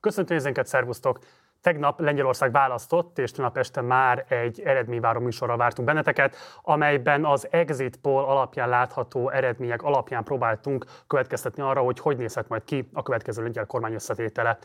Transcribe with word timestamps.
Köszöntöm 0.00 0.36
nézőinket, 0.36 0.66
szervusztok! 0.66 1.18
Tegnap 1.60 2.00
Lengyelország 2.00 2.52
választott, 2.52 3.18
és 3.18 3.30
tegnap 3.30 3.56
este 3.56 3.80
már 3.80 4.24
egy 4.28 4.60
eredményváró 4.60 5.20
műsorra 5.20 5.56
vártunk 5.56 5.88
benneteket, 5.88 6.36
amelyben 6.62 7.24
az 7.24 7.48
exit 7.50 7.96
poll 7.96 8.24
alapján 8.24 8.68
látható 8.68 9.30
eredmények 9.30 9.82
alapján 9.82 10.24
próbáltunk 10.24 10.84
következtetni 11.06 11.62
arra, 11.62 11.80
hogy 11.80 11.98
hogy 11.98 12.16
nézhet 12.16 12.48
majd 12.48 12.64
ki 12.64 12.88
a 12.92 13.02
következő 13.02 13.42
lengyel 13.42 13.66
kormány 13.66 13.94
összetétele. 13.94 14.58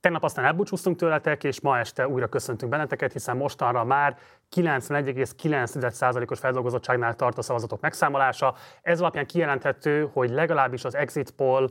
Tegnap 0.00 0.24
aztán 0.24 0.44
elbúcsúztunk 0.44 0.96
tőletek, 0.96 1.44
és 1.44 1.60
ma 1.60 1.78
este 1.78 2.08
újra 2.08 2.28
köszöntünk 2.28 2.70
benneteket, 2.70 3.12
hiszen 3.12 3.36
mostanra 3.36 3.84
már 3.84 4.16
91,9%-os 4.56 6.38
feldolgozottságnál 6.38 7.14
tart 7.14 7.38
a 7.38 7.42
szavazatok 7.42 7.80
megszámolása. 7.80 8.54
Ez 8.82 9.00
alapján 9.00 9.26
kijelenthető, 9.26 10.08
hogy 10.12 10.30
legalábbis 10.30 10.84
az 10.84 10.94
exit 10.94 11.30
poll 11.30 11.68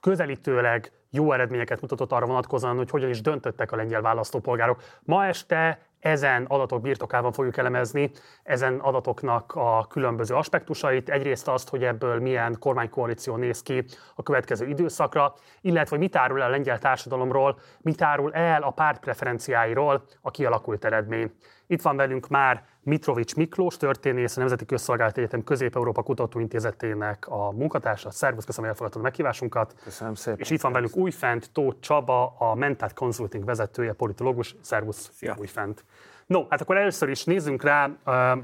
közelítőleg 0.00 0.92
jó 1.10 1.32
eredményeket 1.32 1.80
mutatott 1.80 2.12
arra 2.12 2.26
vonatkozóan, 2.26 2.76
hogy 2.76 2.90
hogyan 2.90 3.08
is 3.08 3.20
döntöttek 3.20 3.72
a 3.72 3.76
lengyel 3.76 4.00
választópolgárok. 4.00 4.82
Ma 5.02 5.26
este 5.26 5.78
ezen 6.00 6.44
adatok 6.44 6.80
birtokában 6.80 7.32
fogjuk 7.32 7.56
elemezni, 7.56 8.10
ezen 8.42 8.78
adatoknak 8.78 9.52
a 9.54 9.86
különböző 9.88 10.34
aspektusait. 10.34 11.08
Egyrészt 11.08 11.48
azt, 11.48 11.68
hogy 11.68 11.84
ebből 11.84 12.20
milyen 12.20 12.56
kormánykoalíció 12.58 13.36
néz 13.36 13.62
ki 13.62 13.84
a 14.14 14.22
következő 14.22 14.66
időszakra, 14.66 15.34
illetve 15.60 15.90
hogy 15.90 15.98
mit 15.98 16.16
árul 16.16 16.40
el 16.40 16.46
a 16.46 16.50
lengyel 16.50 16.78
társadalomról, 16.78 17.58
mit 17.80 18.02
árul 18.02 18.32
el 18.32 18.62
a 18.62 18.70
párt 18.70 19.00
preferenciáiról 19.00 20.04
a 20.20 20.30
kialakult 20.30 20.84
eredmény. 20.84 21.32
Itt 21.66 21.82
van 21.82 21.96
velünk 21.96 22.28
már 22.28 22.64
Mitrovics 22.90 23.34
Miklós, 23.34 23.76
történész, 23.76 24.36
a 24.36 24.40
Nemzeti 24.40 24.66
Közszolgálati 24.66 25.20
Egyetem 25.20 25.44
Közép-Európa 25.44 26.02
Kutatóintézetének 26.02 27.26
a 27.28 27.50
munkatársa. 27.50 28.10
Szervusz, 28.10 28.44
köszönöm, 28.44 28.70
hogy 28.70 28.70
elfogadtad 28.70 29.00
a 29.00 29.04
meghívásunkat. 29.04 29.74
Köszönöm 29.84 30.14
szépen. 30.14 30.38
És 30.40 30.50
itt 30.50 30.60
van 30.60 30.72
velünk 30.72 30.96
Újfent 30.96 31.50
Tóth 31.52 31.80
Csaba, 31.80 32.34
a 32.38 32.54
Mentat 32.54 32.92
Consulting 32.92 33.44
vezetője, 33.44 33.92
politológus. 33.92 34.56
Szervusz, 34.60 35.10
Szia. 35.12 35.36
Újfent. 35.38 35.84
No, 36.26 36.46
hát 36.48 36.60
akkor 36.60 36.76
először 36.76 37.08
is 37.08 37.24
nézzünk 37.24 37.62
rá 37.62 37.84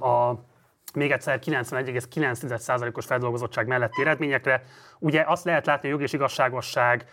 a 0.00 0.44
még 0.94 1.10
egyszer 1.10 1.38
91,9%-os 1.38 3.06
feldolgozottság 3.06 3.66
melletti 3.66 4.00
eredményekre. 4.00 4.62
Ugye 4.98 5.24
azt 5.26 5.44
lehet 5.44 5.66
látni, 5.66 5.88
hogy 5.88 5.90
jog 5.90 6.06
és 6.06 6.12
igazságosság 6.12 7.06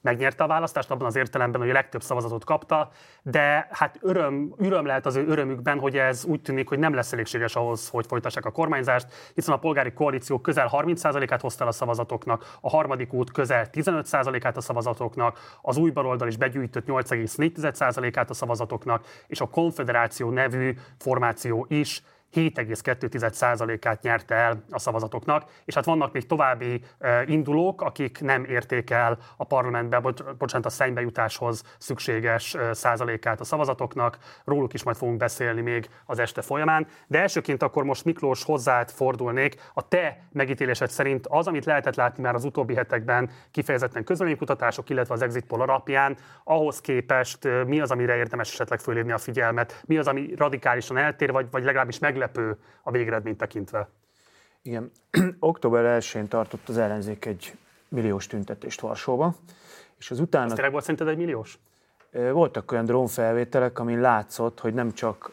megnyerte 0.00 0.44
a 0.44 0.46
választást 0.46 0.90
abban 0.90 1.06
az 1.06 1.16
értelemben, 1.16 1.60
hogy 1.60 1.70
a 1.70 1.72
legtöbb 1.72 2.02
szavazatot 2.02 2.44
kapta, 2.44 2.90
de 3.22 3.68
hát 3.70 3.98
öröm, 4.00 4.54
öröm 4.56 4.86
lehet 4.86 5.06
az 5.06 5.16
ő 5.16 5.26
örömükben, 5.26 5.78
hogy 5.78 5.96
ez 5.96 6.24
úgy 6.24 6.42
tűnik, 6.42 6.68
hogy 6.68 6.78
nem 6.78 6.94
lesz 6.94 7.12
elégséges 7.12 7.56
ahhoz, 7.56 7.88
hogy 7.88 8.06
folytassák 8.06 8.44
a 8.44 8.50
kormányzást, 8.50 9.06
hiszen 9.34 9.54
a 9.54 9.58
polgári 9.58 9.92
koalíció 9.92 10.38
közel 10.40 10.68
30%-át 10.72 11.40
hozta 11.40 11.66
a 11.66 11.72
szavazatoknak, 11.72 12.56
a 12.60 12.68
harmadik 12.68 13.12
út 13.12 13.32
közel 13.32 13.66
15%-át 13.72 14.56
a 14.56 14.60
szavazatoknak, 14.60 15.38
az 15.62 15.76
új 15.76 15.90
baloldal 15.90 16.28
is 16.28 16.36
begyűjtött 16.36 16.86
8,4%-át 16.86 18.30
a 18.30 18.34
szavazatoknak, 18.34 19.06
és 19.26 19.40
a 19.40 19.46
konfederáció 19.46 20.30
nevű 20.30 20.74
formáció 20.98 21.66
is 21.68 22.02
7,2%-át 22.34 24.02
nyerte 24.02 24.34
el 24.34 24.64
a 24.70 24.78
szavazatoknak, 24.78 25.44
és 25.64 25.74
hát 25.74 25.84
vannak 25.84 26.12
még 26.12 26.26
további 26.26 26.82
indulók, 27.26 27.82
akik 27.82 28.20
nem 28.20 28.44
érték 28.44 28.90
el 28.90 29.18
a 29.36 29.44
parlamentbe, 29.44 30.00
bocsánat, 30.38 30.66
a 30.66 30.70
szennybe 30.70 31.00
jutáshoz 31.00 31.62
szükséges 31.78 32.56
százalékát 32.72 33.40
a 33.40 33.44
szavazatoknak, 33.44 34.18
róluk 34.44 34.74
is 34.74 34.82
majd 34.82 34.96
fogunk 34.96 35.18
beszélni 35.18 35.60
még 35.60 35.88
az 36.04 36.18
este 36.18 36.42
folyamán. 36.42 36.86
De 37.06 37.20
elsőként 37.20 37.62
akkor 37.62 37.84
most 37.84 38.04
Miklós 38.04 38.44
hozzád 38.44 38.90
fordulnék. 38.90 39.70
A 39.74 39.88
te 39.88 40.18
megítélésed 40.32 40.90
szerint 40.90 41.26
az, 41.26 41.46
amit 41.46 41.64
lehetett 41.64 41.94
látni 41.94 42.22
már 42.22 42.34
az 42.34 42.44
utóbbi 42.44 42.74
hetekben 42.74 43.30
kifejezetten 43.50 44.04
közölménykutatások, 44.04 44.90
illetve 44.90 45.14
az 45.14 45.22
exit 45.22 45.46
poll 45.46 45.60
alapján, 45.60 46.16
ahhoz 46.44 46.80
képest 46.80 47.48
mi 47.66 47.80
az, 47.80 47.90
amire 47.90 48.16
érdemes 48.16 48.52
esetleg 48.52 48.78
fölhívni 48.78 49.12
a 49.12 49.18
figyelmet, 49.18 49.82
mi 49.86 49.98
az, 49.98 50.06
ami 50.06 50.34
radikálisan 50.36 50.96
eltér, 50.96 51.32
vagy, 51.32 51.46
vagy 51.50 51.64
legalábbis 51.64 51.98
meg 51.98 52.16
meglepő 52.18 52.56
a 52.82 52.90
végeredményt 52.90 53.38
tekintve. 53.38 53.88
Igen, 54.62 54.90
október 55.38 56.00
1-én 56.02 56.28
tartott 56.28 56.68
az 56.68 56.78
ellenzék 56.78 57.24
egy 57.24 57.56
milliós 57.88 58.26
tüntetést 58.26 58.80
Varsóba, 58.80 59.34
és 59.98 60.10
az 60.10 60.20
utána... 60.20 60.46
Ez 60.46 60.52
tényleg 60.52 60.72
volt 60.72 60.84
szerinted 60.84 61.08
egy 61.08 61.16
milliós? 61.16 61.58
Voltak 62.10 62.72
olyan 62.72 62.84
drónfelvételek, 62.84 63.78
amin 63.78 64.00
látszott, 64.00 64.60
hogy 64.60 64.74
nem 64.74 64.92
csak 64.92 65.30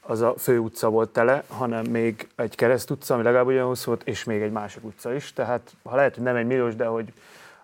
az 0.00 0.20
a 0.20 0.34
fő 0.38 0.58
utca 0.58 0.90
volt 0.90 1.10
tele, 1.10 1.44
hanem 1.48 1.84
még 1.84 2.28
egy 2.36 2.54
kereszt 2.54 2.90
utca, 2.90 3.14
ami 3.14 3.22
legalább 3.22 3.46
olyan 3.46 3.66
hosszú 3.66 3.86
volt, 3.86 4.02
és 4.06 4.24
még 4.24 4.42
egy 4.42 4.52
másik 4.52 4.84
utca 4.84 5.14
is. 5.14 5.32
Tehát 5.32 5.74
ha 5.82 5.96
lehet, 5.96 6.14
hogy 6.14 6.24
nem 6.24 6.36
egy 6.36 6.46
milliós, 6.46 6.74
de 6.76 6.86
hogy 6.86 7.12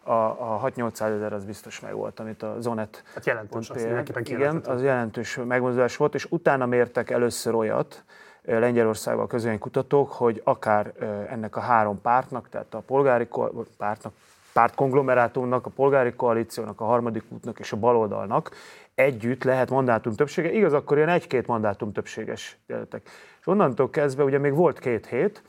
a, 0.02 0.12
a 0.12 0.60
6-800 0.64 1.00
ezer 1.00 1.32
az 1.32 1.44
biztos 1.44 1.80
meg 1.80 1.94
volt, 1.94 2.20
amit 2.20 2.42
a 2.42 2.56
Zonet... 2.60 3.02
Hát 3.14 3.26
jelentős, 3.26 3.70
az 3.70 3.86
Igen, 4.24 4.62
az 4.64 4.82
jelentős 4.82 5.38
megmozdulás 5.44 5.96
volt, 5.96 6.14
és 6.14 6.26
utána 6.30 6.66
mértek 6.66 7.10
először 7.10 7.54
olyat, 7.54 8.04
Lengyelországban 8.46 9.26
a 9.26 9.58
kutatók, 9.58 10.12
hogy 10.12 10.40
akár 10.44 10.92
ennek 11.30 11.56
a 11.56 11.60
három 11.60 12.00
pártnak, 12.00 12.48
tehát 12.48 12.74
a 12.74 12.78
polgári 12.78 13.28
pártnak, 13.76 14.12
pártkonglomerátumnak, 14.52 15.66
a 15.66 15.70
polgári 15.70 16.12
koalíciónak, 16.12 16.80
a 16.80 16.84
harmadik 16.84 17.24
útnak 17.28 17.58
és 17.58 17.72
a 17.72 17.76
baloldalnak 17.76 18.50
együtt 18.94 19.44
lehet 19.44 19.70
mandátum 19.70 20.14
többsége. 20.14 20.52
Igaz, 20.52 20.72
akkor 20.72 20.96
ilyen 20.96 21.08
egy-két 21.08 21.46
mandátum 21.46 21.92
többséges 21.92 22.58
jelöltek. 22.66 23.08
És 23.40 23.46
onnantól 23.46 23.90
kezdve 23.90 24.24
ugye 24.24 24.38
még 24.38 24.54
volt 24.54 24.78
két 24.78 25.06
hét, 25.06 25.42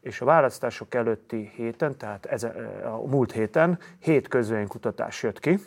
és 0.00 0.20
a 0.20 0.24
választások 0.24 0.94
előtti 0.94 1.52
héten, 1.54 1.96
tehát 1.96 2.26
ez, 2.26 2.44
a 2.84 3.02
múlt 3.06 3.32
héten 3.32 3.78
hét 3.98 4.28
közvénykutatás 4.28 5.22
jött 5.22 5.40
ki, 5.40 5.58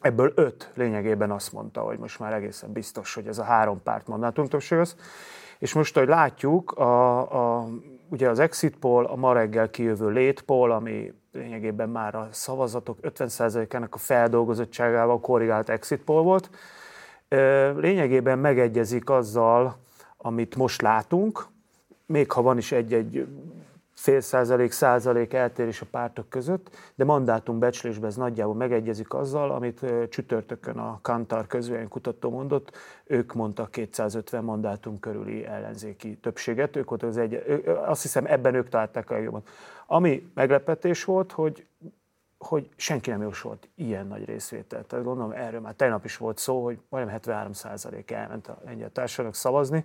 Ebből 0.00 0.32
öt 0.34 0.70
lényegében 0.74 1.30
azt 1.30 1.52
mondta, 1.52 1.80
hogy 1.80 1.98
most 1.98 2.18
már 2.18 2.32
egészen 2.32 2.72
biztos, 2.72 3.14
hogy 3.14 3.26
ez 3.26 3.38
a 3.38 3.42
három 3.42 3.82
párt 3.82 4.06
mandátum 4.06 4.46
többség 4.46 4.78
az. 4.78 4.96
És 5.58 5.72
most, 5.72 5.96
ahogy 5.96 6.08
látjuk, 6.08 6.72
a, 6.72 7.18
a, 7.58 7.66
ugye 8.08 8.28
az 8.28 8.38
exit 8.38 8.76
poll, 8.76 9.04
a 9.04 9.16
ma 9.16 9.32
reggel 9.32 9.70
kijövő 9.70 10.10
late 10.10 10.42
poll, 10.42 10.72
ami 10.72 11.12
lényegében 11.32 11.88
már 11.88 12.14
a 12.14 12.28
szavazatok 12.30 12.98
50%-ának 13.02 13.94
a 13.94 13.98
feldolgozottságával 13.98 15.20
korrigált 15.20 15.68
exit 15.68 16.00
poll 16.04 16.22
volt, 16.22 16.50
lényegében 17.76 18.38
megegyezik 18.38 19.10
azzal, 19.10 19.76
amit 20.16 20.56
most 20.56 20.82
látunk, 20.82 21.46
még 22.06 22.32
ha 22.32 22.42
van 22.42 22.58
is 22.58 22.72
egy-egy 22.72 23.26
fél 23.98 24.20
százalék, 24.20 24.72
százalék 24.72 25.32
eltérés 25.32 25.80
a 25.80 25.86
pártok 25.90 26.28
között, 26.28 26.76
de 26.94 27.04
mandátum 27.04 27.58
becslésben 27.58 28.08
ez 28.08 28.16
nagyjából 28.16 28.54
megegyezik 28.54 29.14
azzal, 29.14 29.50
amit 29.50 29.84
csütörtökön 30.08 30.76
a 30.76 30.98
Kantar 31.02 31.46
kutató 31.88 32.30
mondott, 32.30 32.76
ők 33.04 33.34
mondtak 33.34 33.70
250 33.70 34.44
mandátum 34.44 35.00
körüli 35.00 35.44
ellenzéki 35.44 36.16
többséget, 36.16 36.76
ők 36.76 36.88
voltak 36.88 37.08
az 37.08 37.16
egy, 37.16 37.62
azt 37.86 38.02
hiszem 38.02 38.26
ebben 38.26 38.54
ők 38.54 38.68
találták 38.68 39.10
a 39.10 39.14
legjobban. 39.14 39.42
Ami 39.86 40.30
meglepetés 40.34 41.04
volt, 41.04 41.32
hogy 41.32 41.66
hogy 42.38 42.68
senki 42.76 43.10
nem 43.10 43.22
jósolt 43.22 43.68
ilyen 43.74 44.06
nagy 44.06 44.24
részvételt. 44.24 44.86
Tehát 44.86 45.04
gondolom 45.04 45.30
erről 45.30 45.60
már 45.60 45.74
tegnap 45.74 46.04
is 46.04 46.16
volt 46.16 46.38
szó, 46.38 46.64
hogy 46.64 46.78
majdnem 46.88 47.12
73 47.12 47.52
százalék 47.52 48.10
elment 48.10 48.48
a 48.48 48.58
lengyel 48.64 48.90
társadalomnak 48.90 49.40
szavazni. 49.40 49.84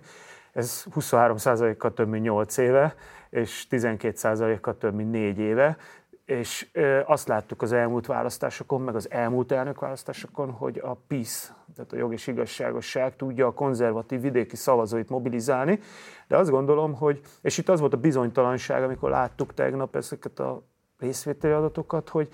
Ez 0.54 0.82
23 0.92 1.36
százalékkal 1.36 1.92
több, 1.92 2.08
mint 2.08 2.24
8 2.24 2.56
éve, 2.56 2.94
és 3.30 3.66
12%-kal 3.70 4.78
több, 4.78 4.94
mint 4.94 5.10
négy 5.10 5.38
éve, 5.38 5.76
és 6.24 6.70
azt 7.06 7.28
láttuk 7.28 7.62
az 7.62 7.72
elmúlt 7.72 8.06
választásokon, 8.06 8.80
meg 8.80 8.94
az 8.94 9.10
elmúlt 9.10 9.52
elnökválasztásokon, 9.52 10.50
hogy 10.50 10.78
a 10.78 10.94
PISZ, 10.94 11.52
tehát 11.74 11.92
a 11.92 11.96
jog 11.96 12.12
és 12.12 12.26
igazságosság 12.26 13.16
tudja 13.16 13.46
a 13.46 13.52
konzervatív 13.52 14.20
vidéki 14.20 14.56
szavazóit 14.56 15.08
mobilizálni, 15.08 15.80
de 16.28 16.36
azt 16.36 16.50
gondolom, 16.50 16.94
hogy, 16.94 17.20
és 17.42 17.58
itt 17.58 17.68
az 17.68 17.80
volt 17.80 17.92
a 17.92 17.96
bizonytalanság, 17.96 18.82
amikor 18.82 19.10
láttuk 19.10 19.54
tegnap 19.54 19.96
ezeket 19.96 20.38
a 20.38 20.62
részvételi 20.98 21.52
adatokat, 21.52 22.08
hogy 22.08 22.28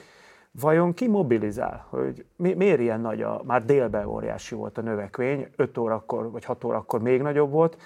vajon 0.51 0.95
ki 0.95 1.09
mobilizál, 1.09 1.87
hogy 1.89 2.25
mi, 2.37 2.53
miért 2.53 2.81
ilyen 2.81 3.01
nagy 3.01 3.23
a, 3.23 3.43
már 3.45 3.65
délben 3.65 4.07
óriási 4.07 4.55
volt 4.55 4.79
a 4.79 4.83
növekvény, 4.83 5.49
5 5.57 5.79
órakor 5.79 6.31
vagy 6.31 6.45
6 6.45 6.65
órakor 6.65 7.01
még 7.01 7.23
nagyobb 7.23 7.51
volt, 7.51 7.77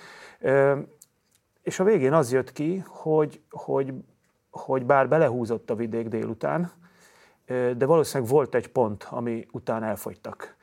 és 1.62 1.80
a 1.80 1.84
végén 1.84 2.12
az 2.12 2.32
jött 2.32 2.52
ki, 2.52 2.84
hogy, 2.86 3.40
hogy, 3.50 3.92
hogy 4.50 4.86
bár 4.86 5.08
belehúzott 5.08 5.70
a 5.70 5.74
vidék 5.74 6.08
délután, 6.08 6.72
de 7.76 7.86
valószínűleg 7.86 8.32
volt 8.32 8.54
egy 8.54 8.68
pont, 8.68 9.06
ami 9.10 9.46
után 9.52 9.82
elfogytak. 9.82 10.53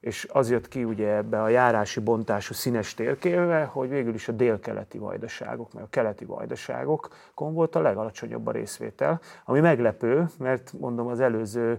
És 0.00 0.26
az 0.32 0.50
jött 0.50 0.68
ki 0.68 0.84
ugye 0.84 1.16
ebbe 1.16 1.42
a 1.42 1.48
járási 1.48 2.00
bontású 2.00 2.54
színes 2.54 2.94
térképbe, 2.94 3.64
hogy 3.64 3.88
végül 3.88 4.14
is 4.14 4.28
a 4.28 4.32
délkeleti 4.32 4.98
vajdaságok, 4.98 5.72
meg 5.72 5.82
a 5.82 5.88
keleti 5.90 6.24
vajdaságokon 6.24 7.54
volt 7.54 7.74
a 7.74 7.80
legalacsonyabb 7.80 8.46
a 8.46 8.50
részvétel, 8.50 9.20
ami 9.44 9.60
meglepő, 9.60 10.26
mert 10.38 10.72
mondom 10.78 11.06
az 11.06 11.20
előző 11.20 11.78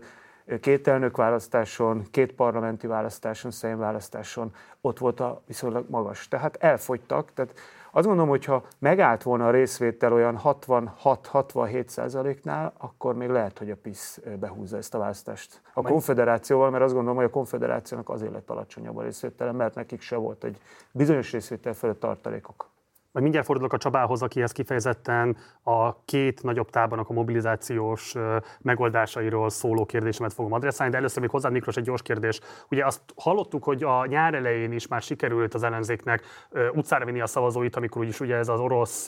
két 0.62 0.88
elnökválasztáson, 0.88 2.04
két 2.12 2.34
parlamenti 2.34 2.88
választáson, 2.88 3.78
választáson 3.78 4.54
ott 4.82 4.98
volt 4.98 5.20
a 5.20 5.42
viszonylag 5.48 5.90
magas. 5.90 6.28
Tehát 6.28 6.56
elfogytak, 6.56 7.34
tehát 7.34 7.54
Azt 7.92 8.06
gondolom, 8.06 8.30
hogy 8.30 8.46
ha 8.46 8.64
megállt 8.80 9.24
volna 9.24 9.48
a 9.48 9.52
részvétel 9.52 10.14
olyan 10.14 10.40
66-67 10.44 11.88
százaléknál, 11.88 12.74
akkor 12.78 13.16
még 13.16 13.30
lehet, 13.30 13.58
hogy 13.58 13.72
a 13.72 13.76
PISZ 13.76 14.20
behúzza 14.40 14.78
ezt 14.78 14.96
a 14.96 14.98
választást. 14.98 15.62
A 15.74 15.82
konfederációval, 15.82 16.70
mert 16.70 16.84
azt 16.84 16.94
gondolom, 16.94 17.18
hogy 17.18 17.26
a 17.26 17.30
konfederációnak 17.30 18.10
azért 18.10 18.32
lett 18.32 18.50
alacsonyabb 18.50 18.98
a 18.98 19.02
részvétele, 19.02 19.52
mert 19.52 19.76
nekik 19.76 20.02
se 20.02 20.16
volt 20.16 20.44
egy 20.44 20.62
bizonyos 20.92 21.32
részvétel 21.32 21.74
fölött 21.74 22.00
tartalékok. 22.00 22.70
Majd 23.12 23.24
mindjárt 23.24 23.46
fordulok 23.46 23.74
a 23.74 23.78
Csabához, 23.78 24.22
akihez 24.22 24.52
kifejezetten 24.52 25.38
a 25.64 26.04
két 26.06 26.44
nagyobb 26.44 26.70
tábornak 26.70 27.10
a 27.10 27.14
mobilizációs 27.14 28.16
megoldásairól 28.62 29.50
szóló 29.50 29.86
kérdésemet 29.86 30.34
fogom 30.34 30.54
adresszálni, 30.54 30.92
de 30.92 30.98
először 30.98 31.22
még 31.22 31.30
hozzá 31.30 31.50
Miklós 31.50 31.76
egy 31.76 31.84
gyors 31.84 32.02
kérdés. 32.02 32.40
Ugye 32.70 32.86
azt 32.86 33.02
hallottuk, 33.16 33.64
hogy 33.64 33.84
a 33.84 34.06
nyár 34.06 34.34
elején 34.34 34.72
is 34.72 34.88
már 34.88 35.02
sikerült 35.02 35.54
az 35.54 35.64
ellenzéknek 35.64 36.26
utcára 36.74 37.06
vinni 37.06 37.22
a 37.22 37.28
szavazóit, 37.28 37.76
amikor 37.76 38.02
úgyis 38.02 38.20
ugye 38.20 38.36
ez 38.36 38.48
az 38.48 38.60
orosz 38.60 39.08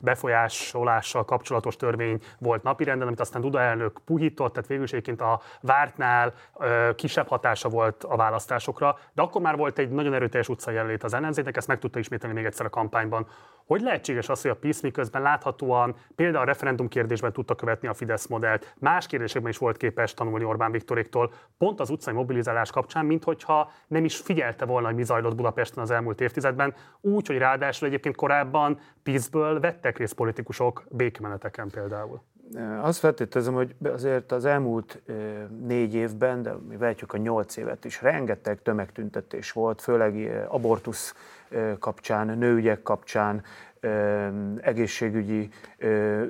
befolyásolással 0.00 1.24
kapcsolatos 1.24 1.76
törvény 1.76 2.18
volt 2.38 2.62
napirenden, 2.62 3.06
amit 3.06 3.20
aztán 3.20 3.42
Duda 3.42 3.60
elnök 3.60 4.00
puhított, 4.04 4.52
tehát 4.52 4.68
végül 4.68 4.84
is 4.84 4.92
a 5.18 5.40
vártnál 5.60 6.32
kisebb 6.94 7.28
hatása 7.28 7.68
volt 7.68 8.04
a 8.04 8.16
választásokra, 8.16 8.98
de 9.12 9.22
akkor 9.22 9.40
már 9.40 9.56
volt 9.56 9.78
egy 9.78 9.90
nagyon 9.90 10.14
erőteljes 10.14 10.48
utcai 10.48 10.74
jelenlét 10.74 11.04
az 11.04 11.14
ellenzéknek, 11.14 11.56
ezt 11.56 11.68
meg 11.68 11.78
tudta 11.78 11.98
ismételni 11.98 12.34
még 12.34 12.44
egyszer 12.44 12.66
a 12.66 12.70
kampányban. 12.70 13.26
Hogy 13.66 13.80
lehetséges 13.80 14.28
az, 14.28 14.42
hogy 14.42 14.50
a 14.50 14.56
PISZ 14.56 14.80
miközben 14.80 15.22
láthatóan 15.22 15.94
például 16.14 16.42
a 16.42 16.46
referendum 16.46 16.88
kérdésben 16.88 17.32
tudta 17.32 17.54
követni 17.54 17.88
a 17.88 17.94
Fidesz 17.94 18.26
modellt, 18.26 18.74
más 18.78 19.06
kérdésekben 19.06 19.50
is 19.50 19.58
volt 19.58 19.76
képes 19.76 20.14
tanulni 20.14 20.44
Orbán 20.44 20.70
Viktoréktól, 20.70 21.32
pont 21.58 21.80
az 21.80 21.90
utcai 21.90 22.14
mobilizálás 22.14 22.70
kapcsán, 22.70 23.06
mint 23.06 23.24
hogyha 23.24 23.70
nem 23.86 24.04
is 24.04 24.16
figyelte 24.16 24.64
volna, 24.64 24.86
hogy 24.86 24.96
mi 24.96 25.04
zajlott 25.04 25.34
Budapesten 25.34 25.82
az 25.82 25.90
elmúlt 25.90 26.20
évtizedben, 26.20 26.74
úgy, 27.00 27.26
hogy 27.26 27.38
ráadásul 27.38 27.88
egyébként 27.88 28.16
korábban 28.16 28.78
PISZ-ből 29.02 29.60
vettek 29.60 29.98
részt 29.98 30.14
politikusok 30.14 30.84
békemeneteken 30.90 31.70
például. 31.70 32.22
Azt 32.80 32.98
feltételezem, 32.98 33.54
hogy 33.54 33.74
azért 33.82 34.32
az 34.32 34.44
elmúlt 34.44 35.02
négy 35.66 35.94
évben, 35.94 36.42
de 36.42 36.54
mi 36.68 36.76
vehetjük 36.76 37.12
a 37.12 37.16
nyolc 37.16 37.56
évet 37.56 37.84
is, 37.84 38.02
rengeteg 38.02 38.62
tömegtüntetés 38.62 39.52
volt, 39.52 39.80
főleg 39.80 40.44
abortusz 40.48 41.14
kapcsán, 41.78 42.38
nőügyek 42.38 42.82
kapcsán, 42.82 43.42
egészségügyi 44.60 45.48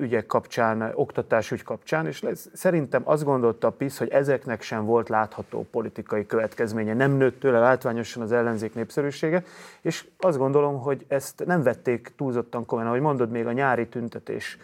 ügyek 0.00 0.26
kapcsán, 0.26 0.92
oktatásügy 0.94 1.62
kapcsán, 1.62 2.06
és 2.06 2.24
szerintem 2.52 3.02
azt 3.04 3.24
gondolta 3.24 3.66
a 3.66 3.70
PISZ, 3.70 3.98
hogy 3.98 4.08
ezeknek 4.08 4.62
sem 4.62 4.84
volt 4.84 5.08
látható 5.08 5.66
politikai 5.70 6.26
következménye, 6.26 6.94
nem 6.94 7.12
nőtt 7.12 7.40
tőle 7.40 7.58
látványosan 7.58 8.22
az 8.22 8.32
ellenzék 8.32 8.74
népszerűsége, 8.74 9.44
és 9.80 10.06
azt 10.18 10.38
gondolom, 10.38 10.80
hogy 10.80 11.04
ezt 11.08 11.44
nem 11.46 11.62
vették 11.62 12.12
túlzottan 12.16 12.66
komolyan, 12.66 12.90
ahogy 12.90 13.02
mondod, 13.02 13.30
még 13.30 13.46
a 13.46 13.52
nyári 13.52 13.88
tüntetés 13.88 14.58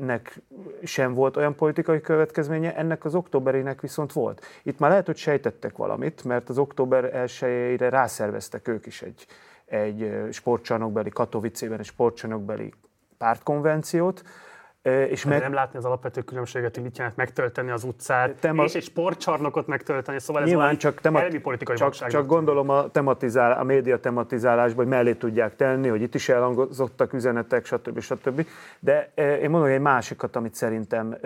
nek 0.00 0.40
sem 0.82 1.14
volt 1.14 1.36
olyan 1.36 1.54
politikai 1.54 2.00
következménye, 2.00 2.76
ennek 2.76 3.04
az 3.04 3.14
októberének 3.14 3.80
viszont 3.80 4.12
volt. 4.12 4.44
Itt 4.62 4.78
már 4.78 4.90
lehet, 4.90 5.06
hogy 5.06 5.16
sejtettek 5.16 5.76
valamit, 5.76 6.24
mert 6.24 6.48
az 6.48 6.58
október 6.58 7.04
1 7.14 7.80
rászerveztek 7.80 8.68
ők 8.68 8.86
is 8.86 9.02
egy, 9.02 9.26
egy 9.64 10.12
sportcsarnokbeli, 10.30 11.08
Katowice-ben 11.08 11.78
egy 11.78 11.84
sportcsarnokbeli 11.84 12.72
pártkonvenciót, 13.18 14.22
és 14.86 15.24
meg... 15.24 15.40
Nem 15.40 15.52
látni 15.52 15.78
az 15.78 15.84
alapvető 15.84 16.20
különbséget, 16.20 16.74
hogy 16.74 16.84
mit 16.84 16.96
jelent 16.96 17.16
megtölteni 17.16 17.70
az 17.70 17.84
utcát, 17.84 18.34
tema... 18.40 18.64
és 18.64 18.74
egy 18.74 18.82
sportcsarnokot 18.82 19.66
megtölteni, 19.66 20.20
szóval 20.20 20.42
ez 20.42 20.48
Nyilván 20.48 20.76
csak, 20.76 21.00
temat... 21.00 21.38
politikai 21.38 21.76
csak, 21.76 21.92
csak 21.92 22.26
gondolom 22.26 22.68
a, 22.68 22.90
tematizál, 22.90 23.52
a 23.52 23.62
média 23.62 24.00
tematizálásban, 24.00 24.84
hogy 24.84 24.94
mellé 24.94 25.14
tudják 25.14 25.56
tenni, 25.56 25.88
hogy 25.88 26.02
itt 26.02 26.14
is 26.14 26.28
elhangozottak 26.28 27.12
üzenetek, 27.12 27.66
stb. 27.66 28.00
stb. 28.00 28.46
De 28.78 29.12
én 29.14 29.50
mondom 29.50 29.70
egy 29.70 29.80
másikat, 29.80 30.36
amit 30.36 30.54
szerintem 30.54 31.16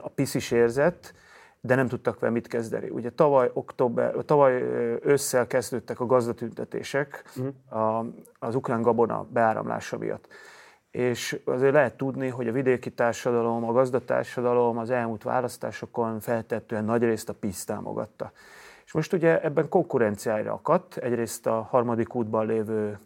a 0.00 0.08
PISZ 0.08 0.34
is 0.34 0.50
érzett, 0.50 1.14
de 1.60 1.74
nem 1.74 1.88
tudtak 1.88 2.20
vele 2.20 2.32
mit 2.32 2.46
kezdeni. 2.46 2.88
Ugye 2.88 3.10
tavaly, 3.10 3.50
október, 3.52 4.14
tavaly 4.24 4.62
ősszel 5.02 5.46
kezdődtek 5.46 6.00
a 6.00 6.06
gazdatüntetések 6.06 7.24
uh-huh. 7.36 8.06
az 8.38 8.54
ukrán 8.54 8.82
gabona 8.82 9.26
beáramlása 9.32 9.98
miatt. 9.98 10.28
És 10.94 11.40
azért 11.44 11.72
lehet 11.72 11.96
tudni, 11.96 12.28
hogy 12.28 12.48
a 12.48 12.52
vidéki 12.52 12.90
társadalom, 12.90 13.64
a 13.64 13.72
gazdatársadalom 13.72 14.78
az 14.78 14.90
elmúlt 14.90 15.22
választásokon 15.22 16.20
feltettően 16.20 16.84
nagyrészt 16.84 17.28
a 17.28 17.34
PISZ 17.34 17.64
támogatta. 17.64 18.32
És 18.84 18.92
most 18.92 19.12
ugye 19.12 19.42
ebben 19.42 19.68
konkurenciára 19.68 20.52
akadt, 20.52 20.96
egyrészt 20.96 21.46
a 21.46 21.62
harmadik 21.70 22.14
útban 22.14 22.46
lévő 22.46 22.98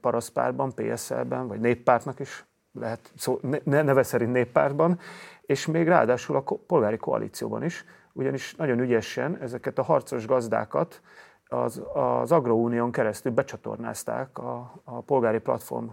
paraszpárban, 0.00 0.74
PSL-ben, 0.74 1.48
vagy 1.48 1.60
néppártnak 1.60 2.20
is 2.20 2.44
lehet 2.72 3.12
szó, 3.16 3.38
ne, 3.64 3.82
neve 3.82 4.02
szerint 4.02 4.32
néppártban, 4.32 4.98
és 5.40 5.66
még 5.66 5.88
ráadásul 5.88 6.36
a 6.36 6.44
polgári 6.66 6.96
koalícióban 6.96 7.64
is, 7.64 7.84
ugyanis 8.12 8.54
nagyon 8.54 8.80
ügyesen 8.80 9.38
ezeket 9.40 9.78
a 9.78 9.82
harcos 9.82 10.26
gazdákat 10.26 11.00
az, 11.46 11.82
az 11.94 12.32
Agrounión 12.32 12.92
keresztül 12.92 13.32
becsatornázták 13.32 14.38
a, 14.38 14.72
a 14.84 15.00
polgári 15.00 15.38
platform 15.38 15.86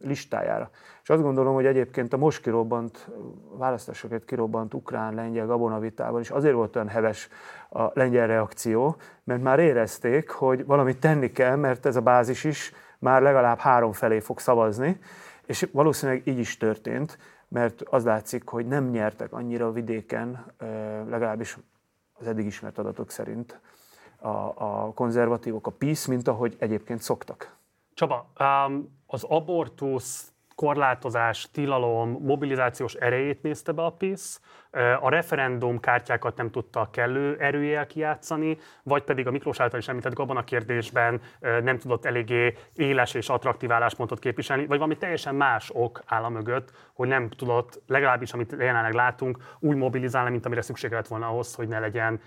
listájára. 0.00 0.70
És 1.02 1.10
azt 1.10 1.22
gondolom, 1.22 1.54
hogy 1.54 1.66
egyébként 1.66 2.12
a 2.12 2.16
most 2.16 2.42
kirobbant, 2.42 3.08
választásokat 3.56 4.24
kirobbant 4.24 4.74
ukrán-lengyel 4.74 5.46
gabonavitában 5.46 6.20
is 6.20 6.30
azért 6.30 6.54
volt 6.54 6.76
olyan 6.76 6.88
heves 6.88 7.28
a 7.70 7.90
lengyel 7.92 8.26
reakció, 8.26 8.96
mert 9.24 9.42
már 9.42 9.58
érezték, 9.58 10.30
hogy 10.30 10.66
valamit 10.66 11.00
tenni 11.00 11.32
kell, 11.32 11.56
mert 11.56 11.86
ez 11.86 11.96
a 11.96 12.00
bázis 12.00 12.44
is 12.44 12.72
már 12.98 13.22
legalább 13.22 13.58
három 13.58 13.92
felé 13.92 14.20
fog 14.20 14.38
szavazni, 14.38 14.98
és 15.46 15.68
valószínűleg 15.72 16.26
így 16.26 16.38
is 16.38 16.56
történt 16.56 17.18
mert 17.54 17.82
az 17.82 18.04
látszik, 18.04 18.48
hogy 18.48 18.66
nem 18.66 18.90
nyertek 18.90 19.32
annyira 19.32 19.66
a 19.66 19.72
vidéken, 19.72 20.44
legalábbis 21.08 21.58
az 22.12 22.26
eddig 22.26 22.46
ismert 22.46 22.78
adatok 22.78 23.10
szerint 23.10 23.60
a, 24.18 24.28
a 24.54 24.92
konzervatívok, 24.94 25.66
a 25.66 25.70
PISZ, 25.70 26.06
mint 26.06 26.28
ahogy 26.28 26.56
egyébként 26.58 27.02
szoktak. 27.02 27.56
Csaba, 27.94 28.32
az 29.06 29.24
abortusz 29.24 30.34
korlátozás, 30.54 31.48
tilalom, 31.52 32.18
mobilizációs 32.20 32.94
erejét 32.94 33.42
nézte 33.42 33.72
be 33.72 33.84
a 33.84 33.90
PISZ, 33.90 34.40
a 35.00 35.08
referendum 35.08 35.80
kártyákat 35.80 36.36
nem 36.36 36.50
tudta 36.50 36.88
kellő 36.92 37.36
erőjel 37.38 37.86
kijátszani, 37.86 38.58
vagy 38.82 39.02
pedig 39.02 39.26
a 39.26 39.30
Miklós 39.30 39.60
által 39.60 39.78
is 39.78 39.88
említett 39.88 40.18
abban 40.18 40.36
a 40.36 40.44
kérdésben 40.44 41.20
nem 41.40 41.78
tudott 41.78 42.04
eléggé 42.04 42.56
éles 42.74 43.14
és 43.14 43.28
attraktív 43.28 43.72
álláspontot 43.72 44.18
képviselni, 44.18 44.66
vagy 44.66 44.78
valami 44.78 44.96
teljesen 44.96 45.34
más 45.34 45.70
ok 45.72 46.02
áll 46.06 46.24
a 46.24 46.28
mögött, 46.28 46.72
hogy 46.94 47.08
nem 47.08 47.28
tudott, 47.28 47.82
legalábbis 47.86 48.32
amit 48.32 48.54
jelenleg 48.58 48.92
látunk, 48.92 49.38
úgy 49.58 49.76
mobilizálni, 49.76 50.30
mint 50.30 50.46
amire 50.46 50.62
szükség 50.62 50.90
lett 50.90 51.08
volna 51.08 51.28
ahhoz, 51.28 51.54
hogy 51.54 51.68
ne 51.68 51.78
legyen 51.78 52.20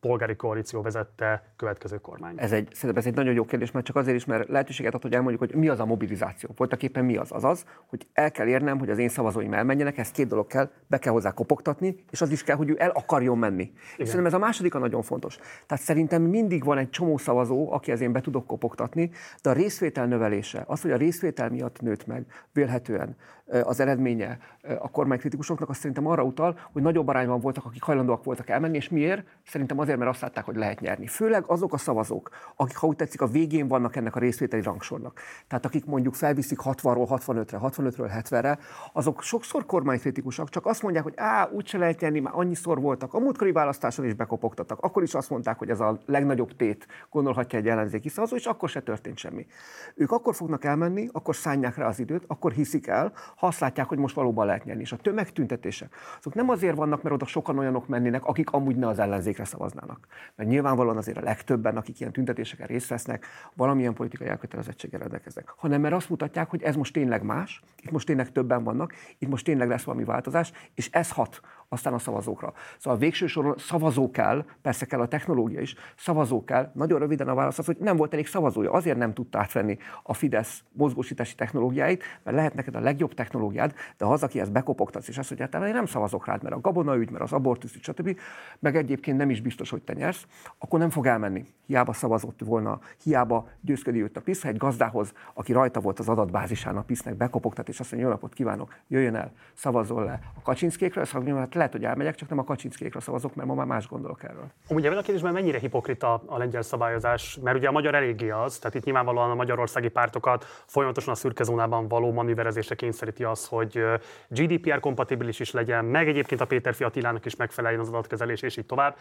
polgári 0.00 0.36
koalíció 0.36 0.82
vezette 0.82 1.52
következő 1.56 1.98
kormány? 1.98 2.34
Ez 2.36 2.52
egy, 2.52 2.68
szerintem 2.72 2.96
ez 2.96 3.06
egy 3.06 3.14
nagyon 3.14 3.34
jó 3.34 3.44
kérdés, 3.44 3.70
mert 3.70 3.86
csak 3.86 3.96
azért 3.96 4.16
is, 4.16 4.24
mert 4.24 4.48
lehetőséget 4.48 4.94
ad, 4.94 5.02
hogy 5.02 5.12
elmondjuk, 5.12 5.40
hogy 5.50 5.60
mi 5.60 5.68
az 5.68 5.80
a 5.80 5.84
mobilizáció. 5.86 6.50
Voltak 6.56 6.82
éppen 6.82 7.04
mi 7.04 7.16
az? 7.16 7.32
Az 7.32 7.44
az, 7.44 7.64
hogy 7.86 8.06
el 8.12 8.30
kell 8.30 8.46
érnem, 8.46 8.78
hogy 8.78 8.90
az 8.90 8.98
én 8.98 9.08
szavazóim 9.08 9.52
elmenjenek, 9.52 9.98
ez 9.98 10.10
két 10.10 10.28
dolog 10.28 10.46
kell, 10.46 10.70
be 10.86 10.98
kell 10.98 11.12
hozzá 11.12 11.30
kopogtatni, 11.30 12.04
és 12.10 12.20
az 12.20 12.30
is 12.30 12.44
kell, 12.44 12.56
hogy 12.56 12.68
ő 12.68 12.76
el 12.78 12.90
akarjon 12.90 13.38
menni. 13.38 13.62
Igen. 13.62 13.74
És 13.96 14.06
szerintem 14.06 14.26
ez 14.26 14.34
a 14.34 14.38
második 14.38 14.74
a 14.74 14.78
nagyon 14.78 15.02
fontos. 15.02 15.36
Tehát 15.66 15.84
szerintem 15.84 16.22
mindig 16.22 16.64
van 16.64 16.78
egy 16.78 16.90
csomó 16.90 17.16
szavazó, 17.16 17.72
aki 17.72 17.92
én 18.00 18.12
be 18.12 18.20
tudok 18.20 18.46
kopogtatni, 18.46 19.10
de 19.42 19.50
a 19.50 19.52
részvétel 19.52 20.06
növelése, 20.06 20.64
az, 20.66 20.82
hogy 20.82 20.90
a 20.90 20.96
részvétel 20.96 21.50
miatt 21.50 21.80
nőtt 21.80 22.06
meg, 22.06 22.26
vélhetően 22.52 23.16
az 23.62 23.80
eredménye 23.80 24.38
a 24.78 24.90
kormánykritikusoknak, 24.90 25.68
azt 25.68 25.78
szerintem 25.78 26.06
arra 26.06 26.22
utal, 26.22 26.58
hogy 26.72 26.82
nagyobb 26.82 27.08
arányban 27.08 27.40
voltak, 27.40 27.64
akik 27.64 27.82
hajlandóak 27.82 28.24
voltak 28.24 28.48
elmenni, 28.48 28.76
és 28.76 28.88
miért? 28.88 29.26
Szerintem 29.46 29.78
azért, 29.78 29.98
mert 29.98 30.10
azt 30.10 30.20
látták, 30.20 30.44
hogy 30.44 30.56
lehet 30.56 30.80
nyerni. 30.80 31.06
Főleg 31.06 31.44
azok 31.46 31.72
a 31.72 31.78
szavazók, 31.78 32.30
akik, 32.56 32.76
ha 32.76 32.86
úgy 32.86 32.96
tetszik, 32.96 33.20
a 33.20 33.26
végén 33.26 33.68
vannak 33.68 33.96
ennek 33.96 34.16
a 34.16 34.18
részvételi 34.18 34.62
rangsornak. 34.62 35.20
Tehát 35.48 35.64
akik 35.64 35.84
mondjuk 35.84 36.14
felviszik 36.14 36.58
60-ról 36.64 37.20
65-re, 37.26 37.58
65-ről 37.62 38.10
70-re, 38.14 38.58
azok 38.92 39.22
sokszor 39.22 39.66
kormánykritikusak, 39.66 40.48
csak 40.48 40.66
azt 40.66 40.82
mondják, 40.82 41.04
hogy 41.04 41.14
á, 41.16 41.48
úgyse 41.52 41.78
lehet 41.78 42.00
nyerni, 42.00 42.20
már 42.20 42.32
annyiszor 42.36 42.80
voltak. 42.80 43.14
A 43.14 43.18
múltkori 43.18 43.52
választáson 43.52 44.04
is 44.04 44.14
bekopogtattak. 44.14 44.78
Akkor 44.80 45.02
is 45.02 45.14
azt 45.14 45.30
mondták, 45.30 45.58
hogy 45.58 45.70
ez 45.70 45.80
a 45.80 45.98
legnagyobb 46.06 46.56
tét, 46.56 46.86
gondolhatja 47.10 47.58
egy 47.58 47.68
ellenzéki 47.68 48.08
szavazó, 48.08 48.36
és 48.36 48.46
akkor 48.46 48.68
se 48.68 48.80
történt 48.80 49.18
semmi. 49.18 49.46
Ők 49.94 50.10
akkor 50.10 50.34
fognak 50.34 50.64
elmenni, 50.64 51.08
akkor 51.12 51.36
szánják 51.36 51.76
rá 51.76 51.86
az 51.86 51.98
időt, 51.98 52.24
akkor 52.26 52.52
hiszik 52.52 52.86
el, 52.86 53.12
ha 53.40 53.46
azt 53.46 53.60
látják, 53.60 53.88
hogy 53.88 53.98
most 53.98 54.14
valóban 54.14 54.46
lehet 54.46 54.64
nyerni. 54.64 54.82
És 54.82 54.92
a 54.92 54.96
tömegtüntetések, 54.96 55.94
azok 56.18 56.34
nem 56.34 56.48
azért 56.48 56.76
vannak, 56.76 57.02
mert 57.02 57.14
oda 57.14 57.26
sokan 57.26 57.58
olyanok 57.58 57.88
mennének, 57.88 58.24
akik 58.24 58.50
amúgy 58.50 58.76
ne 58.76 58.86
az 58.86 58.98
ellenzékre 58.98 59.44
szavaznának. 59.44 60.06
Mert 60.34 60.50
nyilvánvalóan 60.50 60.96
azért 60.96 61.16
a 61.16 61.22
legtöbben, 61.22 61.76
akik 61.76 62.00
ilyen 62.00 62.12
tüntetéseken 62.12 62.66
részt 62.66 62.88
vesznek, 62.88 63.26
valamilyen 63.54 63.94
politikai 63.94 64.26
elkötelezettséggel 64.28 65.00
rendelkeznek. 65.00 65.54
Hanem 65.56 65.80
mert 65.80 65.94
azt 65.94 66.08
mutatják, 66.08 66.50
hogy 66.50 66.62
ez 66.62 66.76
most 66.76 66.92
tényleg 66.92 67.22
más, 67.22 67.62
itt 67.82 67.90
most 67.90 68.06
tényleg 68.06 68.32
többen 68.32 68.64
vannak, 68.64 68.94
itt 69.18 69.28
most 69.28 69.44
tényleg 69.44 69.68
lesz 69.68 69.84
valami 69.84 70.04
változás, 70.04 70.52
és 70.74 70.88
ez 70.92 71.10
hat 71.10 71.40
aztán 71.72 71.92
a 71.92 71.98
szavazókra. 71.98 72.52
Szóval 72.78 72.98
a 72.98 73.00
végső 73.00 73.26
soron 73.26 73.54
szavazó 73.58 74.10
kell, 74.10 74.44
persze 74.62 74.86
kell 74.86 75.00
a 75.00 75.08
technológia 75.08 75.60
is, 75.60 75.74
szavazó 75.96 76.44
kell. 76.44 76.70
Nagyon 76.74 76.98
röviden 76.98 77.28
a 77.28 77.34
válasz 77.34 77.58
az, 77.58 77.66
hogy 77.66 77.76
nem 77.80 77.96
volt 77.96 78.12
elég 78.12 78.26
szavazója, 78.26 78.72
azért 78.72 78.98
nem 78.98 79.14
tudta 79.14 79.38
átvenni 79.38 79.78
a 80.02 80.14
Fidesz 80.14 80.64
mozgósítási 80.72 81.34
technológiáit, 81.34 82.02
mert 82.22 82.36
lehet 82.36 82.54
neked 82.54 82.74
a 82.74 82.80
legjobb 82.80 83.14
technológiád, 83.14 83.74
de 83.96 84.04
az, 84.04 84.22
aki 84.22 84.40
ezt 84.40 84.52
bekopogtatsz, 84.52 85.08
és 85.08 85.18
azt 85.18 85.30
mondja, 85.30 85.58
hát 85.58 85.68
én 85.68 85.74
nem 85.74 85.86
szavazok 85.86 86.26
rád, 86.26 86.42
mert 86.42 86.54
a 86.54 86.60
gabonaügy, 86.60 87.10
mert 87.10 87.24
az 87.24 87.32
abortusz, 87.32 87.76
stb., 87.80 88.18
meg 88.58 88.76
egyébként 88.76 89.16
nem 89.16 89.30
is 89.30 89.40
biztos, 89.40 89.70
hogy 89.70 89.82
te 89.82 89.92
nyersz, 89.92 90.26
akkor 90.58 90.78
nem 90.78 90.90
fog 90.90 91.06
elmenni. 91.06 91.44
Hiába 91.66 91.92
szavazott 91.92 92.40
volna, 92.44 92.80
hiába 93.02 93.48
győzködi 93.60 94.02
őt 94.02 94.16
a 94.16 94.20
PISZ, 94.20 94.44
egy 94.44 94.56
gazdához, 94.56 95.12
aki 95.34 95.52
rajta 95.52 95.80
volt 95.80 95.98
az 95.98 96.08
adatbázisán 96.08 96.76
a 96.76 96.82
PISZ-nek 96.82 97.14
bekopogtat, 97.14 97.68
és 97.68 97.80
azt 97.80 97.90
mondja, 97.90 98.08
jó 98.08 98.14
napot 98.14 98.34
kívánok, 98.34 98.74
jöjjön 98.88 99.14
el, 99.14 99.32
szavazol 99.54 100.04
le 100.04 100.20
a 100.34 100.42
Kaczynszkékre, 100.42 101.00
azt 101.00 101.12
mondja, 101.12 101.36
hát 101.36 101.54
lehet, 101.60 101.74
hogy 101.74 101.84
elmegyek, 101.84 102.14
csak 102.14 102.28
nem 102.28 102.38
a 102.38 102.44
Kaczynszkékre 102.44 103.00
szavazok, 103.00 103.34
mert 103.34 103.48
ma 103.48 103.54
már 103.54 103.66
más 103.66 103.88
gondolok 103.88 104.22
erről. 104.22 104.46
Ugye 104.68 104.86
ebben 104.86 104.98
a 104.98 105.02
kérdésben 105.02 105.32
mennyire 105.32 105.58
hipokrita 105.58 106.22
a 106.26 106.38
lengyel 106.38 106.62
szabályozás, 106.62 107.38
mert 107.42 107.56
ugye 107.56 107.68
a 107.68 107.72
magyar 107.72 107.94
eléggé 107.94 108.30
az, 108.30 108.58
tehát 108.58 108.74
itt 108.74 108.84
nyilvánvalóan 108.84 109.30
a 109.30 109.34
magyarországi 109.34 109.88
pártokat 109.88 110.44
folyamatosan 110.66 111.12
a 111.12 111.16
szürke 111.16 111.44
zónában 111.44 111.88
való 111.88 112.12
manőverezésre 112.12 112.74
kényszeríti 112.74 113.24
az, 113.24 113.46
hogy 113.46 113.84
GDPR 114.28 114.80
kompatibilis 114.80 115.40
is 115.40 115.50
legyen, 115.50 115.84
meg 115.84 116.08
egyébként 116.08 116.40
a 116.40 116.46
Péter 116.46 116.74
Fiatilának 116.74 117.24
is 117.24 117.36
megfeleljen 117.36 117.80
az 117.80 117.88
adatkezelés, 117.88 118.42
és 118.42 118.56
így 118.56 118.66
tovább. 118.66 118.96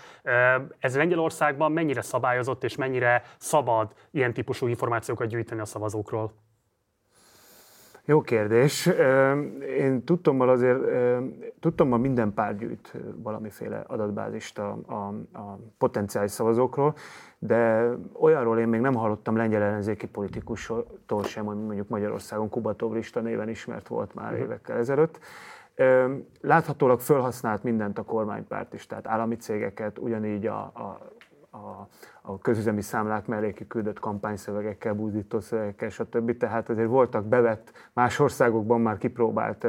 Ez 0.79 0.95
Lengyelországban 0.95 1.71
mennyire 1.71 2.01
szabályozott 2.01 2.63
és 2.63 2.75
mennyire 2.75 3.23
szabad 3.37 3.93
ilyen 4.11 4.33
típusú 4.33 4.67
információkat 4.67 5.27
gyűjteni 5.27 5.61
a 5.61 5.65
szavazókról? 5.65 6.33
Jó 8.09 8.21
kérdés. 8.21 8.89
Én 9.77 10.03
tudtommal 10.03 10.49
azért, 10.49 10.79
tudtommal 11.59 11.99
minden 11.99 12.33
párt 12.33 12.57
gyűjt 12.57 12.93
valamiféle 13.15 13.83
adatbázist 13.87 14.59
a, 14.59 14.77
a, 14.87 14.93
a 15.39 15.59
potenciális 15.77 16.31
szavazókról, 16.31 16.95
de 17.39 17.89
olyanról 18.13 18.59
én 18.59 18.67
még 18.67 18.79
nem 18.79 18.93
hallottam 18.93 19.35
lengyel 19.35 19.61
ellenzéki 19.61 20.07
politikustól 20.07 21.23
sem, 21.23 21.45
hogy 21.45 21.55
mondjuk 21.55 21.89
Magyarországon 21.89 22.49
Kubatov 22.49 22.93
lista 22.93 23.19
néven 23.19 23.49
ismert 23.49 23.87
volt 23.87 24.13
már 24.13 24.31
mhm. 24.31 24.41
évekkel 24.41 24.77
ezelőtt. 24.77 25.19
Láthatólag 26.41 26.99
felhasznált 26.99 27.63
mindent 27.63 27.97
a 27.97 28.03
kormánypárt 28.03 28.73
is, 28.73 28.85
tehát 28.85 29.07
állami 29.07 29.35
cégeket, 29.35 29.97
ugyanígy 29.97 30.47
a, 30.47 30.59
a, 30.59 30.99
a, 31.51 31.87
a 32.21 32.37
közüzemi 32.39 32.81
számlák 32.81 33.25
mellé 33.25 33.53
kiküldött 33.53 33.99
kampányszövegekkel, 33.99 34.93
búzító 34.93 35.39
szövegekkel, 35.39 35.89
stb. 35.89 36.37
Tehát 36.37 36.69
azért 36.69 36.87
voltak 36.87 37.25
bevett, 37.25 37.71
más 37.93 38.19
országokban 38.19 38.81
már 38.81 38.97
kipróbált 38.97 39.67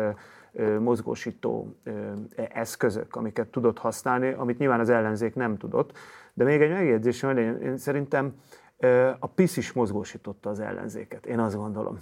mozgósító 0.79 1.77
eszközök, 2.35 3.17
amiket 3.17 3.49
tudott 3.49 3.79
használni, 3.79 4.33
amit 4.33 4.59
nyilván 4.59 4.81
az 4.81 4.91
ellenzék 4.91 5.35
nem 5.35 5.57
tudott. 5.57 5.99
De 6.35 6.45
még 6.45 6.61
egy 6.61 6.71
megjegyzésem, 6.71 7.37
én, 7.37 7.59
én 7.63 7.77
szerintem 7.77 8.35
a 9.19 9.27
PISZ 9.27 9.57
is 9.57 9.73
mozgósította 9.73 10.51
az 10.51 10.61
ellenzéket, 10.61 11.27
én 11.27 11.39
azt 11.39 11.57
gondolom. 11.57 11.99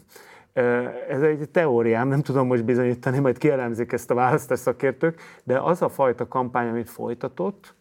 Ez 1.09 1.23
egy 1.23 1.51
teóriám, 1.51 2.09
nem 2.09 2.23
tudom 2.23 2.47
most 2.47 2.65
bizonyítani, 2.65 3.19
majd 3.19 3.39
kielemzik 3.39 3.93
ezt 3.93 4.11
a 4.11 4.15
választás 4.15 4.59
szakértők, 4.59 5.21
de 5.45 5.61
az 5.61 5.83
a 5.83 5.89
fajta 5.89 6.29
kampány, 6.29 6.69
amit 6.69 6.91
folytatott, 6.91 7.75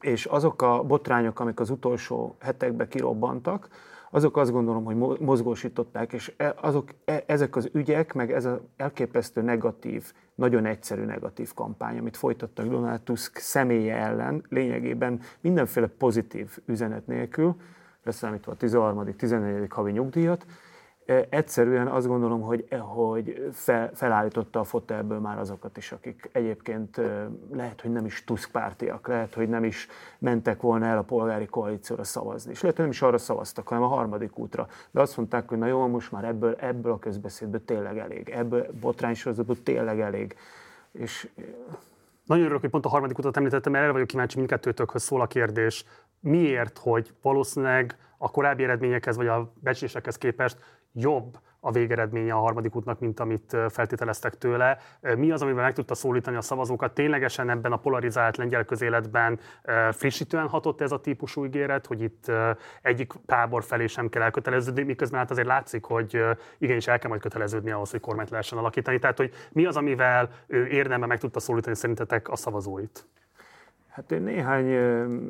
és 0.00 0.24
azok 0.24 0.62
a 0.62 0.82
botrányok, 0.82 1.40
amik 1.40 1.60
az 1.60 1.70
utolsó 1.70 2.36
hetekben 2.40 2.88
kirobbantak, 2.88 3.68
azok 4.10 4.36
azt 4.36 4.50
gondolom, 4.50 4.84
hogy 4.84 4.96
mozgósították, 5.20 6.12
és 6.12 6.32
e, 6.36 6.54
azok, 6.60 6.88
e, 7.04 7.22
ezek 7.26 7.56
az 7.56 7.68
ügyek, 7.72 8.14
meg 8.14 8.32
ez 8.32 8.44
az 8.44 8.58
elképesztő 8.76 9.42
negatív, 9.42 10.12
nagyon 10.34 10.66
egyszerű 10.66 11.04
negatív 11.04 11.54
kampány, 11.54 11.98
amit 11.98 12.16
folytattak 12.16 12.66
Donald 12.66 13.00
Tusk 13.00 13.36
személye 13.36 13.96
ellen, 13.96 14.44
lényegében 14.48 15.20
mindenféle 15.40 15.86
pozitív 15.86 16.58
üzenet 16.66 17.06
nélkül, 17.06 17.56
leszámítva 18.04 18.52
a 18.52 18.56
13. 18.56 19.16
14. 19.16 19.66
havi 19.70 19.90
nyugdíjat, 19.90 20.46
egyszerűen 21.30 21.86
azt 21.86 22.06
gondolom, 22.06 22.40
hogy, 22.40 22.66
hogy 22.78 23.48
fel, 23.52 23.90
felállította 23.94 24.60
a 24.60 24.64
fotelből 24.64 25.18
már 25.18 25.38
azokat 25.38 25.76
is, 25.76 25.92
akik 25.92 26.28
egyébként 26.32 27.00
lehet, 27.52 27.80
hogy 27.80 27.92
nem 27.92 28.04
is 28.04 28.24
Tusk 28.24 28.50
pártiak, 28.50 29.06
lehet, 29.06 29.34
hogy 29.34 29.48
nem 29.48 29.64
is 29.64 29.88
mentek 30.18 30.60
volna 30.60 30.86
el 30.86 30.98
a 30.98 31.02
polgári 31.02 31.46
koalícióra 31.46 32.04
szavazni, 32.04 32.50
és 32.50 32.60
lehet, 32.60 32.76
hogy 32.76 32.84
nem 32.84 32.94
is 32.94 33.02
arra 33.02 33.18
szavaztak, 33.18 33.68
hanem 33.68 33.82
a 33.82 33.86
harmadik 33.86 34.38
útra. 34.38 34.66
De 34.90 35.00
azt 35.00 35.16
mondták, 35.16 35.48
hogy 35.48 35.58
na 35.58 35.66
jó, 35.66 35.86
most 35.86 36.12
már 36.12 36.24
ebből, 36.24 36.54
ebből 36.60 36.92
a 36.92 36.98
közbeszédből 36.98 37.64
tényleg 37.64 37.98
elég, 37.98 38.28
ebből 38.28 38.66
botránysorozatból 38.80 39.62
tényleg 39.62 40.00
elég. 40.00 40.36
És 40.92 41.28
nagyon 42.24 42.44
örülök, 42.44 42.60
hogy 42.60 42.70
pont 42.70 42.86
a 42.86 42.88
harmadik 42.88 43.18
utat 43.18 43.36
említettem, 43.36 43.72
mert 43.72 43.84
erre 43.84 43.92
vagyok 43.92 44.08
kíváncsi, 44.08 44.36
mindkettőtökhöz 44.36 45.02
szól 45.02 45.20
a 45.20 45.26
kérdés. 45.26 45.84
Miért, 46.20 46.78
hogy 46.78 47.14
valószínűleg 47.22 47.96
a 48.18 48.30
korábbi 48.30 48.62
eredményekhez 48.62 49.16
vagy 49.16 49.26
a 49.26 49.52
becslésekhez 49.60 50.18
képest 50.18 50.58
jobb 50.92 51.38
a 51.60 51.72
végeredménye 51.72 52.32
a 52.32 52.38
harmadik 52.38 52.76
útnak, 52.76 53.00
mint 53.00 53.20
amit 53.20 53.56
feltételeztek 53.68 54.38
tőle. 54.38 54.78
Mi 55.16 55.30
az, 55.30 55.42
amivel 55.42 55.62
meg 55.62 55.74
tudta 55.74 55.94
szólítani 55.94 56.36
a 56.36 56.40
szavazókat? 56.40 56.94
Ténylegesen 56.94 57.50
ebben 57.50 57.72
a 57.72 57.76
polarizált 57.76 58.36
lengyel 58.36 58.64
közéletben 58.64 59.40
frissítően 59.90 60.48
hatott 60.48 60.80
ez 60.80 60.92
a 60.92 61.00
típusú 61.00 61.44
ígéret, 61.44 61.86
hogy 61.86 62.02
itt 62.02 62.32
egyik 62.82 63.12
tábor 63.26 63.64
felé 63.64 63.86
sem 63.86 64.08
kell 64.08 64.22
elköteleződni, 64.22 64.82
miközben 64.82 65.20
hát 65.20 65.30
azért 65.30 65.46
látszik, 65.46 65.84
hogy 65.84 66.24
igenis 66.58 66.86
el 66.86 66.98
kell 66.98 67.08
majd 67.08 67.22
köteleződni 67.22 67.70
ahhoz, 67.70 67.90
hogy 67.90 68.00
kormányt 68.00 68.30
lehessen 68.30 68.58
alakítani. 68.58 68.98
Tehát, 68.98 69.16
hogy 69.16 69.32
mi 69.52 69.64
az, 69.64 69.76
amivel 69.76 70.30
ő 70.46 70.66
érdembe 70.66 71.06
meg 71.06 71.18
tudta 71.18 71.40
szólítani 71.40 71.76
szerintetek 71.76 72.28
a 72.28 72.36
szavazóit? 72.36 73.06
Hát 73.98 74.12
én 74.12 74.22
néhány 74.22 74.66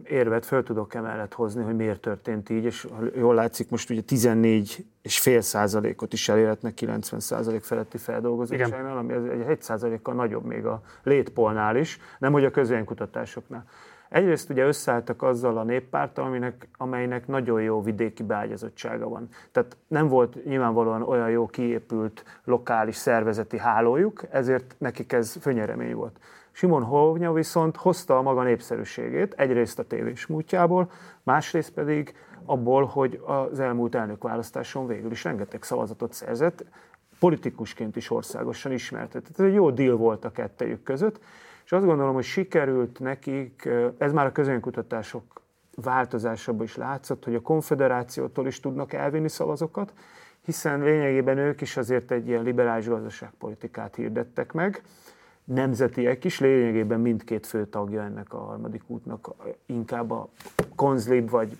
érvet 0.04 0.46
föl 0.46 0.62
tudok 0.62 0.94
emellett 0.94 1.34
hozni, 1.34 1.62
hogy 1.62 1.76
miért 1.76 2.00
történt 2.00 2.50
így, 2.50 2.64
és 2.64 2.86
jól 3.14 3.34
látszik, 3.34 3.70
most 3.70 3.90
ugye 3.90 4.00
14 4.00 4.84
és 5.02 5.20
fél 5.20 5.40
százalékot 5.40 6.12
is 6.12 6.28
elérhetnek 6.28 6.74
90 6.74 7.20
százalék 7.20 7.62
feletti 7.62 7.98
feldolgozottságnál, 7.98 8.96
ami 8.96 9.12
egy 9.12 9.40
1 9.40 9.62
százalékkal 9.62 10.14
nagyobb 10.14 10.44
még 10.44 10.66
a 10.66 10.82
létpolnál 11.02 11.76
is, 11.76 11.98
nem 12.18 12.32
hogy 12.32 12.44
a 12.44 12.50
közönkutatásoknál. 12.50 13.64
Egyrészt 14.08 14.50
ugye 14.50 14.66
összeálltak 14.66 15.22
azzal 15.22 15.58
a 15.58 15.62
néppárttal, 15.62 16.24
aminek, 16.24 16.68
amelynek 16.76 17.26
nagyon 17.26 17.62
jó 17.62 17.82
vidéki 17.82 18.22
beágyazottsága 18.22 19.08
van. 19.08 19.28
Tehát 19.52 19.76
nem 19.86 20.08
volt 20.08 20.44
nyilvánvalóan 20.44 21.02
olyan 21.02 21.30
jó 21.30 21.46
kiépült 21.46 22.24
lokális 22.44 22.96
szervezeti 22.96 23.58
hálójuk, 23.58 24.22
ezért 24.30 24.74
nekik 24.78 25.12
ez 25.12 25.36
fönyeremény 25.40 25.94
volt. 25.94 26.18
Simon 26.58 26.82
Hovnya 26.82 27.32
viszont 27.32 27.76
hozta 27.76 28.18
a 28.18 28.22
maga 28.22 28.42
népszerűségét, 28.42 29.34
egyrészt 29.34 29.78
a 29.78 29.82
tévés 29.82 30.26
múltjából, 30.26 30.90
másrészt 31.22 31.70
pedig 31.70 32.14
abból, 32.44 32.84
hogy 32.84 33.20
az 33.26 33.60
elmúlt 33.60 33.94
elnökválasztáson 33.94 34.86
végül 34.86 35.10
is 35.10 35.24
rengeteg 35.24 35.62
szavazatot 35.62 36.12
szerzett, 36.12 36.64
politikusként 37.18 37.96
is 37.96 38.10
országosan 38.10 38.72
ismertetett. 38.72 39.38
Ez 39.38 39.44
egy 39.44 39.54
jó 39.54 39.70
deal 39.70 39.96
volt 39.96 40.24
a 40.24 40.30
kettejük 40.30 40.82
között, 40.82 41.20
és 41.64 41.72
azt 41.72 41.84
gondolom, 41.84 42.14
hogy 42.14 42.24
sikerült 42.24 42.98
nekik, 42.98 43.68
ez 43.98 44.12
már 44.12 44.26
a 44.26 44.32
közönkutatások 44.32 45.42
változásában 45.74 46.62
is 46.62 46.76
látszott, 46.76 47.24
hogy 47.24 47.34
a 47.34 47.40
konfederációtól 47.40 48.46
is 48.46 48.60
tudnak 48.60 48.92
elvinni 48.92 49.28
szavazokat, 49.28 49.92
hiszen 50.44 50.80
lényegében 50.80 51.38
ők 51.38 51.60
is 51.60 51.76
azért 51.76 52.10
egy 52.10 52.28
ilyen 52.28 52.42
liberális 52.42 52.88
gazdaságpolitikát 52.88 53.94
hirdettek 53.94 54.52
meg, 54.52 54.82
nemzetiek 55.48 56.24
is, 56.24 56.40
lényegében 56.40 57.00
mindkét 57.00 57.46
fő 57.46 57.66
tagja 57.66 58.02
ennek 58.02 58.32
a 58.32 58.38
harmadik 58.38 58.82
útnak 58.86 59.34
inkább 59.66 60.10
a 60.10 60.28
konzlib 60.76 61.30
vagy 61.30 61.58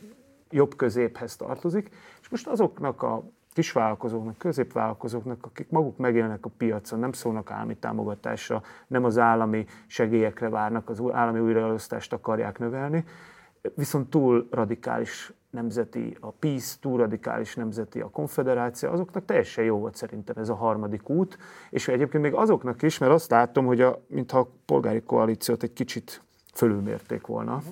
jobb 0.51 0.77
középhez 0.77 1.37
tartozik, 1.37 1.91
és 2.21 2.29
most 2.29 2.47
azoknak 2.47 3.03
a 3.03 3.23
kisvállalkozóknak, 3.53 4.39
középvállalkozóknak, 4.39 5.47
akik 5.47 5.71
maguk 5.71 5.97
megélnek 5.97 6.45
a 6.45 6.51
piacon, 6.57 6.99
nem 6.99 7.13
szólnak 7.13 7.51
állami 7.51 7.77
támogatásra, 7.77 8.63
nem 8.87 9.05
az 9.05 9.19
állami 9.19 9.67
segélyekre 9.87 10.49
várnak, 10.49 10.89
az 10.89 11.03
állami 11.13 11.41
újraelosztást 11.41 12.13
akarják 12.13 12.59
növelni, 12.59 13.05
viszont 13.75 14.11
túl 14.11 14.49
radikális 14.51 15.33
nemzeti 15.51 16.17
a 16.21 16.31
PISZ, 16.31 16.77
túl 16.77 16.97
radikális 16.97 17.55
nemzeti 17.55 18.01
a 18.01 18.09
konfederáció, 18.09 18.91
azoknak 18.91 19.25
teljesen 19.25 19.65
jó 19.65 19.79
volt 19.79 19.97
szerintem 19.97 20.37
ez 20.37 20.49
a 20.49 20.55
harmadik 20.55 21.09
út, 21.09 21.39
és 21.71 21.89
egyébként 21.89 22.23
még 22.23 22.35
azoknak 22.35 22.83
is, 22.83 22.99
mert 22.99 23.13
azt 23.13 23.31
látom, 23.31 23.67
hogy 23.67 23.81
a, 23.81 24.03
mintha 24.07 24.39
a 24.39 24.49
polgári 24.65 25.03
koalíciót 25.03 25.63
egy 25.63 25.73
kicsit 25.73 26.23
fölülmérték 26.55 27.27
volna, 27.27 27.63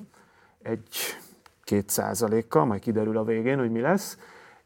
egy 0.62 0.88
két 1.62 1.88
százalékkal, 1.88 2.64
majd 2.64 2.80
kiderül 2.80 3.16
a 3.16 3.24
végén, 3.24 3.58
hogy 3.58 3.70
mi 3.70 3.80
lesz, 3.80 4.18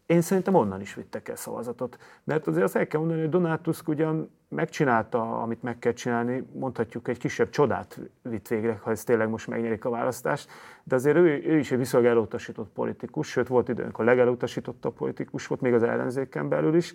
én 0.06 0.20
szerintem 0.20 0.54
onnan 0.54 0.80
is 0.80 0.94
vittek 0.94 1.28
el 1.28 1.36
szavazatot. 1.36 1.98
Mert 2.24 2.46
azért 2.46 2.64
azt 2.64 2.76
el 2.76 2.86
kell 2.86 3.00
mondani, 3.00 3.20
hogy 3.20 3.30
Donald 3.30 3.60
ugyan 3.86 4.30
megcsinálta, 4.50 5.42
amit 5.42 5.62
meg 5.62 5.78
kell 5.78 5.92
csinálni, 5.92 6.46
mondhatjuk 6.52 7.08
egy 7.08 7.18
kisebb 7.18 7.50
csodát 7.50 8.00
vitt 8.22 8.48
végre, 8.48 8.80
ha 8.82 8.90
ez 8.90 9.04
tényleg 9.04 9.28
most 9.28 9.46
megnyerik 9.46 9.84
a 9.84 9.90
választást, 9.90 10.50
de 10.84 10.94
azért 10.94 11.16
ő, 11.16 11.42
ő 11.46 11.58
is 11.58 11.72
egy 11.72 11.78
viszonylag 11.78 12.10
elutasított 12.10 12.68
politikus, 12.68 13.28
sőt 13.28 13.48
volt 13.48 13.68
idő, 13.68 13.82
amikor 13.82 14.04
legelutasítottabb 14.04 14.94
politikus 14.94 15.46
volt, 15.46 15.60
még 15.60 15.74
az 15.74 15.82
ellenzéken 15.82 16.48
belül 16.48 16.74
is. 16.74 16.92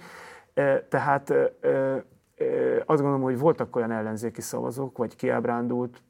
E, 0.53 0.81
tehát 0.81 1.29
e, 1.29 1.53
e, 1.61 2.03
azt 2.85 3.01
gondolom, 3.01 3.21
hogy 3.21 3.39
voltak 3.39 3.75
olyan 3.75 3.91
ellenzéki 3.91 4.41
szavazók, 4.41 4.97
vagy 4.97 5.15
kiábrándult 5.15 6.01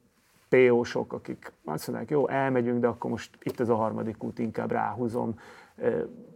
PO-sok, 0.50 1.14
akik 1.14 1.52
azt 1.66 1.88
mondják, 1.88 2.10
jó, 2.10 2.28
elmegyünk, 2.28 2.80
de 2.80 2.88
akkor 2.88 3.10
most 3.10 3.38
itt 3.44 3.60
ez 3.60 3.70
a 3.70 3.76
harmadik 3.76 4.24
út, 4.24 4.40
inkább 4.40 4.72
ráhúzom, 4.72 5.40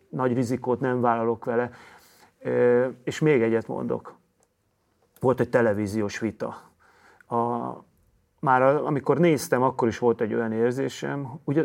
nagy 0.10 0.34
rizikót 0.34 0.80
nem 0.80 1.02
vállalok 1.02 1.46
vele. 1.46 1.72
És 3.04 3.20
még 3.20 3.42
egyet 3.42 3.68
mondok. 3.68 4.19
Volt 5.20 5.40
egy 5.40 5.50
televíziós 5.50 6.20
vita. 6.20 6.62
A, 7.28 7.38
már 8.40 8.62
amikor 8.62 9.18
néztem, 9.18 9.62
akkor 9.62 9.88
is 9.88 9.98
volt 9.98 10.22
egy 10.22 10.34
olyan 10.34 10.52
érzésem, 10.52 11.40
ugye 11.44 11.64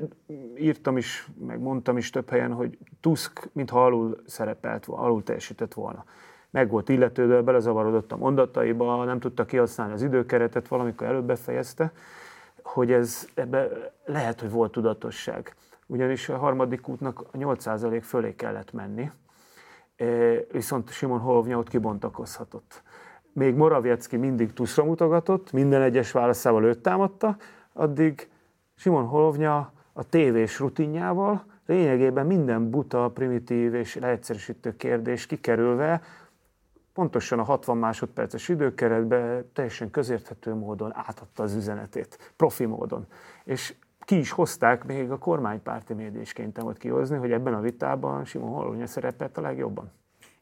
írtam 0.56 0.96
is, 0.96 1.28
meg 1.46 1.60
mondtam 1.60 1.96
is 1.96 2.10
több 2.10 2.28
helyen, 2.28 2.52
hogy 2.52 2.78
Tusk 3.00 3.48
mintha 3.52 3.84
alul 3.84 4.22
szerepelt, 4.26 4.86
alul 4.86 5.22
teljesített 5.22 5.74
volna. 5.74 6.04
Meg 6.50 6.70
volt 6.70 6.88
illetődő, 6.88 7.42
belezavarodott 7.42 8.12
a 8.12 8.16
mondataiba, 8.16 9.04
nem 9.04 9.20
tudta 9.20 9.44
kihasználni 9.44 9.92
az 9.92 10.02
időkeretet, 10.02 10.68
valamikor 10.68 11.06
előbb 11.06 11.24
befejezte, 11.24 11.92
hogy 12.62 12.92
ez 12.92 13.28
ebbe 13.34 13.68
lehet, 14.04 14.40
hogy 14.40 14.50
volt 14.50 14.72
tudatosság. 14.72 15.54
Ugyanis 15.86 16.28
a 16.28 16.36
harmadik 16.36 16.88
útnak 16.88 17.20
a 17.32 17.36
8% 17.36 18.00
fölé 18.02 18.34
kellett 18.34 18.72
menni, 18.72 19.10
viszont 20.52 20.90
Simon 20.90 21.18
Holovnya 21.18 21.58
ott 21.58 21.68
kibontakozhatott 21.68 22.82
még 23.34 23.54
Moraviecki 23.54 24.16
mindig 24.16 24.52
tuszra 24.52 24.84
mutogatott, 24.84 25.52
minden 25.52 25.82
egyes 25.82 26.12
válaszával 26.12 26.64
őt 26.64 26.78
támadta, 26.78 27.36
addig 27.72 28.28
Simon 28.74 29.04
Holovnya 29.04 29.72
a 29.92 30.08
tévés 30.08 30.58
rutinjával 30.58 31.44
lényegében 31.66 32.26
minden 32.26 32.70
buta, 32.70 33.10
primitív 33.10 33.74
és 33.74 33.94
leegyszerűsítő 33.94 34.76
kérdés 34.76 35.26
kikerülve 35.26 36.02
pontosan 36.92 37.38
a 37.38 37.42
60 37.42 37.76
másodperces 37.76 38.48
időkeretbe 38.48 39.44
teljesen 39.52 39.90
közérthető 39.90 40.54
módon 40.54 40.90
átadta 40.94 41.42
az 41.42 41.54
üzenetét, 41.54 42.32
profi 42.36 42.64
módon. 42.64 43.06
És 43.44 43.74
ki 44.00 44.18
is 44.18 44.30
hozták, 44.30 44.84
még 44.84 45.10
a 45.10 45.18
kormánypárti 45.18 45.94
média 45.94 46.20
is 46.20 46.32
kénytelen 46.32 46.64
volt 46.64 46.78
kihozni, 46.78 47.16
hogy 47.16 47.32
ebben 47.32 47.54
a 47.54 47.60
vitában 47.60 48.24
Simon 48.24 48.50
Holovnya 48.50 48.86
szerepelt 48.86 49.36
a 49.36 49.40
legjobban 49.40 49.92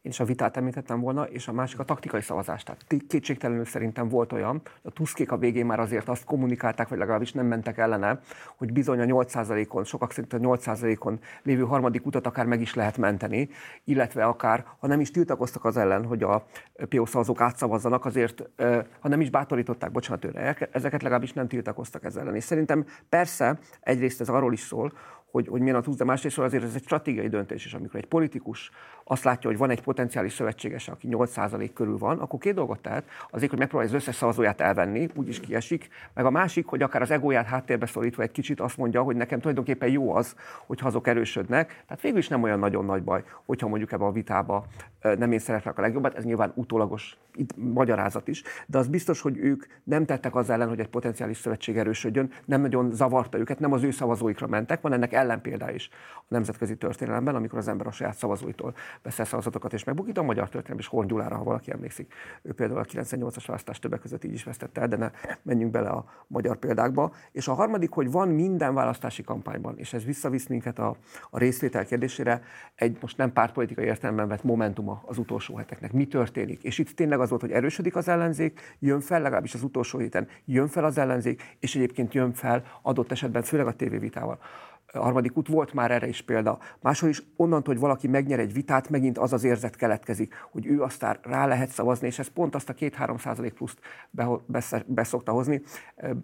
én 0.02 0.10
is 0.10 0.20
a 0.20 0.24
vitát 0.24 0.56
említettem 0.56 1.00
volna, 1.00 1.22
és 1.22 1.48
a 1.48 1.52
másik 1.52 1.78
a 1.78 1.84
taktikai 1.84 2.20
szavazás. 2.20 2.62
Tehát 2.62 2.84
kétségtelenül 3.08 3.64
szerintem 3.64 4.08
volt 4.08 4.32
olyan, 4.32 4.62
a 4.82 4.90
Tuszkék 4.90 5.32
a 5.32 5.36
végén 5.36 5.66
már 5.66 5.80
azért 5.80 6.08
azt 6.08 6.24
kommunikálták, 6.24 6.88
vagy 6.88 6.98
legalábbis 6.98 7.32
nem 7.32 7.46
mentek 7.46 7.78
ellene, 7.78 8.20
hogy 8.56 8.72
bizony 8.72 9.00
a 9.00 9.04
8%-on, 9.04 9.84
sokak 9.84 10.12
szerint 10.12 10.32
a 10.32 10.38
8%-on 10.38 11.20
lévő 11.42 11.62
harmadik 11.62 12.06
utat 12.06 12.26
akár 12.26 12.46
meg 12.46 12.60
is 12.60 12.74
lehet 12.74 12.98
menteni, 12.98 13.48
illetve 13.84 14.24
akár, 14.24 14.64
ha 14.78 14.86
nem 14.86 15.00
is 15.00 15.10
tiltakoztak 15.10 15.64
az 15.64 15.76
ellen, 15.76 16.04
hogy 16.04 16.22
a 16.22 16.46
PO 16.88 17.06
szavazók 17.06 17.40
átszavazzanak, 17.40 18.04
azért, 18.04 18.42
ha 19.00 19.08
nem 19.08 19.20
is 19.20 19.30
bátorították, 19.30 19.92
bocsánat, 19.92 20.24
őre, 20.24 20.56
ezeket 20.72 21.02
legalábbis 21.02 21.32
nem 21.32 21.48
tiltakoztak 21.48 22.04
ezzel 22.04 22.22
ellen. 22.22 22.34
És 22.34 22.44
szerintem 22.44 22.84
persze 23.08 23.58
egyrészt 23.80 24.20
ez 24.20 24.28
arról 24.28 24.52
is 24.52 24.60
szól, 24.60 24.92
hogy, 25.32 25.48
hogy 25.48 25.60
milyen 25.60 25.76
a 25.76 25.80
túsz, 25.80 25.96
de 25.96 26.04
másrészt 26.04 26.38
azért 26.38 26.62
ez 26.62 26.74
egy 26.74 26.82
stratégiai 26.82 27.28
döntés 27.28 27.64
is, 27.64 27.74
amikor 27.74 28.00
egy 28.00 28.06
politikus 28.06 28.70
azt 29.12 29.24
látja, 29.24 29.50
hogy 29.50 29.58
van 29.58 29.70
egy 29.70 29.82
potenciális 29.82 30.32
szövetséges, 30.32 30.88
aki 30.88 31.08
8% 31.10 31.70
körül 31.74 31.98
van, 31.98 32.18
akkor 32.18 32.38
két 32.38 32.54
dolgot 32.54 32.80
tehet. 32.80 33.04
Azért, 33.30 33.50
hogy 33.50 33.58
megpróbálja 33.58 33.94
az 33.94 34.00
összes 34.00 34.14
szavazóját 34.14 34.60
elvenni, 34.60 35.08
úgyis 35.14 35.40
kiesik, 35.40 35.88
meg 36.14 36.24
a 36.24 36.30
másik, 36.30 36.66
hogy 36.66 36.82
akár 36.82 37.02
az 37.02 37.10
egóját 37.10 37.46
háttérbe 37.46 37.86
szorítva 37.86 38.22
egy 38.22 38.30
kicsit 38.30 38.60
azt 38.60 38.76
mondja, 38.76 39.02
hogy 39.02 39.16
nekem 39.16 39.38
tulajdonképpen 39.38 39.88
jó 39.88 40.14
az, 40.14 40.36
hogy 40.66 40.80
azok 40.82 41.06
erősödnek. 41.06 41.82
Tehát 41.86 42.02
végül 42.02 42.18
is 42.18 42.28
nem 42.28 42.42
olyan 42.42 42.58
nagyon 42.58 42.84
nagy 42.84 43.02
baj, 43.02 43.24
hogyha 43.44 43.68
mondjuk 43.68 43.92
ebbe 43.92 44.04
a 44.04 44.12
vitába 44.12 44.66
nem 45.18 45.32
én 45.32 45.38
szeretek 45.38 45.78
a 45.78 45.80
legjobbat, 45.80 46.14
ez 46.14 46.24
nyilván 46.24 46.52
utólagos 46.54 47.16
magyarázat 47.56 48.28
is, 48.28 48.42
de 48.66 48.78
az 48.78 48.88
biztos, 48.88 49.20
hogy 49.20 49.38
ők 49.38 49.64
nem 49.84 50.04
tettek 50.04 50.34
az 50.34 50.50
ellen, 50.50 50.68
hogy 50.68 50.80
egy 50.80 50.88
potenciális 50.88 51.36
szövetség 51.36 51.76
erősödjön, 51.76 52.30
nem 52.44 52.60
nagyon 52.60 52.90
zavarta 52.92 53.38
őket, 53.38 53.58
nem 53.58 53.72
az 53.72 53.82
ő 53.82 53.90
szavazóikra 53.90 54.46
mentek, 54.46 54.80
van 54.80 54.92
ennek 54.92 55.12
ellenpélda 55.12 55.70
is 55.70 55.88
a 56.16 56.24
nemzetközi 56.28 56.76
történelemben, 56.76 57.34
amikor 57.34 57.58
az 57.58 57.68
ember 57.68 57.86
a 57.86 57.90
saját 57.90 58.16
szavazóitól 58.16 58.74
veszel 59.02 59.24
szavazatokat 59.24 59.72
és 59.72 59.84
megbukít. 59.84 60.18
A 60.18 60.22
magyar 60.22 60.48
történelem 60.48 60.78
is 60.78 60.86
Horn 60.86 61.06
Gyulára, 61.06 61.36
ha 61.36 61.44
valaki 61.44 61.72
emlékszik, 61.72 62.14
ő 62.42 62.52
például 62.52 62.78
a 62.78 62.84
98-as 62.84 63.44
választás 63.46 63.78
többek 63.78 64.00
között 64.00 64.24
így 64.24 64.32
is 64.32 64.44
vesztette 64.44 64.80
el, 64.80 64.88
de 64.88 64.96
ne 64.96 65.10
menjünk 65.42 65.72
bele 65.72 65.88
a 65.88 66.04
magyar 66.26 66.56
példákba. 66.56 67.12
És 67.32 67.48
a 67.48 67.52
harmadik, 67.52 67.90
hogy 67.90 68.10
van 68.10 68.28
minden 68.28 68.74
választási 68.74 69.22
kampányban, 69.22 69.78
és 69.78 69.92
ez 69.92 70.04
visszavisz 70.04 70.46
minket 70.46 70.78
a, 70.78 70.96
a 71.30 71.38
részvétel 71.38 71.84
kérdésére, 71.84 72.42
egy 72.74 72.98
most 73.00 73.16
nem 73.16 73.32
pártpolitikai 73.32 73.84
értelemben 73.84 74.28
vett 74.28 74.42
momentuma 74.42 75.02
az 75.06 75.18
utolsó 75.18 75.56
heteknek. 75.56 75.92
Mi 75.92 76.06
történik? 76.06 76.62
És 76.62 76.78
itt 76.78 76.90
tényleg 76.90 77.20
az 77.20 77.28
volt, 77.28 77.40
hogy 77.40 77.50
erősödik 77.50 77.96
az 77.96 78.08
ellenzék, 78.08 78.76
jön 78.78 79.00
fel, 79.00 79.22
legalábbis 79.22 79.54
az 79.54 79.62
utolsó 79.62 79.98
héten 79.98 80.28
jön 80.44 80.68
fel 80.68 80.84
az 80.84 80.98
ellenzék, 80.98 81.56
és 81.60 81.74
egyébként 81.74 82.14
jön 82.14 82.32
fel 82.32 82.64
adott 82.82 83.10
esetben, 83.10 83.42
főleg 83.42 83.66
a 83.66 83.72
tévévitával 83.72 84.38
harmadik 84.92 85.36
út 85.36 85.48
volt 85.48 85.72
már 85.72 85.90
erre 85.90 86.06
is 86.06 86.22
példa. 86.22 86.58
Máshol 86.80 87.08
is 87.08 87.22
onnantól, 87.36 87.74
hogy 87.74 87.82
valaki 87.82 88.08
megnyer 88.08 88.38
egy 88.38 88.52
vitát, 88.52 88.90
megint 88.90 89.18
az 89.18 89.32
az 89.32 89.44
érzet 89.44 89.76
keletkezik, 89.76 90.34
hogy 90.50 90.66
ő 90.66 90.82
aztán 90.82 91.18
rá 91.22 91.46
lehet 91.46 91.68
szavazni, 91.68 92.06
és 92.06 92.18
ez 92.18 92.28
pont 92.28 92.54
azt 92.54 92.68
a 92.68 92.74
2-3 92.74 93.18
százalék 93.18 93.52
pluszt 93.52 93.78
be, 94.10 94.84
beszokta 94.86 95.32
hozni. 95.32 95.62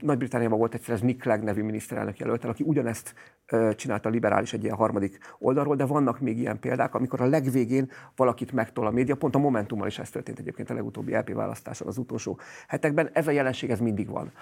Nagy-Britániában 0.01 0.59
volt 0.59 0.75
egyszer 0.75 0.95
ez 0.95 1.01
Nick 1.01 1.21
Clegg 1.21 1.43
nevű 1.43 1.63
miniszterelnök 1.63 2.19
jelöltel, 2.19 2.51
aki 2.51 2.63
ugyanezt 2.67 3.15
csinálta 3.77 4.09
a 4.09 4.13
liberális 4.13 4.53
egy 4.53 4.65
ilyen 4.65 4.77
harmadik 4.77 5.19
oldalról, 5.39 5.77
de 5.77 5.85
vannak 5.85 6.21
még 6.21 6.39
ilyen 6.39 6.59
példák, 6.59 6.95
amikor 6.95 7.21
a 7.21 7.27
legvégén 7.27 7.91
valakit 8.17 8.53
megtol 8.53 8.87
a 8.87 8.91
média, 8.91 9.17
pont 9.17 9.35
a 9.35 9.39
Momentummal 9.39 9.87
is 9.87 9.99
ez 9.99 10.11
történt 10.11 10.39
egyébként 10.39 10.71
a 10.71 10.75
legutóbbi 10.75 11.15
LP 11.15 11.33
választáson 11.35 11.87
az 11.87 11.99
utolsó 11.99 12.39
hetekben. 12.67 13.11
Ez 13.13 13.27
a 13.27 13.31
jelenség, 13.31 13.71
ez 13.71 13.81
mindig 13.81 14.09
van. 14.09 14.33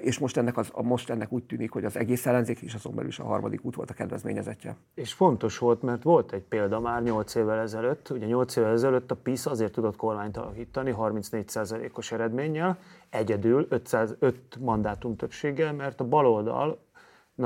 És 0.00 0.18
most 0.18 0.36
ennek, 0.36 0.56
az, 0.56 0.70
most 0.82 1.10
ennek 1.10 1.32
úgy 1.32 1.44
tűnik, 1.44 1.70
hogy 1.70 1.84
az 1.84 1.96
egész 1.96 2.26
ellenzék 2.26 2.60
és 2.60 2.74
azon 2.74 2.94
belül 2.94 3.10
is 3.10 3.18
a 3.18 3.24
harmadik 3.24 3.59
út 3.62 3.74
volt 3.74 3.90
a 3.90 3.94
kedvezményezetje. 3.94 4.76
És 4.94 5.12
fontos 5.12 5.58
volt, 5.58 5.82
mert 5.82 6.02
volt 6.02 6.32
egy 6.32 6.42
példa 6.42 6.80
már 6.80 7.02
8 7.02 7.34
évvel 7.34 7.58
ezelőtt. 7.58 8.10
Ugye 8.10 8.26
8 8.26 8.56
évvel 8.56 8.72
ezelőtt 8.72 9.10
a 9.10 9.16
PISZ 9.16 9.46
azért 9.46 9.72
tudott 9.72 9.96
kormányt 9.96 10.36
alakítani 10.36 10.94
34%-os 10.98 12.12
eredménnyel, 12.12 12.78
egyedül 13.08 13.66
505 13.68 14.56
mandátum 14.58 15.16
többséggel, 15.16 15.72
mert 15.72 16.00
a 16.00 16.04
baloldal 16.04 16.78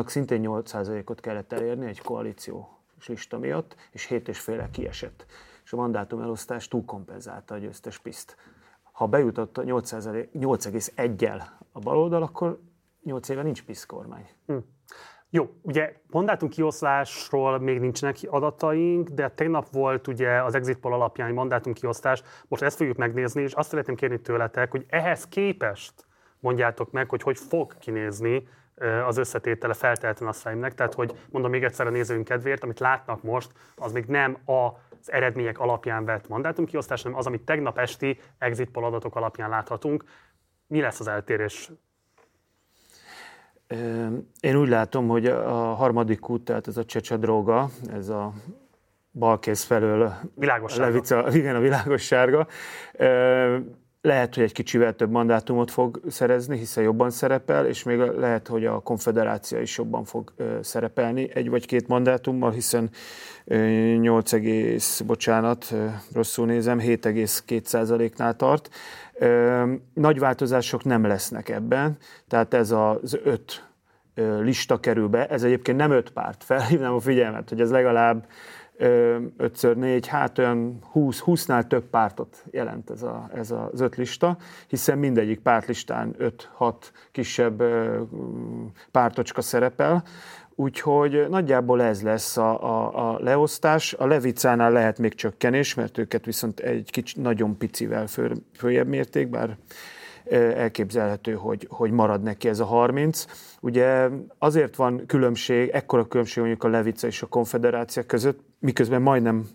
szintén 0.07 0.43
8%-ot 0.45 1.21
kellett 1.21 1.53
elérni 1.53 1.87
egy 1.87 2.01
koalíció 2.03 2.79
lista 3.07 3.39
miatt, 3.39 3.77
és 3.91 4.09
7,5 4.09 4.69
kiesett. 4.71 5.27
És 5.65 5.73
a 5.73 5.77
mandátum 5.77 6.21
elosztás 6.21 6.69
túlkompenzálta 6.69 7.55
a 7.55 7.59
győztes 7.59 7.99
piszt. 7.99 8.37
Ha 8.93 9.07
bejutott 9.07 9.57
8,1-el 9.57 11.43
a 11.73 11.79
baloldal, 11.79 12.23
akkor 12.23 12.61
8 13.03 13.29
éve 13.29 13.43
nincs 13.43 13.65
PISZ 13.65 13.85
kormány. 13.85 14.29
Hm. 14.47 14.57
Jó, 15.35 15.55
ugye 15.63 15.95
mandátum 16.11 16.49
kioszlásról 16.49 17.59
még 17.59 17.81
nincsenek 17.81 18.17
adataink, 18.27 19.09
de 19.09 19.31
tegnap 19.31 19.67
volt 19.73 20.07
ugye 20.07 20.43
az 20.43 20.55
exit 20.55 20.79
poll 20.79 20.93
alapján 20.93 21.33
mandátum 21.33 21.73
kiosztás, 21.73 22.23
most 22.49 22.63
ezt 22.63 22.77
fogjuk 22.77 22.97
megnézni, 22.97 23.43
és 23.43 23.53
azt 23.53 23.69
szeretném 23.69 23.97
kérni 23.97 24.21
tőletek, 24.21 24.71
hogy 24.71 24.87
ehhez 24.89 25.29
képest 25.29 25.93
mondjátok 26.41 26.91
meg, 26.91 27.09
hogy 27.09 27.23
hogy 27.23 27.39
fog 27.39 27.79
kinézni 27.79 28.49
az 29.07 29.17
összetétele 29.17 29.75
feltétlenül 29.75 30.29
a 30.29 30.33
fejemnek. 30.33 30.75
Tehát, 30.75 30.95
hogy 30.95 31.19
mondom 31.31 31.51
még 31.51 31.65
egyszer 31.65 31.87
a 31.87 31.91
nézőink 31.91 32.25
kedvéért, 32.25 32.63
amit 32.63 32.81
látnak 32.81 33.23
most, 33.23 33.53
az 33.77 33.93
még 33.93 34.05
nem 34.05 34.39
az 34.45 35.13
eredmények 35.13 35.59
alapján 35.59 36.05
vett 36.05 36.29
mandátumkiosztás, 36.29 37.03
hanem 37.03 37.19
az, 37.19 37.27
amit 37.27 37.45
tegnap 37.45 37.79
esti 37.79 38.21
exit 38.39 38.71
poll 38.71 38.85
adatok 38.85 39.17
alapján 39.17 39.49
láthatunk. 39.49 40.05
Mi 40.67 40.81
lesz 40.81 41.01
az 41.01 41.09
eltérés? 41.09 41.71
Én 44.41 44.57
úgy 44.57 44.69
látom, 44.69 45.09
hogy 45.09 45.27
a 45.27 45.53
harmadik 45.53 46.29
út, 46.29 46.45
tehát 46.45 46.69
ez 46.69 46.77
a 46.77 46.85
csecsadróga, 46.85 47.71
ez 47.93 48.09
a 48.09 48.33
balkész 49.13 49.63
felől 49.63 50.13
világos 50.35 50.79
a 50.79 50.81
levica, 50.81 51.27
igen, 51.33 51.57
a 51.57 51.61
világos 51.61 52.03
sárga, 52.03 52.47
lehet, 54.01 54.35
hogy 54.35 54.43
egy 54.43 54.53
kicsivel 54.53 54.95
több 54.95 55.11
mandátumot 55.11 55.71
fog 55.71 56.01
szerezni, 56.09 56.59
hiszen 56.59 56.85
jobban 56.85 57.11
szerepel, 57.11 57.67
és 57.67 57.83
még 57.83 57.99
lehet, 57.99 58.49
hogy 58.49 58.65
a 58.65 58.79
konfederácia 58.79 59.61
is 59.61 59.79
jobban 59.79 60.05
fog 60.05 60.33
szerepelni 60.61 61.31
egy 61.35 61.51
vagy 61.51 61.67
két 61.67 61.89
mandátummal, 61.89 62.51
hiszen 62.51 62.91
8, 64.01 65.01
bocsánat, 65.07 65.75
rosszul 66.13 66.47
nézem, 66.47 66.79
7,2%-nál 66.79 68.37
tart. 68.37 68.69
Nagy 69.95 70.19
változások 70.19 70.85
nem 70.85 71.07
lesznek 71.07 71.49
ebben, 71.49 71.97
tehát 72.29 72.55
ez 72.55 72.71
az 72.71 73.19
öt 73.25 73.69
lista 74.41 74.81
kerül 74.81 75.09
be, 75.09 75.27
ez 75.27 75.43
egyébként 75.43 75.79
nem 75.79 75.91
öt 75.91 76.11
párt, 76.11 76.45
felhívnám 76.45 76.95
a 76.95 77.01
figyelmet, 77.01 77.49
hogy 77.49 77.61
ez 77.61 77.71
legalább 77.71 78.27
5x4, 78.79 80.05
hát 80.09 80.39
olyan 80.39 80.79
20, 80.83 81.23
20-nál 81.27 81.67
több 81.67 81.85
pártot 81.85 82.45
jelent 82.51 82.91
ez, 82.91 83.03
a, 83.03 83.31
ez 83.35 83.51
az 83.51 83.81
öt 83.81 83.97
lista, 83.97 84.37
hiszen 84.69 84.99
mindegyik 84.99 85.41
pártlistán 85.41 86.15
5-6 86.59 86.75
kisebb 87.13 87.63
pártocska 88.91 89.41
szerepel, 89.41 90.03
Úgyhogy 90.57 91.27
nagyjából 91.29 91.83
ez 91.83 92.03
lesz 92.03 92.37
a, 92.37 92.63
a, 92.63 93.11
a 93.11 93.19
leosztás. 93.21 93.93
A 93.93 94.07
Levicánál 94.07 94.73
lehet 94.73 94.99
még 94.99 95.15
csökkenés, 95.15 95.75
mert 95.75 95.99
őket 95.99 96.25
viszont 96.25 96.61
egy 96.61 96.91
kicsit 96.91 97.17
nagyon 97.17 97.59
picivel 97.59 98.07
föl, 98.07 98.33
följebb 98.57 98.87
mérték, 98.87 99.29
bár 99.29 99.57
elképzelhető, 100.31 101.33
hogy, 101.33 101.67
hogy 101.71 101.91
marad 101.91 102.23
neki 102.23 102.49
ez 102.49 102.61
a 102.61 102.65
30. 102.65 103.25
Ugye 103.61 104.09
azért 104.39 104.77
van 104.77 105.07
különbség, 105.07 105.69
ekkora 105.69 106.09
különbség 106.09 106.39
mondjuk 106.39 106.65
a 106.65 106.69
Levica 106.69 107.07
és 107.07 107.23
a 107.23 107.27
Konfederácia 107.27 108.03
között, 108.03 108.41
miközben 108.59 109.03
majdnem 109.03 109.47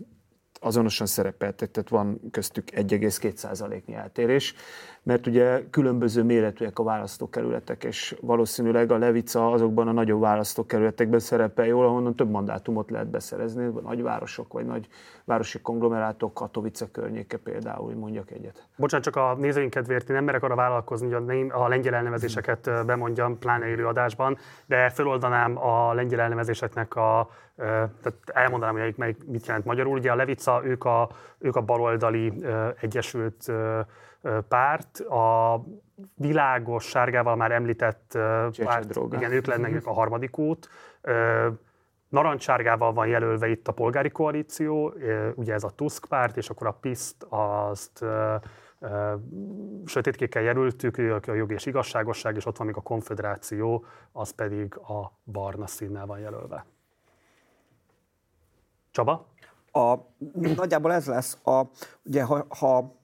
azonosan 0.60 1.08
szerepeltek, 1.08 1.72
tehát 1.72 1.90
van 1.90 2.22
köztük 2.32 2.70
1,2%-nyi 2.72 3.94
eltérés 3.94 4.54
mert 5.04 5.28
ugye 5.28 5.70
különböző 5.70 6.24
méretűek 6.24 6.80
a 6.80 6.84
választókerületek, 6.84 7.84
és 7.84 8.16
valószínűleg 8.22 8.92
a 8.92 8.98
Levica 8.98 9.52
azokban 9.52 9.88
a 9.88 9.92
nagyobb 9.92 10.22
választókerületekben 10.22 11.20
szerepel 11.20 11.66
jól, 11.66 11.86
ahonnan 11.86 12.16
több 12.16 12.30
mandátumot 12.30 12.92
lehet 12.92 13.08
beszerezni, 13.08 13.72
nagy 13.84 14.02
városok 14.02 14.54
vagy 14.54 14.66
nagy 14.66 14.88
városi 15.26 15.60
konglomerátok, 15.62 16.34
Katowice 16.34 16.86
környéke 16.92 17.38
például, 17.38 17.94
mondjak 17.94 18.32
egyet. 18.32 18.68
Bocsánat, 18.76 19.06
csak 19.06 19.16
a 19.16 19.36
nézőink 19.40 19.70
kedvéért 19.70 20.10
én 20.10 20.16
nem 20.16 20.24
merek 20.24 20.44
arra 20.44 20.56
vállalkozni, 20.56 21.12
hogy 21.12 21.48
a 21.50 21.68
lengyel 21.68 21.94
elnevezéseket 21.94 22.86
bemondjam, 22.86 23.38
pláne 23.40 23.68
élő 23.68 23.86
adásban, 23.86 24.38
de 24.66 24.90
feloldanám 24.90 25.58
a 25.58 25.94
lengyel 25.94 26.20
elnevezéseknek 26.20 26.96
a, 26.96 27.30
tehát 27.56 28.14
elmondanám, 28.26 28.80
hogy 28.80 28.94
melyik 28.98 29.18
mit 29.28 29.46
jelent 29.46 29.66
magyarul. 29.66 29.98
Ugye 29.98 30.12
a 30.12 30.16
Levica, 30.16 30.62
ők 30.64 30.86
a, 30.86 31.10
ők 31.38 31.56
a 31.56 31.62
baloldali 31.62 32.34
egyesült 32.82 33.52
párt, 34.48 35.00
a 35.00 35.64
világos 36.16 36.86
sárgával 36.86 37.36
már 37.36 37.52
említett 37.52 38.18
párt, 38.58 39.00
igen, 39.12 39.32
ők 39.32 39.46
lennek 39.46 39.86
a 39.86 39.94
harmadik 39.94 40.38
út. 40.38 40.70
Narancsárgával 42.10 42.94
van 42.94 43.08
jelölve 43.08 43.48
itt 43.48 43.68
a 43.68 43.72
polgári 43.72 44.10
koalíció, 44.10 44.94
ugye 45.36 45.54
ez 45.54 45.64
a 45.64 45.70
Tusk 45.70 46.06
párt, 46.06 46.38
és 46.38 46.50
akkor 46.50 46.68
a 46.68 46.72
PISZT 46.72 47.26
azt 47.30 48.06
sötétkékkel 49.86 50.42
jelöltük, 50.42 50.98
ők 50.98 51.28
a 51.28 51.34
jogi 51.34 51.54
és 51.54 51.66
igazságosság, 51.66 52.36
és 52.36 52.46
ott 52.46 52.58
van 52.58 52.68
még 52.68 52.76
a 52.76 52.82
konfederáció, 52.82 53.86
az 54.12 54.32
pedig 54.32 54.76
a 54.76 55.12
barna 55.32 55.68
színnel 55.68 56.06
van 56.06 56.20
jelölve. 56.20 56.66
Csaba? 58.92 59.28
A, 59.72 59.96
nagyjából 60.56 60.94
ez 60.94 61.08
lesz. 61.08 61.38
A, 61.46 61.62
ugye, 62.04 62.24
ha, 62.24 62.46
ha 62.50 62.96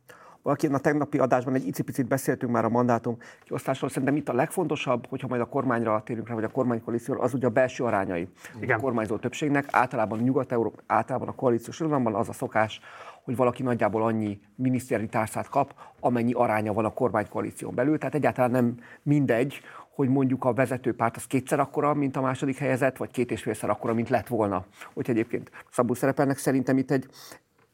valaki 0.45 0.67
a 0.67 0.77
tegnapi 0.77 1.17
adásban 1.17 1.53
egy 1.53 1.67
icipicit 1.67 2.07
beszéltünk 2.07 2.51
már 2.51 2.65
a 2.65 2.69
mandátum 2.69 3.17
kiosztásról, 3.43 3.89
szerintem 3.89 4.15
itt 4.15 4.29
a 4.29 4.33
legfontosabb, 4.33 5.07
hogyha 5.09 5.27
majd 5.27 5.41
a 5.41 5.45
kormányra 5.45 6.01
térünk 6.05 6.27
rá, 6.27 6.33
vagy 6.33 6.43
a 6.43 6.49
kormánykoalícióra, 6.49 7.21
az 7.21 7.33
ugye 7.33 7.47
a 7.47 7.49
belső 7.49 7.83
arányai 7.83 8.27
Igen. 8.59 8.77
a 8.77 8.81
kormányzó 8.81 9.17
többségnek. 9.17 9.67
Általában 9.71 10.19
Nyugat-Európa, 10.19 10.81
általában 10.87 11.27
a 11.27 11.35
koalíciós 11.35 11.79
irodalomban 11.79 12.15
az 12.15 12.29
a 12.29 12.33
szokás, 12.33 12.79
hogy 13.23 13.35
valaki 13.35 13.63
nagyjából 13.63 14.03
annyi 14.03 14.39
miniszteri 14.55 15.07
tárcát 15.07 15.49
kap, 15.49 15.73
amennyi 15.99 16.33
aránya 16.33 16.73
van 16.73 16.85
a 16.85 16.93
kormánykoalíción 16.93 17.75
belül. 17.75 17.97
Tehát 17.97 18.15
egyáltalán 18.15 18.51
nem 18.51 18.77
mindegy, 19.03 19.59
hogy 19.95 20.09
mondjuk 20.09 20.45
a 20.45 20.53
vezetőpárt 20.53 21.15
az 21.15 21.25
kétszer 21.25 21.59
akkora, 21.59 21.93
mint 21.93 22.15
a 22.15 22.21
második 22.21 22.57
helyezett, 22.57 22.97
vagy 22.97 23.11
két 23.11 23.31
és 23.31 23.41
félszer 23.41 23.69
akkora, 23.69 23.93
mint 23.93 24.09
lett 24.09 24.27
volna. 24.27 24.65
Hogy 24.93 25.09
egyébként 25.09 25.51
Szabó 25.71 25.93
szerepelnek 25.93 26.37
szerintem 26.37 26.77
itt 26.77 26.91
egy, 26.91 27.05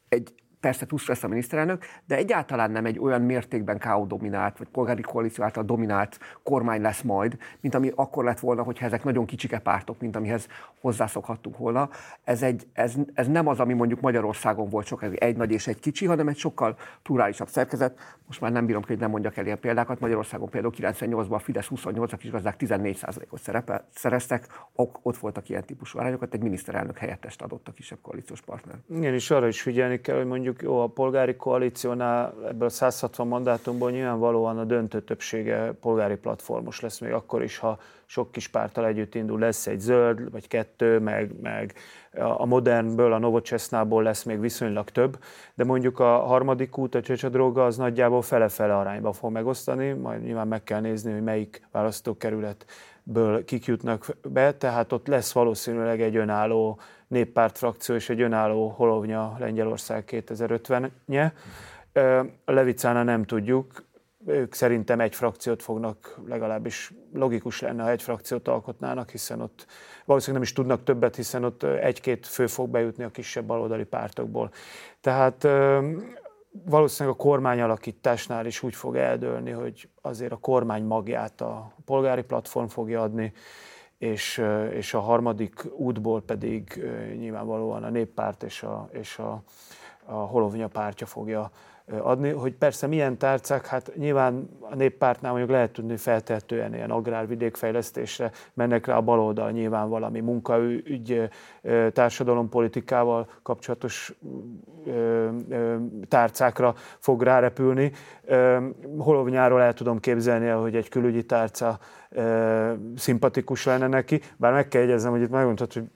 egy 0.08 0.41
persze 0.62 0.86
Tusk 0.86 1.08
lesz 1.08 1.22
a 1.22 1.28
miniszterelnök, 1.28 1.84
de 2.06 2.16
egyáltalán 2.16 2.70
nem 2.70 2.84
egy 2.84 2.98
olyan 2.98 3.22
mértékben 3.22 3.78
KO 3.78 4.04
dominált, 4.06 4.58
vagy 4.58 4.68
polgári 4.68 5.02
koalíció 5.02 5.44
által 5.44 5.64
dominált 5.64 6.18
kormány 6.42 6.80
lesz 6.80 7.02
majd, 7.02 7.36
mint 7.60 7.74
ami 7.74 7.92
akkor 7.94 8.24
lett 8.24 8.40
volna, 8.40 8.62
hogyha 8.62 8.86
ezek 8.86 9.04
nagyon 9.04 9.24
kicsike 9.26 9.58
pártok, 9.58 10.00
mint 10.00 10.16
amihez 10.16 10.48
hozzászokhattunk 10.80 11.58
volna. 11.58 11.88
Ez, 12.24 12.42
egy, 12.42 12.66
ez, 12.72 12.94
ez 13.14 13.28
nem 13.28 13.46
az, 13.46 13.60
ami 13.60 13.72
mondjuk 13.72 14.00
Magyarországon 14.00 14.68
volt 14.68 14.86
sok, 14.86 15.04
egy 15.14 15.36
nagy 15.36 15.50
és 15.50 15.66
egy 15.66 15.78
kicsi, 15.78 16.06
hanem 16.06 16.28
egy 16.28 16.36
sokkal 16.36 16.76
plurálisabb 17.02 17.48
szerkezet. 17.48 18.18
Most 18.26 18.40
már 18.40 18.52
nem 18.52 18.66
bírom, 18.66 18.82
hogy 18.86 18.98
nem 18.98 19.10
mondjak 19.10 19.36
el 19.36 19.44
ilyen 19.44 19.60
példákat. 19.60 20.00
Magyarországon 20.00 20.48
például 20.48 20.72
98-ban 20.76 21.30
a 21.30 21.38
Fidesz 21.38 21.68
28-ak 21.74 22.18
is 22.22 22.30
gazdák 22.30 22.56
14%-ot 22.58 23.40
szereztek, 23.94 24.46
ott 25.02 25.16
voltak 25.16 25.48
ilyen 25.48 25.64
típusú 25.64 25.98
arányokat, 25.98 26.34
egy 26.34 26.42
miniszterelnök 26.42 26.98
helyettest 26.98 27.42
adott 27.42 27.68
a 27.68 27.72
kisebb 27.72 27.98
koalíciós 28.02 28.40
partner. 28.40 28.74
Igen, 28.90 29.14
és 29.14 29.30
arra 29.30 29.48
is 29.48 29.62
figyelni 29.62 30.00
kell, 30.00 30.16
hogy 30.16 30.26
mondjuk 30.26 30.51
mondjuk 30.52 30.72
jó, 30.72 30.82
a 30.82 30.86
polgári 30.86 31.36
koalíciónál 31.36 32.34
ebből 32.48 32.68
a 32.68 32.70
160 32.70 33.26
mandátumból 33.26 33.90
nyilvánvalóan 33.90 34.58
a 34.58 34.64
döntő 34.64 35.00
többsége 35.02 35.72
polgári 35.80 36.16
platformos 36.16 36.80
lesz 36.80 36.98
még 36.98 37.12
akkor 37.12 37.42
is, 37.42 37.58
ha 37.58 37.78
sok 38.06 38.32
kis 38.32 38.48
pártal 38.48 38.86
együtt 38.86 39.14
indul, 39.14 39.38
lesz 39.38 39.66
egy 39.66 39.80
zöld, 39.80 40.30
vagy 40.30 40.48
kettő, 40.48 40.98
meg, 40.98 41.40
meg 41.42 41.74
a 42.38 42.46
modernből, 42.46 43.12
a 43.12 43.18
Novocsesznából 43.18 44.02
lesz 44.02 44.22
még 44.22 44.40
viszonylag 44.40 44.90
több, 44.90 45.18
de 45.54 45.64
mondjuk 45.64 45.98
a 45.98 46.18
harmadik 46.18 46.78
út, 46.78 46.94
a 46.94 47.00
csöcsödróga, 47.00 47.64
az 47.64 47.76
nagyjából 47.76 48.22
fele-fele 48.22 48.76
arányba 48.76 49.12
fog 49.12 49.32
megosztani, 49.32 49.92
majd 49.92 50.22
nyilván 50.22 50.48
meg 50.48 50.64
kell 50.64 50.80
nézni, 50.80 51.12
hogy 51.12 51.22
melyik 51.22 51.66
választókerületből 51.70 53.44
kik 53.44 53.64
jutnak 53.64 54.06
be, 54.28 54.54
tehát 54.54 54.92
ott 54.92 55.06
lesz 55.06 55.32
valószínűleg 55.32 56.00
egy 56.00 56.16
önálló 56.16 56.78
néppárt 57.12 57.58
frakció 57.58 57.94
és 57.94 58.08
egy 58.08 58.20
önálló 58.20 58.68
Holovnya 58.68 59.36
Lengyelország 59.38 60.04
2050-nye. 60.10 61.32
A 62.44 62.52
Levicána 62.52 63.02
nem 63.02 63.24
tudjuk, 63.24 63.84
ők 64.26 64.54
szerintem 64.54 65.00
egy 65.00 65.14
frakciót 65.14 65.62
fognak, 65.62 66.20
legalábbis 66.26 66.92
logikus 67.12 67.60
lenne, 67.60 67.82
ha 67.82 67.90
egy 67.90 68.02
frakciót 68.02 68.48
alkotnának, 68.48 69.10
hiszen 69.10 69.40
ott 69.40 69.66
valószínűleg 70.04 70.42
nem 70.42 70.50
is 70.50 70.52
tudnak 70.52 70.84
többet, 70.84 71.16
hiszen 71.16 71.44
ott 71.44 71.62
egy-két 71.62 72.26
fő 72.26 72.46
fog 72.46 72.70
bejutni 72.70 73.04
a 73.04 73.10
kisebb 73.10 73.44
baloldali 73.44 73.84
pártokból. 73.84 74.50
Tehát 75.00 75.48
valószínűleg 76.64 77.18
a 77.18 77.22
kormányalakításnál 77.22 78.46
is 78.46 78.62
úgy 78.62 78.74
fog 78.74 78.96
eldőlni, 78.96 79.50
hogy 79.50 79.88
azért 80.00 80.32
a 80.32 80.36
kormány 80.36 80.84
magját 80.84 81.40
a 81.40 81.74
polgári 81.84 82.22
platform 82.22 82.66
fogja 82.66 83.02
adni, 83.02 83.32
és, 84.02 84.42
és 84.72 84.94
a 84.94 85.00
harmadik 85.00 85.64
útból 85.76 86.22
pedig 86.22 86.84
nyilvánvalóan 87.18 87.84
a 87.84 87.90
néppárt 87.90 88.42
és 88.42 88.62
a, 88.62 88.88
és 88.92 89.18
a, 89.18 89.42
a 90.04 90.12
Holovnya 90.14 90.68
pártja 90.68 91.06
fogja 91.06 91.50
adni, 92.00 92.30
hogy 92.30 92.52
persze 92.52 92.86
milyen 92.86 93.18
tárcák, 93.18 93.66
hát 93.66 93.92
nyilván 93.96 94.48
a 94.60 94.74
néppártnál 94.74 95.30
mondjuk 95.30 95.52
lehet 95.52 95.72
tudni 95.72 95.96
feltehetően 95.96 96.74
ilyen 96.74 96.90
agrárvidékfejlesztésre 96.90 98.30
mennek 98.54 98.86
rá 98.86 98.96
a 98.96 99.00
baloldal 99.00 99.50
nyilván 99.50 99.88
valami 99.88 100.20
munkaügy, 100.20 101.28
társadalompolitikával 101.92 103.28
kapcsolatos 103.42 104.14
tárcákra 106.08 106.74
fog 106.98 107.22
rárepülni. 107.22 107.92
Holovnyáról 108.98 109.62
el 109.62 109.72
tudom 109.72 110.00
képzelni, 110.00 110.48
hogy 110.48 110.76
egy 110.76 110.88
külügyi 110.88 111.24
tárca 111.24 111.78
szimpatikus 112.96 113.64
lenne 113.64 113.86
neki, 113.86 114.20
bár 114.36 114.52
meg 114.52 114.68
kell 114.68 114.80
jegyeznem, 114.80 115.12
hogy 115.12 115.22
itt 115.22 115.30
megmondhatod, 115.30 115.82
hogy 115.82 115.90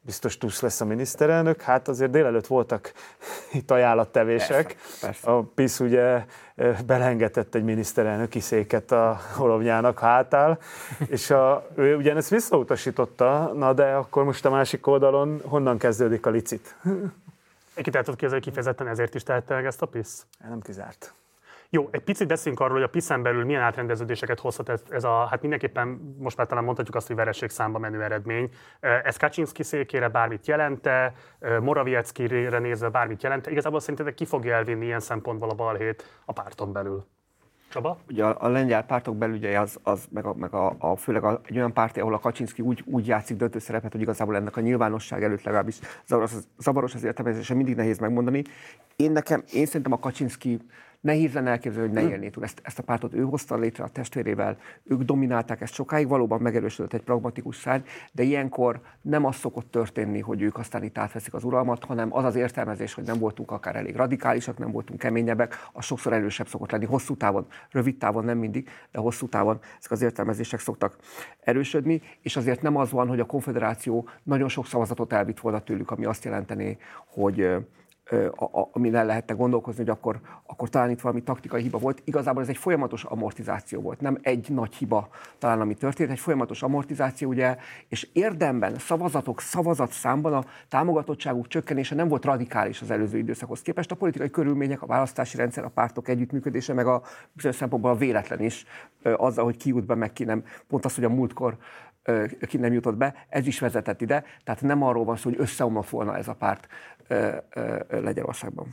biztos 0.00 0.38
Tusk 0.38 0.62
lesz 0.62 0.80
a 0.80 0.84
miniszterelnök. 0.84 1.60
Hát 1.60 1.88
azért 1.88 2.10
délelőtt 2.10 2.46
voltak 2.46 2.92
itt 3.52 3.70
ajánlattevések. 3.70 4.66
Persze, 4.66 5.06
persze. 5.06 5.30
A 5.30 5.42
PISZ 5.54 5.80
ugye 5.80 6.24
belengetett 6.86 7.54
egy 7.54 7.64
miniszterelnöki 7.64 8.40
széket 8.40 8.92
a 8.92 9.20
Holovnyának 9.36 9.98
hátál, 9.98 10.58
és 11.08 11.30
a, 11.30 11.66
ő 11.74 11.96
ugyanezt 11.96 12.30
visszautasította, 12.30 13.52
na 13.54 13.72
de 13.72 13.92
akkor 13.92 14.24
most 14.24 14.44
a 14.44 14.50
másik 14.50 14.86
oldalon 14.86 15.40
honnan 15.44 15.78
kezdődik 15.78 16.26
a 16.26 16.30
licit? 16.30 16.76
Ki 17.74 17.90
ki, 18.16 18.26
hogy 18.26 18.40
kifejezetten 18.40 18.88
ezért 18.88 19.14
is 19.14 19.22
tehette 19.22 19.54
meg 19.54 19.66
ezt 19.66 19.82
a 19.82 19.86
PISZ? 19.86 20.26
Nem 20.48 20.60
kizárt. 20.60 21.14
Jó, 21.72 21.88
egy 21.90 22.02
picit 22.02 22.28
beszéljünk 22.28 22.62
arról, 22.62 22.74
hogy 22.74 22.82
a 22.82 22.88
PISZen 22.88 23.22
belül 23.22 23.44
milyen 23.44 23.62
átrendeződéseket 23.62 24.40
hozhat 24.40 24.68
ez, 24.68 24.82
ez 24.88 25.04
a, 25.04 25.26
hát 25.26 25.40
mindenképpen 25.40 26.16
most 26.18 26.36
már 26.36 26.46
talán 26.46 26.64
mondhatjuk 26.64 26.96
azt, 26.96 27.06
hogy 27.06 27.16
vereség 27.16 27.50
számba 27.50 27.78
menő 27.78 28.02
eredmény. 28.02 28.50
Ez 28.80 29.16
Kaczynski 29.16 29.62
székére 29.62 30.08
bármit 30.08 30.46
jelente, 30.46 31.14
Morawiecki-re 31.60 32.58
nézve 32.58 32.88
bármit 32.88 33.22
jelente. 33.22 33.50
Igazából 33.50 33.80
szerintetek 33.80 34.14
ki 34.14 34.24
fogja 34.24 34.54
elvinni 34.54 34.84
ilyen 34.84 35.00
szempontból 35.00 35.50
a 35.50 35.54
balhét 35.54 36.20
a 36.24 36.32
párton 36.32 36.72
belül? 36.72 37.06
Csaba? 37.70 37.98
Ugye 38.08 38.24
a, 38.24 38.36
a 38.38 38.48
lengyel 38.48 38.84
pártok 38.84 39.16
belül 39.16 39.56
az, 39.56 39.78
az 39.82 40.04
meg, 40.10 40.24
a, 40.24 40.34
meg 40.34 40.54
a, 40.54 40.74
a, 40.78 40.96
főleg 40.96 41.24
a, 41.24 41.40
egy 41.44 41.56
olyan 41.56 41.72
párt, 41.72 41.96
ahol 41.96 42.14
a 42.14 42.18
Kaczynski 42.18 42.62
úgy, 42.62 42.82
úgy 42.86 43.06
játszik 43.06 43.36
döntő 43.36 43.58
szerepet, 43.58 43.92
hogy 43.92 44.00
igazából 44.00 44.36
ennek 44.36 44.56
a 44.56 44.60
nyilvánosság 44.60 45.22
előtt 45.22 45.42
legalábbis 45.42 45.78
zavaros, 46.06 46.32
zavaros 46.58 46.94
az 46.94 47.04
értelmezése, 47.04 47.54
mindig 47.54 47.76
nehéz 47.76 47.98
megmondani. 47.98 48.42
Én 48.96 49.12
nekem, 49.12 49.42
én 49.52 49.66
szerintem 49.66 49.92
a 49.92 49.98
Kaczynski 49.98 50.60
Nehéz 51.00 51.32
lenne 51.32 51.50
elképzelni, 51.50 51.88
hogy 51.88 52.02
ne 52.02 52.10
élné 52.10 52.28
túl. 52.28 52.44
Ezt, 52.44 52.60
ezt 52.62 52.78
a 52.78 52.82
pártot 52.82 53.14
ő 53.14 53.22
hozta 53.22 53.56
létre 53.56 53.84
a 53.84 53.88
testvérével, 53.88 54.58
ők 54.84 55.02
dominálták 55.02 55.60
ezt 55.60 55.72
sokáig, 55.72 56.08
valóban 56.08 56.40
megerősödött 56.40 56.92
egy 56.92 57.02
pragmatikus 57.02 57.56
szárny, 57.56 57.82
de 58.12 58.22
ilyenkor 58.22 58.80
nem 59.02 59.24
az 59.24 59.36
szokott 59.36 59.70
történni, 59.70 60.20
hogy 60.20 60.42
ők 60.42 60.58
aztán 60.58 60.82
itt 60.82 60.98
átveszik 60.98 61.34
az 61.34 61.44
uralmat, 61.44 61.84
hanem 61.84 62.14
az 62.14 62.24
az 62.24 62.34
értelmezés, 62.34 62.94
hogy 62.94 63.04
nem 63.04 63.18
voltunk 63.18 63.50
akár 63.50 63.76
elég 63.76 63.96
radikálisak, 63.96 64.58
nem 64.58 64.70
voltunk 64.70 64.98
keményebbek, 64.98 65.68
az 65.72 65.84
sokszor 65.84 66.12
erősebb 66.12 66.48
szokott 66.48 66.70
lenni 66.70 66.84
hosszú 66.84 67.16
távon, 67.16 67.46
rövid 67.70 67.96
távon 67.96 68.24
nem 68.24 68.38
mindig, 68.38 68.68
de 68.92 68.98
hosszú 68.98 69.28
távon 69.28 69.58
ezek 69.78 69.90
az 69.90 70.02
értelmezések 70.02 70.60
szoktak 70.60 70.96
erősödni, 71.40 72.02
és 72.22 72.36
azért 72.36 72.62
nem 72.62 72.76
az 72.76 72.90
van, 72.90 73.08
hogy 73.08 73.20
a 73.20 73.26
konfederáció 73.26 74.08
nagyon 74.22 74.48
sok 74.48 74.66
szavazatot 74.66 75.12
elvitt 75.12 75.40
volna 75.40 75.60
tőlük, 75.60 75.90
ami 75.90 76.04
azt 76.04 76.24
jelenteni, 76.24 76.78
hogy 77.06 77.48
amin 78.72 78.94
el 78.94 79.06
lehetne 79.06 79.34
gondolkozni, 79.34 79.80
hogy 79.80 79.90
akkor, 79.90 80.20
akkor 80.46 80.68
talán 80.68 80.90
itt 80.90 81.00
valami 81.00 81.22
taktikai 81.22 81.62
hiba 81.62 81.78
volt. 81.78 82.02
Igazából 82.04 82.42
ez 82.42 82.48
egy 82.48 82.56
folyamatos 82.56 83.04
amortizáció 83.04 83.80
volt, 83.80 84.00
nem 84.00 84.18
egy 84.22 84.48
nagy 84.50 84.74
hiba 84.74 85.08
talán, 85.38 85.60
ami 85.60 85.74
történt, 85.74 86.10
egy 86.10 86.18
folyamatos 86.18 86.62
amortizáció, 86.62 87.28
ugye, 87.28 87.56
és 87.88 88.08
érdemben, 88.12 88.78
szavazatok, 88.78 89.40
szavazat 89.40 89.92
számban 89.92 90.34
a 90.34 90.44
támogatottságuk 90.68 91.48
csökkenése 91.48 91.94
nem 91.94 92.08
volt 92.08 92.24
radikális 92.24 92.80
az 92.80 92.90
előző 92.90 93.18
időszakhoz 93.18 93.62
képest. 93.62 93.90
A 93.90 93.94
politikai 93.96 94.30
körülmények, 94.30 94.82
a 94.82 94.86
választási 94.86 95.36
rendszer, 95.36 95.64
a 95.64 95.68
pártok 95.68 96.08
együttműködése, 96.08 96.72
meg 96.72 96.86
a 96.86 97.02
bizonyos 97.32 97.56
szempontból 97.56 97.90
a 97.90 97.96
véletlen 97.96 98.40
is, 98.40 98.64
azzal, 99.02 99.44
hogy 99.44 99.56
ki 99.56 99.68
jut 99.68 99.86
be, 99.86 99.94
meg 99.94 100.12
ki 100.12 100.24
nem. 100.24 100.44
Pont 100.68 100.84
az, 100.84 100.94
hogy 100.94 101.04
a 101.04 101.08
múltkor 101.08 101.56
ki 102.48 102.56
nem 102.56 102.72
jutott 102.72 102.96
be, 102.96 103.26
ez 103.28 103.46
is 103.46 103.60
vezetett 103.60 104.00
ide. 104.00 104.24
Tehát 104.44 104.60
nem 104.60 104.82
arról 104.82 105.04
van 105.04 105.16
szó, 105.16 105.30
hogy 105.30 105.40
összeomlott 105.40 105.88
volna 105.88 106.16
ez 106.16 106.28
a 106.28 106.34
párt 106.34 106.68
Lengyelországban. 107.88 108.66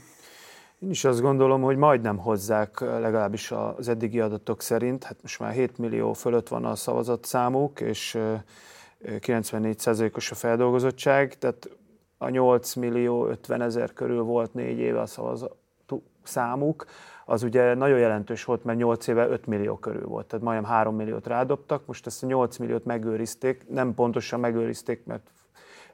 Én 0.80 0.90
is 0.90 1.04
azt 1.04 1.22
gondolom, 1.22 1.62
hogy 1.62 1.78
majdnem 1.78 2.18
hozzák, 2.18 2.80
legalábbis 2.80 3.52
az 3.52 3.88
eddigi 3.88 4.20
adatok 4.20 4.62
szerint. 4.62 5.04
Hát 5.04 5.22
most 5.22 5.40
már 5.40 5.52
7 5.52 5.78
millió 5.78 6.14
fölött 6.14 6.48
van 6.48 6.66
a 6.66 6.76
szavazat 6.76 7.26
számuk, 7.26 7.82
és 7.82 8.18
94%-os 9.04 10.32
a 10.32 10.36
feldolgozottság, 10.36 11.38
tehát 11.38 11.70
a 12.18 12.30
8 12.30 12.74
millió 12.74 13.28
50 13.28 13.62
ezer 13.62 13.94
körül 13.94 14.24
volt 14.24 14.54
négy 14.54 14.78
éve 14.78 15.02
a 15.02 15.06
szavazat 15.06 15.56
számuk, 16.24 16.86
az 17.30 17.44
ugye 17.44 17.74
nagyon 17.74 18.00
jelentős 18.00 18.44
volt, 18.44 18.64
mert 18.64 18.78
8 18.78 19.08
éve 19.08 19.28
5 19.28 19.46
millió 19.46 19.78
körül 19.78 20.06
volt, 20.08 20.26
tehát 20.26 20.46
majdnem 20.46 20.72
3 20.72 20.96
milliót 20.96 21.28
rádobtak, 21.28 21.86
most 21.86 22.06
ezt 22.06 22.24
a 22.24 22.26
8 22.26 22.58
milliót 22.58 22.86
megőrizték, 22.86 23.64
nem 23.70 23.94
pontosan 23.94 24.40
megőrizték, 24.40 25.06
mert 25.06 25.32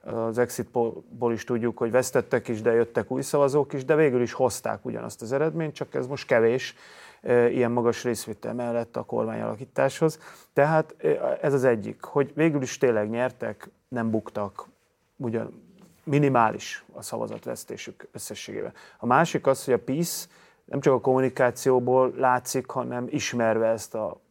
az 0.01 0.37
exitból 0.37 1.33
is 1.33 1.43
tudjuk, 1.43 1.77
hogy 1.77 1.91
vesztettek 1.91 2.47
is, 2.47 2.61
de 2.61 2.71
jöttek 2.71 3.11
új 3.11 3.21
szavazók 3.21 3.73
is, 3.73 3.85
de 3.85 3.95
végül 3.95 4.21
is 4.21 4.33
hozták 4.33 4.85
ugyanazt 4.85 5.21
az 5.21 5.31
eredményt, 5.31 5.73
csak 5.73 5.93
ez 5.93 6.07
most 6.07 6.27
kevés 6.27 6.75
ilyen 7.49 7.71
magas 7.71 8.03
részvétel 8.03 8.53
mellett 8.53 8.97
a 8.97 9.03
kormányalakításhoz. 9.03 10.19
Tehát 10.53 10.95
ez 11.41 11.53
az 11.53 11.63
egyik, 11.63 12.03
hogy 12.03 12.31
végül 12.35 12.61
is 12.61 12.77
tényleg 12.77 13.09
nyertek, 13.09 13.69
nem 13.87 14.09
buktak, 14.09 14.67
ugyan 15.15 15.61
minimális 16.03 16.85
a 16.91 17.01
szavazatvesztésük 17.01 18.07
összességében. 18.11 18.73
A 18.97 19.05
másik 19.05 19.47
az, 19.47 19.65
hogy 19.65 19.73
a 19.73 19.79
PISZ 19.79 20.29
nem 20.65 20.79
csak 20.79 20.93
a 20.93 20.99
kommunikációból 20.99 22.13
látszik, 22.17 22.69
hanem 22.69 23.05
ismerve 23.09 23.67
ezt 23.67 23.95
a 23.95 24.21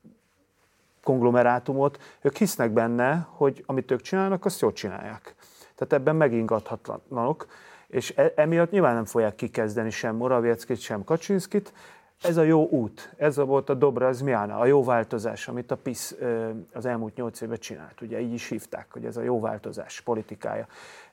konglomerátumot, 1.02 1.98
ők 2.20 2.36
hisznek 2.36 2.70
benne, 2.70 3.26
hogy 3.30 3.64
amit 3.66 3.90
ők 3.90 4.00
csinálnak, 4.00 4.44
azt 4.44 4.60
jól 4.60 4.72
csinálják. 4.72 5.34
Tehát 5.74 5.92
ebben 5.92 6.16
megingathatlanok, 6.16 7.46
és 7.86 8.12
e, 8.16 8.32
emiatt 8.36 8.70
nyilván 8.70 8.94
nem 8.94 9.04
fogják 9.04 9.34
kikezdeni 9.34 9.90
sem 9.90 10.16
Moravieckit, 10.16 10.80
sem 10.80 11.04
Kaczynskit. 11.04 11.72
Ez 12.22 12.36
a 12.36 12.42
jó 12.42 12.68
út, 12.68 13.14
ez 13.16 13.38
a 13.38 13.44
volt 13.44 13.68
a 13.68 13.74
dobra 13.74 14.12
Zmiana, 14.12 14.58
a 14.58 14.66
jó 14.66 14.84
változás, 14.84 15.48
amit 15.48 15.70
a 15.70 15.76
PISZ 15.76 16.16
az 16.72 16.86
elmúlt 16.86 17.16
nyolc 17.16 17.40
évben 17.40 17.58
csinált. 17.58 18.00
Ugye 18.00 18.20
így 18.20 18.32
is 18.32 18.48
hívták, 18.48 18.86
hogy 18.90 19.04
ez 19.04 19.16
a 19.16 19.22
jó 19.22 19.40
változás 19.40 20.00
politikája. 20.00 20.66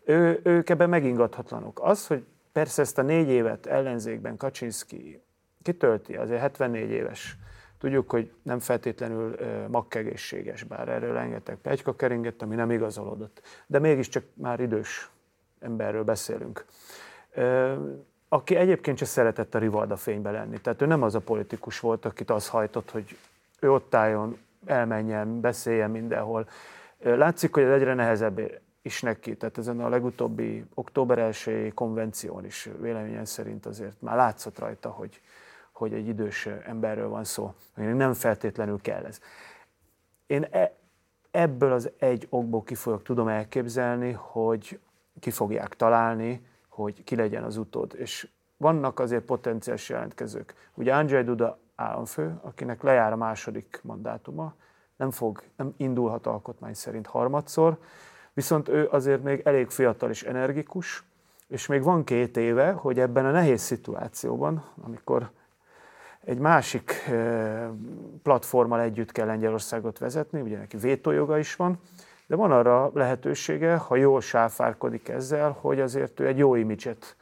Ő, 0.03 0.39
ők 0.43 0.69
ebben 0.69 0.89
megingathatlanok. 0.89 1.79
Az, 1.84 2.08
hogy 2.08 2.25
persze 2.52 2.82
ezt 2.82 2.98
a 2.98 3.02
négy 3.02 3.28
évet 3.28 3.66
ellenzékben 3.66 4.38
Kaczynski 4.38 5.22
kitölti, 5.62 6.16
azért 6.16 6.42
74 6.42 6.90
éves, 6.90 7.38
Tudjuk, 7.80 8.12
hogy 8.12 8.32
nem 8.42 8.60
feltétlenül 8.60 9.36
makkegészséges, 9.68 10.64
bár 10.64 10.90
erről 10.90 11.14
rengeteg 11.14 11.56
pegyka 11.56 11.96
keringett, 11.96 12.42
ami 12.42 12.56
nem 12.56 12.72
igazolódott. 12.72 13.42
De 13.68 13.80
mégiscsak 13.80 14.24
már 14.34 14.60
idős 14.60 15.10
emberről 15.60 16.04
beszélünk. 16.04 16.66
Aki 18.30 18.56
egyébként 18.56 18.98
csak 18.98 19.08
szeretett 19.08 19.56
a 19.56 19.60
Rivalda 19.60 19.96
fénybe 19.96 20.32
lenni. 20.32 20.62
Tehát 20.62 20.82
ő 20.82 20.86
nem 20.86 21.02
az 21.02 21.16
a 21.16 21.20
politikus 21.20 21.80
volt, 21.80 22.06
akit 22.06 22.30
az 22.30 22.50
hajtott, 22.50 22.92
hogy 22.92 23.18
ő 23.60 23.72
ott 23.72 23.96
álljon, 23.96 24.38
elmenjen, 24.66 25.42
beszéljen 25.42 25.92
mindenhol. 25.92 26.48
Látszik, 27.00 27.54
hogy 27.54 27.64
ez 27.64 27.72
egyre 27.72 27.94
nehezebb 27.94 28.42
is 28.82 29.02
neki. 29.02 29.38
Tehát 29.38 29.58
ezen 29.58 29.80
a 29.80 29.89
legutóbbi 29.89 30.65
október 30.74 31.36
1 31.48 31.74
konvención 31.74 32.46
is 32.46 32.70
véleményem 32.80 33.26
szerint 33.26 33.65
azért 33.65 34.02
már 34.02 34.15
látszott 34.15 34.60
rajta, 34.60 34.89
hogy, 34.89 35.22
hogy 35.72 35.94
egy 35.94 36.08
idős 36.08 36.46
emberről 36.46 37.10
van 37.10 37.24
szó. 37.24 37.54
Nem 37.76 38.13
feltétlenül 38.13 38.82
kell 38.82 39.06
ez. 39.06 39.20
Én 40.28 40.48
e, 40.52 40.76
ebből 41.32 41.72
az 41.72 41.92
egy 41.98 42.28
okból 42.30 42.63
kifolyok 42.63 43.04
tudom 43.04 43.28
elképzelni, 43.28 44.12
hogy 44.12 44.80
ki 45.20 45.32
fogják 45.32 45.76
találni, 45.76 46.48
hogy 46.68 47.04
ki 47.04 47.15
legyen 47.15 47.44
az 47.44 47.58
utód. 47.58 47.94
És 47.98 48.28
vannak 48.58 49.00
azért 49.00 49.24
potenciális 49.24 49.89
jelentkezők. 49.89 50.54
Ugye 50.74 50.96
Andrzej 50.96 51.24
Duda 51.24 51.60
államfő, 51.76 52.39
akinek 52.42 52.82
lejár 52.82 53.12
a 53.12 53.15
második 53.15 53.80
mandátuma, 53.84 54.54
nem 54.96 55.12
fog, 55.12 55.44
nem 55.56 55.74
indulhat 55.78 56.26
alkotmány 56.26 56.74
szerint 56.74 57.08
harmadszor, 57.08 57.78
viszont 58.34 58.70
ő 58.70 58.88
azért 58.92 59.24
még 59.24 59.42
elég 59.44 59.70
fiatal 59.70 60.10
és 60.10 60.24
energikus, 60.24 61.04
és 61.48 61.68
még 61.68 61.84
van 61.84 62.04
két 62.04 62.38
éve, 62.38 62.72
hogy 62.72 63.00
ebben 63.00 63.26
a 63.26 63.32
nehéz 63.32 63.62
szituációban, 63.62 64.63
amikor 64.84 65.30
egy 66.26 66.38
másik 66.38 67.10
platformmal 68.24 68.82
együtt 68.82 69.12
kell 69.12 69.26
Lengyelországot 69.26 69.98
vezetni, 69.98 70.42
ugye 70.42 70.58
neki 70.58 70.78
vétójoga 70.78 71.38
is 71.38 71.56
van, 71.56 71.80
de 72.28 72.36
van 72.36 72.52
arra 72.52 72.92
lehetősége, 72.94 73.76
ha 73.76 73.96
jól 73.96 74.22
sáfárkodik 74.22 75.08
ezzel, 75.08 75.58
hogy 75.62 75.80
azért 75.80 76.20
ő 76.20 76.28
egy 76.28 76.38
jó 76.38 76.56
imidzset, 76.56 77.15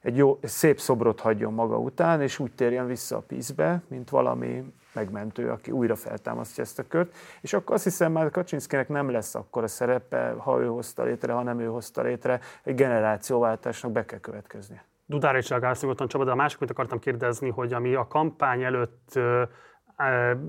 egy, 0.00 0.16
jó, 0.16 0.38
szép 0.42 0.80
szobrot 0.80 1.20
hagyjon 1.20 1.52
maga 1.52 1.78
után, 1.78 2.20
és 2.20 2.38
úgy 2.38 2.52
térjen 2.52 2.86
vissza 2.86 3.16
a 3.16 3.20
pízbe, 3.20 3.82
mint 3.88 4.10
valami 4.10 4.72
megmentő, 4.94 5.50
aki 5.50 5.70
újra 5.70 5.96
feltámasztja 5.96 6.62
ezt 6.62 6.78
a 6.78 6.86
kört. 6.88 7.16
És 7.40 7.52
akkor 7.52 7.74
azt 7.74 7.84
hiszem 7.84 8.12
már 8.12 8.30
Kaczynszkinek 8.30 8.88
nem 8.88 9.10
lesz 9.10 9.34
akkor 9.34 9.62
a 9.62 9.68
szerepe, 9.68 10.34
ha 10.38 10.60
ő 10.60 10.66
hozta 10.66 11.02
létre, 11.02 11.32
ha 11.32 11.42
nem 11.42 11.60
ő 11.60 11.66
hozta 11.66 12.02
létre, 12.02 12.40
egy 12.62 12.74
generációváltásnak 12.74 13.92
be 13.92 14.04
kell 14.04 14.20
következnie. 14.20 14.84
Dudára 15.06 15.38
is 15.38 15.48
reagálsz 15.48 15.80
nyugodtan 15.82 16.08
Csaba, 16.08 16.24
de 16.24 16.30
a 16.30 16.34
másik, 16.34 16.58
amit 16.60 16.70
akartam 16.70 16.98
kérdezni, 16.98 17.50
hogy 17.50 17.72
ami 17.72 17.94
a 17.94 18.06
kampány 18.06 18.62
előtt 18.62 19.18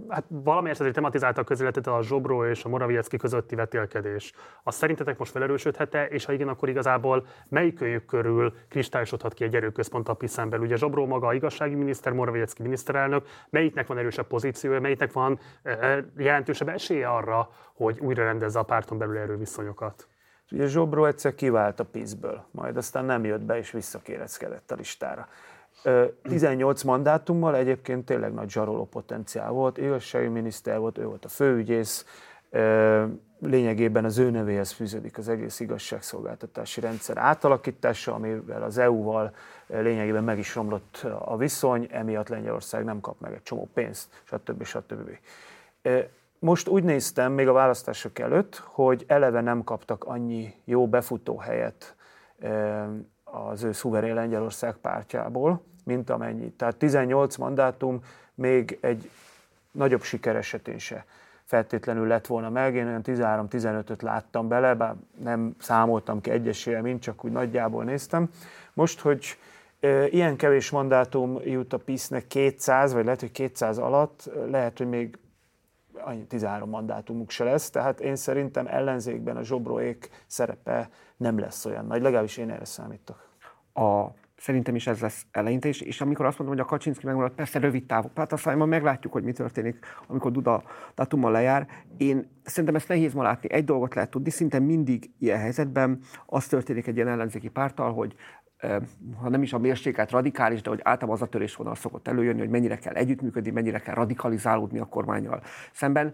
hát 0.10 0.24
valamiért 0.28 0.80
azért 0.80 0.96
tematizálta 0.96 1.42
a 1.42 1.44
közéletet 1.44 1.88
a 1.88 2.04
Zsobró 2.04 2.46
és 2.46 2.64
a 2.64 2.70
Moraviecki 2.70 3.18
közötti 3.18 3.56
vetélkedés. 3.56 4.34
Azt 4.64 4.78
szerintetek 4.78 5.18
most 5.18 5.32
felerősödhet-e, 5.32 6.06
és 6.06 6.26
ha 6.26 6.34
igen, 6.34 6.48
akkor 6.48 6.70
igazából 6.70 7.26
melyik 7.50 7.76
kölyük 7.76 8.06
körül 8.06 8.54
kristályosodhat 8.70 9.34
ki 9.34 9.44
egy 9.44 9.56
erőközpont 9.56 10.10
a 10.10 10.14
PISZ 10.14 10.38
Ugye 10.38 10.76
Zsobró 10.76 11.06
maga 11.06 11.28
a 11.28 11.34
igazsági 11.34 11.76
miniszter, 11.76 12.14
Moraviecki 12.14 12.62
miniszterelnök, 12.62 13.26
melyiknek 13.50 13.88
van 13.88 13.98
erősebb 13.98 14.28
pozíciója, 14.28 14.80
melyiknek 14.80 15.12
van 15.12 15.40
jelentősebb 16.18 16.70
esélye 16.70 17.10
arra, 17.10 17.50
hogy 17.74 18.00
újra 18.00 18.24
rendezze 18.24 18.60
a 18.60 18.64
párton 18.64 18.98
belül 18.98 19.18
erőviszonyokat? 19.18 20.08
Ugye 20.52 20.68
Zsobró 20.68 21.06
egyszer 21.06 21.36
kivált 21.36 21.80
a 21.80 21.86
PISZ-ből, 21.86 22.46
majd 22.52 22.78
aztán 22.78 23.06
nem 23.06 23.26
jött 23.26 23.42
be 23.42 23.58
és 23.58 23.72
visszakéreckedett 23.72 24.72
a 24.72 24.76
listára. 24.76 25.28
18 26.24 26.84
mandátummal 26.84 27.56
egyébként 27.56 28.06
tényleg 28.06 28.34
nagy 28.34 28.50
zsaroló 28.50 28.86
potenciál 28.86 29.52
volt, 29.52 29.78
igazsági 29.78 30.28
miniszter 30.28 30.80
volt, 30.80 30.98
ő 30.98 31.06
volt 31.06 31.26
a 31.26 31.30
főügyész, 31.30 32.06
lényegében 33.40 34.06
az 34.06 34.18
ő 34.18 34.30
nevéhez 34.30 34.72
fűződik 34.72 35.18
az 35.18 35.30
egész 35.30 35.60
igazságszolgáltatási 35.60 36.80
rendszer 36.80 37.18
átalakítása, 37.18 38.14
amivel 38.14 38.64
az 38.64 38.78
EU-val 38.78 39.36
lényegében 39.68 40.24
meg 40.24 40.38
is 40.38 40.56
romlott 40.56 41.06
a 41.20 41.38
viszony, 41.38 41.88
emiatt 41.92 42.28
Lengyelország 42.28 42.84
nem 42.84 43.00
kap 43.00 43.20
meg 43.20 43.34
egy 43.34 43.44
csomó 43.44 43.70
pénzt, 43.74 44.22
stb. 44.24 44.64
stb. 44.64 45.10
Most 46.40 46.68
úgy 46.68 46.84
néztem 46.84 47.32
még 47.32 47.48
a 47.48 47.54
választások 47.54 48.20
előtt, 48.20 48.56
hogy 48.66 49.04
eleve 49.08 49.42
nem 49.42 49.64
kaptak 49.64 50.04
annyi 50.04 50.54
jó 50.66 50.88
befutó 50.88 51.38
helyet 51.38 51.96
az 53.24 53.64
ő 53.64 53.72
szuverén 53.72 54.14
Lengyelország 54.14 54.76
pártjából, 54.76 55.64
mint 55.84 56.10
amennyi. 56.10 56.52
Tehát 56.52 56.76
18 56.76 57.36
mandátum 57.36 58.04
még 58.36 58.78
egy 58.82 59.10
nagyobb 59.72 60.02
siker 60.02 60.36
esetén 60.36 60.78
se 60.78 61.06
feltétlenül 61.44 62.08
lett 62.08 62.28
volna 62.28 62.50
meg. 62.50 62.76
Én 62.76 62.88
olyan 62.88 63.02
13-15-öt 63.04 64.02
láttam 64.02 64.48
bele, 64.48 64.74
bár 64.74 64.96
nem 65.24 65.56
számoltam 65.60 66.22
ki 66.22 66.30
egyesével, 66.30 66.82
mint 66.82 67.02
csak 67.02 67.26
úgy 67.26 67.32
nagyjából 67.32 67.84
néztem. 67.84 68.30
Most, 68.74 69.00
hogy 69.00 69.38
ilyen 70.10 70.36
kevés 70.36 70.70
mandátum 70.70 71.40
jut 71.44 71.74
a 71.74 71.78
PISZ-nek 71.78 72.28
200, 72.28 72.94
vagy 72.94 73.04
lehet, 73.04 73.20
hogy 73.20 73.32
200 73.32 73.78
alatt, 73.78 74.30
lehet, 74.50 74.78
hogy 74.78 74.90
még 74.90 75.18
annyi 75.94 76.26
13 76.26 76.70
mandátumuk 76.70 77.30
se 77.30 77.44
lesz, 77.44 77.70
tehát 77.70 78.00
én 78.00 78.16
szerintem 78.16 78.68
ellenzékben 78.68 79.38
a 79.38 79.44
zsobroék 79.44 80.10
szerepe 80.28 80.90
nem 81.18 81.40
lesz 81.40 81.66
olyan 81.66 81.86
nagy, 81.86 82.02
legalábbis 82.02 82.38
én 82.38 82.50
erre 82.50 82.66
számítok. 82.66 83.28
A 83.74 84.06
Szerintem 84.44 84.76
is 84.76 84.88
ez 84.88 85.00
lesz 85.00 85.26
eleinte, 85.32 85.68
és, 85.68 85.82
és 85.82 86.02
amikor 86.02 86.26
azt 86.26 86.38
mondom, 86.38 86.58
hogy 86.58 86.66
a 86.66 86.70
Kaczynszki 86.70 87.06
megmaradt, 87.06 87.36
persze 87.36 87.60
rövid 87.60 87.86
távú. 87.86 88.10
Hát 88.16 88.34
aztán 88.34 88.58
majd 88.58 88.70
meglátjuk, 88.70 89.14
hogy 89.14 89.24
mi 89.24 89.32
történik, 89.32 89.86
amikor 90.08 90.32
Duda 90.32 90.64
datuma 90.96 91.30
lejár. 91.30 91.68
Én 91.98 92.30
szerintem 92.44 92.76
ezt 92.76 92.88
nehéz 92.88 93.14
ma 93.14 93.24
látni. 93.24 93.52
Egy 93.52 93.64
dolgot 93.64 93.96
lehet 93.96 94.10
tudni, 94.10 94.30
szinte 94.30 94.60
mindig 94.60 95.12
ilyen 95.20 95.40
helyzetben 95.40 96.00
az 96.26 96.48
történik 96.48 96.88
egy 96.88 96.96
ilyen 96.96 97.08
ellenzéki 97.08 97.48
pártal, 97.50 97.94
hogy 97.94 98.16
ha 99.22 99.30
nem 99.30 99.42
is 99.42 99.54
a 99.54 99.58
mérsékelt 99.58 100.12
radikális, 100.12 100.62
de 100.62 100.70
hogy 100.70 100.80
általában 100.84 101.16
az 101.16 101.28
a 101.28 101.30
törésvonal 101.30 101.76
szokott 101.76 102.08
előjönni, 102.08 102.40
hogy 102.40 102.50
mennyire 102.50 102.78
kell 102.78 102.94
együttműködni, 102.94 103.52
mennyire 103.52 103.80
kell 103.80 103.96
radikalizálódni 103.96 104.80
a 104.80 104.86
kormányjal 104.86 105.42
szemben 105.72 106.14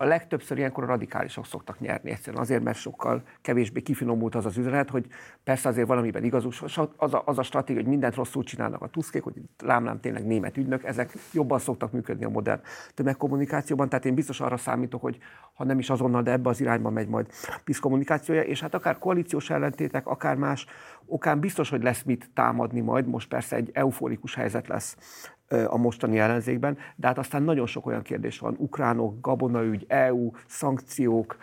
a 0.00 0.04
legtöbbször 0.04 0.58
ilyenkor 0.58 0.84
a 0.84 0.86
radikálisok 0.86 1.46
szoktak 1.46 1.80
nyerni 1.80 2.10
egyszerűen 2.10 2.42
azért, 2.42 2.62
mert 2.62 2.78
sokkal 2.78 3.22
kevésbé 3.40 3.80
kifinomult 3.80 4.34
az 4.34 4.46
az 4.46 4.56
üzenet, 4.56 4.90
hogy 4.90 5.06
persze 5.44 5.68
azért 5.68 5.86
valamiben 5.86 6.24
igazuk, 6.24 6.52
az 6.96 7.14
a, 7.14 7.22
az 7.24 7.38
a 7.38 7.42
stratégia, 7.42 7.80
hogy 7.80 7.90
mindent 7.90 8.14
rosszul 8.14 8.44
csinálnak 8.44 8.82
a 8.82 8.88
tuszkék, 8.88 9.22
hogy 9.22 9.34
lámlám 9.58 10.00
tényleg 10.00 10.26
német 10.26 10.56
ügynök, 10.56 10.84
ezek 10.84 11.12
jobban 11.32 11.58
szoktak 11.58 11.92
működni 11.92 12.24
a 12.24 12.28
modern 12.28 12.60
tömegkommunikációban, 12.94 13.88
tehát 13.88 14.04
én 14.04 14.14
biztos 14.14 14.40
arra 14.40 14.56
számítok, 14.56 15.00
hogy 15.00 15.18
ha 15.54 15.64
nem 15.64 15.78
is 15.78 15.90
azonnal, 15.90 16.22
de 16.22 16.30
ebbe 16.30 16.48
az 16.48 16.60
irányba 16.60 16.90
megy 16.90 17.08
majd 17.08 17.26
PISZ 17.64 17.78
kommunikációja, 17.78 18.42
és 18.42 18.60
hát 18.60 18.74
akár 18.74 18.98
koalíciós 18.98 19.50
ellentétek, 19.50 20.06
akár 20.06 20.36
más 20.36 20.66
okán 21.06 21.40
biztos, 21.40 21.70
hogy 21.70 21.82
lesz 21.82 22.02
mit 22.02 22.30
támadni 22.34 22.80
majd, 22.80 23.06
most 23.06 23.28
persze 23.28 23.56
egy 23.56 23.70
euforikus 23.72 24.34
helyzet 24.34 24.68
lesz 24.68 24.96
a 25.66 25.76
mostani 25.76 26.18
ellenzékben, 26.18 26.78
de 26.96 27.06
hát 27.06 27.18
aztán 27.18 27.42
nagyon 27.42 27.66
sok 27.66 27.86
olyan 27.86 28.02
kérdés 28.02 28.38
van, 28.38 28.54
ukránok, 28.58 29.20
gabonaügy, 29.20 29.84
EU, 29.88 30.30
szankciók, 30.46 31.36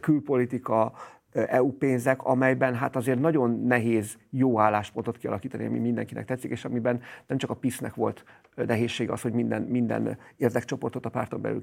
külpolitika, 0.00 0.92
EU 1.32 1.72
pénzek, 1.72 2.22
amelyben 2.22 2.74
hát 2.74 2.96
azért 2.96 3.20
nagyon 3.20 3.60
nehéz 3.60 4.18
jó 4.30 4.58
álláspontot 4.60 5.18
kialakítani, 5.18 5.66
ami 5.66 5.78
mindenkinek 5.78 6.24
tetszik, 6.24 6.50
és 6.50 6.64
amiben 6.64 7.00
nem 7.26 7.38
csak 7.38 7.50
a 7.50 7.54
PISZ-nek 7.54 7.94
volt 7.94 8.24
nehézség 8.54 9.10
az, 9.10 9.20
hogy 9.20 9.32
minden, 9.32 9.62
minden 9.62 10.18
érdekcsoportot 10.36 11.06
a 11.06 11.10
párton 11.10 11.40
belül 11.40 11.60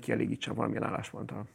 kielégítsen 0.00 0.54
valamilyen 0.54 0.84
állásponttal. 0.84 1.46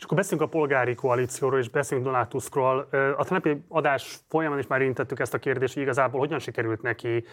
És 0.00 0.06
akkor 0.06 0.18
beszélünk 0.18 0.46
a 0.46 0.58
polgári 0.58 0.94
koalícióról, 0.94 1.58
és 1.58 1.68
beszélünk 1.68 2.06
Donald 2.06 2.28
Tuskról. 2.28 2.88
A 3.16 3.22
tegnapi 3.22 3.64
adás 3.68 4.18
folyamán 4.28 4.58
is 4.58 4.66
már 4.66 4.80
érintettük 4.80 5.20
ezt 5.20 5.34
a 5.34 5.38
kérdést, 5.38 5.74
hogy 5.74 5.82
igazából 5.82 6.20
hogyan 6.20 6.38
sikerült 6.38 6.82
neki 6.82 7.24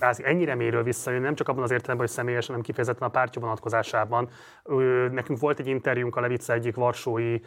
ennyire 0.00 0.54
méről 0.54 0.82
visszajönni, 0.82 1.24
nem 1.24 1.34
csak 1.34 1.48
abban 1.48 1.62
az 1.62 1.70
értelemben, 1.70 2.06
hogy 2.06 2.16
személyesen, 2.16 2.48
hanem 2.48 2.62
kifejezetten 2.62 3.08
a 3.08 3.10
pártja 3.10 3.40
vonatkozásában. 3.40 4.28
Nekünk 5.10 5.38
volt 5.38 5.58
egy 5.58 5.66
interjúnk 5.66 6.16
a 6.16 6.20
Levice 6.20 6.52
egyik 6.52 6.74
varsói 6.74 7.40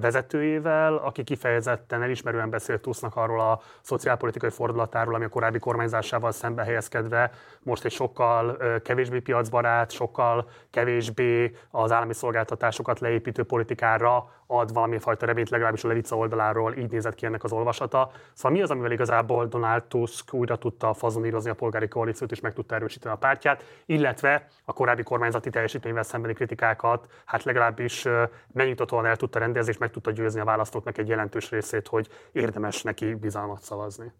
vezetőjével, 0.00 0.94
aki 0.96 1.24
kifejezetten 1.24 2.02
elismerően 2.02 2.50
beszélt 2.50 2.80
Tusknak 2.80 3.16
arról 3.16 3.40
a 3.40 3.60
szociálpolitikai 3.80 4.50
fordulatáról, 4.50 5.14
ami 5.14 5.24
a 5.24 5.28
korábbi 5.28 5.58
kormányzásával 5.58 6.32
szembe 6.32 6.64
helyezkedve 6.64 7.30
most 7.62 7.84
egy 7.84 7.92
sokkal 7.92 8.56
kevésbé 8.82 9.18
piacbarát, 9.18 9.90
sokkal 9.90 10.48
kevésbé 10.70 11.56
az 11.70 11.92
állami 11.92 12.14
szolgáltatásokat 12.14 13.00
leépítő 13.00 13.42
politikai 13.42 13.62
politikára 13.64 14.28
ad 14.46 14.72
valami 14.72 14.98
fajta 14.98 15.26
reményt, 15.26 15.50
legalábbis 15.50 15.84
a 15.84 15.88
Levica 15.88 16.16
oldaláról 16.16 16.74
így 16.74 16.90
nézett 16.90 17.14
ki 17.14 17.26
ennek 17.26 17.44
az 17.44 17.52
olvasata. 17.52 18.10
Szóval 18.32 18.52
mi 18.52 18.62
az, 18.62 18.70
amivel 18.70 18.90
igazából 18.90 19.46
Donald 19.46 19.82
Tusk 19.82 20.34
újra 20.34 20.56
tudta 20.56 20.94
fazonírozni 20.94 21.50
a 21.50 21.54
polgári 21.54 21.88
koalíciót 21.88 22.30
és 22.30 22.40
meg 22.40 22.52
tudta 22.52 22.74
erősíteni 22.74 23.14
a 23.14 23.18
pártját, 23.18 23.64
illetve 23.86 24.46
a 24.64 24.72
korábbi 24.72 25.02
kormányzati 25.02 25.50
teljesítményvel 25.50 26.02
szembeni 26.02 26.34
kritikákat, 26.34 27.06
hát 27.24 27.42
legalábbis 27.42 28.08
megnyugtatóan 28.52 29.06
el 29.06 29.16
tudta 29.16 29.38
rendezni 29.38 29.72
és 29.72 29.78
meg 29.78 29.90
tudta 29.90 30.10
győzni 30.10 30.40
a 30.40 30.44
választóknak 30.44 30.98
egy 30.98 31.08
jelentős 31.08 31.50
részét, 31.50 31.88
hogy 31.88 32.08
érdemes 32.32 32.82
neki 32.82 33.14
bizalmat 33.14 33.62
szavazni. 33.62 34.12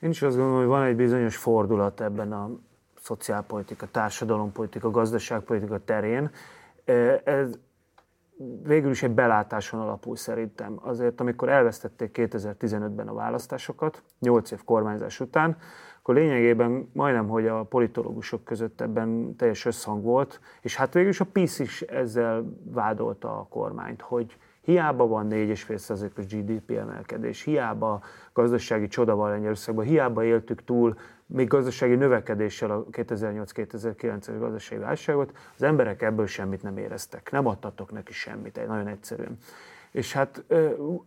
Én 0.00 0.10
is 0.10 0.22
azt 0.22 0.36
gondolom, 0.36 0.60
hogy 0.60 0.68
van 0.68 0.82
egy 0.82 0.96
bizonyos 0.96 1.36
fordulat 1.36 2.00
ebben 2.00 2.32
a 2.32 2.50
szociálpolitika, 3.00 3.86
társadalompolitika, 3.86 4.90
gazdaságpolitika 4.90 5.78
terén. 5.78 6.30
Ez, 7.24 7.58
végül 8.62 8.90
is 8.90 9.02
egy 9.02 9.10
belátáson 9.10 9.80
alapul 9.80 10.16
szerintem. 10.16 10.78
Azért, 10.82 11.20
amikor 11.20 11.48
elvesztették 11.48 12.18
2015-ben 12.18 13.08
a 13.08 13.14
választásokat, 13.14 14.02
8 14.18 14.50
év 14.50 14.64
kormányzás 14.64 15.20
után, 15.20 15.56
akkor 15.98 16.14
lényegében 16.14 16.90
majdnem, 16.92 17.28
hogy 17.28 17.46
a 17.46 17.62
politológusok 17.62 18.44
között 18.44 18.80
ebben 18.80 19.36
teljes 19.36 19.64
összhang 19.64 20.02
volt, 20.02 20.40
és 20.60 20.76
hát 20.76 20.92
végül 20.92 21.08
is 21.08 21.20
a 21.20 21.24
PISZ 21.24 21.58
is 21.58 21.82
ezzel 21.82 22.44
vádolta 22.64 23.38
a 23.38 23.46
kormányt, 23.50 24.00
hogy 24.00 24.36
hiába 24.60 25.06
van 25.06 25.26
4,5%-os 25.30 26.26
GDP 26.26 26.70
emelkedés, 26.70 27.42
hiába 27.42 28.02
gazdasági 28.32 28.86
csoda 28.86 29.16
van 29.16 29.30
Lengyelországban, 29.30 29.84
hiába 29.84 30.24
éltük 30.24 30.64
túl 30.64 30.96
még 31.28 31.48
gazdasági 31.48 31.94
növekedéssel 31.94 32.70
a 32.70 32.84
2008-2009-es 32.92 34.36
gazdasági 34.38 34.80
válságot, 34.80 35.32
az 35.56 35.62
emberek 35.62 36.02
ebből 36.02 36.26
semmit 36.26 36.62
nem 36.62 36.76
éreztek. 36.76 37.30
Nem 37.30 37.46
adtatok 37.46 37.92
neki 37.92 38.12
semmit, 38.12 38.66
nagyon 38.66 38.86
egyszerűen. 38.86 39.38
És 39.90 40.12
hát 40.12 40.44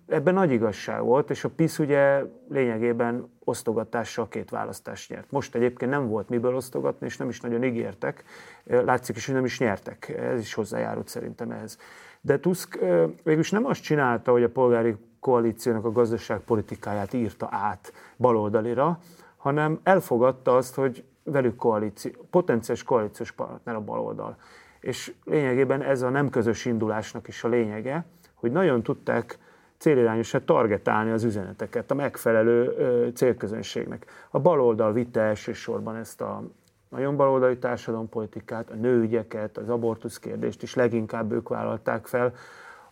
ebben 0.08 0.34
nagy 0.34 0.52
igazság 0.52 1.02
volt, 1.02 1.30
és 1.30 1.44
a 1.44 1.50
PISZ 1.50 1.80
ugye 1.80 2.24
lényegében 2.50 3.32
osztogatással 3.44 4.28
két 4.28 4.50
választást 4.50 5.10
nyert. 5.10 5.32
Most 5.32 5.56
egyébként 5.56 5.92
nem 5.92 6.08
volt 6.08 6.30
miből 6.30 6.56
osztogatni, 6.56 7.06
és 7.06 7.18
nem 7.18 7.30
is 7.30 7.42
nagyon 7.42 7.64
ígértek. 7.64 8.24
Látszik 8.64 9.16
is, 9.16 9.26
hogy 9.26 9.36
nem 9.36 9.46
is 9.46 9.60
nyertek. 9.60 10.10
Ez 10.10 10.40
is 10.40 10.54
hozzájárult 10.54 11.08
szerintem 11.08 11.52
ehhez. 11.52 11.78
De 12.22 12.40
Tusk 12.40 12.80
végülis 13.24 13.52
nem 13.52 13.66
azt 13.66 13.82
csinálta, 13.82 14.32
hogy 14.32 14.44
a 14.44 14.50
polgári 14.50 14.96
koalíciónak 15.20 15.86
a 15.86 15.92
gazdaságpolitikáját 15.92 17.14
írta 17.14 17.48
át 17.52 17.94
baloldalira, 18.18 19.00
hanem 19.42 19.80
elfogadta 19.84 20.56
azt, 20.56 20.76
hogy 20.76 21.04
velük 21.24 21.56
koalíció, 21.56 22.12
potenciális 22.30 22.84
koalíciós 22.84 23.32
partner 23.32 23.76
a 23.76 23.82
baloldal. 23.82 24.36
És 24.80 25.14
lényegében 25.26 25.82
ez 25.82 26.02
a 26.02 26.10
nem 26.10 26.30
közös 26.30 26.66
indulásnak 26.66 27.28
is 27.28 27.44
a 27.44 27.48
lényege, 27.48 28.06
hogy 28.34 28.52
nagyon 28.52 28.84
tudták 28.84 29.38
célirányosan 29.78 30.46
targetálni 30.46 31.12
az 31.12 31.24
üzeneteket 31.24 31.92
a 31.92 31.94
megfelelő 31.94 33.12
célközönségnek. 33.14 34.06
A 34.30 34.40
baloldal 34.40 34.94
vitte 34.94 35.22
elsősorban 35.22 35.96
ezt 35.96 36.22
a 36.22 36.44
nagyon 36.90 37.16
baloldali 37.16 37.58
társadalompolitikát, 37.58 38.70
a 38.70 38.76
nőügyeket, 38.76 39.58
az 39.58 39.70
abortusz 39.70 40.20
kérdést 40.20 40.64
is 40.64 40.76
leginkább 40.76 41.32
ők 41.32 41.50
vállalták 41.50 42.08
fel. 42.08 42.34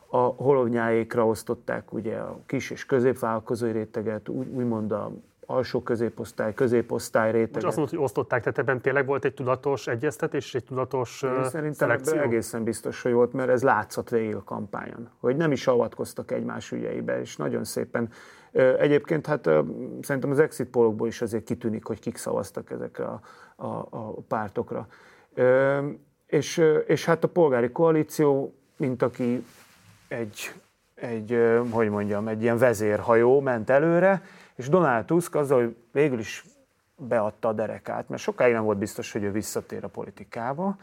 A 0.07 0.17
holovnyáékra 0.17 1.27
osztották 1.27 1.93
ugye 1.93 2.17
a 2.17 2.39
kis 2.45 2.69
és 2.69 2.85
középvállalkozói 2.85 3.71
réteget, 3.71 4.29
úgy, 4.29 4.47
úgymond 4.47 4.91
a 4.91 5.11
alsó 5.49 5.81
középosztály, 5.81 6.53
középosztály 6.53 7.31
réteget. 7.31 7.53
Most 7.53 7.65
azt 7.65 7.75
mondod, 7.75 7.95
hogy 7.95 8.03
osztották, 8.03 8.39
tehát 8.39 8.57
ebben 8.57 8.81
tényleg 8.81 9.05
volt 9.05 9.25
egy 9.25 9.33
tudatos 9.33 9.87
egyeztetés 9.87 10.45
és 10.45 10.55
egy 10.55 10.63
tudatos 10.63 11.21
Én 11.21 11.43
szerintem 11.43 11.71
szelekció? 11.71 12.19
egészen 12.19 12.63
biztos, 12.63 13.01
hogy 13.01 13.11
volt, 13.11 13.33
mert 13.33 13.49
ez 13.49 13.63
látszott 13.63 14.09
végig 14.09 14.35
a 14.35 14.43
kampányon, 14.43 15.09
hogy 15.19 15.35
nem 15.35 15.51
is 15.51 15.67
avatkoztak 15.67 16.31
egymás 16.31 16.71
ügyeibe, 16.71 17.19
és 17.19 17.35
nagyon 17.35 17.63
szépen 17.63 18.09
Egyébként 18.79 19.25
hát 19.25 19.49
szerintem 20.01 20.31
az 20.31 20.39
exit 20.39 20.67
polokból 20.67 21.07
is 21.07 21.21
azért 21.21 21.43
kitűnik, 21.43 21.85
hogy 21.85 21.99
kik 21.99 22.17
szavaztak 22.17 22.71
ezekre 22.71 23.05
a, 23.05 23.21
a, 23.55 23.87
a 23.89 24.13
pártokra. 24.27 24.87
És, 26.25 26.63
és 26.87 27.05
hát 27.05 27.23
a 27.23 27.27
polgári 27.27 27.71
koalíció, 27.71 28.53
mint 28.77 29.01
aki 29.01 29.45
egy, 30.07 30.53
egy, 30.95 31.39
hogy 31.69 31.89
mondjam, 31.89 32.27
egy 32.27 32.41
ilyen 32.41 32.57
vezérhajó 32.57 33.39
ment 33.39 33.69
előre, 33.69 34.21
és 34.59 34.69
Donald 34.69 35.05
Tusk 35.05 35.35
azzal, 35.35 35.59
hogy 35.63 35.75
végül 35.91 36.19
is 36.19 36.45
beadta 36.95 37.47
a 37.47 37.53
derekát, 37.53 38.09
mert 38.09 38.21
sokáig 38.21 38.53
nem 38.53 38.63
volt 38.63 38.77
biztos, 38.77 39.11
hogy 39.11 39.23
ő 39.23 39.31
visszatér 39.31 39.83
a 39.83 39.87
politikába. 39.87 40.77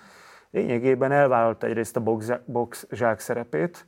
Lényegében 0.51 1.12
elvállalta 1.12 1.67
egyrészt 1.67 1.97
a 1.97 2.17
boxzsák 2.45 3.21
szerepét, 3.21 3.87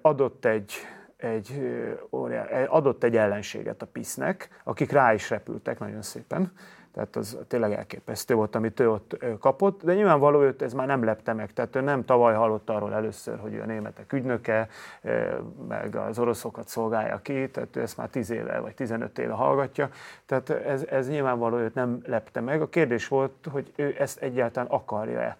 adott 0.00 0.44
egy, 0.44 0.72
egy, 1.16 1.70
adott 2.66 3.04
egy 3.04 3.16
ellenséget 3.16 3.82
a 3.82 3.86
PISZ-nek, 3.86 4.48
akik 4.64 4.90
rá 4.90 5.14
is 5.14 5.30
repültek 5.30 5.78
nagyon 5.78 6.02
szépen. 6.02 6.52
Tehát 6.92 7.16
az 7.16 7.38
tényleg 7.48 7.72
elképesztő 7.72 8.34
volt, 8.34 8.54
amit 8.54 8.80
ő 8.80 8.90
ott 8.90 9.16
kapott, 9.40 9.84
de 9.84 9.94
nyilvánvaló 9.94 10.42
őt 10.42 10.62
ez 10.62 10.72
már 10.72 10.86
nem 10.86 11.04
lepte 11.04 11.32
meg. 11.32 11.52
Tehát 11.52 11.76
ő 11.76 11.80
nem 11.80 12.04
tavaly 12.04 12.34
hallott 12.34 12.70
arról 12.70 12.94
először, 12.94 13.38
hogy 13.38 13.54
ő 13.54 13.60
a 13.60 13.66
németek 13.66 14.12
ügynöke, 14.12 14.68
meg 15.68 15.94
az 15.94 16.18
oroszokat 16.18 16.68
szolgálja 16.68 17.18
ki, 17.18 17.50
tehát 17.50 17.76
ő 17.76 17.80
ezt 17.80 17.96
már 17.96 18.08
10 18.08 18.30
éve 18.30 18.60
vagy 18.60 18.74
15 18.74 19.18
éve 19.18 19.32
hallgatja. 19.32 19.88
Tehát 20.26 20.50
ez, 20.50 20.84
ez 20.84 21.08
nyilvánvaló 21.08 21.56
őt 21.56 21.74
nem 21.74 22.00
lepte 22.06 22.40
meg. 22.40 22.62
A 22.62 22.68
kérdés 22.68 23.08
volt, 23.08 23.48
hogy 23.50 23.72
ő 23.76 23.94
ezt 23.98 24.18
egyáltalán 24.18 24.68
akarja-e. 24.68 25.36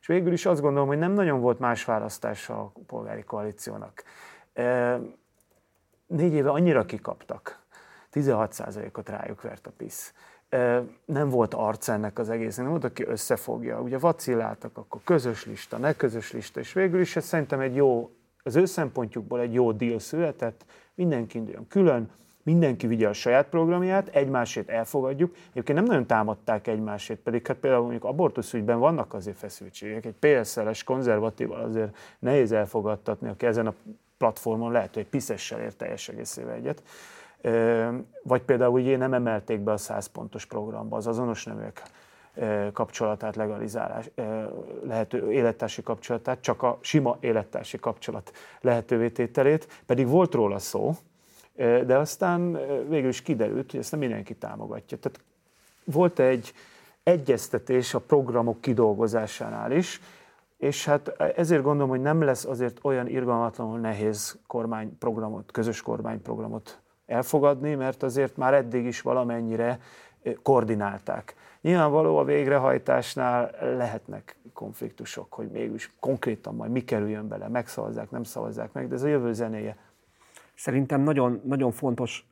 És 0.00 0.06
végül 0.06 0.32
is 0.32 0.46
azt 0.46 0.60
gondolom, 0.60 0.88
hogy 0.88 0.98
nem 0.98 1.12
nagyon 1.12 1.40
volt 1.40 1.58
más 1.58 1.84
választása 1.84 2.60
a 2.60 2.72
polgári 2.86 3.22
koalíciónak. 3.22 4.02
Négy 6.06 6.32
éve 6.32 6.50
annyira 6.50 6.84
kikaptak, 6.84 7.58
16%-ot 8.12 9.08
rájuk 9.08 9.42
vert 9.42 9.66
a 9.66 9.70
PISZ. 9.76 10.14
Nem 11.04 11.28
volt 11.28 11.54
arc 11.54 11.88
ennek 11.88 12.18
az 12.18 12.30
egésznek, 12.30 12.64
nem 12.64 12.70
volt, 12.70 12.84
aki 12.84 13.04
összefogja. 13.06 13.80
Ugye 13.80 13.98
vacilláltak, 13.98 14.78
akkor 14.78 15.00
közös 15.04 15.46
lista, 15.46 15.76
ne 15.76 15.94
közös 15.94 16.32
lista, 16.32 16.60
és 16.60 16.72
végül 16.72 17.00
is 17.00 17.16
ez 17.16 17.24
szerintem 17.24 17.60
egy 17.60 17.74
jó, 17.74 18.10
az 18.42 18.56
ő 18.56 18.64
szempontjukból 18.64 19.40
egy 19.40 19.52
jó 19.52 19.72
deal 19.72 19.98
született, 19.98 20.64
mindenki 20.94 21.38
induljon 21.38 21.66
külön, 21.68 22.10
mindenki 22.42 22.86
vigye 22.86 23.08
a 23.08 23.12
saját 23.12 23.48
programját, 23.48 24.08
egymásét 24.08 24.68
elfogadjuk. 24.68 25.34
Egyébként 25.50 25.78
nem 25.78 25.86
nagyon 25.86 26.06
támadták 26.06 26.66
egymásét, 26.66 27.18
pedig 27.18 27.46
hát 27.46 27.56
például 27.56 27.82
mondjuk 27.82 28.04
abortusz 28.04 28.52
ügyben 28.52 28.78
vannak 28.78 29.14
azért 29.14 29.38
feszültségek. 29.38 30.04
Egy 30.04 30.14
PSL-es 30.18 30.84
konzervatíval 30.84 31.60
azért 31.60 31.96
nehéz 32.18 32.52
elfogadtatni, 32.52 33.28
aki 33.28 33.46
ezen 33.46 33.66
a 33.66 33.74
platformon 34.18 34.72
lehet, 34.72 34.94
hogy 34.94 35.06
piszessel 35.06 35.60
ért 35.60 35.76
teljes 35.76 36.08
egészével 36.08 36.54
egyet. 36.54 36.82
Vagy 38.22 38.42
például 38.42 38.80
ugye 38.80 38.96
nem 38.96 39.14
emelték 39.14 39.60
be 39.60 39.72
a 39.72 39.76
100 39.76 40.06
pontos 40.06 40.44
programba 40.44 40.96
az 40.96 41.06
azonos 41.06 41.44
neműek 41.44 41.82
kapcsolatát, 42.72 43.36
legalizálás, 43.36 44.10
lehető 44.86 45.32
élettársi 45.32 45.82
kapcsolatát, 45.82 46.40
csak 46.40 46.62
a 46.62 46.78
sima 46.80 47.16
élettársi 47.20 47.78
kapcsolat 47.78 48.32
lehetővé 48.60 49.08
tételét, 49.08 49.82
pedig 49.86 50.08
volt 50.08 50.34
róla 50.34 50.58
szó, 50.58 50.94
de 51.56 51.98
aztán 51.98 52.52
végül 52.88 53.08
is 53.08 53.22
kiderült, 53.22 53.70
hogy 53.70 53.80
ezt 53.80 53.90
nem 53.90 54.00
mindenki 54.00 54.34
támogatja. 54.34 54.98
Tehát 54.98 55.20
volt 55.84 56.18
egy 56.18 56.52
egyeztetés 57.02 57.94
a 57.94 58.00
programok 58.00 58.60
kidolgozásánál 58.60 59.72
is, 59.72 60.00
és 60.56 60.84
hát 60.84 61.08
ezért 61.36 61.62
gondolom, 61.62 61.88
hogy 61.88 62.00
nem 62.00 62.22
lesz 62.22 62.44
azért 62.44 62.78
olyan 62.82 63.08
irgalmatlanul 63.08 63.78
nehéz 63.78 64.38
kormányprogramot, 64.46 65.50
közös 65.50 65.82
kormányprogramot 65.82 66.80
elfogadni, 67.10 67.74
mert 67.74 68.02
azért 68.02 68.36
már 68.36 68.54
eddig 68.54 68.84
is 68.84 69.00
valamennyire 69.00 69.78
koordinálták. 70.42 71.34
Nyilvánvaló 71.60 72.16
a 72.16 72.24
végrehajtásnál 72.24 73.50
lehetnek 73.60 74.36
konfliktusok, 74.52 75.32
hogy 75.32 75.50
mégis 75.50 75.92
konkrétan 76.00 76.54
majd 76.54 76.70
mi 76.70 76.84
kerüljön 76.84 77.28
bele, 77.28 77.48
megszavazzák, 77.48 78.10
nem 78.10 78.22
szavazzák 78.22 78.72
meg, 78.72 78.88
de 78.88 78.94
ez 78.94 79.02
a 79.02 79.08
jövő 79.08 79.32
zenéje. 79.32 79.76
Szerintem 80.54 81.00
nagyon, 81.00 81.40
nagyon 81.44 81.72
fontos 81.72 82.28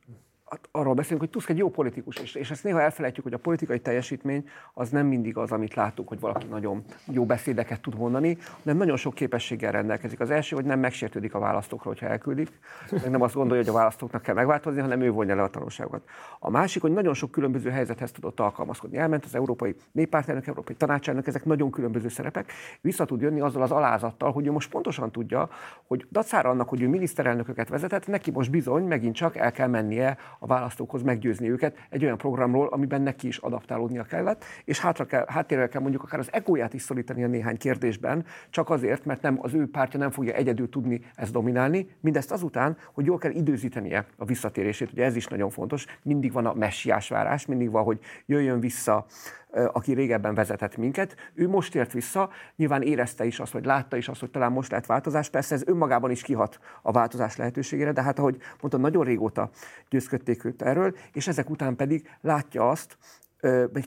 arról 0.71 0.93
beszélünk, 0.93 1.21
hogy 1.21 1.29
Tusk 1.29 1.49
egy 1.49 1.57
jó 1.57 1.69
politikus, 1.69 2.17
és, 2.17 2.35
és 2.35 2.51
ezt 2.51 2.63
néha 2.63 2.81
elfelejtjük, 2.81 3.23
hogy 3.23 3.33
a 3.33 3.37
politikai 3.37 3.79
teljesítmény 3.79 4.49
az 4.73 4.89
nem 4.89 5.05
mindig 5.05 5.37
az, 5.37 5.51
amit 5.51 5.73
látunk, 5.73 6.07
hogy 6.07 6.19
valaki 6.19 6.45
nagyon 6.45 6.83
jó 7.05 7.25
beszédeket 7.25 7.81
tud 7.81 7.97
mondani, 7.97 8.37
hanem 8.63 8.77
nagyon 8.77 8.97
sok 8.97 9.13
képességgel 9.13 9.71
rendelkezik. 9.71 10.19
Az 10.19 10.29
első, 10.29 10.55
hogy 10.55 10.65
nem 10.65 10.79
megsértődik 10.79 11.33
a 11.33 11.39
választókra, 11.39 11.89
hogyha 11.89 12.07
elküldik, 12.07 12.49
meg 12.91 13.09
nem 13.09 13.21
azt 13.21 13.33
gondolja, 13.33 13.63
hogy 13.63 13.71
a 13.71 13.77
választóknak 13.77 14.21
kell 14.21 14.35
megváltozni, 14.35 14.81
hanem 14.81 15.01
ő 15.01 15.11
vonja 15.11 15.35
le 15.35 15.41
a 15.41 15.49
tanulságokat. 15.49 16.01
A 16.39 16.49
másik, 16.49 16.81
hogy 16.81 16.91
nagyon 16.91 17.13
sok 17.13 17.31
különböző 17.31 17.69
helyzethez 17.69 18.11
tudott 18.11 18.39
alkalmazkodni. 18.39 18.97
Elment 18.97 19.25
az 19.25 19.35
Európai 19.35 19.75
Néppártelnök, 19.91 20.47
Európai 20.47 20.75
Tanácselnök, 20.75 21.27
ezek 21.27 21.45
nagyon 21.45 21.71
különböző 21.71 22.07
szerepek. 22.07 22.51
Vissza 22.81 23.05
tud 23.05 23.21
jönni 23.21 23.39
azzal 23.39 23.61
az 23.61 23.71
alázattal, 23.71 24.31
hogy 24.31 24.47
ő 24.47 24.51
most 24.51 24.69
pontosan 24.69 25.11
tudja, 25.11 25.49
hogy 25.87 26.07
dacára 26.11 26.49
annak, 26.49 26.69
hogy 26.69 26.81
ő 26.81 26.87
miniszterelnököket 26.87 27.69
vezetett, 27.69 28.07
neki 28.07 28.31
most 28.31 28.51
bizony 28.51 28.83
megint 28.83 29.15
csak 29.15 29.35
el 29.35 29.51
kell 29.51 29.67
mennie 29.67 30.17
a 30.39 30.47
választókhoz 30.47 31.01
meggyőzni 31.01 31.49
őket 31.49 31.75
egy 31.89 32.03
olyan 32.03 32.17
programról, 32.17 32.67
amiben 32.67 33.01
neki 33.01 33.27
is 33.27 33.37
adaptálódnia 33.37 34.03
kellett, 34.03 34.43
és 34.65 34.79
hátra 34.79 35.05
kell, 35.05 35.25
háttérre 35.27 35.67
kell 35.67 35.81
mondjuk 35.81 36.03
akár 36.03 36.19
az 36.19 36.29
egóját 36.31 36.73
is 36.73 36.81
szorítani 36.81 37.23
a 37.23 37.27
néhány 37.27 37.57
kérdésben, 37.57 38.25
csak 38.49 38.69
azért, 38.69 39.05
mert 39.05 39.21
nem, 39.21 39.37
az 39.41 39.53
ő 39.53 39.69
pártja 39.69 39.99
nem 39.99 40.11
fogja 40.11 40.33
egyedül 40.33 40.69
tudni 40.69 41.01
ezt 41.15 41.31
dominálni, 41.31 41.89
mindezt 41.99 42.31
azután, 42.31 42.77
hogy 42.93 43.05
jól 43.05 43.17
kell 43.17 43.31
időzítenie 43.31 44.05
a 44.17 44.25
visszatérését, 44.25 44.91
ugye 44.91 45.03
ez 45.03 45.15
is 45.15 45.27
nagyon 45.27 45.49
fontos, 45.49 45.85
mindig 46.03 46.31
van 46.31 46.45
a 46.45 46.53
messiás 46.53 47.09
várás, 47.09 47.45
mindig 47.45 47.71
van, 47.71 47.83
hogy 47.83 47.99
jöjjön 48.25 48.59
vissza 48.59 49.05
aki 49.51 49.93
régebben 49.93 50.33
vezetett 50.33 50.77
minket. 50.77 51.15
Ő 51.33 51.47
most 51.47 51.75
ért 51.75 51.91
vissza, 51.91 52.29
nyilván 52.55 52.81
érezte 52.81 53.25
is 53.25 53.39
azt, 53.39 53.51
vagy 53.51 53.65
látta 53.65 53.97
is 53.97 54.07
azt, 54.07 54.19
hogy 54.19 54.31
talán 54.31 54.51
most 54.51 54.69
lehet 54.69 54.85
változás. 54.85 55.29
Persze 55.29 55.55
ez 55.55 55.63
önmagában 55.65 56.11
is 56.11 56.21
kihat 56.21 56.59
a 56.81 56.91
változás 56.91 57.35
lehetőségére, 57.35 57.91
de 57.91 58.01
hát 58.01 58.19
ahogy 58.19 58.37
mondtam, 58.61 58.81
nagyon 58.81 59.05
régóta 59.05 59.49
győzködték 59.89 60.43
őt 60.43 60.61
erről, 60.61 60.95
és 61.13 61.27
ezek 61.27 61.49
után 61.49 61.75
pedig 61.75 62.09
látja 62.21 62.69
azt, 62.69 62.97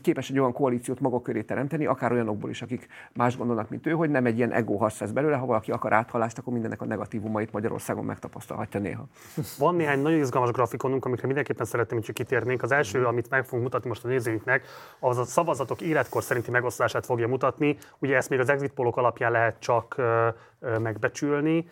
képes 0.02 0.30
egy 0.30 0.38
olyan 0.38 0.52
koalíciót 0.52 1.00
maga 1.00 1.22
köré 1.22 1.42
teremteni, 1.42 1.86
akár 1.86 2.12
olyanokból 2.12 2.50
is, 2.50 2.62
akik 2.62 2.86
más 3.12 3.36
gondolnak, 3.36 3.70
mint 3.70 3.86
ő, 3.86 3.90
hogy 3.90 4.10
nem 4.10 4.26
egy 4.26 4.36
ilyen 4.36 4.52
ego 4.52 4.76
harc 4.76 5.00
lesz 5.00 5.10
belőle, 5.10 5.36
ha 5.36 5.46
valaki 5.46 5.70
akar 5.70 5.92
áthallást, 5.92 6.38
akkor 6.38 6.52
mindennek 6.52 6.80
a 6.80 6.84
negatívumait 6.84 7.52
Magyarországon 7.52 8.04
megtapasztalhatja 8.04 8.80
néha. 8.80 9.06
Van 9.58 9.74
néhány 9.74 10.02
nagyon 10.02 10.18
izgalmas 10.18 10.50
grafikonunk, 10.50 11.04
amikre 11.04 11.26
mindenképpen 11.26 11.66
szeretném, 11.66 12.00
hogy 12.04 12.12
kitérnénk. 12.12 12.62
Az 12.62 12.72
első, 12.72 13.06
amit 13.06 13.30
meg 13.30 13.44
fogunk 13.44 13.62
mutatni 13.62 13.88
most 13.88 14.04
a 14.04 14.08
nézőinknek, 14.08 14.64
az 15.00 15.18
a 15.18 15.24
szavazatok 15.24 15.80
életkor 15.80 16.22
szerinti 16.22 16.50
megosztását 16.50 17.06
fogja 17.06 17.28
mutatni. 17.28 17.76
Ugye 17.98 18.16
ezt 18.16 18.28
még 18.28 18.38
az 18.38 18.48
exit 18.48 18.72
polok 18.72 18.96
alapján 18.96 19.32
lehet 19.32 19.58
csak 19.58 20.02
megbecsülni. 20.78 21.70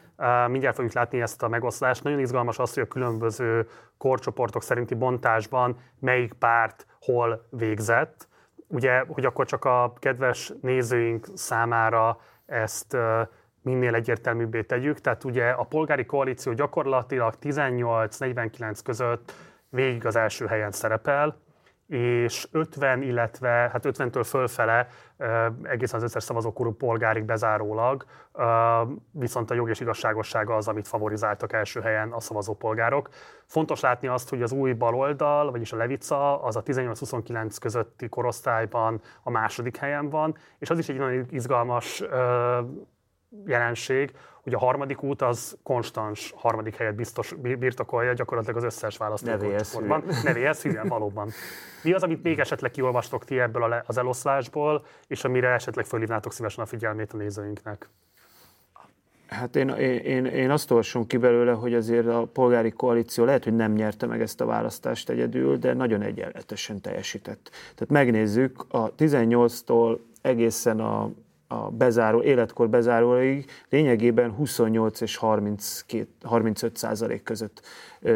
Mindjárt 0.49 0.75
fogjuk 0.75 0.95
látni 0.95 1.21
ezt 1.21 1.43
a 1.43 1.49
megoszlást. 1.49 2.05
Nagyon 2.05 2.19
izgalmas 2.19 2.59
az, 2.59 2.75
hogy 2.75 2.83
a 2.83 2.87
különböző 2.87 3.69
korcsoportok 3.99 4.63
szerinti 4.63 4.95
bontásban 4.95 5.77
melyik 5.99 6.33
párt 6.33 6.87
hol 7.01 7.47
végzett. 7.51 8.29
Ugye, 8.67 9.05
hogy 9.09 9.25
akkor 9.25 9.47
csak 9.47 9.65
a 9.65 9.93
kedves 9.99 10.53
nézőink 10.61 11.27
számára 11.35 12.21
ezt 12.47 12.97
minél 13.63 13.95
egyértelműbbé 13.95 14.63
tegyük. 14.63 15.01
Tehát 15.01 15.25
ugye 15.25 15.51
a 15.51 15.65
polgári 15.65 16.05
koalíció 16.07 16.53
gyakorlatilag 16.53 17.35
18-49 17.43 18.79
között 18.85 19.33
végig 19.69 20.07
az 20.07 20.17
első 20.17 20.47
helyen 20.47 20.73
szerepel, 20.73 21.41
és 21.91 22.49
50, 22.53 23.03
illetve 23.03 23.49
hát 23.49 23.85
50-től 23.85 24.27
fölfele 24.27 24.89
egészen 25.63 25.97
az 25.97 26.03
összes 26.03 26.23
szavazókorú 26.23 26.73
polgárig 26.73 27.25
bezárólag, 27.25 28.05
viszont 29.11 29.51
a 29.51 29.55
jog 29.55 29.69
és 29.69 29.81
igazságossága 29.81 30.57
az, 30.57 30.69
amit 30.69 30.89
favorizáltak 30.89 31.53
első 31.53 31.81
helyen 31.81 32.13
a 32.13 32.21
szavazópolgárok. 32.21 33.09
Fontos 33.47 33.81
látni 33.81 34.09
azt, 34.09 34.29
hogy 34.29 34.43
az 34.43 34.53
új 34.53 34.73
baloldal, 34.73 35.51
vagyis 35.51 35.73
a 35.73 35.77
Levica, 35.77 36.43
az 36.43 36.57
a 36.57 36.63
18-29 36.63 37.57
közötti 37.61 38.09
korosztályban 38.09 39.01
a 39.23 39.31
második 39.31 39.77
helyen 39.77 40.11
van, 40.11 40.37
és 40.59 40.71
az 40.71 40.79
is 40.79 40.89
egy 40.89 40.99
nagyon 40.99 41.27
izgalmas 41.31 42.03
jelenség, 43.47 44.13
hogy 44.43 44.55
a 44.55 44.59
harmadik 44.59 45.03
út 45.03 45.23
az 45.23 45.57
konstans 45.63 46.33
harmadik 46.37 46.77
helyet 46.77 46.95
biztos 46.95 47.35
birtokolja 47.59 48.13
gyakorlatilag 48.13 48.57
az 48.57 48.65
összes 48.65 48.97
választókorban. 48.97 50.05
Nevéhez 50.25 50.63
hülyen, 50.63 50.89
valóban. 50.89 51.31
Mi 51.83 51.93
az, 51.93 52.03
amit 52.03 52.23
még 52.23 52.39
esetleg 52.39 52.71
kiolvastok 52.71 53.25
ti 53.25 53.41
ebből 53.41 53.83
az 53.87 53.99
eloszlásból, 53.99 54.85
és 55.07 55.25
amire 55.25 55.49
esetleg 55.49 55.85
fölhívnátok 55.85 56.33
szívesen 56.33 56.65
a 56.65 56.67
figyelmét 56.67 57.13
a 57.13 57.17
nézőinknek? 57.17 57.89
Hát 59.27 59.57
én, 59.57 59.69
én, 59.69 60.25
én 60.25 60.51
azt 60.51 60.71
olvasom 60.71 61.07
ki 61.07 61.17
belőle, 61.17 61.53
hogy 61.53 61.75
azért 61.75 62.07
a 62.07 62.27
polgári 62.33 62.71
koalíció 62.71 63.25
lehet, 63.25 63.45
hogy 63.45 63.57
nem 63.57 63.73
nyerte 63.73 64.07
meg 64.07 64.21
ezt 64.21 64.41
a 64.41 64.45
választást 64.45 65.11
egyedül, 65.11 65.57
de 65.57 65.73
nagyon 65.73 66.03
egyenletesen 66.03 66.81
teljesített. 66.81 67.51
Tehát 67.75 67.89
megnézzük, 67.89 68.65
a 68.69 68.95
18-tól 68.95 69.99
egészen 70.23 70.81
a 70.81 71.11
a 71.53 71.71
bezáró, 71.71 72.23
életkor 72.23 72.69
bezáróig 72.69 73.51
lényegében 73.69 74.31
28 74.31 75.01
és 75.01 75.17
32, 75.17 76.09
35 76.23 76.77
százalék 76.77 77.23
között 77.23 77.63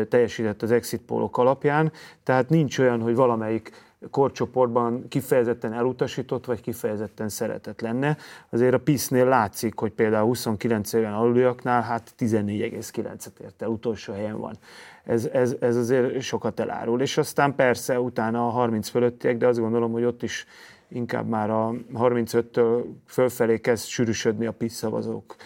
teljesített 0.09 0.63
az 0.63 0.71
exit 0.71 1.01
pólok 1.01 1.39
alapján, 1.39 1.93
tehát 2.23 2.49
nincs 2.49 2.79
olyan, 2.79 3.01
hogy 3.01 3.15
valamelyik 3.15 3.73
korcsoportban 4.11 5.09
kifejezetten 5.09 5.73
elutasított, 5.73 6.45
vagy 6.45 6.61
kifejezetten 6.61 7.29
szeretett 7.29 7.81
lenne. 7.81 8.17
Azért 8.51 8.75
a 8.75 8.79
PISZ-nél 8.79 9.25
látszik, 9.25 9.79
hogy 9.79 9.93
például 9.93 10.27
29 10.27 10.93
éven 10.93 11.13
aluliaknál 11.13 11.83
hát 11.83 12.15
14,9-et 12.19 13.41
ért 13.41 13.63
el, 13.63 13.69
utolsó 13.69 14.13
helyen 14.13 14.39
van. 14.39 14.59
Ez, 15.05 15.27
ez, 15.33 15.57
ez 15.61 15.77
azért 15.77 16.21
sokat 16.21 16.61
elárul. 16.61 17.01
És 17.01 17.19
aztán 17.19 17.55
persze 17.55 18.01
utána 18.01 18.47
a 18.47 18.51
30 18.51 18.89
fölöttiek, 18.89 19.37
de 19.37 19.47
azt 19.47 19.61
gondolom, 19.61 19.93
hogy 19.93 20.05
ott 20.05 20.23
is 20.23 20.47
inkább 20.95 21.29
már 21.29 21.51
a 21.51 21.75
35-től 21.95 22.85
fölfelé 23.07 23.61
kezd 23.61 23.87
sűrűsödni 23.87 24.47
a 24.47 24.53
PIS 24.53 24.73
szavazók 24.73 25.37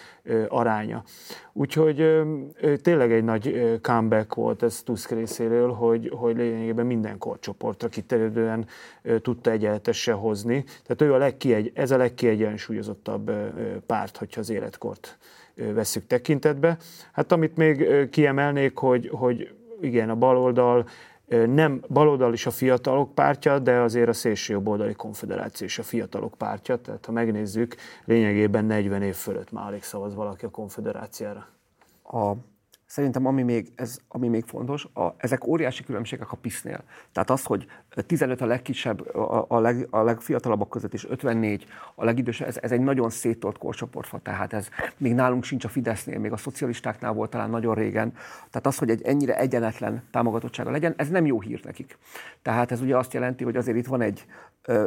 aránya. 0.49 1.03
Úgyhogy 1.53 2.22
tényleg 2.82 3.12
egy 3.12 3.24
nagy 3.24 3.78
comeback 3.82 4.34
volt 4.34 4.62
ez 4.62 4.82
Tusk 4.82 5.11
részéről, 5.11 5.72
hogy, 5.72 6.12
hogy 6.14 6.36
lényegében 6.36 6.86
minden 6.86 7.18
korcsoportra 7.18 7.88
kiterjedően 7.88 8.66
tudta 9.22 9.51
egyenletesen 9.51 10.14
hozni. 10.14 10.64
Tehát 10.86 11.03
ő 11.03 11.14
a 11.14 11.18
legkiegy, 11.18 11.70
ez 11.74 11.90
a 11.90 11.96
legkiegyensúlyozottabb 11.96 13.30
párt, 13.86 14.16
hogyha 14.16 14.40
az 14.40 14.51
életkort 14.51 15.18
veszük 15.55 16.07
tekintetbe. 16.07 16.76
Hát 17.12 17.32
amit 17.32 17.57
még 17.57 18.09
kiemelnék, 18.11 18.76
hogy, 18.76 19.11
hogy 19.12 19.55
igen, 19.80 20.11
a 20.11 20.14
baloldal 20.14 20.86
nem 21.29 21.83
baloldal 21.89 22.33
is 22.33 22.47
a 22.47 22.51
fiatalok 22.51 23.14
pártja, 23.14 23.59
de 23.59 23.81
azért 23.81 24.09
a 24.09 24.12
szélső 24.12 24.53
jobboldali 24.53 24.95
konfederáció 24.95 25.66
is 25.66 25.79
a 25.79 25.83
fiatalok 25.83 26.35
pártja, 26.35 26.76
tehát 26.76 27.07
ha 27.07 27.12
megnézzük, 27.12 27.76
lényegében 28.05 28.64
40 28.64 29.03
év 29.03 29.14
fölött 29.14 29.53
már 29.53 29.66
alig 29.66 29.83
szavaz 29.83 30.14
valaki 30.14 30.45
a 30.45 30.51
konfederáciára. 30.51 31.47
A 32.05 32.33
Szerintem 32.89 33.26
ami 33.26 33.43
még, 33.43 33.72
ez, 33.74 33.99
ami 34.09 34.28
még 34.28 34.45
fontos, 34.45 34.86
a, 34.95 35.14
ezek 35.16 35.47
óriási 35.47 35.84
különbségek 35.84 36.32
a 36.32 36.36
PISZ-nél. 36.36 36.82
Tehát 37.12 37.30
az, 37.30 37.45
hogy 37.45 37.66
15 38.07 38.41
a 38.41 38.47
legkisebb, 38.47 39.14
a, 39.14 39.45
a, 39.49 39.61
leg, 39.61 39.86
a 39.91 40.03
legfiatalabbak 40.03 40.68
között 40.70 40.95
és 40.95 41.07
54 41.09 41.66
a 41.95 42.05
legidősebb, 42.05 42.49
ez, 42.49 42.57
ez 42.62 42.72
egy 42.72 42.80
nagyon 42.80 43.11
széttolt 43.11 43.59
korcsoportfa, 43.59 44.18
tehát 44.18 44.53
ez 44.53 44.68
még 44.97 45.14
nálunk 45.14 45.45
sincs 45.45 45.64
a 45.64 45.68
Fidesznél, 45.68 46.18
még 46.18 46.32
a 46.32 46.36
szocialistáknál 46.36 47.12
volt 47.12 47.30
talán 47.30 47.51
nagyon 47.51 47.74
régen. 47.74 48.12
Tehát 48.51 48.66
az, 48.66 48.78
hogy 48.78 48.91
egy 48.91 49.03
ennyire 49.03 49.39
egyenetlen 49.39 50.03
támogatottsága 50.11 50.70
legyen, 50.70 50.95
ez 50.97 51.09
nem 51.09 51.26
jó 51.26 51.41
hír 51.41 51.61
nekik. 51.64 51.99
Tehát 52.43 52.70
ez 52.70 52.80
ugye 52.80 52.97
azt 52.97 53.12
jelenti, 53.12 53.45
hogy 53.45 53.57
azért 53.57 53.76
itt 53.76 53.86
van 53.86 54.01
egy 54.01 54.26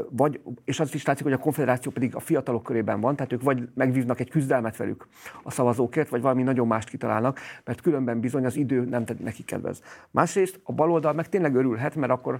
vagy, 0.09 0.41
és 0.63 0.79
az 0.79 0.93
is 0.93 1.05
látszik, 1.05 1.23
hogy 1.23 1.33
a 1.33 1.37
konfederáció 1.37 1.91
pedig 1.91 2.15
a 2.15 2.19
fiatalok 2.19 2.63
körében 2.63 3.01
van, 3.01 3.15
tehát 3.15 3.31
ők 3.31 3.41
vagy 3.41 3.69
megvívnak 3.73 4.19
egy 4.19 4.29
küzdelmet 4.29 4.77
velük 4.77 5.07
a 5.43 5.51
szavazókért, 5.51 6.09
vagy 6.09 6.21
valami 6.21 6.43
nagyon 6.43 6.67
mást 6.67 6.89
kitalálnak, 6.89 7.39
mert 7.65 7.81
különben 7.81 8.19
bizony 8.19 8.45
az 8.45 8.55
idő 8.55 8.85
nem 8.85 9.03
neki 9.23 9.43
kedvez. 9.43 9.81
Másrészt 10.11 10.59
a 10.63 10.73
baloldal 10.73 11.13
meg 11.13 11.29
tényleg 11.29 11.55
örülhet, 11.55 11.95
mert 11.95 12.11
akkor 12.11 12.39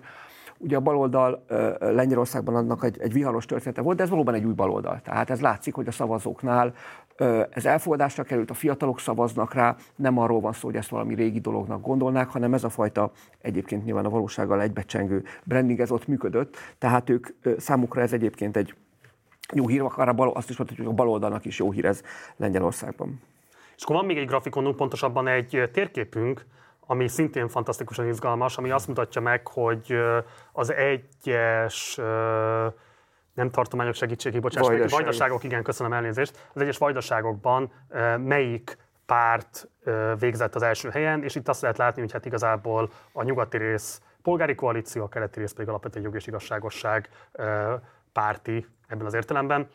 Ugye 0.63 0.75
a 0.75 0.79
baloldal 0.79 1.45
Lengyelországban 1.79 2.55
annak 2.55 2.83
egy, 2.83 2.97
egy 2.99 3.13
viharos 3.13 3.45
története 3.45 3.81
volt, 3.81 3.97
de 3.97 4.03
ez 4.03 4.09
valóban 4.09 4.33
egy 4.33 4.43
új 4.43 4.53
baloldal. 4.53 5.01
Tehát 5.03 5.29
ez 5.29 5.41
látszik, 5.41 5.73
hogy 5.73 5.87
a 5.87 5.91
szavazóknál 5.91 6.73
ez 7.49 7.65
elfogadásra 7.65 8.23
került, 8.23 8.49
a 8.49 8.53
fiatalok 8.53 8.99
szavaznak 8.99 9.53
rá, 9.53 9.75
nem 9.95 10.17
arról 10.17 10.39
van 10.39 10.53
szó, 10.53 10.67
hogy 10.67 10.75
ezt 10.75 10.89
valami 10.89 11.15
régi 11.15 11.39
dolognak 11.39 11.81
gondolnák, 11.81 12.29
hanem 12.29 12.53
ez 12.53 12.63
a 12.63 12.69
fajta 12.69 13.11
egyébként 13.41 13.85
nyilván 13.85 14.05
a 14.05 14.09
valósággal 14.09 14.61
egybecsengő 14.61 15.23
branding 15.43 15.79
ez 15.79 15.91
ott 15.91 16.07
működött, 16.07 16.57
tehát 16.77 17.09
ők 17.09 17.27
számukra 17.57 18.01
ez 18.01 18.13
egyébként 18.13 18.57
egy 18.57 18.75
jó 19.53 19.67
hír, 19.67 19.81
akár 19.81 20.07
a 20.09 20.13
bal, 20.13 20.29
azt 20.29 20.49
is 20.49 20.57
mondhatjuk, 20.57 20.87
hogy 20.87 20.97
a 20.97 21.03
baloldalnak 21.03 21.45
is 21.45 21.59
jó 21.59 21.71
hír 21.71 21.85
ez 21.85 22.01
Lengyelországban. 22.37 23.21
És 23.75 23.83
akkor 23.83 23.95
van 23.95 24.05
még 24.05 24.17
egy 24.17 24.27
grafikonunk, 24.27 24.75
pontosabban 24.75 25.27
egy 25.27 25.69
térképünk, 25.73 26.45
ami 26.85 27.07
szintén 27.07 27.47
fantasztikusan 27.47 28.07
izgalmas, 28.07 28.57
ami 28.57 28.69
azt 28.69 28.87
mutatja 28.87 29.21
meg, 29.21 29.47
hogy 29.47 29.95
az 30.51 30.73
egyes 30.73 31.99
nem 33.33 33.49
tartományok 33.49 33.93
segítségi, 33.93 34.39
bocsáss 34.39 34.67
Vajdaság. 34.67 34.89
vajdaságok, 34.89 35.43
igen, 35.43 35.63
köszönöm 35.63 35.93
elnézést, 35.93 36.49
az 36.53 36.61
egyes 36.61 36.77
vajdaságokban 36.77 37.71
melyik 38.17 38.77
párt 39.05 39.69
végzett 40.19 40.55
az 40.55 40.61
első 40.61 40.89
helyen, 40.89 41.23
és 41.23 41.35
itt 41.35 41.47
azt 41.47 41.61
lehet 41.61 41.77
látni, 41.77 42.01
hogy 42.01 42.11
hát 42.11 42.25
igazából 42.25 42.89
a 43.11 43.23
nyugati 43.23 43.57
rész 43.57 44.01
polgári 44.21 44.55
koalíció, 44.55 45.03
a 45.03 45.07
keleti 45.07 45.39
rész 45.39 45.51
pedig 45.51 45.69
alapvetően 45.69 46.05
jog 46.05 46.15
és 46.15 46.27
igazságosság 46.27 47.09
párti 48.13 48.65
ebben 48.87 49.05
az 49.05 49.13
értelemben. 49.13 49.67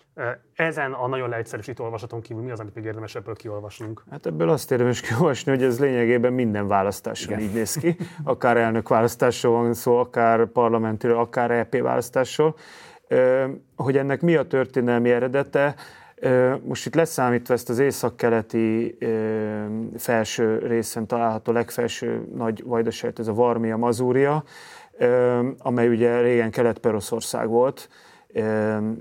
Ezen 0.54 0.92
a 0.92 1.06
nagyon 1.06 1.28
leegyszerűsítő 1.28 1.82
olvasaton 1.82 2.20
kívül 2.20 2.42
mi 2.42 2.50
az, 2.50 2.60
amit 2.60 2.74
még 2.74 2.84
érdemes 2.84 3.14
ebből 3.14 3.34
kiolvasnunk? 3.34 4.02
Hát 4.10 4.26
ebből 4.26 4.48
azt 4.48 4.70
érdemes 4.70 5.00
kiolvasni, 5.00 5.52
hogy 5.52 5.62
ez 5.62 5.80
lényegében 5.80 6.32
minden 6.32 6.66
választáson 6.66 7.32
Igen. 7.32 7.48
így 7.48 7.54
néz 7.54 7.74
ki. 7.74 7.96
Akár 8.24 8.56
elnök 8.56 8.88
választásról 8.88 9.52
van 9.52 9.74
szó, 9.74 9.96
akár 9.98 10.46
parlamentiről, 10.46 11.18
akár 11.18 11.50
EP 11.50 11.80
választásról. 11.80 12.56
Hogy 13.76 13.96
ennek 13.96 14.20
mi 14.20 14.34
a 14.34 14.46
történelmi 14.46 15.10
eredete, 15.10 15.74
most 16.62 16.86
itt 16.86 16.94
leszámítva 16.94 17.54
ezt 17.54 17.68
az 17.68 17.78
északkeleti 17.78 18.98
felső 19.96 20.58
részen 20.58 21.06
található 21.06 21.52
legfelső 21.52 22.28
nagy 22.34 22.62
vajdaságot, 22.64 23.18
ez 23.18 23.28
a 23.28 23.34
Varmia 23.34 23.76
Mazúria, 23.76 24.44
amely 25.58 25.88
ugye 25.88 26.20
régen 26.20 26.50
Kelet-Peroszország 26.50 27.48
volt, 27.48 27.88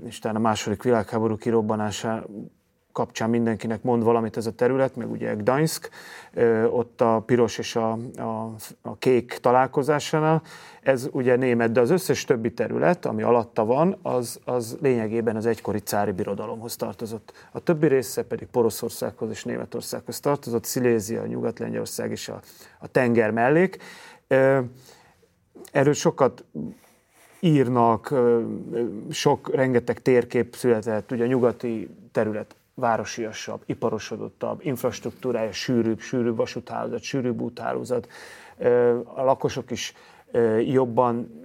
és 0.06 0.18
talán 0.18 0.36
a 0.36 0.40
második 0.40 0.82
világháború 0.82 1.36
kirobbanása 1.36 2.26
kapcsán 2.96 3.30
mindenkinek 3.30 3.82
mond 3.82 4.02
valamit 4.02 4.36
ez 4.36 4.46
a 4.46 4.52
terület, 4.52 4.96
meg 4.96 5.10
ugye 5.10 5.34
Gdańsk, 5.34 5.90
ott 6.70 7.00
a 7.00 7.22
piros 7.26 7.58
és 7.58 7.76
a, 7.76 7.98
a, 8.16 8.54
a 8.82 8.98
kék 8.98 9.38
találkozásánál. 9.40 10.42
Ez 10.82 11.08
ugye 11.12 11.36
német, 11.36 11.72
de 11.72 11.80
az 11.80 11.90
összes 11.90 12.24
többi 12.24 12.52
terület, 12.52 13.06
ami 13.06 13.22
alatta 13.22 13.64
van, 13.64 13.98
az, 14.02 14.40
az 14.44 14.76
lényegében 14.80 15.36
az 15.36 15.46
egykori 15.46 15.78
cári 15.78 16.12
birodalomhoz 16.12 16.76
tartozott. 16.76 17.32
A 17.52 17.60
többi 17.60 17.86
része 17.86 18.24
pedig 18.24 18.48
Poroszországhoz 18.48 19.30
és 19.30 19.44
Németországhoz 19.44 20.20
tartozott, 20.20 20.64
Szilézia, 20.64 21.26
Nyugat-Lengyelország 21.26 22.10
és 22.10 22.28
a, 22.28 22.40
a 22.78 22.86
tenger 22.86 23.30
mellék. 23.30 23.78
Erről 25.72 25.94
sokat 25.94 26.44
írnak, 27.40 28.14
sok, 29.10 29.54
rengeteg 29.54 30.02
térkép 30.02 30.54
született, 30.54 31.12
ugye 31.12 31.24
a 31.24 31.26
nyugati 31.26 31.88
terület 32.12 32.56
városiasabb, 32.76 33.62
iparosodottabb, 33.66 34.60
infrastruktúrája 34.62 35.52
sűrűbb, 35.52 36.00
sűrűbb 36.00 36.36
vasúthálózat, 36.36 37.02
sűrűbb 37.02 37.40
úthálózat, 37.40 38.08
a 39.04 39.22
lakosok 39.22 39.70
is 39.70 39.92
jobban, 40.64 41.44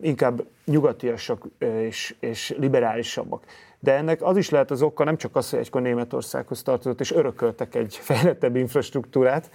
inkább 0.00 0.46
nyugatiasak 0.64 1.44
és, 1.58 2.14
és 2.20 2.54
liberálisabbak. 2.58 3.44
De 3.78 3.92
ennek 3.92 4.22
az 4.22 4.36
is 4.36 4.50
lehet 4.50 4.70
az 4.70 4.82
oka, 4.82 5.04
nem 5.04 5.16
csak 5.16 5.36
az, 5.36 5.50
hogy 5.50 5.58
egykor 5.58 5.82
Németországhoz 5.82 6.62
tartozott, 6.62 7.00
és 7.00 7.12
örököltek 7.12 7.74
egy 7.74 7.96
fejlettebb 8.10 8.56
infrastruktúrát, 8.56 9.50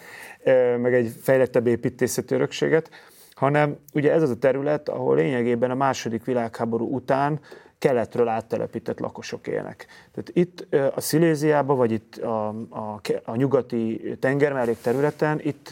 meg 0.77 0.93
egy 0.93 1.13
fejlettebb 1.21 1.67
építészeti 1.67 2.33
örökséget, 2.33 2.89
hanem 3.33 3.77
ugye 3.93 4.11
ez 4.11 4.21
az 4.21 4.29
a 4.29 4.37
terület, 4.37 4.89
ahol 4.89 5.15
lényegében 5.15 5.71
a 5.71 5.75
második 5.75 6.25
világháború 6.25 6.95
után 6.95 7.39
keletről 7.81 8.27
áttelepített 8.27 8.99
lakosok 8.99 9.47
élnek. 9.47 9.85
Tehát 10.11 10.31
itt 10.33 10.67
a 10.95 11.01
Sziléziában, 11.01 11.77
vagy 11.77 11.91
itt 11.91 12.17
a, 12.17 12.47
a, 12.69 13.01
a 13.23 13.35
nyugati 13.35 14.15
tengermellék 14.19 14.77
területen, 14.81 15.39
itt, 15.43 15.69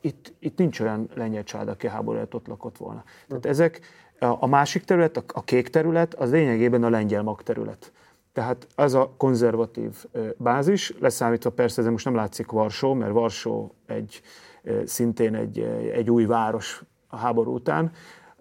itt, 0.00 0.32
itt 0.38 0.58
nincs 0.58 0.80
olyan 0.80 1.08
lengyel 1.14 1.44
család, 1.44 1.68
aki 1.68 1.86
a 1.86 1.90
háború 1.90 2.16
előtt 2.16 2.34
ott 2.34 2.46
lakott 2.46 2.76
volna. 2.76 3.04
Tehát 3.28 3.46
ezek, 3.46 3.80
a 4.18 4.46
másik 4.46 4.84
terület, 4.84 5.16
a, 5.16 5.22
a 5.26 5.44
kék 5.44 5.68
terület, 5.68 6.14
az 6.14 6.30
lényegében 6.30 6.84
a 6.84 6.90
lengyel 6.90 7.22
magterület. 7.22 7.92
Tehát 8.32 8.66
az 8.74 8.94
a 8.94 9.14
konzervatív 9.16 10.04
bázis, 10.36 10.94
leszámítva 11.00 11.50
persze, 11.50 11.82
ez 11.82 11.88
most 11.88 12.04
nem 12.04 12.14
látszik 12.14 12.50
Varsó, 12.50 12.94
mert 12.94 13.12
Varsó 13.12 13.74
egy, 13.86 14.22
szintén 14.84 15.34
egy, 15.34 15.58
egy 15.92 16.10
új 16.10 16.24
város 16.24 16.82
a 17.06 17.16
háború 17.16 17.54
után, 17.54 17.92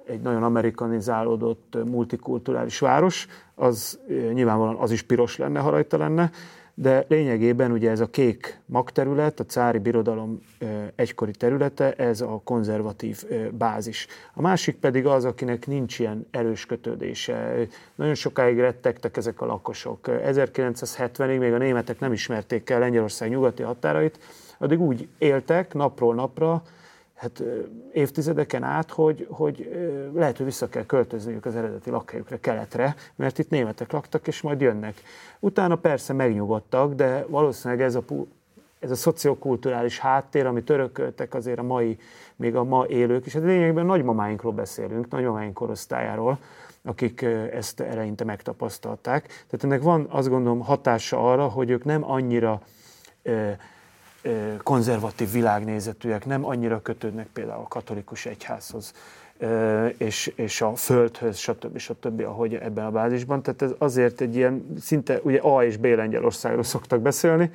egy 0.09 0.21
nagyon 0.21 0.43
amerikanizálódott, 0.43 1.77
multikulturális 1.85 2.79
város, 2.79 3.27
az 3.55 3.99
nyilvánvalóan 4.33 4.75
az 4.75 4.91
is 4.91 5.01
piros 5.01 5.37
lenne, 5.37 5.59
ha 5.59 5.69
rajta 5.69 5.97
lenne, 5.97 6.31
de 6.73 7.05
lényegében 7.07 7.71
ugye 7.71 7.89
ez 7.89 7.99
a 7.99 8.09
kék 8.09 8.59
magterület, 8.65 9.39
a 9.39 9.45
cári 9.45 9.77
birodalom 9.77 10.39
egykori 10.95 11.31
területe, 11.31 11.93
ez 11.93 12.21
a 12.21 12.41
konzervatív 12.43 13.23
bázis. 13.51 14.07
A 14.33 14.41
másik 14.41 14.75
pedig 14.75 15.05
az, 15.05 15.25
akinek 15.25 15.67
nincs 15.67 15.99
ilyen 15.99 16.27
erős 16.31 16.65
kötődése. 16.65 17.55
Nagyon 17.95 18.15
sokáig 18.15 18.59
rettegtek 18.59 19.17
ezek 19.17 19.41
a 19.41 19.45
lakosok. 19.45 19.99
1970-ig 20.07 21.39
még 21.39 21.53
a 21.53 21.57
németek 21.57 21.99
nem 21.99 22.13
ismerték 22.13 22.69
el 22.69 22.79
Lengyelország 22.79 23.29
nyugati 23.29 23.63
határait, 23.63 24.19
addig 24.57 24.81
úgy 24.81 25.07
éltek 25.17 25.73
napról 25.73 26.15
napra, 26.15 26.63
hát 27.19 27.43
évtizedeken 27.91 28.63
át, 28.63 28.91
hogy, 28.91 29.27
hogy 29.29 29.69
lehet, 30.13 30.37
hogy 30.37 30.45
vissza 30.45 30.69
kell 30.69 30.85
költözniük 30.85 31.45
az 31.45 31.55
eredeti 31.55 31.89
lakhelyükre, 31.89 32.39
keletre, 32.39 32.95
mert 33.15 33.37
itt 33.37 33.49
németek 33.49 33.91
laktak, 33.91 34.27
és 34.27 34.41
majd 34.41 34.61
jönnek. 34.61 35.01
Utána 35.39 35.75
persze 35.75 36.13
megnyugodtak, 36.13 36.93
de 36.93 37.25
valószínűleg 37.27 37.83
ez 37.83 37.95
a, 37.95 38.03
ez 38.79 38.91
a 38.91 38.95
szociokulturális 38.95 39.99
háttér, 39.99 40.45
amit 40.45 40.69
örököltek 40.69 41.33
azért 41.33 41.59
a 41.59 41.63
mai, 41.63 41.97
még 42.35 42.55
a 42.55 42.63
ma 42.63 42.87
élők, 42.87 43.25
és 43.25 43.33
hát 43.33 43.43
lényegben 43.43 43.85
nagymamáinkról 43.85 44.53
beszélünk, 44.53 45.09
nagymamáink 45.09 45.53
korosztályáról, 45.53 46.39
akik 46.83 47.21
ezt 47.51 47.79
eleinte 47.79 48.23
megtapasztalták. 48.23 49.27
Tehát 49.27 49.63
ennek 49.63 49.81
van 49.81 50.07
azt 50.09 50.29
gondolom 50.29 50.59
hatása 50.59 51.31
arra, 51.31 51.47
hogy 51.47 51.69
ők 51.69 51.83
nem 51.83 52.11
annyira 52.11 52.61
konzervatív 54.63 55.31
világnézetűek, 55.31 56.25
nem 56.25 56.45
annyira 56.45 56.81
kötődnek 56.81 57.27
például 57.33 57.61
a 57.63 57.67
katolikus 57.67 58.25
egyházhoz, 58.25 58.93
és, 59.97 60.31
és 60.35 60.61
a 60.61 60.75
földhöz, 60.75 61.37
stb. 61.37 61.77
stb., 61.77 62.21
ahogy 62.21 62.53
ebben 62.53 62.85
a 62.85 62.91
bázisban. 62.91 63.41
Tehát 63.41 63.61
ez 63.61 63.71
azért 63.77 64.21
egy 64.21 64.35
ilyen, 64.35 64.73
szinte 64.79 65.19
ugye 65.23 65.39
A 65.39 65.63
és 65.63 65.77
B 65.77 65.85
Lengyelországról 65.85 66.63
szoktak 66.63 67.01
beszélni. 67.01 67.51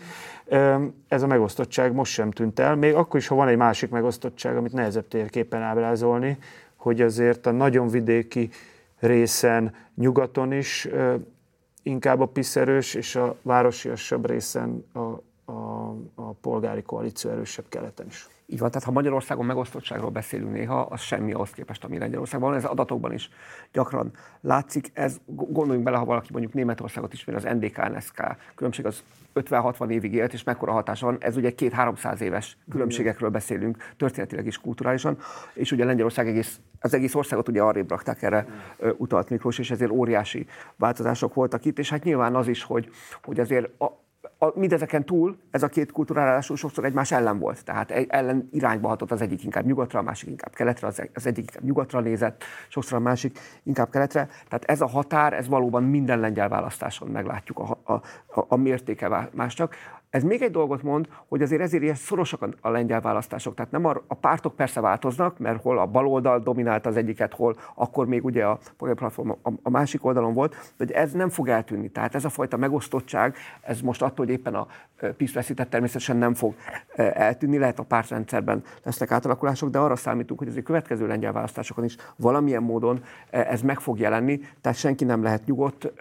Ez 1.08 1.22
a 1.22 1.26
megosztottság 1.26 1.92
most 1.92 2.12
sem 2.12 2.30
tűnt 2.30 2.58
el, 2.58 2.74
még 2.74 2.94
akkor 2.94 3.20
is, 3.20 3.26
ha 3.26 3.34
van 3.34 3.48
egy 3.48 3.56
másik 3.56 3.90
megosztottság, 3.90 4.56
amit 4.56 4.72
nehezebb 4.72 5.08
térképen 5.08 5.62
ábrázolni, 5.62 6.38
hogy 6.76 7.00
azért 7.00 7.46
a 7.46 7.50
nagyon 7.50 7.88
vidéki 7.88 8.50
részen, 8.98 9.74
nyugaton 9.94 10.52
is 10.52 10.88
inkább 11.82 12.20
a 12.20 12.26
piszerős, 12.26 12.94
és 12.94 13.16
a 13.16 13.36
városiasabb 13.42 14.26
részen 14.26 14.86
a 14.94 15.22
a, 15.44 15.52
a 16.14 16.32
polgári 16.40 16.82
koalíció 16.82 17.30
erősebb 17.30 17.64
keleten 17.68 18.06
is. 18.06 18.28
Így 18.46 18.58
van, 18.58 18.68
tehát 18.70 18.86
ha 18.86 18.92
Magyarországon 18.92 19.46
megosztottságról 19.46 20.10
beszélünk 20.10 20.52
néha, 20.52 20.80
az 20.80 21.00
semmi 21.00 21.32
ahhoz 21.32 21.50
képest, 21.50 21.84
ami 21.84 21.98
Lengyelországban 21.98 22.48
van. 22.50 22.58
Ez 22.58 22.64
adatokban 22.64 23.12
is 23.12 23.30
gyakran 23.72 24.10
látszik. 24.40 24.90
Ez 24.92 25.16
gondoljunk 25.26 25.84
bele, 25.84 25.96
ha 25.96 26.04
valaki 26.04 26.28
mondjuk 26.32 26.52
Németországot 26.52 27.12
ismeri, 27.12 27.38
az 27.46 27.54
NDK-NSK 27.54 28.36
különbség 28.54 28.86
az 28.86 29.02
50-60 29.34 29.90
évig 29.90 30.14
élt, 30.14 30.32
és 30.32 30.44
mekkora 30.44 30.72
hatása 30.72 31.06
van. 31.06 31.16
Ez 31.20 31.36
ugye 31.36 31.54
két-háromszáz 31.54 32.20
éves 32.20 32.56
különbségekről 32.70 33.30
beszélünk, 33.30 33.76
történetileg 33.96 34.46
is 34.46 34.58
kulturálisan, 34.58 35.18
és 35.54 35.72
ugye 35.72 35.84
Lengyelország 35.84 36.28
egész, 36.28 36.60
az 36.80 36.94
egész 36.94 37.14
országot 37.14 37.48
ugye 37.48 37.62
arrébb 37.62 37.90
rakták 37.90 38.22
erre 38.22 38.46
utalt 38.96 39.30
Miklós, 39.30 39.58
és 39.58 39.70
ezért 39.70 39.90
óriási 39.90 40.46
változások 40.76 41.34
voltak 41.34 41.64
itt, 41.64 41.78
és 41.78 41.90
hát 41.90 42.04
nyilván 42.04 42.34
az 42.34 42.48
is, 42.48 42.62
hogy, 42.62 42.90
hogy 43.22 43.40
azért 43.40 43.80
a, 43.80 44.02
a, 44.38 44.58
mindezeken 44.58 45.04
túl 45.04 45.36
ez 45.50 45.62
a 45.62 45.68
két 45.68 45.92
kulturális 45.92 46.50
sokszor 46.54 46.84
egymás 46.84 47.12
ellen 47.12 47.38
volt. 47.38 47.64
Tehát 47.64 47.90
egy 47.90 48.06
ellen 48.08 48.48
irányba 48.52 48.88
hatott 48.88 49.10
az 49.10 49.20
egyik 49.20 49.44
inkább 49.44 49.64
nyugatra, 49.64 49.98
a 49.98 50.02
másik 50.02 50.28
inkább 50.28 50.54
keletre, 50.54 50.86
az, 50.86 51.08
az 51.14 51.26
egyik 51.26 51.44
inkább 51.44 51.64
nyugatra 51.64 52.00
nézett, 52.00 52.44
sokszor 52.68 52.98
a 52.98 53.00
másik 53.00 53.38
inkább 53.62 53.90
keletre. 53.90 54.28
Tehát 54.48 54.64
ez 54.64 54.80
a 54.80 54.86
határ, 54.86 55.32
ez 55.32 55.48
valóban 55.48 55.82
minden 55.82 56.20
lengyel 56.20 56.48
választáson 56.48 57.08
meglátjuk 57.08 57.58
a, 57.58 57.78
a, 57.82 57.92
a, 57.92 58.44
a 58.48 58.56
mértéke 58.56 59.28
más 59.32 59.54
csak. 59.54 59.74
Ez 60.14 60.22
még 60.22 60.42
egy 60.42 60.50
dolgot 60.50 60.82
mond, 60.82 61.08
hogy 61.28 61.42
azért 61.42 61.62
ezért 61.62 61.82
ilyen 61.82 61.94
szorosak 61.94 62.48
a 62.60 62.70
lengyel 62.70 63.00
választások. 63.00 63.54
Tehát 63.54 63.70
nem 63.70 63.84
a, 63.84 63.94
a 64.06 64.14
pártok 64.14 64.56
persze 64.56 64.80
változnak, 64.80 65.38
mert 65.38 65.62
hol 65.62 65.78
a 65.78 65.86
baloldal 65.86 66.40
dominált 66.40 66.86
az 66.86 66.96
egyiket, 66.96 67.34
hol 67.34 67.56
akkor 67.74 68.06
még 68.06 68.24
ugye 68.24 68.44
a 68.44 68.58
platform 68.76 69.30
a, 69.30 69.50
a 69.62 69.70
másik 69.70 70.04
oldalon 70.04 70.34
volt, 70.34 70.72
de 70.76 70.94
ez 70.94 71.12
nem 71.12 71.28
fog 71.28 71.48
eltűnni. 71.48 71.88
Tehát 71.88 72.14
ez 72.14 72.24
a 72.24 72.28
fajta 72.28 72.56
megosztottság, 72.56 73.36
ez 73.60 73.80
most 73.80 74.02
attól, 74.02 74.23
hogy 74.24 74.34
éppen 74.34 74.54
a 74.54 74.66
PISZ 75.16 75.32
veszített, 75.32 75.70
természetesen 75.70 76.16
nem 76.16 76.34
fog 76.34 76.54
eltűnni, 76.96 77.58
lehet 77.58 77.78
a 77.78 77.82
pártrendszerben 77.82 78.62
lesznek 78.82 79.10
átalakulások, 79.10 79.70
de 79.70 79.78
arra 79.78 79.96
számítunk, 79.96 80.38
hogy 80.38 80.48
az 80.48 80.60
következő 80.64 81.06
lengyel 81.06 81.32
választásokon 81.32 81.84
is 81.84 81.96
valamilyen 82.16 82.62
módon 82.62 83.04
ez 83.30 83.62
meg 83.62 83.80
fog 83.80 83.98
jelenni, 83.98 84.40
tehát 84.60 84.78
senki 84.78 85.04
nem 85.04 85.22
lehet 85.22 85.46
nyugodt 85.46 85.92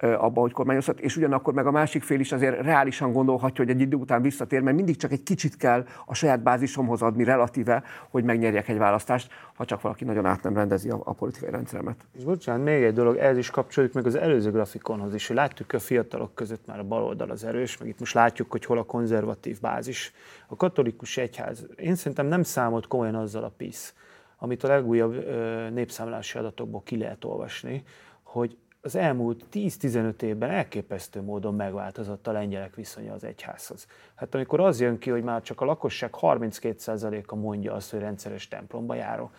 abba, 0.00 0.40
hogy 0.40 0.52
kormányozhat, 0.52 1.00
és 1.00 1.16
ugyanakkor 1.16 1.54
meg 1.54 1.66
a 1.66 1.70
másik 1.70 2.02
fél 2.02 2.20
is 2.20 2.32
azért 2.32 2.60
reálisan 2.60 3.12
gondolhatja, 3.12 3.64
hogy 3.64 3.74
egy 3.74 3.80
idő 3.80 3.96
után 3.96 4.22
visszatér, 4.22 4.60
mert 4.60 4.76
mindig 4.76 4.96
csak 4.96 5.12
egy 5.12 5.22
kicsit 5.22 5.56
kell 5.56 5.84
a 6.06 6.14
saját 6.14 6.42
bázisomhoz 6.42 7.02
adni 7.02 7.24
relatíve, 7.24 7.82
hogy 8.10 8.24
megnyerjek 8.24 8.68
egy 8.68 8.78
választást, 8.78 9.32
ha 9.54 9.64
csak 9.64 9.80
valaki 9.80 10.04
nagyon 10.04 10.26
át 10.26 10.42
nem 10.42 10.54
rendezi 10.54 10.90
a, 10.90 11.00
a 11.04 11.12
politikai 11.12 11.50
rendszeremet. 11.50 12.06
És 12.16 12.24
bocsánat, 12.24 12.64
még 12.64 12.82
egy 12.82 12.94
dolog, 12.94 13.16
ez 13.16 13.36
is 13.36 13.50
kapcsolódik 13.50 13.94
meg 13.94 14.06
az 14.06 14.14
előző 14.14 14.50
grafikonhoz 14.50 15.14
is, 15.14 15.26
hogy 15.26 15.36
látjuk 15.36 15.72
a 15.72 15.78
fiatalok 15.78 16.34
között 16.34 16.66
már 16.66 16.78
a 16.78 16.84
baloldal 16.84 17.30
az 17.30 17.44
erős, 17.44 17.78
meg 17.78 17.88
itt 17.88 17.98
most 17.98 18.14
látjuk, 18.14 18.50
hogy 18.50 18.64
hol 18.64 18.78
a 18.78 18.84
konzervatív 18.84 19.60
bázis. 19.60 20.12
A 20.46 20.56
katolikus 20.56 21.16
egyház, 21.16 21.66
én 21.76 21.94
szerintem 21.94 22.26
nem 22.26 22.42
számolt 22.42 22.86
komolyan 22.86 23.14
azzal 23.14 23.44
a 23.44 23.52
PISZ, 23.56 23.94
amit 24.38 24.64
a 24.64 24.68
legújabb 24.68 25.24
népszámlási 25.72 26.38
adatokból 26.38 26.82
ki 26.84 26.98
lehet 26.98 27.24
olvasni, 27.24 27.82
hogy 28.22 28.56
az 28.86 28.96
elmúlt 28.96 29.44
10-15 29.52 30.22
évben 30.22 30.50
elképesztő 30.50 31.22
módon 31.22 31.54
megváltozott 31.54 32.26
a 32.26 32.32
lengyelek 32.32 32.74
viszonya 32.74 33.12
az 33.12 33.24
egyházhoz. 33.24 33.86
Hát 34.14 34.34
amikor 34.34 34.60
az 34.60 34.80
jön 34.80 34.98
ki, 34.98 35.10
hogy 35.10 35.22
már 35.22 35.42
csak 35.42 35.60
a 35.60 35.64
lakosság 35.64 36.10
32%-a 36.20 37.34
mondja 37.34 37.72
azt, 37.72 37.90
hogy 37.90 38.00
rendszeres 38.00 38.48
templomba 38.48 38.94
járó, 38.94 39.30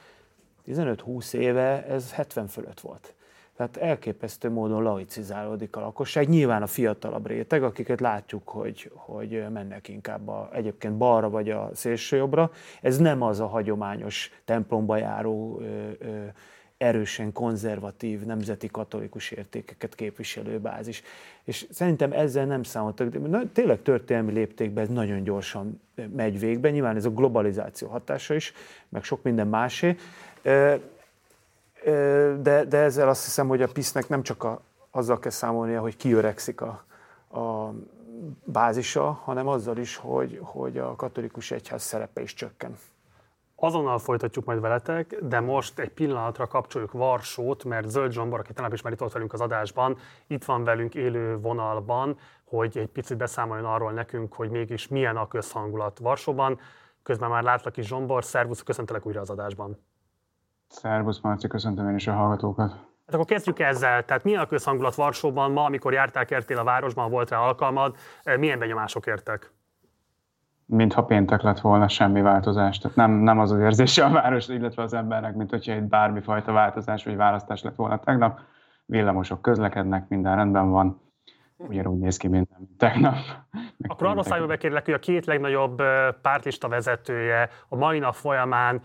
15-20 0.67 1.33
éve 1.33 1.85
ez 1.85 2.11
70 2.11 2.47
fölött 2.47 2.79
volt. 2.79 3.13
Tehát 3.55 3.77
elképesztő 3.77 4.49
módon 4.49 4.83
laicizálódik 4.83 5.75
a 5.75 5.79
lakosság. 5.79 6.29
Nyilván 6.29 6.61
a 6.61 6.67
fiatalabb 6.67 7.27
réteg, 7.27 7.63
akiket 7.63 7.99
látjuk, 7.99 8.49
hogy, 8.49 8.91
hogy 8.93 9.45
mennek 9.51 9.87
inkább 9.87 10.27
a, 10.27 10.49
egyébként 10.53 10.97
balra 10.97 11.29
vagy 11.29 11.49
a 11.49 11.69
szélsőjobbra. 11.73 12.51
Ez 12.81 12.97
nem 12.97 13.21
az 13.21 13.39
a 13.39 13.47
hagyományos 13.47 14.31
templomba 14.45 14.97
járó 14.97 15.59
ö, 15.61 15.89
ö, 15.99 16.25
erősen 16.77 17.31
konzervatív, 17.31 18.25
nemzeti 18.25 18.67
katolikus 18.67 19.31
értékeket 19.31 19.95
képviselő 19.95 20.59
bázis. 20.59 21.03
És 21.43 21.67
szerintem 21.71 22.11
ezzel 22.11 22.45
nem 22.45 22.63
számoltak, 22.63 23.07
de 23.09 23.41
tényleg 23.53 23.81
történelmi 23.81 24.31
léptékben 24.31 24.83
ez 24.83 24.89
nagyon 24.89 25.23
gyorsan 25.23 25.81
megy 26.15 26.39
végbe, 26.39 26.69
nyilván 26.69 26.95
ez 26.95 27.05
a 27.05 27.09
globalizáció 27.09 27.87
hatása 27.87 28.33
is, 28.33 28.53
meg 28.89 29.03
sok 29.03 29.23
minden 29.23 29.47
másé, 29.47 29.97
de, 32.41 32.65
de 32.65 32.77
ezzel 32.77 33.09
azt 33.09 33.23
hiszem, 33.23 33.47
hogy 33.47 33.61
a 33.61 33.67
PISZ-nek 33.67 34.07
nem 34.07 34.23
csak 34.23 34.43
a, 34.43 34.61
azzal 34.91 35.19
kell 35.19 35.31
számolnia, 35.31 35.81
hogy 35.81 35.97
kiöregszik 35.97 36.61
a, 36.61 36.85
a 37.39 37.73
bázisa, 38.43 39.11
hanem 39.11 39.47
azzal 39.47 39.77
is, 39.77 39.95
hogy, 39.95 40.39
hogy 40.41 40.77
a 40.77 40.95
katolikus 40.95 41.51
egyház 41.51 41.83
szerepe 41.83 42.21
is 42.21 42.33
csökken. 42.33 42.77
Azonnal 43.59 43.97
folytatjuk 43.97 44.45
majd 44.45 44.59
veletek, 44.59 45.15
de 45.21 45.39
most 45.39 45.79
egy 45.79 45.89
pillanatra 45.89 46.47
kapcsoljuk 46.47 46.91
Varsót, 46.91 47.63
mert 47.63 47.89
Zöld 47.89 48.11
Zsombor, 48.11 48.39
aki 48.39 48.53
tegnap 48.53 48.73
is 48.73 48.81
már 48.81 48.93
itt 48.93 48.99
volt 48.99 49.11
velünk 49.11 49.33
az 49.33 49.41
adásban, 49.41 49.97
itt 50.27 50.45
van 50.45 50.63
velünk 50.63 50.95
élő 50.95 51.37
vonalban, 51.37 52.17
hogy 52.43 52.77
egy 52.77 52.87
picit 52.87 53.17
beszámoljon 53.17 53.65
arról 53.65 53.91
nekünk, 53.91 54.33
hogy 54.33 54.49
mégis 54.49 54.87
milyen 54.87 55.17
a 55.17 55.27
közhangulat 55.27 55.99
Varsóban. 55.99 56.59
Közben 57.03 57.29
már 57.29 57.43
látlak 57.43 57.77
is 57.77 57.87
Zsombor, 57.87 58.23
szervusz, 58.23 58.63
köszöntelek 58.63 59.05
újra 59.05 59.21
az 59.21 59.29
adásban. 59.29 59.83
Szervusz 60.67 61.19
Marci, 61.19 61.47
köszöntöm 61.47 61.89
én 61.89 61.95
is 61.95 62.07
a 62.07 62.13
hallgatókat. 62.13 62.69
Hát 62.71 63.13
akkor 63.13 63.25
kezdjük 63.25 63.59
ezzel. 63.59 64.05
Tehát 64.05 64.23
milyen 64.23 64.41
a 64.41 64.45
közhangulat 64.45 64.95
Varsóban 64.95 65.51
ma, 65.51 65.63
amikor 65.63 65.93
jártál, 65.93 66.25
kertél 66.25 66.57
a 66.57 66.63
városban, 66.63 67.09
volt 67.09 67.29
rá 67.29 67.37
alkalmad, 67.37 67.95
milyen 68.37 68.59
benyomások 68.59 69.05
értek? 69.05 69.51
Mintha 70.67 71.05
péntek 71.05 71.41
lett 71.41 71.59
volna 71.59 71.87
semmi 71.87 72.21
változás. 72.21 72.77
Tehát 72.77 72.97
nem, 72.97 73.11
nem 73.11 73.39
az 73.39 73.51
az 73.51 73.59
érzése 73.59 74.05
a 74.05 74.09
város, 74.09 74.47
illetve 74.47 74.83
az 74.83 74.93
embernek, 74.93 75.35
mint 75.35 75.49
hogyha 75.49 75.71
egy 75.71 75.83
bármifajta 75.83 76.51
változás 76.51 77.03
vagy 77.03 77.15
választás 77.15 77.63
lett 77.63 77.75
volna 77.75 77.99
tegnap. 77.99 78.39
Villamosok 78.85 79.41
közlekednek, 79.41 80.07
minden 80.07 80.35
rendben 80.35 80.69
van. 80.69 81.01
Ugyanúgy 81.57 81.99
néz 81.99 82.17
ki 82.17 82.27
minden, 82.27 82.69
tegnap. 82.77 83.15
Akkor 83.87 84.07
arra 84.07 84.23
szálljon 84.23 84.47
bekérlek, 84.47 84.85
hogy 84.85 84.93
a 84.93 84.99
két 84.99 85.25
legnagyobb 85.25 85.81
pártlista 86.21 86.67
vezetője 86.67 87.49
a 87.69 87.75
mai 87.75 87.99
nap 87.99 88.13
folyamán 88.13 88.81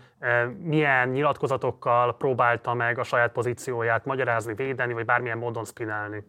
milyen 0.63 1.09
nyilatkozatokkal 1.09 2.17
próbálta 2.17 2.73
meg 2.73 2.99
a 2.99 3.03
saját 3.03 3.31
pozícióját 3.31 4.05
magyarázni, 4.05 4.53
védeni, 4.53 4.93
vagy 4.93 5.05
bármilyen 5.05 5.37
módon 5.37 5.65
spinálni? 5.65 6.23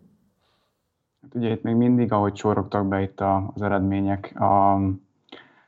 Hát 1.22 1.34
ugye 1.34 1.50
itt 1.50 1.62
még 1.62 1.74
mindig, 1.74 2.12
ahogy 2.12 2.32
csorogtak 2.32 2.86
be 2.86 3.00
itt 3.00 3.20
az 3.20 3.62
eredmények, 3.62 4.40
a, 4.40 4.78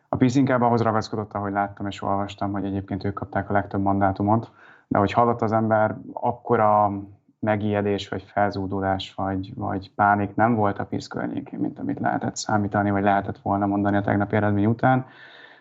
a 0.09 0.17
PISZ 0.17 0.35
inkább 0.35 0.63
ahhoz 0.63 0.83
ragaszkodott, 0.83 1.33
ahogy 1.33 1.53
láttam 1.53 1.87
és 1.87 2.03
olvastam, 2.03 2.53
hogy 2.53 2.65
egyébként 2.65 3.05
ők 3.05 3.15
kapták 3.15 3.51
a 3.51 3.53
legtöbb 3.53 3.83
mandátumot, 3.83 4.51
de 4.89 4.99
hogy 4.99 5.13
hallott 5.13 5.43
az 5.43 5.53
ember, 5.53 5.97
akkora 6.13 6.93
megijedés, 7.39 8.09
vagy 8.09 8.23
felzúdulás, 8.23 9.15
vagy, 9.15 9.53
vagy 9.55 9.95
pánik 9.95 10.35
nem 10.35 10.55
volt 10.55 10.79
a 10.79 10.85
PISZ 10.85 11.07
környékén, 11.07 11.59
mint 11.59 11.79
amit 11.79 12.01
lehetett 12.01 12.37
számítani, 12.37 12.91
vagy 12.91 13.03
lehetett 13.03 13.39
volna 13.39 13.67
mondani 13.67 13.97
a 13.97 14.03
tegnapi 14.03 14.37
eredmény 14.37 14.67
után. 14.67 15.07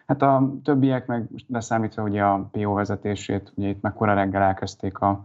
Hát 0.08 0.22
a 0.22 0.52
többiek 0.64 1.06
meg, 1.06 1.28
leszámítva 1.48 2.04
ugye 2.04 2.24
a 2.24 2.48
PO 2.52 2.74
vezetését, 2.74 3.52
ugye 3.56 3.68
itt 3.68 3.82
meg 3.82 3.93
reggel 3.98 4.41
elkezdték 4.41 5.00
a, 5.00 5.24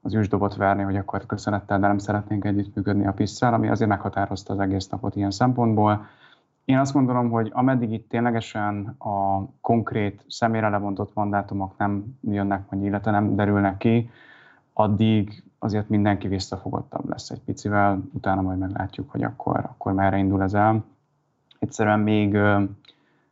az 0.00 0.14
üsdobot 0.14 0.56
verni, 0.56 0.82
hogy 0.82 0.96
akkor 0.96 1.26
köszönettel, 1.26 1.78
de 1.78 1.86
nem 1.86 1.98
szeretnénk 1.98 2.44
együttműködni 2.44 3.06
a 3.06 3.12
pisz 3.12 3.42
ami 3.42 3.68
azért 3.68 3.90
meghatározta 3.90 4.52
az 4.52 4.58
egész 4.58 4.88
napot 4.88 5.16
ilyen 5.16 5.30
szempontból. 5.30 6.06
Én 6.64 6.78
azt 6.78 6.92
gondolom, 6.92 7.30
hogy 7.30 7.50
ameddig 7.54 7.92
itt 7.92 8.08
ténylegesen 8.08 8.94
a 8.98 9.44
konkrét 9.60 10.24
személyre 10.28 10.68
lebontott 10.68 11.14
mandátumok 11.14 11.78
nem 11.78 12.18
jönnek 12.20 12.70
majd, 12.70 12.84
illetve 12.84 13.10
nem 13.10 13.36
derülnek 13.36 13.76
ki, 13.76 14.10
addig 14.72 15.44
azért 15.58 15.88
mindenki 15.88 16.28
visszafogottabb 16.28 17.08
lesz 17.08 17.30
egy 17.30 17.40
picivel, 17.40 18.02
utána 18.12 18.40
majd 18.40 18.58
meglátjuk, 18.58 19.10
hogy 19.10 19.22
akkor, 19.22 19.56
akkor 19.56 19.92
merre 19.92 20.16
indul 20.16 20.42
ez 20.42 20.54
el. 20.54 20.84
Egyszerűen 21.58 22.00
még, 22.00 22.32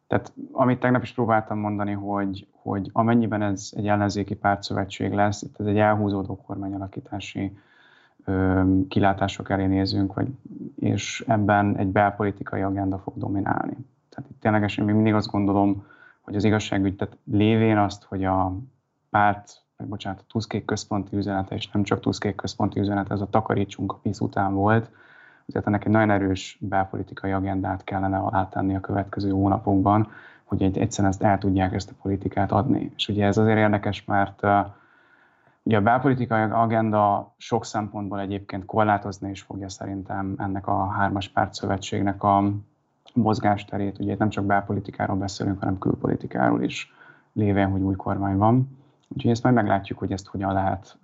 tehát 0.06 0.32
amit 0.52 0.80
tegnap 0.80 1.02
is 1.02 1.12
próbáltam 1.12 1.58
mondani, 1.58 1.92
hogy, 1.92 2.46
hogy 2.52 2.90
amennyiben 2.92 3.42
ez 3.42 3.70
egy 3.76 3.88
ellenzéki 3.88 4.34
pártszövetség 4.34 5.12
lesz, 5.12 5.42
itt 5.42 5.60
ez 5.60 5.66
egy 5.66 5.78
elhúzódó 5.78 6.36
kormányalakítási 6.36 7.58
kilátások 8.88 9.50
elé 9.50 9.66
nézünk, 9.66 10.14
vagy, 10.14 10.28
és 10.76 11.24
ebben 11.26 11.76
egy 11.76 11.88
belpolitikai 11.88 12.60
agenda 12.60 12.98
fog 12.98 13.18
dominálni. 13.18 13.76
Tehát 14.08 14.30
itt 14.30 14.40
ténylegesen 14.40 14.84
még 14.84 14.94
mindig 14.94 15.14
azt 15.14 15.30
gondolom, 15.30 15.86
hogy 16.20 16.36
az 16.36 16.44
igazságügy, 16.44 16.96
tehát 16.96 17.16
lévén 17.24 17.78
azt, 17.78 18.04
hogy 18.04 18.24
a 18.24 18.56
párt, 19.10 19.62
vagy 19.76 19.86
bocsánat, 19.86 20.20
a 20.20 20.24
Tuszkék 20.28 20.64
központi 20.64 21.16
üzenete, 21.16 21.54
és 21.54 21.70
nem 21.70 21.82
csak 21.82 22.00
Tuszkék 22.00 22.34
központi 22.34 22.80
üzenete, 22.80 23.14
ez 23.14 23.20
a 23.20 23.30
takarítsunk 23.30 23.92
a 23.92 23.98
PISZ 24.02 24.20
után 24.20 24.54
volt, 24.54 24.90
tehát 25.52 25.66
ennek 25.66 25.84
egy 25.84 25.92
nagyon 25.92 26.10
erős 26.10 26.58
belpolitikai 26.60 27.30
agendát 27.30 27.84
kellene 27.84 28.22
átenni 28.30 28.74
a 28.74 28.80
következő 28.80 29.30
hónapokban, 29.30 30.08
hogy 30.44 30.62
egy, 30.62 30.78
egyszerűen 30.78 31.12
ezt 31.12 31.22
el 31.22 31.38
tudják 31.38 31.74
ezt 31.74 31.90
a 31.90 31.98
politikát 32.02 32.52
adni. 32.52 32.92
És 32.96 33.08
ugye 33.08 33.26
ez 33.26 33.36
azért 33.36 33.58
érdekes, 33.58 34.04
mert 34.04 34.40
Ugye 35.62 35.76
a 35.76 35.80
belpolitikai 35.80 36.42
agenda 36.42 37.34
sok 37.36 37.64
szempontból 37.64 38.20
egyébként 38.20 38.64
korlátozni 38.64 39.30
is 39.30 39.42
fogja 39.42 39.68
szerintem 39.68 40.34
ennek 40.38 40.66
a 40.66 40.86
hármas 40.86 41.28
párt 41.28 41.54
szövetségnek 41.54 42.22
a, 42.22 42.52
mozgásterét, 43.14 43.98
ugye 43.98 44.14
nem 44.18 44.28
csak 44.28 44.44
belpolitikáról 44.44 45.16
beszélünk, 45.16 45.58
hanem 45.58 45.78
külpolitikáról 45.78 46.62
is, 46.62 46.92
lévén, 47.32 47.70
hogy 47.70 47.80
új 47.80 47.94
kormány 47.94 48.36
van. 48.36 48.78
Úgyhogy 49.08 49.30
ezt 49.30 49.42
majd 49.42 49.54
meglátjuk, 49.54 49.98
hogy 49.98 50.12
ezt 50.12 50.26
hogyan 50.26 50.52
lehet 50.52 50.98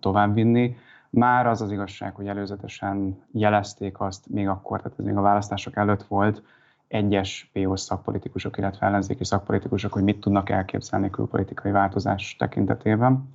továbbvinni. 0.00 0.76
Már 1.10 1.46
az 1.46 1.60
az 1.60 1.70
igazság, 1.70 2.14
hogy 2.14 2.26
előzetesen 2.26 3.22
jelezték 3.32 4.00
azt 4.00 4.28
még 4.28 4.48
akkor, 4.48 4.82
tehát 4.82 4.98
ez 4.98 5.04
még 5.04 5.16
a 5.16 5.20
választások 5.20 5.76
előtt 5.76 6.02
volt, 6.02 6.42
egyes 6.88 7.50
po 7.52 7.76
szakpolitikusok, 7.76 8.58
illetve 8.58 8.86
ellenzéki 8.86 9.24
szakpolitikusok, 9.24 9.92
hogy 9.92 10.02
mit 10.02 10.20
tudnak 10.20 10.50
elképzelni 10.50 11.10
külpolitikai 11.10 11.70
változás 11.70 12.36
tekintetében. 12.38 13.30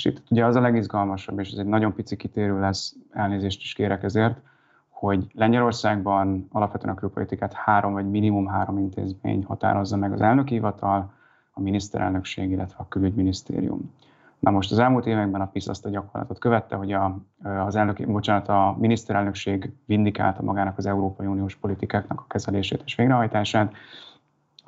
És 0.00 0.06
itt 0.06 0.22
ugye 0.30 0.44
az 0.44 0.56
a 0.56 0.60
legizgalmasabb, 0.60 1.38
és 1.38 1.50
ez 1.50 1.58
egy 1.58 1.66
nagyon 1.66 1.94
pici 1.94 2.16
kitérő 2.16 2.60
lesz, 2.60 2.96
elnézést 3.10 3.60
is 3.60 3.72
kérek 3.72 4.02
ezért, 4.02 4.40
hogy 4.88 5.26
Lengyelországban 5.32 6.48
alapvetően 6.52 6.94
a 6.94 6.98
külpolitikát 6.98 7.52
három 7.52 7.92
vagy 7.92 8.10
minimum 8.10 8.46
három 8.46 8.78
intézmény 8.78 9.44
határozza 9.44 9.96
meg 9.96 10.12
az 10.12 10.20
elnökhivatal, 10.20 11.12
a 11.52 11.60
miniszterelnökség, 11.60 12.50
illetve 12.50 12.76
a 12.78 12.88
külügyminisztérium. 12.88 13.94
Na 14.38 14.50
most 14.50 14.72
az 14.72 14.78
elmúlt 14.78 15.06
években 15.06 15.40
a 15.40 15.46
PISZ 15.46 15.68
azt 15.68 15.86
a 15.86 15.90
gyakorlatot 15.90 16.38
követte, 16.38 16.76
hogy 16.76 16.92
a, 16.92 17.18
az 17.66 17.76
elnök, 17.76 18.06
bocsánat, 18.06 18.48
a 18.48 18.76
miniszterelnökség 18.78 19.72
vindikálta 19.86 20.42
magának 20.42 20.78
az 20.78 20.86
Európai 20.86 21.26
Uniós 21.26 21.56
politikáknak 21.56 22.20
a 22.20 22.26
kezelését 22.28 22.82
és 22.84 22.94
végrehajtását, 22.94 23.74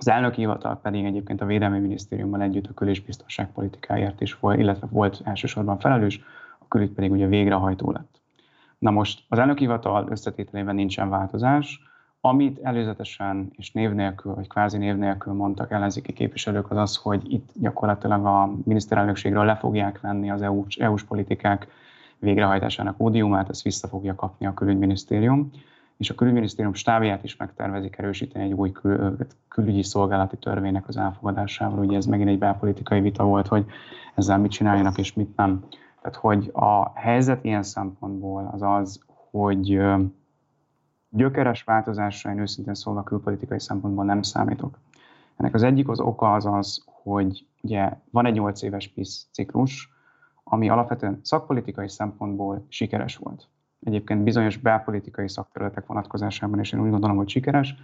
az 0.03 0.09
elnök 0.09 0.35
hivatal 0.35 0.81
pedig 0.81 1.05
egyébként 1.05 1.41
a 1.41 1.47
Védelmi 1.47 1.79
Minisztériummal 1.79 2.43
együtt 2.43 2.67
a 2.67 2.73
kül- 2.75 2.91
és 2.91 3.01
biztonságpolitikáért 3.01 4.21
is 4.21 4.39
volt, 4.39 4.59
illetve 4.59 4.87
volt 4.91 5.21
elsősorban 5.25 5.79
felelős, 5.79 6.21
a 6.59 6.69
külügy 6.69 6.91
pedig 6.91 7.11
ugye 7.11 7.27
végrehajtó 7.27 7.91
lett. 7.91 8.21
Na 8.79 8.91
most 8.91 9.25
az 9.29 9.39
elnök 9.39 9.59
hivatal 9.59 10.07
összetételében 10.11 10.75
nincsen 10.75 11.09
változás, 11.09 11.81
amit 12.21 12.59
előzetesen 12.63 13.51
és 13.57 13.73
név 13.73 13.93
nélkül, 13.93 14.35
vagy 14.35 14.49
kvázi 14.49 14.79
név 14.79 14.97
nélkül 14.97 15.33
mondtak 15.33 15.71
ellenzéki 15.71 16.13
képviselők, 16.13 16.71
az 16.71 16.77
az, 16.77 16.97
hogy 16.97 17.33
itt 17.33 17.51
gyakorlatilag 17.55 18.27
a 18.27 18.53
miniszterelnökségről 18.65 19.45
le 19.45 19.57
fogják 19.57 20.01
venni 20.01 20.31
az 20.31 20.43
EU-s, 20.43 20.77
EU-s 20.77 21.05
politikák 21.05 21.67
végrehajtásának 22.19 23.01
ódiumát, 23.01 23.49
ezt 23.49 23.63
vissza 23.63 23.89
fogja 23.89 24.15
kapni 24.15 24.47
a 24.47 24.55
külügyminisztérium, 24.55 25.51
és 25.97 26.11
a 26.11 26.15
külügyminisztérium 26.15 26.75
stábját 26.75 27.25
is 27.25 27.37
megtervezik 27.37 27.99
erősíteni 27.99 28.45
egy 28.45 28.53
új 28.53 28.73
kül, 28.73 29.17
külügyi 29.49 29.83
szolgálati 29.83 30.37
törvénynek 30.37 30.89
az 30.89 30.97
elfogadásával. 30.97 31.85
Ugye 31.85 31.97
ez 31.97 32.07
megint 32.07 32.29
egy 32.29 32.39
belpolitikai 32.39 33.01
vita 33.01 33.25
volt, 33.25 33.47
hogy 33.47 33.67
ezzel 34.15 34.39
mit 34.39 34.51
csináljanak 34.51 34.99
és 34.99 35.13
mit 35.13 35.37
nem. 35.37 35.65
Tehát, 36.03 36.17
hogy 36.17 36.51
a 36.53 36.99
helyzet 36.99 37.45
ilyen 37.45 37.63
szempontból 37.63 38.51
az 38.53 38.63
az, 38.63 39.01
hogy 39.31 39.81
gyökeres 41.09 41.63
változásra 41.63 42.31
én 42.31 42.39
őszintén 42.39 42.75
szólva 42.75 43.03
külpolitikai 43.03 43.61
szempontból 43.61 44.05
nem 44.05 44.23
számítok. 44.23 44.79
Ennek 45.37 45.55
az 45.55 45.63
egyik 45.63 45.89
az 45.89 46.01
oka 46.01 46.33
az 46.33 46.47
az, 46.47 46.85
hogy 47.03 47.47
ugye 47.63 47.93
van 48.11 48.27
egy 48.27 48.35
8 48.35 48.63
éves 48.63 48.89
PISZ 48.89 49.29
ciklus, 49.33 49.91
ami 50.45 50.69
alapvetően 50.69 51.21
szakpolitikai 51.23 51.89
szempontból 51.89 52.67
sikeres 52.69 53.17
volt. 53.17 53.49
Egyébként 53.85 54.23
bizonyos 54.23 54.57
belpolitikai 54.57 55.29
szakterületek 55.29 55.87
vonatkozásában 55.87 56.61
is 56.61 56.73
én 56.73 56.81
úgy 56.81 56.91
gondolom, 56.91 57.17
hogy 57.17 57.29
sikeres, 57.29 57.75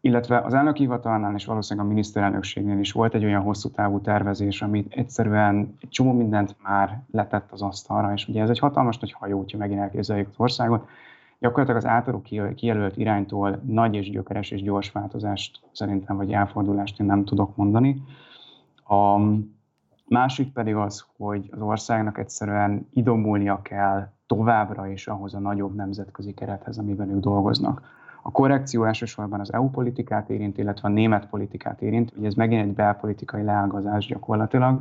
illetve 0.00 0.38
az 0.38 0.54
elnök 0.54 0.76
hivatalnál 0.76 1.34
és 1.34 1.44
valószínűleg 1.44 1.86
a 1.86 1.92
miniszterelnökségnél 1.92 2.78
is 2.78 2.92
volt 2.92 3.14
egy 3.14 3.24
olyan 3.24 3.42
hosszú 3.42 3.70
távú 3.70 4.00
tervezés, 4.00 4.62
amit 4.62 4.92
egyszerűen 4.94 5.74
egy 5.80 5.88
csomó 5.88 6.12
mindent 6.12 6.56
már 6.62 7.02
letett 7.10 7.52
az 7.52 7.62
asztalra, 7.62 8.12
és 8.12 8.28
ugye 8.28 8.42
ez 8.42 8.50
egy 8.50 8.58
hatalmas 8.58 8.98
nagy 8.98 9.12
hajó, 9.12 9.38
hogyha 9.38 9.58
megint 9.58 9.80
elképzeljük 9.80 10.28
az 10.28 10.34
országot, 10.36 10.88
gyakorlatilag 11.38 11.80
az 11.80 11.90
általuk 11.90 12.22
kijelölt 12.54 12.96
iránytól 12.96 13.60
nagy 13.66 13.94
és 13.94 14.10
gyökeres 14.10 14.50
és 14.50 14.62
gyors 14.62 14.90
változást 14.92 15.60
szerintem, 15.72 16.16
vagy 16.16 16.32
elfordulást 16.32 17.00
én 17.00 17.06
nem 17.06 17.24
tudok 17.24 17.56
mondani. 17.56 18.02
A 18.84 19.18
másik 20.08 20.52
pedig 20.52 20.74
az, 20.74 21.06
hogy 21.16 21.48
az 21.50 21.60
országnak 21.60 22.18
egyszerűen 22.18 22.88
idomulnia 22.92 23.62
kell 23.62 24.08
továbbra 24.34 24.86
is 24.86 25.06
ahhoz 25.06 25.34
a 25.34 25.38
nagyobb 25.38 25.74
nemzetközi 25.74 26.34
kerethez, 26.34 26.78
amiben 26.78 27.10
ők 27.10 27.20
dolgoznak. 27.20 27.82
A 28.22 28.30
korrekció 28.30 28.84
elsősorban 28.84 29.40
az 29.40 29.52
EU 29.52 29.70
politikát 29.70 30.30
érint, 30.30 30.58
illetve 30.58 30.88
a 30.88 30.90
német 30.90 31.26
politikát 31.26 31.82
érint. 31.82 32.12
Ugye 32.16 32.26
ez 32.26 32.34
megint 32.34 32.62
egy 32.62 32.74
belpolitikai 32.74 33.42
leágazás 33.42 34.06
gyakorlatilag, 34.06 34.80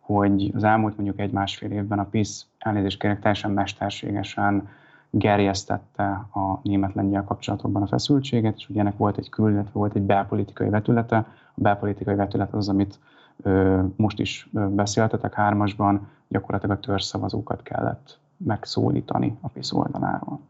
hogy 0.00 0.52
az 0.54 0.64
elmúlt 0.64 0.96
mondjuk 0.96 1.20
egy-másfél 1.20 1.70
évben 1.70 1.98
a 1.98 2.04
PISZ 2.04 2.46
elnézést 2.58 3.00
kérek 3.00 3.20
teljesen 3.20 3.50
mesterségesen 3.50 4.68
gerjesztette 5.10 6.04
a 6.34 6.58
német-lengyel 6.62 7.24
kapcsolatokban 7.24 7.82
a 7.82 7.86
feszültséget, 7.86 8.56
és 8.56 8.68
ugye 8.68 8.80
ennek 8.80 8.96
volt 8.96 9.18
egy 9.18 9.28
kül, 9.28 9.50
illetve 9.50 9.70
volt 9.72 9.94
egy 9.94 10.02
belpolitikai 10.02 10.68
vetülete. 10.68 11.16
A 11.54 11.60
belpolitikai 11.60 12.14
vetület 12.14 12.54
az, 12.54 12.68
amit 12.68 12.98
ö, 13.42 13.82
most 13.96 14.20
is 14.20 14.48
beszéltetek 14.52 15.34
hármasban, 15.34 16.08
gyakorlatilag 16.28 16.76
a 16.76 16.80
törzszavazókat 16.80 17.62
kellett 17.62 18.20
megszólítani 18.44 19.38
a 19.40 19.48
PISZ 19.48 19.72
oldaláról. 19.72 20.40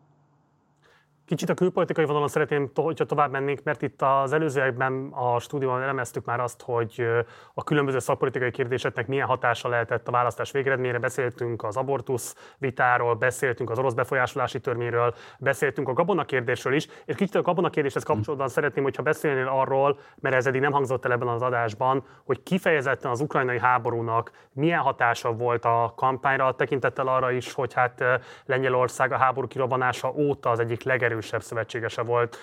Kicsit 1.26 1.48
a 1.48 1.54
külpolitikai 1.54 2.04
vonalon 2.04 2.28
szeretném, 2.28 2.70
hogyha 2.74 3.04
tovább 3.04 3.30
mennénk, 3.30 3.62
mert 3.62 3.82
itt 3.82 4.02
az 4.02 4.32
előzőekben 4.32 5.08
a 5.12 5.38
stúdióban 5.38 5.82
elemeztük 5.82 6.24
már 6.24 6.40
azt, 6.40 6.62
hogy 6.62 7.06
a 7.54 7.64
különböző 7.64 7.98
szakpolitikai 7.98 8.50
kérdéseknek 8.50 9.06
milyen 9.06 9.26
hatása 9.26 9.68
lehetett 9.68 10.08
a 10.08 10.10
választás 10.10 10.50
végeredményére. 10.50 10.98
Beszéltünk 10.98 11.64
az 11.64 11.76
abortusz 11.76 12.54
vitáról, 12.58 13.14
beszéltünk 13.14 13.70
az 13.70 13.78
orosz 13.78 13.92
befolyásolási 13.92 14.60
törvényről, 14.60 15.14
beszéltünk 15.38 15.88
a 15.88 15.92
gabona 15.92 16.24
kérdésről 16.24 16.74
is, 16.74 16.88
és 17.04 17.14
kicsit 17.14 17.34
a 17.34 17.42
gabona 17.42 17.70
kérdéshez 17.70 18.02
kapcsolódóan 18.02 18.48
szeretném, 18.48 18.84
hogyha 18.84 19.02
beszélnél 19.02 19.48
arról, 19.48 19.98
mert 20.20 20.34
ez 20.34 20.46
eddig 20.46 20.60
nem 20.60 20.72
hangzott 20.72 21.04
el 21.04 21.12
ebben 21.12 21.28
az 21.28 21.42
adásban, 21.42 22.04
hogy 22.24 22.42
kifejezetten 22.42 23.10
az 23.10 23.20
ukrajnai 23.20 23.58
háborúnak 23.58 24.30
milyen 24.52 24.80
hatása 24.80 25.32
volt 25.32 25.64
a 25.64 25.92
kampányra, 25.96 26.54
tekintettel 26.54 27.06
arra 27.06 27.30
is, 27.30 27.52
hogy 27.52 27.72
hát 27.74 28.04
Lengyelország 28.44 29.12
a 29.12 29.16
háború 29.16 29.46
kirobbanása 29.46 30.12
óta 30.16 30.50
az 30.50 30.58
egyik 30.58 30.82
legerősebb 30.82 31.11
legerősebb 31.12 31.42
szövetségese 31.42 32.02
volt 32.02 32.36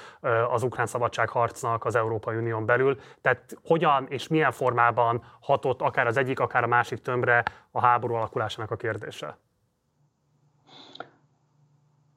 az 0.52 0.64
ukrán 0.64 0.86
szabadságharcnak 0.86 1.86
az 1.86 1.96
Európai 1.96 2.38
Unión 2.38 2.66
belül. 2.66 2.98
Tehát 3.22 3.58
hogyan 3.64 4.06
és 4.10 4.28
milyen 4.28 4.52
formában 4.52 5.24
hatott 5.40 5.82
akár 5.82 6.08
az 6.08 6.18
egyik, 6.18 6.40
akár 6.40 6.64
a 6.64 6.68
másik 6.68 7.02
tömbre 7.02 7.44
a 7.72 7.82
háború 7.82 8.14
alakulásának 8.14 8.72
a 8.72 8.76
kérdése? 8.76 9.38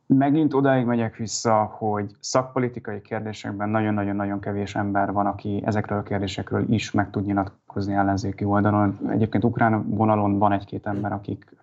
Megint 0.07 0.55
odáig 0.55 0.85
megyek 0.85 1.17
vissza, 1.17 1.65
hogy 1.65 2.11
szakpolitikai 2.21 3.01
kérdésekben 3.01 3.69
nagyon-nagyon-nagyon 3.69 4.41
kevés 4.41 4.75
ember 4.75 5.13
van, 5.13 5.27
aki 5.27 5.63
ezekről 5.65 5.99
a 5.99 6.03
kérdésekről 6.03 6.73
is 6.73 6.91
meg 6.91 7.11
tud 7.11 7.25
nyilatkozni 7.25 7.95
ellenzéki 7.95 8.45
oldalon. 8.45 8.99
Egyébként 9.09 9.45
ukrán 9.45 9.89
vonalon 9.89 10.39
van 10.39 10.53
egy-két 10.53 10.87
ember, 10.87 11.13
akik 11.13 11.57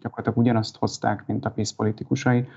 gyakorlatilag 0.00 0.38
ugyanazt 0.38 0.76
hozták, 0.76 1.26
mint 1.26 1.44
a 1.44 1.50
PISZ 1.50 1.72
politikusai, 1.72 2.48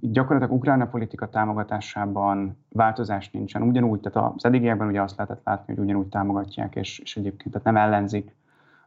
Gyakorlatilag 0.00 0.52
Ukrajna 0.52 0.86
politika 0.86 1.28
támogatásában 1.28 2.56
változás 2.68 3.30
nincsen. 3.30 3.62
Ugyanúgy, 3.62 4.00
tehát 4.00 4.32
az 4.36 4.44
eddigiekben 4.44 4.88
ugye 4.88 5.02
azt 5.02 5.16
lehetett 5.16 5.44
látni, 5.44 5.74
hogy 5.74 5.84
ugyanúgy 5.84 6.08
támogatják, 6.08 6.74
és, 6.74 6.98
és 6.98 7.16
egyébként 7.16 7.50
tehát 7.50 7.66
nem 7.66 7.76
ellenzik 7.76 8.36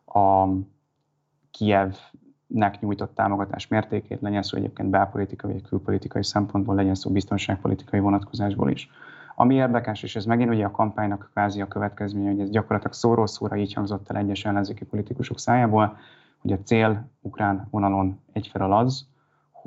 a 0.06 0.48
Kievnek 1.52 2.80
nyújtott 2.80 3.16
támogatás 3.16 3.68
mértékét, 3.68 4.22
legyen 4.22 4.44
szó 4.44 4.58
egyébként 4.58 4.90
belpolitikai 4.90 5.52
vagy 5.52 5.68
külpolitikai 5.68 6.24
szempontból, 6.24 6.76
legyen 6.76 6.96
szó 6.96 7.12
biztonságpolitikai 7.12 8.00
vonatkozásból 8.00 8.70
is. 8.70 8.90
Ami 9.36 9.56
érdekes, 9.56 10.04
és 10.04 10.16
ez 10.16 10.26
megint 10.26 10.50
ugye 10.50 10.66
a 10.66 10.72
kampánynak 10.72 11.30
kvázi 11.32 11.62
a 11.62 11.68
következménye, 11.68 12.30
hogy 12.30 12.40
ez 12.40 12.50
gyakorlatilag 12.50 12.94
szóról 12.94 13.28
szóra 13.28 13.56
így 13.56 13.74
hangzott 13.74 14.10
el 14.10 14.18
egyes 14.18 14.46
ellenzéki 14.46 14.86
politikusok 14.86 15.40
szájából, 15.40 15.98
hogy 16.38 16.52
a 16.52 16.60
cél 16.64 17.10
ukrán 17.22 17.68
vonalon 17.70 18.20
egyfelől 18.32 18.74
az, 18.74 19.08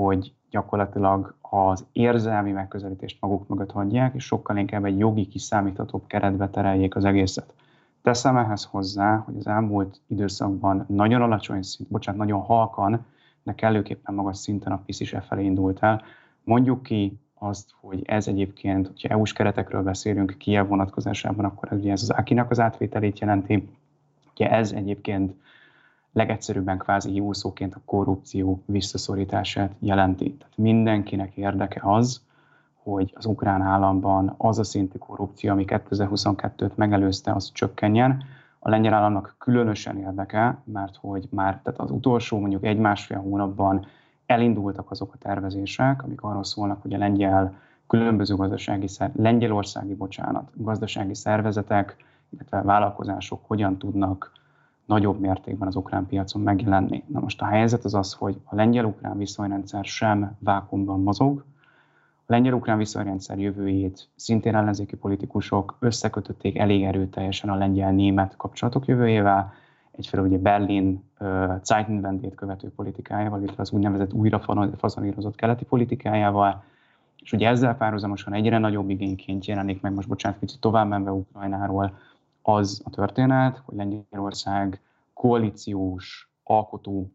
hogy 0.05 0.33
gyakorlatilag 0.51 1.35
az 1.41 1.85
érzelmi 1.93 2.51
megközelítést 2.51 3.21
maguk 3.21 3.49
mögött 3.49 3.71
hagyják, 3.71 4.15
és 4.15 4.25
sokkal 4.25 4.57
inkább 4.57 4.85
egy 4.85 4.99
jogi 4.99 5.27
kiszámíthatóbb 5.27 6.07
keretbe 6.07 6.49
tereljék 6.49 6.97
az 6.97 7.05
egészet. 7.05 7.53
Teszem 8.03 8.37
ehhez 8.37 8.65
hozzá, 8.65 9.17
hogy 9.17 9.37
az 9.37 9.47
elmúlt 9.47 10.01
időszakban 10.07 10.85
nagyon 10.89 11.23
alacsony 11.23 11.63
szint, 11.63 11.89
bocsánat, 11.89 12.21
nagyon 12.21 12.41
halkan, 12.41 13.07
de 13.43 13.55
kellőképpen 13.55 14.15
magas 14.15 14.37
szinten 14.37 14.73
a 14.73 14.83
PISZ 14.87 15.01
is 15.01 15.13
e 15.13 15.21
felé 15.21 15.45
indult 15.45 15.83
el. 15.83 16.03
Mondjuk 16.45 16.83
ki 16.83 17.19
azt, 17.35 17.71
hogy 17.81 18.03
ez 18.07 18.29
egyébként, 18.29 18.87
hogyha 18.87 19.09
EU-s 19.09 19.33
keretekről 19.33 19.83
beszélünk 19.83 20.35
Kiev 20.39 20.69
vonatkozásában, 20.69 21.45
akkor 21.45 21.73
ez 21.73 21.79
ugye 21.79 21.93
ez 21.93 22.03
az 22.03 22.11
Akinak 22.11 22.51
az 22.51 22.61
átvételét 22.61 23.19
jelenti. 23.19 23.69
Ugye 24.35 24.51
ez 24.51 24.73
egyébként 24.73 25.35
legegyszerűbben 26.13 26.79
kvázi 26.79 27.11
hívószóként 27.11 27.75
a 27.75 27.81
korrupció 27.85 28.63
visszaszorítását 28.67 29.73
jelenti. 29.79 30.35
Tehát 30.35 30.57
mindenkinek 30.57 31.37
érdeke 31.37 31.81
az, 31.83 32.21
hogy 32.83 33.13
az 33.17 33.25
ukrán 33.25 33.63
államban 33.63 34.35
az 34.37 34.59
a 34.59 34.65
szintű 34.65 34.99
korrupció, 34.99 35.51
ami 35.51 35.65
2022-t 35.67 36.75
megelőzte, 36.75 37.33
az 37.33 37.53
csökkenjen. 37.53 38.23
A 38.59 38.69
lengyel 38.69 38.95
államnak 38.95 39.35
különösen 39.39 39.99
érdeke, 39.99 40.59
mert 40.65 40.97
hogy 40.97 41.29
már 41.31 41.61
tehát 41.63 41.81
az 41.81 41.91
utolsó 41.91 42.39
mondjuk 42.39 42.65
egy-másfél 42.65 43.19
hónapban 43.19 43.87
elindultak 44.27 44.91
azok 44.91 45.13
a 45.15 45.19
tervezések, 45.19 46.03
amik 46.03 46.23
arról 46.23 46.45
szólnak, 46.45 46.83
hogy 46.83 46.95
a 46.95 46.99
lengyel 46.99 47.55
különböző 47.87 48.35
gazdasági, 48.35 48.87
lengyelországi, 49.13 49.95
bocsánat, 49.95 50.51
gazdasági 50.55 51.15
szervezetek, 51.15 51.97
illetve 52.31 52.63
vállalkozások 52.63 53.41
hogyan 53.47 53.79
tudnak 53.79 54.33
nagyobb 54.91 55.21
mértékben 55.21 55.69
az 55.69 55.77
ukrán 55.77 56.07
piacon 56.07 56.43
megjelenni. 56.43 57.03
Na 57.07 57.21
most 57.21 57.43
a 57.43 57.45
helyzet 57.45 57.85
az 57.85 57.95
az, 57.95 58.13
hogy 58.13 58.41
a 58.45 58.55
lengyel-ukrán 58.55 59.19
viszonyrendszer 59.19 59.85
sem 59.85 60.37
vákumban 60.39 61.03
mozog, 61.03 61.45
a 62.27 62.33
lengyel-ukrán 62.33 62.79
viszonyrendszer 62.79 63.39
jövőjét 63.39 64.09
szintén 64.15 64.55
ellenzéki 64.55 64.97
politikusok 64.97 65.77
összekötötték 65.79 66.59
elég 66.59 66.85
erőteljesen 66.85 67.51
a 67.51 67.55
lengyel-német 67.55 68.37
kapcsolatok 68.37 68.87
jövőjével, 68.87 69.53
egyfelől 69.91 70.27
ugye 70.27 70.39
Berlin 70.39 71.03
uh, 71.21 71.53
Zeitenwendét 71.63 72.35
követő 72.35 72.73
politikájával, 72.77 73.43
illetve 73.43 73.63
az 73.63 73.73
úgynevezett 73.73 74.13
újrafazonírozott 74.13 75.35
keleti 75.35 75.65
politikájával, 75.65 76.63
és 77.23 77.33
ugye 77.33 77.49
ezzel 77.49 77.77
párhuzamosan 77.77 78.33
egyre 78.33 78.59
nagyobb 78.59 78.91
igényként 78.91 79.47
jelenik 79.47 79.81
meg, 79.81 79.95
most 79.95 80.09
bocsánat, 80.09 80.39
kicsit 80.39 80.61
tovább 80.61 80.89
menve 80.89 81.11
Ukrajnáról, 81.11 81.93
az 82.43 82.83
a 82.85 82.91
történet, 82.91 83.63
hogy 83.65 83.77
Lengyelország 83.77 84.81
koalíciós, 85.15 86.31
alkotó 86.43 87.13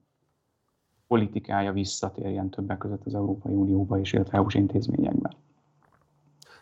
politikája 1.08 1.72
visszatérjen 1.72 2.50
többek 2.50 2.78
között 2.78 3.06
az 3.06 3.16
Európai 3.16 3.54
Unióba 3.54 4.00
és 4.00 4.14
illetve 4.14 4.38
EU-s 4.38 4.54
intézményekbe. 4.54 5.32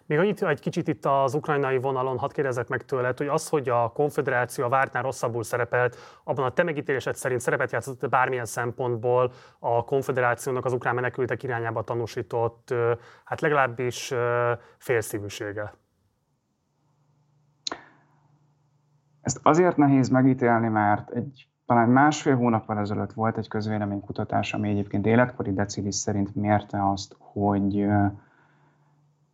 Még 0.05 0.17
annyit 0.17 0.43
egy 0.43 0.59
kicsit 0.59 0.87
itt 0.87 1.05
az 1.05 1.33
ukrajnai 1.33 1.77
vonalon, 1.77 2.17
hadd 2.17 2.33
kérdezek 2.33 2.67
meg 2.67 2.85
tőled, 2.85 3.17
hogy 3.17 3.27
az, 3.27 3.49
hogy 3.49 3.69
a 3.69 3.91
konfederáció 3.91 4.65
a 4.65 4.69
vártnál 4.69 5.03
rosszabbul 5.03 5.43
szerepelt, 5.43 5.95
abban 6.23 6.45
a 6.45 6.53
te 6.53 6.63
megítélésed 6.63 7.15
szerint 7.15 7.39
szerepet 7.39 7.71
játszott 7.71 8.09
bármilyen 8.09 8.45
szempontból 8.45 9.31
a 9.59 9.83
konfederációnak 9.83 10.65
az 10.65 10.73
ukrán 10.73 10.95
menekültek 10.95 11.43
irányába 11.43 11.83
tanúsított, 11.83 12.73
hát 13.23 13.41
legalábbis 13.41 14.13
félszívűsége? 14.77 15.73
Ezt 19.23 19.39
azért 19.43 19.77
nehéz 19.77 20.09
megítélni, 20.09 20.67
mert 20.67 21.09
egy 21.09 21.47
talán 21.65 21.89
másfél 21.89 22.35
hónappal 22.35 22.79
ezelőtt 22.79 23.13
volt 23.13 23.37
egy 23.37 23.47
közvéleménykutatás, 23.47 24.53
ami 24.53 24.69
egyébként 24.69 25.05
életkori 25.05 25.53
decilis 25.53 25.95
szerint 25.95 26.35
mérte 26.35 26.89
azt, 26.89 27.15
hogy 27.19 27.87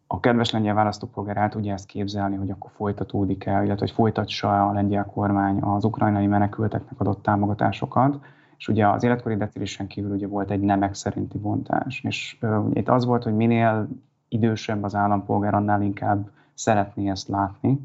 a 0.07 0.19
kedves 0.19 0.51
lengyel 0.51 0.73
választópolgár 0.73 1.37
el 1.37 1.49
tudja 1.49 1.73
ezt 1.73 1.85
képzelni, 1.85 2.35
hogy 2.35 2.49
akkor 2.49 2.71
folytatódik 2.75 3.45
el, 3.45 3.63
illetve 3.63 3.85
hogy 3.85 3.95
folytatsa 3.95 4.67
a 4.67 4.71
lengyel 4.71 5.05
kormány 5.05 5.61
az 5.61 5.83
ukrajnai 5.83 6.27
menekülteknek 6.27 6.99
adott 6.99 7.23
támogatásokat. 7.23 8.19
És 8.57 8.67
ugye 8.67 8.87
az 8.87 9.03
életkori 9.03 9.35
decilisen 9.35 9.87
kívül 9.87 10.11
ugye 10.11 10.27
volt 10.27 10.51
egy 10.51 10.59
nemek 10.59 10.93
szerinti 10.93 11.37
bontás. 11.37 12.03
És 12.03 12.37
uh, 12.41 12.69
itt 12.73 12.89
az 12.89 13.05
volt, 13.05 13.23
hogy 13.23 13.35
minél 13.35 13.87
idősebb 14.27 14.83
az 14.83 14.95
állampolgár, 14.95 15.53
annál 15.53 15.81
inkább 15.81 16.29
szeretné 16.53 17.09
ezt 17.09 17.27
látni, 17.27 17.79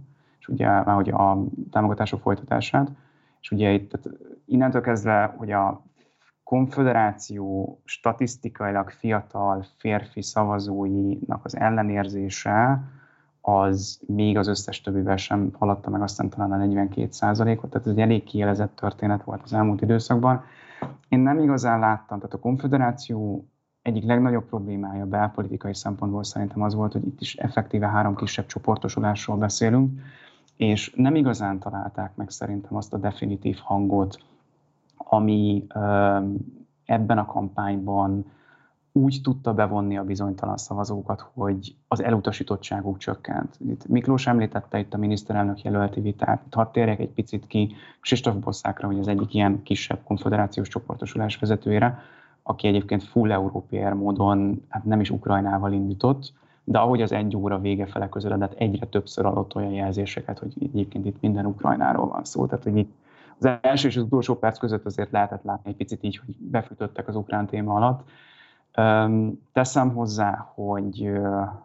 és 0.44 0.50
ugye 0.50 0.68
már 0.68 0.94
hogy 0.94 1.10
a 1.10 1.44
támogatások 1.70 2.20
folytatását. 2.20 2.90
És 3.40 3.50
ugye 3.50 3.72
itt 3.72 3.90
tehát 3.90 4.18
innentől 4.46 4.80
kezdve, 4.80 5.34
hogy 5.36 5.50
a 5.50 5.82
konfederáció 6.42 7.80
statisztikailag 7.84 8.90
fiatal 8.90 9.64
férfi 9.78 10.22
szavazóinak 10.22 11.44
az 11.44 11.56
ellenérzése 11.56 12.82
az 13.40 14.00
még 14.06 14.38
az 14.38 14.46
összes 14.46 14.80
többivel 14.80 15.16
sem 15.16 15.50
haladta 15.58 15.90
meg 15.90 16.02
aztán 16.02 16.28
talán 16.28 16.52
a 16.52 16.56
42 16.56 17.02
ot 17.62 17.70
tehát 17.70 17.86
ez 17.86 17.92
egy 17.92 18.00
elég 18.00 18.24
kielezett 18.24 18.76
történet 18.76 19.22
volt 19.22 19.40
az 19.42 19.52
elmúlt 19.52 19.82
időszakban. 19.82 20.44
Én 21.08 21.18
nem 21.18 21.38
igazán 21.38 21.78
láttam, 21.78 22.18
tehát 22.18 22.34
a 22.34 22.38
konfederáció 22.38 23.48
egyik 23.82 24.04
legnagyobb 24.04 24.44
problémája 24.44 25.06
belpolitikai 25.06 25.74
szempontból 25.74 26.24
szerintem 26.24 26.62
az 26.62 26.74
volt, 26.74 26.92
hogy 26.92 27.06
itt 27.06 27.20
is 27.20 27.36
effektíve 27.36 27.88
három 27.88 28.14
kisebb 28.14 28.46
csoportosulásról 28.46 29.36
beszélünk, 29.36 30.00
és 30.56 30.92
nem 30.96 31.14
igazán 31.14 31.58
találták 31.58 32.16
meg 32.16 32.30
szerintem 32.30 32.76
azt 32.76 32.94
a 32.94 32.98
definitív 32.98 33.58
hangot, 33.62 34.18
ami 34.96 35.66
ebben 36.84 37.18
a 37.18 37.26
kampányban 37.26 38.24
úgy 38.92 39.20
tudta 39.22 39.54
bevonni 39.54 39.96
a 39.96 40.04
bizonytalan 40.04 40.56
szavazókat, 40.56 41.30
hogy 41.34 41.76
az 41.88 42.02
elutasítottságuk 42.02 42.98
csökkent. 42.98 43.56
Itt 43.68 43.86
Miklós 43.86 44.26
említette 44.26 44.78
itt 44.78 44.94
a 44.94 44.98
miniszterelnök 44.98 45.62
jelölti 45.62 46.00
vitát. 46.00 46.42
Itt 46.46 46.54
hadd 46.54 46.72
térjek 46.72 46.98
egy 46.98 47.08
picit 47.08 47.46
ki 47.46 47.74
Kristóf 48.00 48.34
Bosszákra, 48.34 48.86
hogy 48.86 48.98
az 48.98 49.08
egyik 49.08 49.34
ilyen 49.34 49.62
kisebb 49.62 49.98
konfederációs 50.04 50.68
csoportosulás 50.68 51.36
vezetőjére, 51.38 51.98
aki 52.42 52.66
egyébként 52.66 53.02
full 53.02 53.32
európér 53.32 53.92
módon 53.92 54.64
hát 54.68 54.84
nem 54.84 55.00
is 55.00 55.10
Ukrajnával 55.10 55.72
indított, 55.72 56.32
de 56.64 56.78
ahogy 56.78 57.02
az 57.02 57.12
egy 57.12 57.36
óra 57.36 57.58
vége 57.58 57.86
fele 57.86 58.08
közeledett, 58.08 58.52
egyre 58.52 58.86
többször 58.86 59.26
adott 59.26 59.54
olyan 59.54 59.72
jelzéseket, 59.72 60.38
hogy 60.38 60.52
egyébként 60.60 61.06
itt 61.06 61.20
minden 61.20 61.46
Ukrajnáról 61.46 62.08
van 62.08 62.24
szó. 62.24 62.46
Tehát, 62.46 62.64
hogy 62.64 62.76
itt 62.76 62.94
az 63.38 63.58
első 63.60 63.88
és 63.88 63.96
az 63.96 64.02
utolsó 64.02 64.34
perc 64.38 64.58
között 64.58 64.84
azért 64.84 65.10
lehetett 65.10 65.42
látni 65.42 65.70
egy 65.70 65.76
picit 65.76 66.02
így, 66.02 66.16
hogy 66.16 66.34
befűtöttek 66.38 67.08
az 67.08 67.16
ukrán 67.16 67.46
téma 67.46 67.74
alatt. 67.74 68.08
Teszem 69.52 69.94
hozzá, 69.94 70.52
hogy 70.54 71.10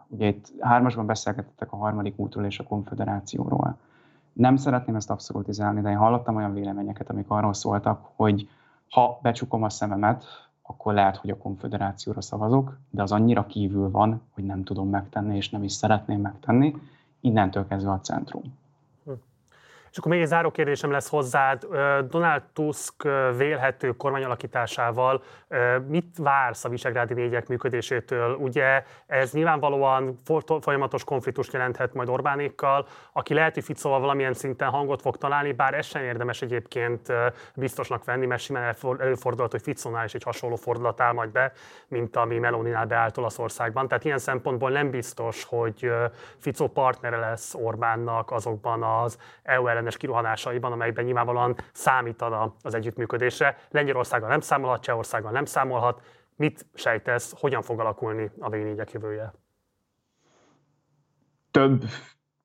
ugye 0.08 0.26
itt 0.26 0.52
hármasban 0.60 1.06
beszélgetettek 1.06 1.72
a 1.72 1.76
harmadik 1.76 2.18
útról 2.18 2.44
és 2.44 2.58
a 2.58 2.64
konfederációról. 2.64 3.76
Nem 4.32 4.56
szeretném 4.56 4.96
ezt 4.96 5.10
abszolutizálni, 5.10 5.80
de 5.80 5.90
én 5.90 5.96
hallottam 5.96 6.36
olyan 6.36 6.54
véleményeket, 6.54 7.10
amik 7.10 7.24
arról 7.28 7.54
szóltak, 7.54 8.08
hogy 8.16 8.48
ha 8.90 9.18
becsukom 9.22 9.62
a 9.62 9.68
szememet, 9.68 10.24
akkor 10.70 10.94
lehet, 10.94 11.16
hogy 11.16 11.30
a 11.30 11.36
konfederációra 11.36 12.20
szavazok, 12.20 12.78
de 12.90 13.02
az 13.02 13.12
annyira 13.12 13.46
kívül 13.46 13.90
van, 13.90 14.20
hogy 14.34 14.44
nem 14.44 14.64
tudom 14.64 14.88
megtenni, 14.88 15.36
és 15.36 15.50
nem 15.50 15.62
is 15.62 15.72
szeretném 15.72 16.20
megtenni. 16.20 16.74
Innentől 17.20 17.66
kezdve 17.66 17.90
a 17.90 18.00
centrum. 18.00 18.42
És 19.90 19.98
akkor 19.98 20.10
még 20.10 20.20
egy 20.20 20.26
záró 20.26 20.50
kérdésem 20.50 20.90
lesz 20.90 21.08
hozzád. 21.08 21.66
Donald 22.08 22.42
Tusk 22.52 23.02
vélhető 23.36 23.90
kormányalakításával 23.90 25.22
mit 25.86 26.16
vársz 26.18 26.64
a 26.64 26.68
Visegrádi 26.68 27.14
négyek 27.14 27.48
működésétől? 27.48 28.34
Ugye 28.34 28.84
ez 29.06 29.32
nyilvánvalóan 29.32 30.20
folyamatos 30.60 31.04
konfliktus 31.04 31.52
jelenthet 31.52 31.94
majd 31.94 32.08
Orbánékkal, 32.08 32.86
aki 33.12 33.34
lehet, 33.34 33.54
hogy 33.54 33.64
Ficóval 33.64 34.00
valamilyen 34.00 34.34
szinten 34.34 34.68
hangot 34.68 35.00
fog 35.00 35.16
találni, 35.16 35.52
bár 35.52 35.74
ez 35.74 35.86
sem 35.86 36.02
érdemes 36.02 36.42
egyébként 36.42 37.12
biztosnak 37.54 38.04
venni, 38.04 38.26
mert 38.26 38.42
simán 38.42 38.74
előfordulhat, 38.98 39.50
hogy 39.50 39.62
Ficónál 39.62 40.04
is 40.04 40.14
egy 40.14 40.22
hasonló 40.22 40.56
fordulat 40.56 41.00
áll 41.00 41.12
majd 41.12 41.30
be, 41.30 41.52
mint 41.88 42.16
ami 42.16 42.38
Meloninál 42.38 42.86
beállt 42.86 43.16
Olaszországban. 43.16 43.88
Tehát 43.88 44.04
ilyen 44.04 44.18
szempontból 44.18 44.70
nem 44.70 44.90
biztos, 44.90 45.44
hogy 45.44 45.92
Ficó 46.38 46.68
partnere 46.68 47.16
lesz 47.16 47.54
Orbánnak 47.54 48.30
azokban 48.30 48.82
az 48.82 49.18
EU 49.42 49.66
ellenes 49.80 49.96
kirohanásaiban, 49.96 50.72
amelyben 50.72 51.04
nyilvánvalóan 51.04 51.56
számítana 51.72 52.54
az 52.62 52.74
együttműködésre. 52.74 53.56
Lengyelországgal 53.70 54.28
nem 54.28 54.40
számolhat, 54.40 54.82
Csehországgal 54.82 55.30
nem 55.30 55.44
számolhat. 55.44 56.02
Mit 56.36 56.66
sejtesz, 56.74 57.34
hogyan 57.40 57.62
fog 57.62 57.80
alakulni 57.80 58.30
a 58.38 58.48
v 58.48 58.54
jövője? 58.92 59.32
Több 61.50 61.82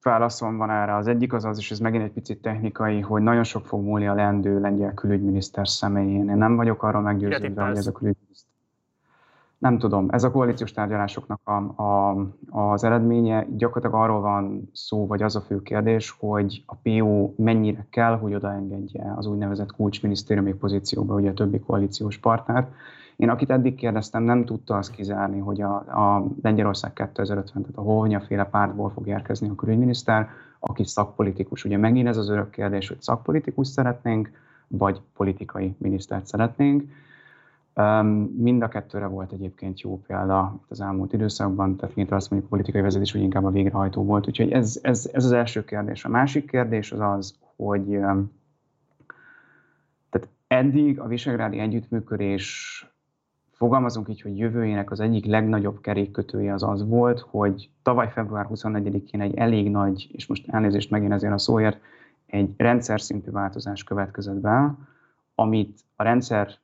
válaszom 0.01 0.57
van 0.57 0.69
erre. 0.69 0.95
Az 0.95 1.07
egyik 1.07 1.33
az 1.33 1.45
az, 1.45 1.57
és 1.57 1.71
ez 1.71 1.79
megint 1.79 2.03
egy 2.03 2.11
picit 2.11 2.41
technikai, 2.41 3.01
hogy 3.01 3.21
nagyon 3.21 3.43
sok 3.43 3.65
fog 3.65 3.83
múlni 3.83 4.07
a 4.07 4.13
leendő 4.13 4.59
lengyel 4.59 4.93
külügyminiszter 4.93 5.67
személyén. 5.67 6.29
Én 6.29 6.37
nem 6.37 6.55
vagyok 6.55 6.83
arról 6.83 7.01
meggyőződve, 7.01 7.63
hogy 7.63 7.77
ez 7.77 7.87
a 7.87 7.91
külügyminiszter 7.91 8.54
nem 9.65 9.77
tudom, 9.77 10.07
ez 10.09 10.23
a 10.23 10.31
koalíciós 10.31 10.71
tárgyalásoknak 10.71 11.39
a, 11.43 11.83
a, 11.83 12.15
az 12.49 12.83
eredménye. 12.83 13.45
Gyakorlatilag 13.49 14.03
arról 14.03 14.21
van 14.21 14.69
szó, 14.73 15.07
vagy 15.07 15.23
az 15.23 15.35
a 15.35 15.41
fő 15.41 15.61
kérdés, 15.61 16.15
hogy 16.19 16.63
a 16.65 16.75
PO 16.75 17.33
mennyire 17.37 17.85
kell, 17.89 18.17
hogy 18.17 18.33
odaengedje 18.33 19.13
az 19.15 19.25
úgynevezett 19.25 19.71
kulcsminisztériumi 19.71 20.53
pozícióba, 20.53 21.15
ugye 21.15 21.29
a 21.29 21.33
többi 21.33 21.59
koalíciós 21.59 22.17
partner. 22.17 22.67
Én 23.15 23.29
akit 23.29 23.49
eddig 23.49 23.75
kérdeztem, 23.75 24.23
nem 24.23 24.45
tudta 24.45 24.77
azt 24.77 24.91
kizárni, 24.91 25.39
hogy 25.39 25.61
a, 25.61 25.75
a 25.75 26.25
Lengyelország 26.41 26.93
2050, 26.93 27.61
tehát 27.61 27.77
a 27.77 27.81
Hovnya 27.81 28.19
féle 28.19 28.43
pártból 28.43 28.89
fog 28.89 29.07
érkezni 29.07 29.49
a 29.49 29.55
külügyminiszter, 29.55 30.29
aki 30.59 30.83
szakpolitikus. 30.83 31.63
Ugye 31.63 31.77
megint 31.77 32.07
ez 32.07 32.17
az 32.17 32.29
örök 32.29 32.49
kérdés, 32.49 32.87
hogy 32.87 33.01
szakpolitikus 33.01 33.67
szeretnénk, 33.67 34.31
vagy 34.67 35.01
politikai 35.13 35.75
minisztert 35.77 36.25
szeretnénk 36.25 36.83
Mind 38.37 38.61
a 38.61 38.67
kettőre 38.67 39.05
volt 39.05 39.31
egyébként 39.31 39.81
jó 39.81 40.01
példa 40.07 40.59
az 40.67 40.81
elmúlt 40.81 41.13
időszakban, 41.13 41.75
tehát 41.75 41.95
mint 41.95 42.11
azt 42.11 42.29
mondjuk 42.29 42.51
politikai 42.51 42.81
vezetés, 42.81 43.11
hogy 43.11 43.21
inkább 43.21 43.45
a 43.45 43.49
végrehajtó 43.49 44.03
volt. 44.03 44.27
Úgyhogy 44.27 44.51
ez, 44.51 44.79
ez, 44.81 45.09
ez 45.13 45.25
az 45.25 45.31
első 45.31 45.65
kérdés. 45.65 46.05
A 46.05 46.09
másik 46.09 46.49
kérdés 46.49 46.91
az 46.91 46.99
az, 46.99 47.39
hogy 47.55 47.85
tehát 50.09 50.29
eddig 50.47 50.99
a 50.99 51.07
visegrádi 51.07 51.59
együttműködés 51.59 52.79
fogalmazunk 53.51 54.09
így, 54.09 54.21
hogy 54.21 54.37
jövőjének 54.37 54.91
az 54.91 54.99
egyik 54.99 55.25
legnagyobb 55.25 55.81
kerékkötője 55.81 56.53
az 56.53 56.63
az 56.63 56.87
volt, 56.87 57.19
hogy 57.19 57.69
tavaly 57.81 58.11
február 58.11 58.47
24-én 58.49 59.21
egy 59.21 59.35
elég 59.35 59.69
nagy, 59.69 60.07
és 60.11 60.27
most 60.27 60.47
elnézést 60.47 60.89
megint 60.89 61.11
ezért 61.11 61.33
a 61.33 61.37
szóért, 61.37 61.79
egy 62.25 62.53
rendszer 62.57 63.01
szintű 63.01 63.31
változás 63.31 63.83
következett 63.83 64.39
be, 64.39 64.75
amit 65.35 65.79
a 65.95 66.03
rendszer 66.03 66.57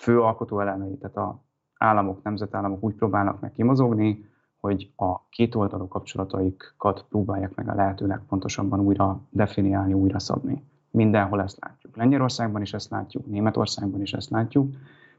fő 0.00 0.20
alkotó 0.20 0.60
elemei, 0.60 0.96
tehát 0.98 1.16
a 1.16 1.42
államok, 1.78 2.22
nemzetállamok 2.22 2.82
úgy 2.82 2.94
próbálnak 2.94 3.40
meg 3.40 3.52
kimozogni, 3.52 4.28
hogy 4.60 4.92
a 4.96 5.28
kétoldalú 5.28 5.88
kapcsolataikat 5.88 7.04
próbálják 7.08 7.54
meg 7.54 7.68
a 7.68 7.74
lehető 7.74 8.06
legpontosabban 8.06 8.80
újra 8.80 9.20
definiálni, 9.30 9.92
újra 9.92 10.18
szabni. 10.18 10.64
Mindenhol 10.90 11.42
ezt 11.42 11.58
látjuk. 11.60 11.96
Lengyelországban 11.96 12.62
is 12.62 12.72
ezt 12.72 12.90
látjuk, 12.90 13.26
Németországban 13.26 14.00
is 14.00 14.12
ezt 14.12 14.30
látjuk, 14.30 14.74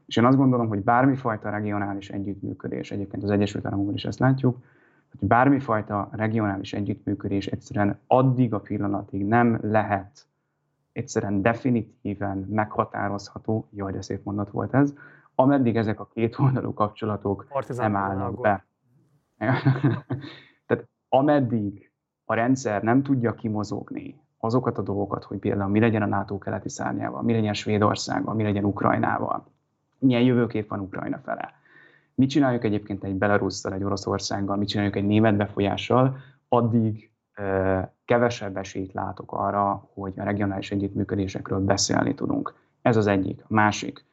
és 0.06 0.16
én 0.16 0.24
azt 0.24 0.36
gondolom, 0.36 0.68
hogy 0.68 0.82
bármifajta 0.82 1.50
regionális 1.50 2.10
együttműködés, 2.10 2.90
egyébként 2.90 3.22
az 3.22 3.30
Egyesült 3.30 3.66
Államokban 3.66 3.94
is 3.94 4.04
ezt 4.04 4.18
látjuk, 4.18 4.56
hogy 5.18 5.28
bármifajta 5.28 6.08
regionális 6.12 6.72
együttműködés 6.72 7.46
egyszerűen 7.46 7.98
addig 8.06 8.54
a 8.54 8.60
pillanatig 8.60 9.24
nem 9.24 9.58
lehet 9.62 10.26
egyszerűen 10.92 11.42
definitíven 11.42 12.38
meghatározható, 12.38 13.68
jaj, 13.70 13.92
de 13.92 14.02
szép 14.02 14.24
mondat 14.24 14.50
volt 14.50 14.74
ez, 14.74 14.94
ameddig 15.34 15.76
ezek 15.76 16.00
a 16.00 16.08
két 16.14 16.38
oldalú 16.38 16.74
kapcsolatok 16.74 17.46
Partizán 17.48 17.90
nem 17.90 18.00
állnak 18.00 18.40
be. 18.40 18.66
Tehát 20.66 20.88
ameddig 21.08 21.92
a 22.24 22.34
rendszer 22.34 22.82
nem 22.82 23.02
tudja 23.02 23.34
kimozogni 23.34 24.20
azokat 24.38 24.78
a 24.78 24.82
dolgokat, 24.82 25.24
hogy 25.24 25.38
például 25.38 25.70
mi 25.70 25.80
legyen 25.80 26.02
a 26.02 26.06
NATO 26.06 26.38
keleti 26.38 26.68
szárnyával, 26.68 27.22
mi 27.22 27.32
legyen 27.32 27.54
Svédországgal, 27.54 28.34
mi 28.34 28.42
legyen 28.42 28.64
Ukrajnával, 28.64 29.46
milyen 29.98 30.22
jövőkép 30.22 30.68
van 30.68 30.80
Ukrajna 30.80 31.18
fele. 31.18 31.52
Mit 32.14 32.30
csináljuk 32.30 32.64
egyébként 32.64 33.04
egy 33.04 33.14
Belarusszal, 33.14 33.72
egy 33.72 33.84
Oroszországgal, 33.84 34.56
mit 34.56 34.68
csináljuk 34.68 34.96
egy 34.96 35.06
német 35.06 35.36
befolyással, 35.36 36.16
addig 36.48 37.11
kevesebb 38.04 38.56
esélyt 38.56 38.92
látok 38.92 39.32
arra, 39.32 39.88
hogy 39.94 40.12
a 40.16 40.22
regionális 40.22 40.70
együttműködésekről 40.70 41.60
beszélni 41.60 42.14
tudunk. 42.14 42.54
Ez 42.82 42.96
az 42.96 43.06
egyik. 43.06 43.40
A 43.42 43.54
másik, 43.54 44.04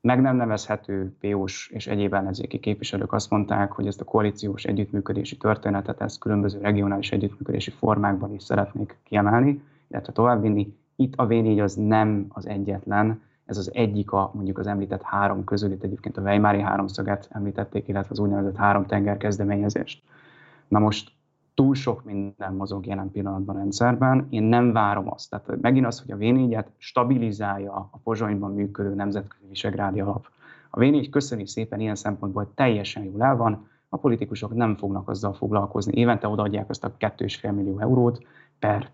meg 0.00 0.20
nem 0.20 0.36
nevezhető 0.36 1.16
PO-s 1.20 1.68
és 1.68 1.86
egyéb 1.86 2.14
ellenzéki 2.14 2.58
képviselők 2.58 3.12
azt 3.12 3.30
mondták, 3.30 3.72
hogy 3.72 3.86
ezt 3.86 4.00
a 4.00 4.04
koalíciós 4.04 4.64
együttműködési 4.64 5.36
történetet, 5.36 6.00
ezt 6.00 6.18
különböző 6.18 6.60
regionális 6.60 7.12
együttműködési 7.12 7.70
formákban 7.70 8.34
is 8.34 8.42
szeretnék 8.42 8.98
kiemelni, 9.04 9.62
illetve 9.88 10.12
továbbvinni. 10.12 10.76
Itt 10.96 11.14
a 11.16 11.26
V4 11.26 11.62
az 11.62 11.74
nem 11.74 12.26
az 12.28 12.46
egyetlen, 12.46 13.22
ez 13.44 13.58
az 13.58 13.70
egyik 13.74 14.12
a 14.12 14.30
mondjuk 14.34 14.58
az 14.58 14.66
említett 14.66 15.02
három 15.02 15.44
közül, 15.44 15.72
itt 15.72 15.82
egyébként 15.82 16.16
a 16.16 16.20
Weimári 16.22 16.60
háromszöget 16.60 17.28
említették, 17.30 17.88
illetve 17.88 18.10
az 18.10 18.18
úgynevezett 18.18 18.56
három 18.56 18.86
tenger 18.86 19.16
kezdeményezést. 19.16 20.02
Na 20.68 20.78
most 20.78 21.12
túl 21.54 21.74
sok 21.74 22.04
minden 22.04 22.54
mozog 22.54 22.86
jelen 22.86 23.10
pillanatban 23.10 23.54
a 23.54 23.58
rendszerben. 23.58 24.26
Én 24.30 24.42
nem 24.42 24.72
várom 24.72 25.12
azt. 25.12 25.30
Tehát 25.30 25.60
megint 25.60 25.86
az, 25.86 26.00
hogy 26.00 26.10
a 26.10 26.16
V4-et 26.16 26.66
stabilizálja 26.78 27.72
a 27.72 28.00
pozsonyban 28.04 28.54
működő 28.54 28.94
nemzetközi 28.94 29.44
visegrádi 29.48 30.00
alap. 30.00 30.28
A 30.70 30.78
V4 30.78 31.08
köszöni 31.10 31.46
szépen 31.46 31.80
ilyen 31.80 31.94
szempontból 31.94 32.50
teljesen 32.54 33.04
jól 33.04 33.22
el 33.22 33.36
van, 33.36 33.70
a 33.88 33.96
politikusok 33.96 34.54
nem 34.54 34.76
fognak 34.76 35.08
azzal 35.08 35.32
foglalkozni. 35.32 35.98
Évente 35.98 36.28
odaadják 36.28 36.70
azt 36.70 36.84
a 36.84 36.92
2,5 36.98 37.54
millió 37.54 37.78
eurót 37.78 38.26
per 38.58 38.90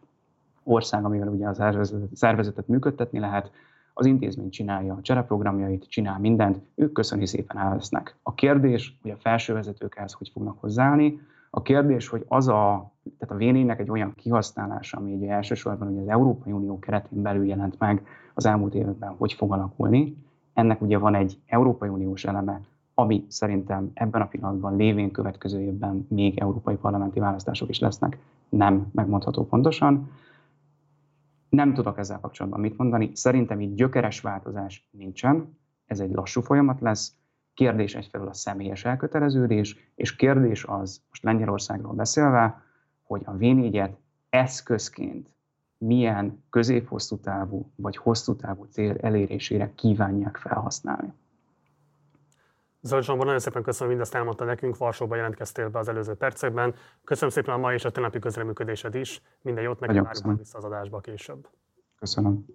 ország, 0.62 1.04
amivel 1.04 1.28
ugye 1.28 1.46
a 1.46 1.54
szervezetet 2.12 2.68
működtetni 2.68 3.18
lehet, 3.18 3.50
az 3.94 4.06
intézmény 4.06 4.50
csinálja 4.50 4.94
a 4.94 5.00
csereprogramjait, 5.02 5.88
csinál 5.88 6.18
mindent, 6.18 6.60
ők 6.74 6.92
köszöni 6.92 7.26
szépen 7.26 7.58
elvesznek. 7.58 8.16
A 8.22 8.34
kérdés, 8.34 8.98
hogy 9.02 9.10
a 9.10 9.16
felső 9.16 9.52
vezetők 9.52 9.96
ehhez 9.96 10.12
hogy 10.12 10.30
fognak 10.32 10.60
hozzáállni, 10.60 11.20
a 11.50 11.62
kérdés, 11.62 12.08
hogy 12.08 12.24
az 12.28 12.48
a, 12.48 12.92
tehát 13.18 13.34
a 13.34 13.36
v 13.36 13.80
egy 13.80 13.90
olyan 13.90 14.14
kihasználása, 14.14 14.98
ami 14.98 15.12
ugye 15.12 15.30
elsősorban 15.30 15.88
ugye 15.88 16.00
az 16.00 16.08
Európai 16.08 16.52
Unió 16.52 16.78
keretén 16.78 17.22
belül 17.22 17.46
jelent 17.46 17.78
meg 17.78 18.06
az 18.34 18.46
elmúlt 18.46 18.74
években, 18.74 19.14
hogy 19.18 19.32
fog 19.32 19.52
alakulni, 19.52 20.16
ennek 20.52 20.82
ugye 20.82 20.98
van 20.98 21.14
egy 21.14 21.38
Európai 21.46 21.88
Uniós 21.88 22.24
eleme, 22.24 22.60
ami 22.94 23.24
szerintem 23.28 23.90
ebben 23.94 24.20
a 24.20 24.26
pillanatban 24.26 24.76
lévén 24.76 25.10
következő 25.10 25.60
évben 25.60 26.06
még 26.08 26.38
európai 26.38 26.76
parlamenti 26.76 27.20
választások 27.20 27.68
is 27.68 27.78
lesznek, 27.78 28.18
nem 28.48 28.86
megmondható 28.92 29.46
pontosan. 29.46 30.10
Nem 31.48 31.74
tudok 31.74 31.98
ezzel 31.98 32.20
kapcsolatban 32.20 32.60
mit 32.60 32.76
mondani. 32.78 33.10
Szerintem 33.14 33.60
itt 33.60 33.76
gyökeres 33.76 34.20
változás 34.20 34.88
nincsen, 34.90 35.56
ez 35.86 36.00
egy 36.00 36.10
lassú 36.10 36.40
folyamat 36.40 36.80
lesz, 36.80 37.16
Kérdés 37.58 37.94
egyfelől 37.94 38.28
a 38.28 38.34
személyes 38.34 38.84
elköteleződés, 38.84 39.90
és 39.94 40.16
kérdés 40.16 40.64
az, 40.64 41.02
most 41.08 41.22
Lengyelországról 41.22 41.92
beszélve, 41.92 42.62
hogy 43.02 43.22
a 43.24 43.32
V4-et 43.32 43.90
eszközként 44.30 45.28
milyen 45.78 46.44
közép-hosszú 46.50 47.16
távú 47.16 47.70
vagy 47.76 47.96
hosszú 47.96 48.36
távú 48.36 48.64
cél 48.64 48.96
elérésére 49.00 49.72
kívánják 49.74 50.36
felhasználni. 50.36 51.12
Zöld 52.80 53.02
Zsombor, 53.02 53.24
nagyon 53.24 53.40
szépen 53.40 53.62
köszönöm, 53.62 53.88
mindezt 53.88 54.14
elmondta 54.14 54.44
nekünk, 54.44 54.76
Varsóba 54.76 55.16
jelentkeztél 55.16 55.68
be 55.68 55.78
az 55.78 55.88
előző 55.88 56.14
percekben. 56.14 56.74
Köszönöm 57.04 57.30
szépen 57.30 57.54
a 57.54 57.58
mai 57.58 57.74
és 57.74 57.84
a 57.84 57.90
tegnapi 57.90 58.18
közreműködésed 58.18 58.94
is. 58.94 59.22
Minden 59.42 59.64
jót, 59.64 59.80
neked 59.80 60.04
várjuk 60.04 60.38
vissza 60.38 60.58
az 60.58 60.64
adásba 60.64 61.00
később. 61.00 61.48
Köszönöm. 61.98 62.46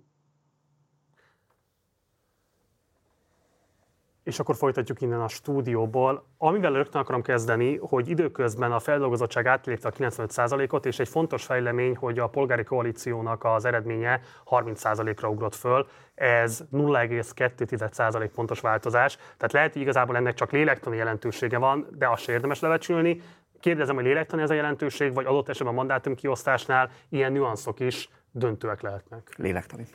És 4.23 4.39
akkor 4.39 4.55
folytatjuk 4.55 5.01
innen 5.01 5.21
a 5.21 5.27
stúdióból. 5.27 6.25
Amivel 6.37 6.71
rögtön 6.71 7.01
akarom 7.01 7.21
kezdeni, 7.21 7.77
hogy 7.77 8.09
időközben 8.09 8.71
a 8.71 8.79
feldolgozottság 8.79 9.45
átlépte 9.45 9.87
a 9.87 9.91
95%-ot, 9.91 10.85
és 10.85 10.99
egy 10.99 11.07
fontos 11.07 11.45
fejlemény, 11.45 11.95
hogy 11.95 12.19
a 12.19 12.27
polgári 12.27 12.63
koalíciónak 12.63 13.43
az 13.43 13.65
eredménye 13.65 14.21
30%-ra 14.49 15.29
ugrott 15.29 15.55
föl. 15.55 15.87
Ez 16.15 16.63
0,2% 16.71 18.29
pontos 18.35 18.59
változás. 18.59 19.15
Tehát 19.15 19.51
lehet, 19.51 19.73
hogy 19.73 19.81
igazából 19.81 20.15
ennek 20.15 20.33
csak 20.33 20.51
lélektani 20.51 20.97
jelentősége 20.97 21.57
van, 21.57 21.87
de 21.97 22.07
azt 22.07 22.29
érdemes 22.29 22.59
levecsülni. 22.59 23.21
Kérdezem, 23.59 23.95
hogy 23.95 24.03
lélektani 24.03 24.41
ez 24.41 24.49
a 24.49 24.53
jelentőség, 24.53 25.13
vagy 25.13 25.25
adott 25.25 25.49
esetben 25.49 25.73
a 25.73 25.77
mandátum 25.77 26.15
kiosztásnál 26.15 26.89
ilyen 27.09 27.31
nüanszok 27.31 27.79
is 27.79 28.09
döntőek 28.31 28.81
lehetnek? 28.81 29.33
Lélektani. 29.37 29.87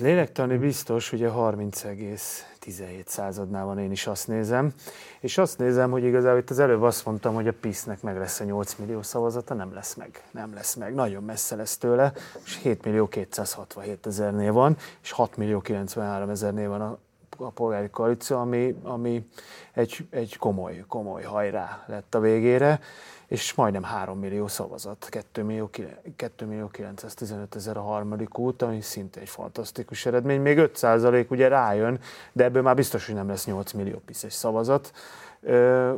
Lélektani 0.00 0.56
biztos, 0.56 1.12
ugye 1.12 1.28
30,17 1.28 3.06
századnál 3.06 3.64
van, 3.64 3.78
én 3.78 3.90
is 3.90 4.06
azt 4.06 4.28
nézem. 4.28 4.72
És 5.20 5.38
azt 5.38 5.58
nézem, 5.58 5.90
hogy 5.90 6.04
igazából 6.04 6.38
itt 6.38 6.50
az 6.50 6.58
előbb 6.58 6.82
azt 6.82 7.04
mondtam, 7.04 7.34
hogy 7.34 7.48
a 7.48 7.52
PISZ-nek 7.60 8.02
meg 8.02 8.18
lesz 8.18 8.40
a 8.40 8.44
8 8.44 8.74
millió 8.74 9.02
szavazata, 9.02 9.54
nem 9.54 9.74
lesz 9.74 9.94
meg. 9.94 10.22
Nem 10.30 10.54
lesz 10.54 10.74
meg. 10.74 10.94
Nagyon 10.94 11.22
messze 11.22 11.56
lesz 11.56 11.76
tőle, 11.76 12.12
és 12.44 12.58
7 12.62 12.84
millió 12.84 13.08
267 13.08 14.06
ezernél 14.06 14.52
van, 14.52 14.76
és 15.02 15.10
6 15.10 15.36
millió 15.36 15.60
93 15.60 16.28
ezernél 16.28 16.68
van 16.68 16.80
a, 16.80 16.98
a 17.36 17.50
polgári 17.50 17.90
koalíció, 17.90 18.36
ami, 18.36 18.74
ami 18.82 19.26
egy, 19.72 20.06
egy 20.10 20.36
komoly, 20.36 20.84
komoly 20.88 21.22
hajrá 21.22 21.84
lett 21.86 22.14
a 22.14 22.20
végére 22.20 22.80
és 23.26 23.54
majdnem 23.54 23.82
3 23.82 24.18
millió 24.18 24.46
szavazat, 24.46 25.06
2 25.10 25.42
millió, 25.42 25.70
2 26.16 26.46
millió 26.46 26.68
915 26.68 27.54
ezer 27.54 27.76
a 27.76 27.82
harmadik 27.82 28.38
út, 28.38 28.62
ami 28.62 28.80
szinte 28.80 29.20
egy 29.20 29.28
fantasztikus 29.28 30.06
eredmény. 30.06 30.40
Még 30.40 30.58
5 30.58 30.76
százalék 30.76 31.30
ugye 31.30 31.48
rájön, 31.48 32.00
de 32.32 32.44
ebből 32.44 32.62
már 32.62 32.74
biztos, 32.74 33.06
hogy 33.06 33.14
nem 33.14 33.28
lesz 33.28 33.46
8 33.46 33.72
millió 33.72 33.98
piszes 34.04 34.32
szavazat, 34.32 34.92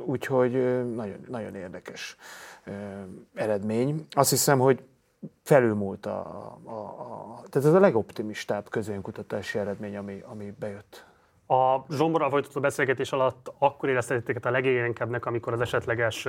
úgyhogy 0.05 0.53
nagyon, 0.95 1.25
nagyon 1.29 1.55
érdekes 1.55 2.17
eredmény. 3.35 4.07
Azt 4.11 4.31
hiszem, 4.31 4.59
hogy 4.59 4.83
felülmúlt 5.43 6.07
a, 6.07 6.19
a, 6.65 6.71
a, 6.71 7.43
tehát 7.51 7.69
ez 7.69 7.75
a 7.75 7.81
legoptimistább 7.81 8.69
közönkutatási 8.69 9.59
eredmény, 9.59 9.97
ami, 9.97 10.23
ami 10.27 10.55
bejött 10.59 11.05
a 11.51 11.85
Zsomborral 11.91 12.31
folytatott 12.31 12.63
beszélgetés 12.63 13.13
alatt 13.13 13.53
akkor 13.59 13.89
éreztették 13.89 14.45
a 14.45 14.51
legélénkebbnek, 14.51 15.27
amikor 15.27 15.53
az 15.53 15.61
esetleges 15.61 16.29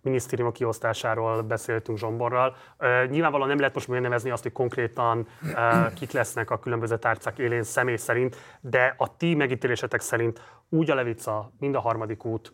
minisztériumok 0.00 0.54
kiosztásáról 0.54 1.42
beszéltünk 1.42 1.98
Zsomborral. 1.98 2.56
Nyilvánvalóan 3.08 3.48
nem 3.48 3.58
lehet 3.58 3.74
most 3.74 3.88
megnevezni 3.88 4.30
azt, 4.30 4.42
hogy 4.42 4.52
konkrétan 4.52 5.26
kik 5.94 6.12
lesznek 6.12 6.50
a 6.50 6.58
különböző 6.58 6.98
tárcák 6.98 7.38
élén 7.38 7.62
személy 7.62 7.96
szerint, 7.96 8.36
de 8.60 8.94
a 8.96 9.16
ti 9.16 9.34
megítélésetek 9.34 10.00
szerint 10.00 10.40
úgy 10.68 10.90
a 10.90 10.94
Levica, 10.94 11.50
mind 11.58 11.74
a 11.74 11.80
harmadik 11.80 12.24
út, 12.24 12.52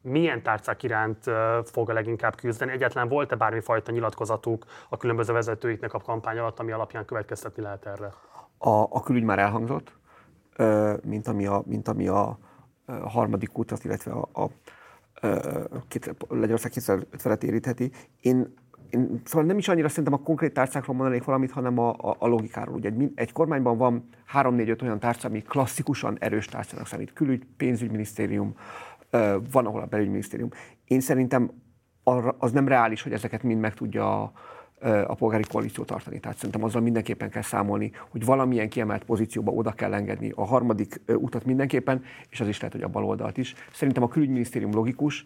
milyen 0.00 0.42
tárcák 0.42 0.82
iránt 0.82 1.24
fog 1.64 1.90
a 1.90 1.92
leginkább 1.92 2.34
küzdeni? 2.34 2.72
Egyáltalán 2.72 3.08
volt-e 3.08 3.36
bármifajta 3.36 3.92
nyilatkozatuk 3.92 4.64
a 4.88 4.96
különböző 4.96 5.32
vezetőiknek 5.32 5.94
a 5.94 5.98
kampány 5.98 6.38
alatt, 6.38 6.58
ami 6.58 6.72
alapján 6.72 7.04
következtetni 7.04 7.62
lehet 7.62 7.86
erre? 7.86 8.12
A, 8.58 8.70
a 8.70 9.02
külügy 9.02 9.22
már 9.22 9.38
elhangzott, 9.38 9.92
mint 11.02 11.26
ami 11.26 11.46
a, 11.46 11.62
mint 11.66 11.88
ami 11.88 12.08
a 12.08 12.38
harmadik 12.86 13.58
utat, 13.58 13.84
illetve 13.84 14.12
a, 14.12 14.28
a, 14.32 14.42
a 16.28 16.34
Lengyelország 16.34 16.72
2050-et 16.74 17.42
érítheti. 17.42 17.90
Én, 18.20 18.54
én 18.90 19.20
szóval 19.24 19.46
nem 19.46 19.58
is 19.58 19.68
annyira 19.68 19.88
szerintem 19.88 20.12
a 20.12 20.22
konkrét 20.22 20.52
tárcákról 20.52 20.96
mondanék 20.96 21.24
valamit, 21.24 21.50
hanem 21.50 21.78
a, 21.78 21.88
a, 21.88 22.16
a 22.18 22.26
logikáról. 22.26 22.74
Ugye 22.74 22.88
egy, 22.88 23.12
egy 23.14 23.32
kormányban 23.32 23.78
van 23.78 24.08
három-négy-öt 24.24 24.82
olyan 24.82 24.98
tárca, 24.98 25.28
ami 25.28 25.42
klasszikusan 25.42 26.16
erős 26.20 26.46
tárcának 26.46 26.86
számít. 26.86 27.12
Külügy, 27.12 27.46
pénzügyminisztérium, 27.56 28.54
van, 29.50 29.66
ahol 29.66 29.80
a 29.80 29.86
belügyminisztérium. 29.86 30.48
Én 30.84 31.00
szerintem 31.00 31.50
arra, 32.02 32.36
az 32.38 32.52
nem 32.52 32.68
reális, 32.68 33.02
hogy 33.02 33.12
ezeket 33.12 33.42
mind 33.42 33.60
meg 33.60 33.74
tudja 33.74 34.32
a 35.06 35.14
polgári 35.14 35.44
koalíciót 35.50 35.86
tartani. 35.86 36.20
Tehát 36.20 36.36
szerintem 36.36 36.64
azzal 36.64 36.80
mindenképpen 36.80 37.30
kell 37.30 37.42
számolni, 37.42 37.92
hogy 38.08 38.24
valamilyen 38.24 38.68
kiemelt 38.68 39.04
pozícióba 39.04 39.52
oda 39.52 39.72
kell 39.72 39.94
engedni 39.94 40.32
a 40.34 40.44
harmadik 40.44 41.00
utat 41.06 41.44
mindenképpen, 41.44 42.04
és 42.28 42.40
az 42.40 42.48
is 42.48 42.56
lehet, 42.60 42.72
hogy 42.72 42.84
a 42.84 42.88
baloldalt 42.88 43.36
is. 43.36 43.54
Szerintem 43.72 44.02
a 44.02 44.08
külügyminisztérium 44.08 44.72
logikus, 44.72 45.24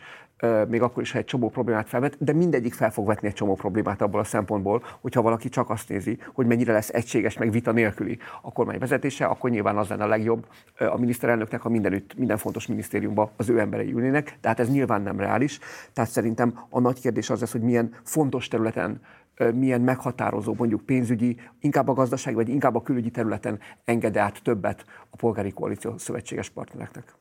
még 0.69 0.83
akkor 0.83 1.03
is, 1.03 1.13
ha 1.13 1.19
egy 1.19 1.25
csomó 1.25 1.49
problémát 1.49 1.89
felvet, 1.89 2.17
de 2.25 2.33
mindegyik 2.33 2.75
fel 2.75 2.91
fog 2.91 3.07
vetni 3.07 3.29
egy 3.29 3.35
csomó 3.35 3.55
problémát 3.55 4.03
abból 4.03 4.21
a 4.21 4.25
szempontból, 4.25 4.83
hogyha 5.01 5.23
valaki 5.23 5.49
csak 5.49 5.71
azt 5.71 5.89
nézi, 5.89 6.19
hogy 6.33 6.47
mennyire 6.47 6.73
lesz 6.73 6.89
egységes, 6.89 7.39
meg 7.39 7.51
vita 7.51 7.73
nélküli 7.73 8.19
a 8.43 8.53
kormány 8.53 8.79
vezetése, 8.79 9.25
akkor 9.25 9.51
nyilván 9.51 9.77
az 9.77 9.89
lenne 9.89 10.05
a 10.05 10.07
legjobb 10.07 10.47
a 10.79 10.99
miniszterelnöknek, 10.99 11.61
ha 11.61 11.69
mindenütt, 11.69 12.17
minden 12.17 12.37
fontos 12.37 12.67
minisztériumban 12.67 13.31
az 13.37 13.49
ő 13.49 13.59
emberei 13.59 13.93
ülnének, 13.93 14.39
tehát 14.41 14.61
ez 14.61 14.71
nyilván 14.71 15.03
nem 15.03 15.19
reális. 15.19 15.59
Tehát 15.93 16.11
szerintem 16.11 16.59
a 16.69 16.81
nagy 16.81 17.01
kérdés 17.01 17.31
az 17.31 17.41
lesz, 17.41 17.53
hogy 17.53 17.63
milyen 17.63 17.95
fontos 18.03 18.49
területen 18.49 19.01
milyen 19.55 19.81
meghatározó, 19.81 20.55
mondjuk 20.59 20.81
pénzügyi, 20.81 21.37
inkább 21.61 21.89
a 21.89 21.93
gazdaság, 21.93 22.35
vagy 22.35 22.49
inkább 22.49 22.75
a 22.75 22.83
külügyi 22.83 23.11
területen 23.11 23.59
enged 23.85 24.17
át 24.17 24.43
többet 24.43 24.85
a 25.11 25.17
polgári 25.17 25.51
koalíció 25.51 25.99
szövetséges 25.99 26.49
partnereknek. 26.49 27.15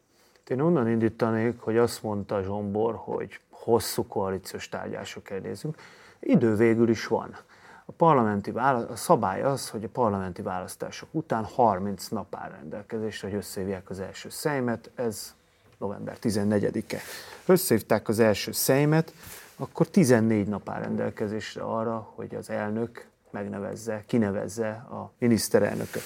Én 0.47 0.59
onnan 0.59 0.89
indítanék, 0.89 1.59
hogy 1.59 1.77
azt 1.77 2.03
mondta 2.03 2.41
Zsombor, 2.43 2.95
hogy 2.95 3.39
hosszú 3.49 4.07
koalíciós 4.07 4.69
tárgyások 4.69 5.29
elnézünk. 5.29 5.75
Idő 6.19 6.55
végül 6.55 6.89
is 6.89 7.07
van. 7.07 7.37
A, 7.85 7.91
parlamenti 7.91 8.51
vála- 8.51 8.89
a 8.89 8.95
szabály 8.95 9.41
az, 9.41 9.69
hogy 9.69 9.83
a 9.83 9.89
parlamenti 9.89 10.41
választások 10.41 11.09
után 11.11 11.43
30 11.43 12.07
nap 12.07 12.35
áll 12.35 12.49
rendelkezésre, 12.49 13.27
hogy 13.27 13.37
összehívják 13.37 13.89
az 13.89 13.99
első 13.99 14.29
szeimet, 14.29 14.91
ez 14.95 15.35
november 15.77 16.17
14-e. 16.21 16.97
Összehívták 17.45 18.07
az 18.07 18.19
első 18.19 18.51
szeimet, 18.51 19.13
akkor 19.59 19.87
14 19.87 20.47
nap 20.47 20.69
áll 20.69 20.81
rendelkezésre 20.81 21.61
arra, 21.61 22.11
hogy 22.15 22.35
az 22.35 22.49
elnök 22.49 23.07
megnevezze, 23.31 24.03
kinevezze 24.07 24.69
a 24.69 25.11
miniszterelnököt. 25.17 26.03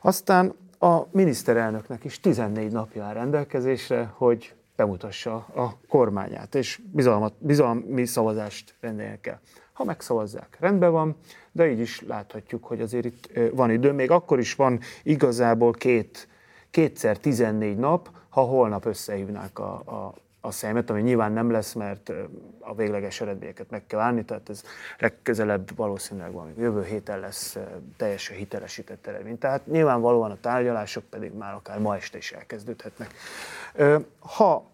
Aztán 0.00 0.54
a 0.78 1.02
miniszterelnöknek 1.10 2.04
is 2.04 2.20
14 2.20 2.72
napja 2.72 3.04
áll 3.04 3.14
rendelkezésre, 3.14 4.12
hogy 4.14 4.54
bemutassa 4.76 5.34
a 5.34 5.78
kormányát, 5.88 6.54
és 6.54 6.80
bizalmat, 6.92 7.32
bizalmi 7.38 8.06
szavazást 8.06 8.74
rendeljenek 8.80 9.26
el. 9.26 9.40
Ha 9.72 9.84
megszavazzák, 9.84 10.56
rendben 10.60 10.92
van, 10.92 11.16
de 11.52 11.70
így 11.70 11.80
is 11.80 12.00
láthatjuk, 12.00 12.64
hogy 12.64 12.80
azért 12.80 13.04
itt 13.04 13.38
van 13.52 13.70
idő. 13.70 13.92
Még 13.92 14.10
akkor 14.10 14.38
is 14.38 14.54
van 14.54 14.80
igazából 15.02 15.72
két, 15.72 16.28
kétszer 16.70 17.18
14 17.18 17.76
nap, 17.76 18.10
ha 18.28 18.40
holnap 18.40 18.84
összehívnák 18.84 19.58
a, 19.58 19.72
a 19.74 20.14
a 20.46 20.50
szemet, 20.50 20.90
ami 20.90 21.00
nyilván 21.00 21.32
nem 21.32 21.50
lesz, 21.50 21.72
mert 21.72 22.12
a 22.60 22.74
végleges 22.74 23.20
eredményeket 23.20 23.70
meg 23.70 23.86
kell 23.86 24.00
állni, 24.00 24.24
tehát 24.24 24.48
ez 24.48 24.62
legközelebb 24.98 25.76
valószínűleg 25.76 26.32
van, 26.32 26.54
jövő 26.58 26.84
héten 26.84 27.20
lesz 27.20 27.58
teljesen 27.96 28.36
hitelesített 28.36 29.06
eredmény. 29.06 29.38
Tehát 29.38 29.66
nyilvánvalóan 29.66 30.30
a 30.30 30.36
tárgyalások 30.40 31.04
pedig 31.04 31.32
már 31.32 31.54
akár 31.54 31.78
ma 31.78 31.96
este 31.96 32.18
is 32.18 32.32
elkezdődhetnek. 32.32 33.14
Ha 34.18 34.64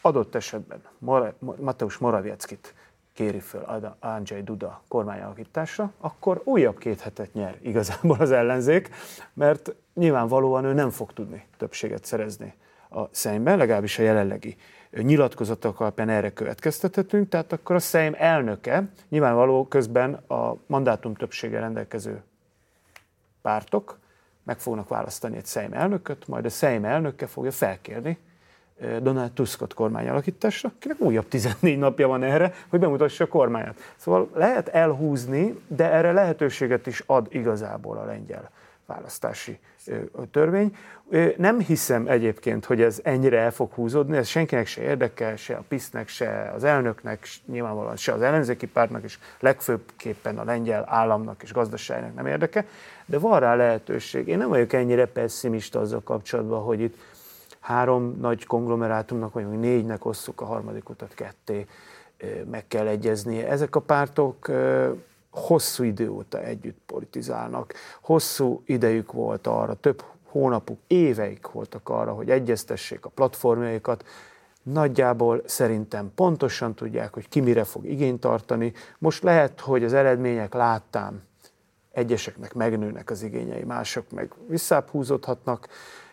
adott 0.00 0.34
esetben 0.34 0.82
Mateusz 1.38 1.98
Moravieckit 1.98 2.74
kéri 3.12 3.40
föl 3.40 3.94
Andrzej 4.00 4.42
Duda 4.42 4.82
kormányalakításra, 4.88 5.92
akkor 6.00 6.40
újabb 6.44 6.78
két 6.78 7.00
hetet 7.00 7.32
nyer 7.32 7.58
igazából 7.62 8.16
az 8.20 8.30
ellenzék, 8.30 8.90
mert 9.32 9.74
nyilvánvalóan 9.94 10.64
ő 10.64 10.72
nem 10.72 10.90
fog 10.90 11.12
tudni 11.12 11.46
többséget 11.56 12.04
szerezni 12.04 12.54
a 12.90 13.04
szemben, 13.10 13.58
legalábbis 13.58 13.98
a 13.98 14.02
jelenlegi 14.02 14.56
nyilatkozatok 14.96 15.80
alapján 15.80 16.08
erre 16.08 16.32
következtethetünk, 16.32 17.28
tehát 17.28 17.52
akkor 17.52 17.76
a 17.76 17.78
Szejm 17.78 18.12
elnöke, 18.16 18.88
nyilvánvaló 19.08 19.66
közben 19.66 20.14
a 20.14 20.56
mandátum 20.66 21.14
többsége 21.14 21.60
rendelkező 21.60 22.22
pártok 23.42 23.98
meg 24.44 24.58
fognak 24.58 24.88
választani 24.88 25.36
egy 25.36 25.44
Szejm 25.44 25.72
elnököt, 25.72 26.28
majd 26.28 26.44
a 26.44 26.50
Szejm 26.50 26.84
elnöke 26.84 27.26
fogja 27.26 27.50
felkérni 27.50 28.18
Donald 29.00 29.32
Tuskot 29.32 29.74
kormányalakításra, 29.74 30.72
akinek 30.74 31.00
újabb 31.00 31.28
14 31.28 31.78
napja 31.78 32.08
van 32.08 32.22
erre, 32.22 32.54
hogy 32.68 32.80
bemutassa 32.80 33.24
a 33.24 33.28
kormányát. 33.28 33.78
Szóval 33.96 34.30
lehet 34.34 34.68
elhúzni, 34.68 35.60
de 35.66 35.90
erre 35.90 36.12
lehetőséget 36.12 36.86
is 36.86 37.02
ad 37.06 37.26
igazából 37.30 37.96
a 37.96 38.04
lengyel 38.04 38.50
választási 38.86 39.58
törvény. 40.30 40.76
Nem 41.36 41.60
hiszem 41.60 42.06
egyébként, 42.06 42.64
hogy 42.64 42.82
ez 42.82 43.00
ennyire 43.02 43.38
el 43.38 43.50
fog 43.50 43.72
húzódni, 43.72 44.16
ez 44.16 44.26
senkinek 44.26 44.66
se 44.66 44.82
érdekel, 44.82 45.36
se 45.36 45.54
a 45.54 45.64
PISZ-nek, 45.68 46.08
se 46.08 46.52
az 46.54 46.64
elnöknek, 46.64 47.26
nyilvánvalóan 47.46 47.96
se 47.96 48.12
az 48.12 48.22
ellenzéki 48.22 48.66
pártnak, 48.66 49.02
és 49.02 49.18
legfőbbképpen 49.40 50.38
a 50.38 50.44
lengyel 50.44 50.84
államnak 50.88 51.42
és 51.42 51.52
gazdaságnak 51.52 52.14
nem 52.14 52.26
érdeke, 52.26 52.66
de 53.06 53.18
van 53.18 53.40
rá 53.40 53.54
lehetőség. 53.54 54.28
Én 54.28 54.38
nem 54.38 54.48
vagyok 54.48 54.72
ennyire 54.72 55.06
pessimista 55.06 55.80
azzal 55.80 56.02
kapcsolatban, 56.02 56.62
hogy 56.62 56.80
itt 56.80 56.96
három 57.60 58.16
nagy 58.20 58.46
konglomerátumnak, 58.46 59.32
vagy 59.32 59.48
négynek 59.48 60.04
osszuk 60.04 60.40
a 60.40 60.44
harmadik 60.44 60.88
utat 60.88 61.14
ketté, 61.14 61.66
meg 62.50 62.64
kell 62.68 62.86
egyeznie. 62.86 63.48
Ezek 63.48 63.76
a 63.76 63.80
pártok 63.80 64.50
hosszú 65.34 65.82
idő 65.82 66.10
óta 66.10 66.42
együtt 66.42 66.78
politizálnak, 66.86 67.74
hosszú 68.02 68.62
idejük 68.66 69.12
volt 69.12 69.46
arra, 69.46 69.74
több 69.74 70.04
hónapuk, 70.24 70.78
éveik 70.86 71.46
voltak 71.46 71.88
arra, 71.88 72.12
hogy 72.12 72.30
egyeztessék 72.30 73.04
a 73.04 73.08
platformjaikat, 73.08 74.04
nagyjából 74.62 75.42
szerintem 75.44 76.12
pontosan 76.14 76.74
tudják, 76.74 77.14
hogy 77.14 77.28
ki 77.28 77.40
mire 77.40 77.64
fog 77.64 77.84
igényt 77.86 78.20
tartani. 78.20 78.72
Most 78.98 79.22
lehet, 79.22 79.60
hogy 79.60 79.84
az 79.84 79.92
eredmények 79.92 80.54
láttán 80.54 81.22
egyeseknek 81.92 82.54
megnőnek 82.54 83.10
az 83.10 83.22
igényei, 83.22 83.64
mások 83.64 84.10
meg 84.10 84.32
visszább 84.48 84.88
húzódhatnak. 84.88 85.68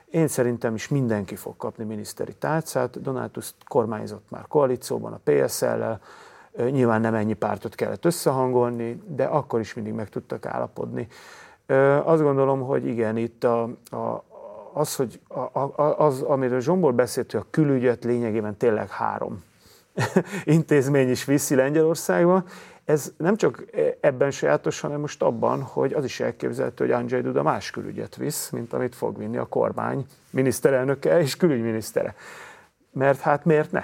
Én 0.09 0.27
szerintem 0.27 0.75
is 0.75 0.87
mindenki 0.87 1.35
fog 1.35 1.57
kapni 1.57 1.83
miniszteri 1.83 2.33
tárcát. 2.33 3.01
Donátus 3.01 3.53
kormányzott 3.67 4.29
már 4.29 4.47
koalícióban 4.47 5.13
a 5.13 5.19
PSL-lel, 5.23 6.01
Nyilván 6.57 7.01
nem 7.01 7.13
ennyi 7.13 7.33
pártot 7.33 7.75
kellett 7.75 8.05
összehangolni, 8.05 9.01
de 9.07 9.23
akkor 9.23 9.59
is 9.59 9.73
mindig 9.73 9.93
meg 9.93 10.09
tudtak 10.09 10.45
állapodni. 10.45 11.07
Azt 12.03 12.21
gondolom, 12.21 12.61
hogy 12.61 12.85
igen, 12.85 13.17
itt 13.17 13.43
a, 13.43 13.63
a, 13.89 14.23
az, 14.73 14.95
hogy 14.95 15.19
a, 15.27 15.59
a, 15.59 15.95
az, 15.97 16.21
amiről 16.21 16.59
Zsombor 16.59 16.93
beszélt, 16.93 17.31
hogy 17.31 17.41
a 17.41 17.47
külügyet 17.49 18.03
lényegében 18.03 18.57
tényleg 18.57 18.89
három 18.89 19.43
intézmény 20.43 21.09
is 21.09 21.25
viszi 21.25 21.55
Lengyelországba, 21.55 22.43
ez 22.85 23.13
nem 23.17 23.35
csak 23.35 23.65
ebben 23.99 24.31
sajátos, 24.31 24.79
hanem 24.79 24.99
most 24.99 25.21
abban, 25.21 25.61
hogy 25.61 25.93
az 25.93 26.03
is 26.03 26.19
elképzelhető, 26.19 26.85
hogy 26.85 26.93
Andrzej 26.93 27.21
Duda 27.21 27.43
más 27.43 27.71
külügyet 27.71 28.15
visz, 28.15 28.49
mint 28.49 28.73
amit 28.73 28.95
fog 28.95 29.17
vinni 29.17 29.37
a 29.37 29.45
kormány 29.45 30.05
miniszterelnöke 30.29 31.19
és 31.19 31.37
külügyminisztere. 31.37 32.15
Mert 32.91 33.19
hát 33.19 33.45
miért 33.45 33.71
ne? 33.71 33.83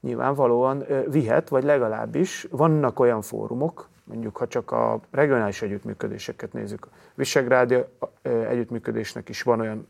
Nyilvánvalóan 0.00 0.84
vihet, 1.10 1.48
vagy 1.48 1.64
legalábbis 1.64 2.46
vannak 2.50 3.00
olyan 3.00 3.22
fórumok, 3.22 3.88
mondjuk 4.04 4.36
ha 4.36 4.46
csak 4.46 4.70
a 4.70 5.00
regionális 5.10 5.62
együttműködéseket 5.62 6.52
nézzük, 6.52 6.84
a 6.84 6.88
Visegrádi 7.14 7.76
együttműködésnek 8.22 9.28
is 9.28 9.42
van 9.42 9.60
olyan 9.60 9.86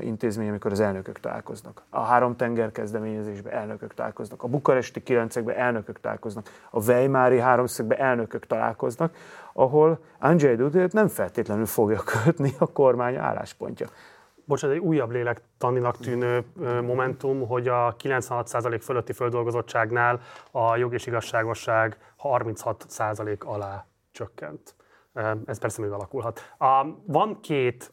intézmény, 0.00 0.48
amikor 0.48 0.72
az 0.72 0.80
elnökök 0.80 1.20
találkoznak. 1.20 1.82
A 1.90 2.00
három 2.00 2.36
tenger 2.36 2.72
kezdeményezésben 2.72 3.52
elnökök 3.52 3.94
találkoznak, 3.94 4.42
a 4.42 4.48
bukaresti 4.48 5.02
kilencekben 5.02 5.56
elnökök 5.56 6.00
találkoznak, 6.00 6.48
a 6.70 6.84
Weimári 6.84 7.38
háromszögben 7.38 7.98
elnökök 7.98 8.46
találkoznak, 8.46 9.14
ahol 9.52 9.98
Andrzej 10.18 10.56
Dudét 10.56 10.92
nem 10.92 11.08
feltétlenül 11.08 11.66
fogja 11.66 12.02
kötni 12.24 12.52
a 12.58 12.66
kormány 12.66 13.16
álláspontja 13.16 13.86
bocsánat, 14.50 14.76
egy 14.76 14.82
újabb 14.82 15.10
lélektaninak 15.10 15.96
tűnő 15.96 16.44
momentum, 16.82 17.46
hogy 17.46 17.68
a 17.68 17.96
96% 17.96 18.78
fölötti 18.82 19.12
földolgozottságnál 19.12 20.20
a 20.50 20.76
jog 20.76 20.92
és 20.94 21.06
igazságosság 21.06 21.96
36% 22.22 23.38
alá 23.38 23.86
csökkent. 24.10 24.74
Ez 25.44 25.58
persze 25.58 25.80
még 25.82 25.90
alakulhat. 25.90 26.54
Van 27.06 27.40
két 27.40 27.92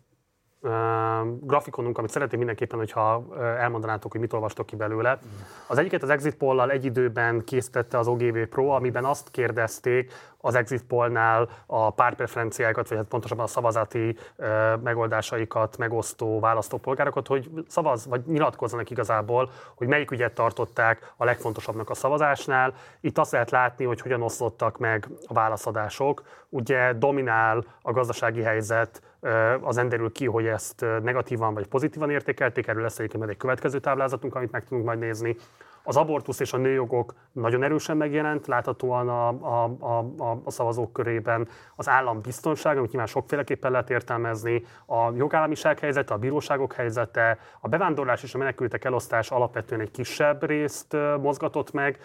grafikonunk, 1.42 1.98
amit 1.98 2.10
szeretném 2.10 2.38
mindenképpen, 2.38 2.78
hogyha 2.78 3.26
elmondanátok, 3.40 4.12
hogy 4.12 4.22
mit 4.22 4.34
olvastok 4.34 4.66
ki 4.66 4.76
belőle. 4.76 5.20
Az 5.68 5.78
egyiket 5.78 6.04
az 6.04 6.10
Exit 6.10 6.36
Poll-lal 6.36 6.72
egy 6.72 6.86
időben 6.86 7.44
készítette 7.44 7.98
az 7.98 8.08
OGV 8.08 8.38
Pro, 8.50 8.68
amiben 8.68 9.06
azt 9.06 9.32
kérdezték 9.32 10.14
az 10.40 10.56
Exit 10.56 10.84
Poll-nál 10.84 11.50
a 11.66 11.90
pártpreferenciákat, 11.90 12.88
vagy 12.88 12.98
hát 12.98 13.08
pontosabban 13.08 13.46
a 13.46 13.48
szavazati 13.48 14.18
megoldásaikat 14.84 15.78
megosztó 15.78 16.40
választópolgárokat, 16.40 17.28
hogy 17.28 17.50
szavaz, 17.68 18.08
vagy 18.08 18.22
nyilatkozzanak 18.26 18.90
igazából, 18.90 19.50
hogy 19.76 19.88
melyik 19.88 20.12
ügyet 20.12 20.34
tartották 20.34 21.14
a 21.18 21.26
legfontosabbnak 21.26 21.90
a 21.90 21.94
szavazásnál. 21.94 22.74
Itt 23.02 23.18
azt 23.18 23.32
lehet 23.32 23.52
látni, 23.52 23.86
hogy 23.86 24.02
hogyan 24.02 24.22
oszlottak 24.22 24.78
meg 24.78 25.08
a 25.28 25.34
válaszadások. 25.34 26.24
Ugye 26.50 26.94
dominál 26.94 27.64
a 27.82 27.92
gazdasági 27.92 28.42
helyzet, 28.42 29.02
az 29.62 29.76
derül 29.76 30.12
ki, 30.12 30.26
hogy 30.26 30.46
ezt 30.46 30.86
negatívan 31.04 31.54
vagy 31.54 31.68
pozitívan 31.68 32.10
értékelték, 32.10 32.68
erről 32.68 32.82
lesz 32.82 33.00
egyébként 33.00 33.30
egy 33.30 33.38
következő 33.38 33.80
táblázatunk, 33.80 34.36
amit 34.36 34.52
meg 34.52 34.64
tudunk 34.64 34.86
majd 34.86 35.00
nézni. 35.00 35.36
Az 35.88 35.98
abortusz 35.98 36.40
és 36.40 36.54
a 36.54 36.58
nőjogok 36.58 37.14
nagyon 37.32 37.64
erősen 37.64 37.98
megjelent, 37.98 38.48
láthatóan 38.48 39.10
a, 39.10 39.28
a, 39.28 39.76
a, 39.80 40.42
a 40.44 40.52
szavazók 40.52 40.94
körében. 40.94 41.48
Az 41.76 41.90
állam 41.90 42.22
biztonsága, 42.22 42.78
amit 42.78 42.90
nyilván 42.90 43.08
sokféleképpen 43.08 43.72
lehet 43.72 43.90
értelmezni, 43.90 44.64
a 44.86 45.12
jogállamiság 45.16 45.80
helyzete, 45.80 46.14
a 46.14 46.18
bíróságok 46.18 46.74
helyzete, 46.74 47.40
a 47.60 47.68
bevándorlás 47.68 48.24
és 48.24 48.34
a 48.34 48.38
menekültek 48.38 48.86
elosztás 48.86 49.32
alapvetően 49.32 49.82
egy 49.82 49.92
kisebb 49.92 50.46
részt 50.46 50.98
mozgatott 51.22 51.72
meg, 51.72 52.00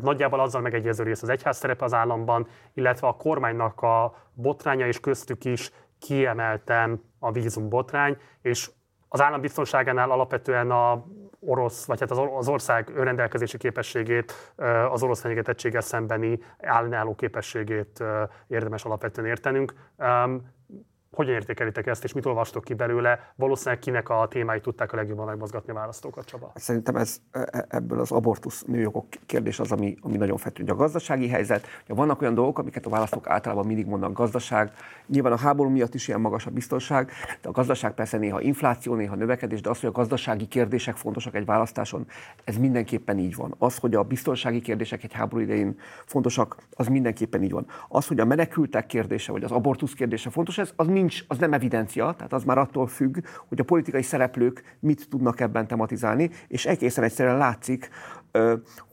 nagyjából 0.00 0.40
azzal 0.40 0.60
megegyező 0.60 1.04
rész 1.04 1.22
az 1.22 1.28
egyház 1.28 1.56
szerepe 1.56 1.84
az 1.84 1.94
államban, 1.94 2.46
illetve 2.74 3.06
a 3.06 3.16
kormánynak 3.16 3.82
a 3.82 4.14
botránya 4.34 4.86
és 4.86 5.00
köztük 5.00 5.44
is 5.44 5.70
kiemelten 5.98 7.02
a 7.18 7.32
vízum 7.32 7.68
botrány, 7.68 8.16
és 8.40 8.70
az 9.08 9.20
állambiztonságánál 9.20 10.10
alapvetően 10.10 10.70
a 10.70 11.04
orosz, 11.46 11.84
vagy 11.84 12.00
hát 12.00 12.10
az 12.10 12.48
ország 12.48 12.90
önrendelkezési 12.94 13.56
képességét, 13.58 14.54
az 14.90 15.02
orosz 15.02 15.20
fenyegetettséggel 15.20 15.80
szembeni 15.80 16.38
állnálló 16.60 17.14
képességét 17.14 18.04
érdemes 18.46 18.84
alapvetően 18.84 19.26
értenünk. 19.26 19.72
Hogyan 21.12 21.34
értékelitek 21.34 21.86
ezt, 21.86 22.04
és 22.04 22.12
mit 22.12 22.26
olvastok 22.26 22.64
ki 22.64 22.74
belőle? 22.74 23.32
Valószínűleg 23.36 23.78
kinek 23.78 24.08
a 24.08 24.26
témái 24.28 24.60
tudták 24.60 24.92
a 24.92 24.96
legjobban 24.96 25.26
megmozgatni 25.26 25.70
a 25.70 25.74
választókat, 25.74 26.24
Csaba? 26.24 26.46
Hát 26.46 26.62
szerintem 26.62 26.96
ez, 26.96 27.16
e, 27.30 27.48
e, 27.50 27.66
ebből 27.68 28.00
az 28.00 28.12
abortusz 28.12 28.62
nőjogok 28.62 29.06
kérdés 29.26 29.60
az, 29.60 29.72
ami, 29.72 29.96
ami 30.00 30.16
nagyon 30.16 30.36
fető. 30.36 30.64
A 30.66 30.74
gazdasági 30.74 31.28
helyzet, 31.28 31.66
hogy 31.86 31.96
vannak 31.96 32.20
olyan 32.20 32.34
dolgok, 32.34 32.58
amiket 32.58 32.86
a 32.86 32.90
választók 32.90 33.28
általában 33.28 33.66
mindig 33.66 33.86
mondanak 33.86 34.16
gazdaság. 34.16 34.72
Nyilván 35.12 35.32
a 35.32 35.36
háború 35.36 35.70
miatt 35.70 35.94
is 35.94 36.08
ilyen 36.08 36.20
magas 36.20 36.46
a 36.46 36.50
biztonság, 36.50 37.10
de 37.42 37.48
a 37.48 37.52
gazdaság 37.52 37.94
persze 37.94 38.18
néha 38.18 38.40
infláció, 38.40 38.94
néha 38.94 39.14
növekedés, 39.14 39.60
de 39.60 39.70
az, 39.70 39.80
hogy 39.80 39.88
a 39.88 39.92
gazdasági 39.92 40.46
kérdések 40.46 40.96
fontosak 40.96 41.34
egy 41.34 41.44
választáson, 41.44 42.06
ez 42.44 42.56
mindenképpen 42.56 43.18
így 43.18 43.34
van. 43.34 43.54
Az, 43.58 43.76
hogy 43.76 43.94
a 43.94 44.02
biztonsági 44.02 44.60
kérdések 44.60 45.04
egy 45.04 45.12
háború 45.12 45.42
idején 45.42 45.78
fontosak, 46.06 46.56
az 46.74 46.88
mindenképpen 46.88 47.42
így 47.42 47.50
van. 47.50 47.66
Az, 47.88 48.06
hogy 48.06 48.20
a 48.20 48.24
menekültek 48.24 48.86
kérdése, 48.86 49.32
vagy 49.32 49.44
az 49.44 49.50
abortusz 49.50 49.92
kérdése 49.92 50.30
fontos, 50.30 50.58
ez 50.58 50.72
az 50.76 50.86
nincs, 50.86 51.24
az 51.28 51.38
nem 51.38 51.52
evidencia, 51.52 52.14
tehát 52.16 52.32
az 52.32 52.44
már 52.44 52.58
attól 52.58 52.86
függ, 52.86 53.18
hogy 53.48 53.60
a 53.60 53.64
politikai 53.64 54.02
szereplők 54.02 54.76
mit 54.80 55.08
tudnak 55.08 55.40
ebben 55.40 55.66
tematizálni, 55.66 56.30
és 56.48 56.66
egészen 56.66 57.04
egyszerűen 57.04 57.36
látszik, 57.36 57.88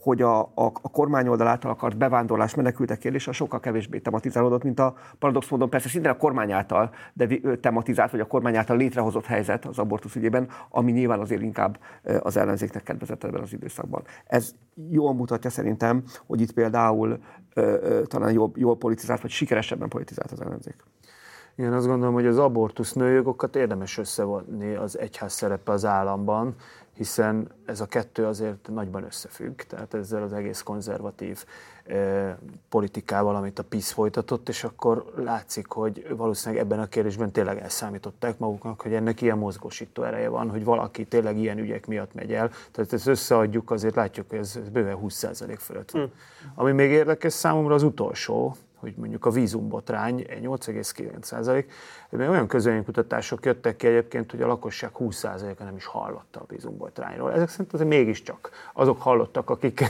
hogy 0.01 0.21
a, 0.21 0.39
a, 0.39 0.51
a 0.55 0.89
kormányoldal 0.91 1.47
által 1.47 1.71
akart 1.71 1.97
bevándorlás 1.97 2.55
menekültek 2.55 2.97
kérdése 2.97 3.31
sokkal 3.31 3.59
kevésbé 3.59 3.99
tematizálódott, 3.99 4.63
mint 4.63 4.79
a 4.79 4.95
paradox 5.19 5.49
módon 5.49 5.69
persze 5.69 5.89
szintén 5.89 6.11
a 6.11 6.17
kormány 6.17 6.51
által 6.51 6.93
de 7.13 7.27
tematizált, 7.61 8.11
vagy 8.11 8.19
a 8.19 8.27
kormány 8.27 8.55
által 8.55 8.77
létrehozott 8.77 9.25
helyzet 9.25 9.65
az 9.65 9.79
abortusz 9.79 10.15
ügyében, 10.15 10.47
ami 10.69 10.91
nyilván 10.91 11.19
azért 11.19 11.41
inkább 11.41 11.79
az 12.19 12.37
ellenzéknek 12.37 12.83
kedvezett 12.83 13.23
ebben 13.23 13.41
az 13.41 13.53
időszakban. 13.53 14.03
Ez 14.25 14.55
jól 14.89 15.13
mutatja 15.13 15.49
szerintem, 15.49 16.03
hogy 16.25 16.41
itt 16.41 16.53
például 16.53 17.19
talán 18.03 18.31
jól, 18.31 18.51
jól 18.55 18.77
politizált, 18.77 19.21
vagy 19.21 19.31
sikeresebben 19.31 19.89
politizált 19.89 20.31
az 20.31 20.41
ellenzék. 20.41 20.75
Én 21.55 21.73
azt 21.73 21.87
gondolom, 21.87 22.13
hogy 22.13 22.25
az 22.25 22.37
abortusz 22.37 22.93
nőjogokat 22.93 23.55
érdemes 23.55 23.97
összevonni 23.97 24.75
az 24.75 24.99
egyház 24.99 25.33
szerepe 25.33 25.71
az 25.71 25.85
államban, 25.85 26.55
hiszen 26.99 27.51
ez 27.65 27.81
a 27.81 27.85
kettő 27.85 28.25
azért 28.25 28.69
nagyban 28.69 29.03
összefügg, 29.03 29.61
tehát 29.61 29.93
ezzel 29.93 30.23
az 30.23 30.33
egész 30.33 30.61
konzervatív 30.61 31.45
eh, 31.83 32.35
politikával, 32.69 33.35
amit 33.35 33.59
a 33.59 33.63
PISZ 33.63 33.91
folytatott, 33.91 34.49
és 34.49 34.63
akkor 34.63 35.13
látszik, 35.15 35.67
hogy 35.67 36.15
valószínűleg 36.15 36.63
ebben 36.63 36.79
a 36.79 36.85
kérdésben 36.85 37.31
tényleg 37.31 37.61
elszámították 37.61 38.37
maguknak, 38.37 38.81
hogy 38.81 38.93
ennek 38.93 39.21
ilyen 39.21 39.37
mozgósító 39.37 40.03
ereje 40.03 40.29
van, 40.29 40.49
hogy 40.49 40.63
valaki 40.63 41.05
tényleg 41.05 41.37
ilyen 41.37 41.57
ügyek 41.57 41.87
miatt 41.87 42.13
megy 42.13 42.33
el. 42.33 42.51
Tehát 42.71 42.93
ezt 42.93 43.07
összeadjuk, 43.07 43.71
azért 43.71 43.95
látjuk, 43.95 44.29
hogy 44.29 44.39
ez 44.39 44.59
bőven 44.71 44.97
20% 45.03 45.55
fölött 45.59 45.91
van. 45.91 46.01
Mm. 46.01 46.05
Ami 46.55 46.71
még 46.71 46.91
érdekes 46.91 47.33
számomra 47.33 47.73
az 47.73 47.83
utolsó, 47.83 48.55
hogy 48.79 48.93
mondjuk 48.97 49.25
a 49.25 49.29
vízumbotrány 49.29 50.25
8,9% 50.41 51.65
mert 52.09 52.29
olyan 52.29 52.47
közönkutatások 52.47 53.45
jöttek 53.45 53.75
ki 53.75 53.87
egyébként, 53.87 54.31
hogy 54.31 54.41
a 54.41 54.47
lakosság 54.47 54.91
20%-a 54.99 55.63
nem 55.63 55.75
is 55.75 55.85
hallotta 55.85 56.39
a 56.39 56.43
vízumbotrányról. 56.47 57.33
Ezek 57.33 57.49
szerint 57.49 57.73
azért 57.73 57.89
mégiscsak 57.89 58.49
azok 58.73 59.01
hallottak, 59.01 59.49
akik, 59.49 59.83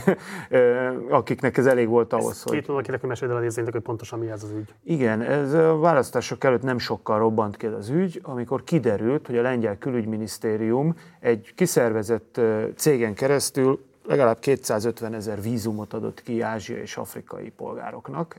akiknek 1.10 1.56
ez 1.56 1.66
elég 1.66 1.88
volt 1.88 2.12
ahhoz, 2.12 2.30
ez 2.30 2.42
hogy... 2.42 2.52
Két 2.52 2.66
valakinek, 2.66 3.00
hogy 3.00 3.08
meséld 3.08 3.30
el 3.30 3.36
a 3.36 3.40
nézőinknek, 3.40 3.74
hogy 3.74 3.84
pontosan 3.84 4.18
mi 4.18 4.30
ez 4.30 4.42
az 4.42 4.50
ügy. 4.50 4.74
Igen, 4.82 5.22
ez 5.22 5.52
a 5.52 5.78
választások 5.78 6.44
előtt 6.44 6.62
nem 6.62 6.78
sokkal 6.78 7.18
robbant 7.18 7.56
ki 7.56 7.66
az 7.66 7.88
ügy, 7.88 8.20
amikor 8.22 8.64
kiderült, 8.64 9.26
hogy 9.26 9.38
a 9.38 9.42
lengyel 9.42 9.78
külügyminisztérium 9.78 10.96
egy 11.20 11.52
kiszervezett 11.54 12.40
cégen 12.76 13.14
keresztül 13.14 13.88
legalább 14.06 14.38
250 14.38 15.14
ezer 15.14 15.42
vízumot 15.42 15.92
adott 15.92 16.22
ki 16.22 16.40
ázsia 16.40 16.76
és 16.76 16.96
afrikai 16.96 17.50
polgároknak 17.50 18.36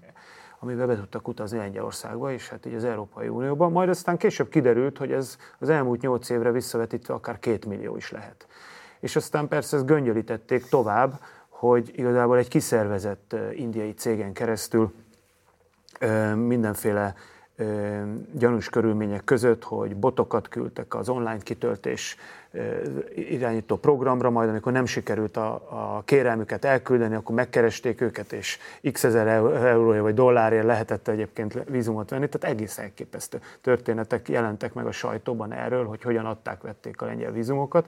amivel 0.64 0.88
be 0.88 0.96
tudtak 0.96 1.28
utazni 1.28 1.58
Lengyelországba, 1.58 2.32
és 2.32 2.50
hát 2.50 2.66
így 2.66 2.74
az 2.74 2.84
Európai 2.84 3.28
Unióba. 3.28 3.70
Majd 3.70 3.90
aztán 3.90 4.18
később 4.18 4.50
kiderült, 4.50 4.98
hogy 4.98 5.12
ez 5.12 5.38
az 5.60 5.70
elmúlt 5.70 6.02
nyolc 6.02 6.30
évre 6.30 6.52
visszavetítve 6.52 7.14
akár 7.14 7.40
két 7.40 7.66
millió 7.66 7.96
is 7.96 8.12
lehet. 8.12 8.48
És 9.00 9.16
aztán 9.16 9.48
persze 9.48 9.76
ezt 9.76 9.86
göngyölítették 9.86 10.66
tovább, 10.66 11.20
hogy 11.50 11.92
igazából 11.96 12.38
egy 12.38 12.48
kiszervezett 12.48 13.36
indiai 13.54 13.94
cégen 13.94 14.34
keresztül 14.34 14.94
mindenféle 16.36 17.16
gyanús 18.32 18.70
körülmények 18.70 19.24
között, 19.24 19.64
hogy 19.64 19.96
botokat 19.96 20.48
küldtek 20.48 20.96
az 20.96 21.10
online 21.10 21.38
kitöltés 21.38 22.18
irányító 23.16 23.76
programra, 23.76 24.30
majd 24.30 24.50
amikor 24.50 24.72
nem 24.72 24.86
sikerült 24.86 25.38
a, 25.38 25.54
a 25.54 26.02
kérelmüket 26.06 26.66
elküldeni, 26.66 27.16
akkor 27.16 27.36
megkeresték 27.36 28.02
őket, 28.02 28.34
és 28.34 28.58
x 28.92 29.04
ezer 29.04 29.28
eurója 29.28 30.02
vagy 30.02 30.14
dollárért 30.14 30.66
lehetett 30.66 31.08
egyébként 31.08 31.64
vízumot 31.70 32.10
venni, 32.10 32.30
tehát 32.30 32.56
egész 32.56 32.78
elképesztő 32.78 33.40
történetek 33.62 34.30
jelentek 34.30 34.74
meg 34.74 34.86
a 34.86 34.92
sajtóban 34.92 35.54
erről, 35.54 35.86
hogy 35.86 36.02
hogyan 36.02 36.26
adták, 36.26 36.62
vették 36.62 37.02
a 37.02 37.06
lengyel 37.06 37.32
vízumokat. 37.32 37.86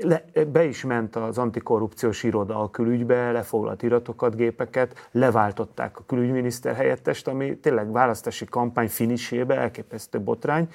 Le, 0.00 0.24
be 0.52 0.64
is 0.64 0.84
ment 0.84 1.16
az 1.16 1.38
antikorrupciós 1.38 2.22
iroda 2.22 2.62
a 2.62 2.70
külügybe, 2.70 3.32
lefoglalt 3.32 3.82
iratokat, 3.82 4.36
gépeket, 4.36 5.08
leváltották 5.10 5.98
a 5.98 6.02
külügyminiszter 6.06 6.74
helyettest, 6.74 7.28
ami 7.28 7.56
tényleg 7.58 7.92
választási 7.92 8.44
kampány 8.44 8.88
finisébe 8.88 9.54
elképesztő 9.54 10.20
botrány. 10.20 10.68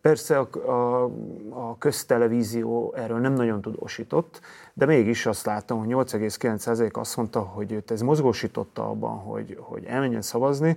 Persze 0.00 0.38
a, 0.38 0.70
a, 0.70 1.04
a 1.50 1.78
köztelevízió 1.78 2.94
erről 2.96 3.18
nem 3.18 3.32
nagyon 3.32 3.60
tudósított, 3.60 4.40
de 4.74 4.86
mégis 4.86 5.26
azt 5.26 5.46
láttam, 5.46 5.78
hogy 5.78 5.88
8,9% 5.88 6.92
azt 6.92 7.16
mondta, 7.16 7.40
hogy 7.40 7.72
őt 7.72 7.90
ez 7.90 8.00
mozgósította 8.00 8.88
abban, 8.88 9.18
hogy, 9.18 9.56
hogy 9.60 9.84
elmenjen 9.84 10.22
szavazni, 10.22 10.76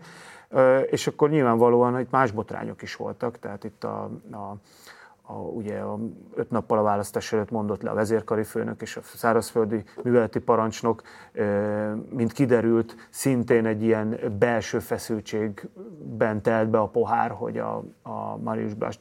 és 0.89 1.07
akkor 1.07 1.29
nyilvánvalóan 1.29 1.99
itt 1.99 2.11
más 2.11 2.31
botrányok 2.31 2.81
is 2.81 2.95
voltak, 2.95 3.39
tehát 3.39 3.63
itt 3.63 3.83
a, 3.83 4.03
a 4.31 4.55
a, 5.29 5.33
ugye 5.33 5.79
a 5.79 5.99
öt 6.35 6.49
nappal 6.49 6.77
a 6.77 6.81
választás 6.81 7.33
előtt 7.33 7.51
mondott 7.51 7.81
le 7.81 7.89
a 7.89 7.93
vezérkari 7.93 8.43
főnök 8.43 8.81
és 8.81 8.97
a 8.97 9.01
szárazföldi 9.03 9.83
műveleti 10.03 10.39
parancsnok, 10.39 11.01
mint 12.09 12.31
kiderült, 12.31 12.95
szintén 13.09 13.65
egy 13.65 13.83
ilyen 13.83 14.19
belső 14.39 14.79
feszültségben 14.79 16.41
telt 16.41 16.69
be 16.69 16.79
a 16.79 16.87
pohár, 16.87 17.31
hogy 17.31 17.57
a, 17.57 17.83
a 18.01 18.37
Marius 18.37 18.73
Blas 18.73 18.97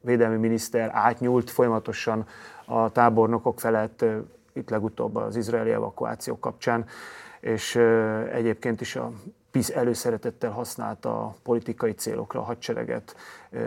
védelmi 0.00 0.36
miniszter 0.36 0.90
átnyúlt 0.92 1.50
folyamatosan 1.50 2.26
a 2.66 2.90
tábornokok 2.90 3.60
felett, 3.60 4.04
itt 4.52 4.70
legutóbb 4.70 5.16
az 5.16 5.36
izraeli 5.36 5.70
evakuáció 5.70 6.38
kapcsán, 6.38 6.84
és 7.40 7.76
egyébként 8.32 8.80
is 8.80 8.96
a 8.96 9.12
PISZ 9.50 9.70
előszeretettel 9.70 10.50
használta 10.50 11.24
a 11.24 11.34
politikai 11.42 11.92
célokra 11.92 12.40
a 12.40 12.44
hadsereget 12.44 13.16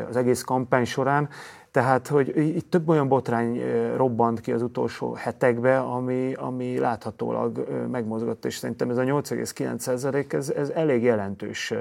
az 0.10 0.16
egész 0.16 0.42
kampány 0.42 0.86
során. 0.86 1.30
Tehát, 1.72 2.08
hogy 2.08 2.38
itt 2.38 2.70
több 2.70 2.90
olyan 2.90 3.08
botrány 3.08 3.62
robbant 3.96 4.40
ki 4.40 4.52
az 4.52 4.62
utolsó 4.62 5.14
hetekben, 5.14 5.82
ami, 5.82 6.34
ami 6.34 6.78
láthatólag 6.78 7.68
megmozgott, 7.92 8.46
és 8.46 8.58
szerintem 8.58 8.90
ez 8.90 8.98
a 8.98 9.04
8,9% 9.04 10.34
ez, 10.34 10.50
ez 10.50 10.70
elég 10.70 11.04
jelentős 11.04 11.74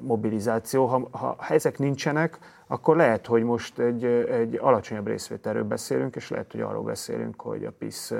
mobilizáció. 0.00 0.86
Ha, 0.86 1.08
ha 1.10 1.54
ezek 1.54 1.78
nincsenek, 1.78 2.38
akkor 2.66 2.96
lehet, 2.96 3.26
hogy 3.26 3.42
most 3.42 3.78
egy, 3.78 4.04
egy 4.04 4.58
alacsonyabb 4.60 5.06
részvételről 5.06 5.64
beszélünk, 5.64 6.16
és 6.16 6.30
lehet, 6.30 6.52
hogy 6.52 6.60
arról 6.60 6.82
beszélünk, 6.82 7.40
hogy 7.40 7.64
a 7.64 7.72
PISZ 7.78 8.14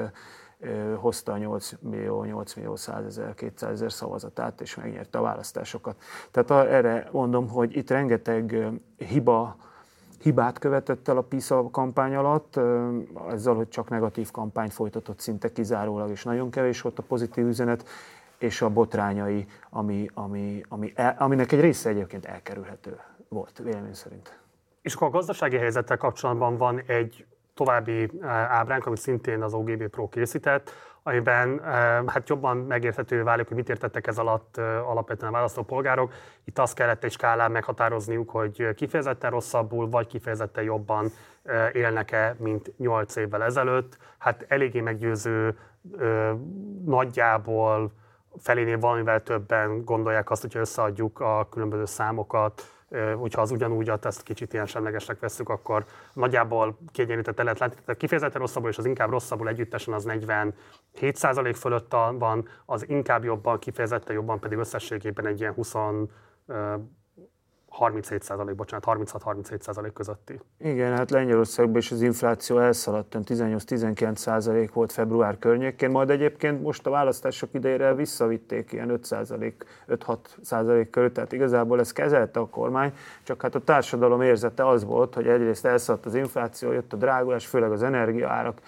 hozta 0.96 1.32
a 1.32 1.36
8 1.36 1.72
millió, 1.80 2.24
8 2.24 2.54
millió 2.54 2.76
100 2.76 3.04
ezer, 3.04 3.34
200 3.34 3.70
ezer 3.70 3.92
szavazatát, 3.92 4.60
és 4.60 4.74
megnyerte 4.74 5.18
a 5.18 5.22
választásokat. 5.22 5.96
Tehát 6.30 6.68
erre 6.68 7.08
mondom, 7.12 7.48
hogy 7.48 7.76
itt 7.76 7.90
rengeteg 7.90 8.56
hiba, 8.96 9.56
hibát 10.26 10.58
követett 10.58 11.08
el 11.08 11.16
a 11.16 11.22
PISA 11.22 11.70
kampány 11.70 12.14
alatt, 12.14 12.60
ezzel, 13.30 13.54
hogy 13.54 13.68
csak 13.68 13.88
negatív 13.88 14.30
kampányt 14.30 14.72
folytatott 14.72 15.20
szinte 15.20 15.52
kizárólag, 15.52 16.10
és 16.10 16.24
nagyon 16.24 16.50
kevés 16.50 16.80
volt 16.80 16.98
a 16.98 17.02
pozitív 17.02 17.46
üzenet, 17.46 17.88
és 18.38 18.62
a 18.62 18.70
botrányai, 18.70 19.46
ami, 19.70 20.10
ami, 20.14 20.62
ami 20.68 20.92
el, 20.94 21.16
aminek 21.18 21.52
egy 21.52 21.60
része 21.60 21.88
egyébként 21.88 22.24
elkerülhető 22.24 23.00
volt, 23.28 23.58
vélemény 23.58 23.94
szerint. 23.94 24.38
És 24.82 24.94
akkor 24.94 25.06
a 25.06 25.10
gazdasági 25.10 25.56
helyzettel 25.56 25.96
kapcsolatban 25.96 26.56
van 26.56 26.82
egy 26.86 27.26
további 27.54 28.10
ábránk, 28.48 28.86
amit 28.86 29.00
szintén 29.00 29.42
az 29.42 29.54
OGB 29.54 29.86
Pro 29.86 30.08
készített, 30.08 30.70
amiben 31.06 31.60
hát 32.06 32.28
jobban 32.28 32.56
megérthető 32.56 33.22
válik, 33.22 33.46
hogy 33.46 33.56
mit 33.56 33.68
értettek 33.68 34.06
ez 34.06 34.18
alatt 34.18 34.56
alapvetően 34.86 35.32
a 35.32 35.34
választópolgárok. 35.34 36.12
Itt 36.44 36.58
azt 36.58 36.74
kellett 36.74 37.04
egy 37.04 37.12
skálán 37.12 37.50
meghatározniuk, 37.50 38.30
hogy 38.30 38.74
kifejezetten 38.74 39.30
rosszabbul, 39.30 39.88
vagy 39.88 40.06
kifejezetten 40.06 40.64
jobban 40.64 41.10
élnek-e, 41.72 42.36
mint 42.38 42.78
8 42.78 43.16
évvel 43.16 43.42
ezelőtt. 43.42 43.96
Hát 44.18 44.44
eléggé 44.48 44.80
meggyőző, 44.80 45.58
nagyjából 46.84 47.92
felénél 48.38 48.78
valamivel 48.78 49.22
többen 49.22 49.84
gondolják 49.84 50.30
azt, 50.30 50.42
hogyha 50.42 50.58
összeadjuk 50.58 51.20
a 51.20 51.48
különböző 51.50 51.84
számokat, 51.84 52.62
hogyha 53.16 53.40
az 53.40 53.50
ugyanúgy 53.50 53.88
a 53.88 53.96
teszt 53.96 54.22
kicsit 54.22 54.52
ilyen 54.52 54.66
semlegesnek 54.66 55.20
veszük, 55.20 55.48
akkor 55.48 55.84
nagyjából 56.12 56.78
kiegyenlített 56.92 57.38
lehet 57.38 57.58
látni. 57.58 57.80
Tehát 57.84 58.00
kifejezetten 58.00 58.40
rosszabbul 58.40 58.70
és 58.70 58.78
az 58.78 58.84
inkább 58.84 59.10
rosszabbul 59.10 59.48
együttesen 59.48 59.94
az 59.94 60.06
47% 60.08 61.54
fölött 61.54 61.92
van, 62.18 62.48
az 62.66 62.88
inkább 62.88 63.24
jobban, 63.24 63.58
kifejezetten 63.58 64.14
jobban 64.14 64.40
pedig 64.40 64.58
összességében 64.58 65.26
egy 65.26 65.40
ilyen 65.40 65.52
20 65.52 65.74
37 67.76 68.22
százalék, 68.22 68.54
bocsánat, 68.54 68.84
36-37 68.86 69.60
százalék 69.60 69.92
közötti. 69.92 70.40
Igen, 70.58 70.96
hát 70.96 71.10
Lengyelországban 71.10 71.76
is 71.76 71.90
az 71.90 72.02
infláció 72.02 72.58
elszaladt, 72.58 73.16
18-19 73.24 74.16
százalék 74.16 74.72
volt 74.72 74.92
február 74.92 75.38
környékén, 75.38 75.90
majd 75.90 76.10
egyébként 76.10 76.62
most 76.62 76.86
a 76.86 76.90
választások 76.90 77.48
idejére 77.52 77.94
visszavitték 77.94 78.72
ilyen 78.72 78.90
5 78.90 79.04
százalék, 79.04 79.64
5-6 79.88 80.16
százalék 80.42 80.90
körül, 80.90 81.12
tehát 81.12 81.32
igazából 81.32 81.80
ez 81.80 81.92
kezelte 81.92 82.40
a 82.40 82.46
kormány, 82.46 82.92
csak 83.22 83.42
hát 83.42 83.54
a 83.54 83.60
társadalom 83.60 84.22
érzete 84.22 84.68
az 84.68 84.84
volt, 84.84 85.14
hogy 85.14 85.26
egyrészt 85.26 85.66
elszaladt 85.66 86.06
az 86.06 86.14
infláció, 86.14 86.72
jött 86.72 86.92
a 86.92 86.96
drágulás, 86.96 87.46
főleg 87.46 87.72
az 87.72 87.82
energiaárak, 87.82 88.60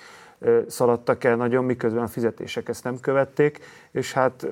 szaladtak 0.67 1.25
el 1.25 1.37
nagyon, 1.37 1.65
miközben 1.65 2.03
a 2.03 2.07
fizetések 2.07 2.69
ezt 2.69 2.85
nem 2.85 3.01
követték, 3.01 3.59
és 3.91 4.13
hát 4.13 4.47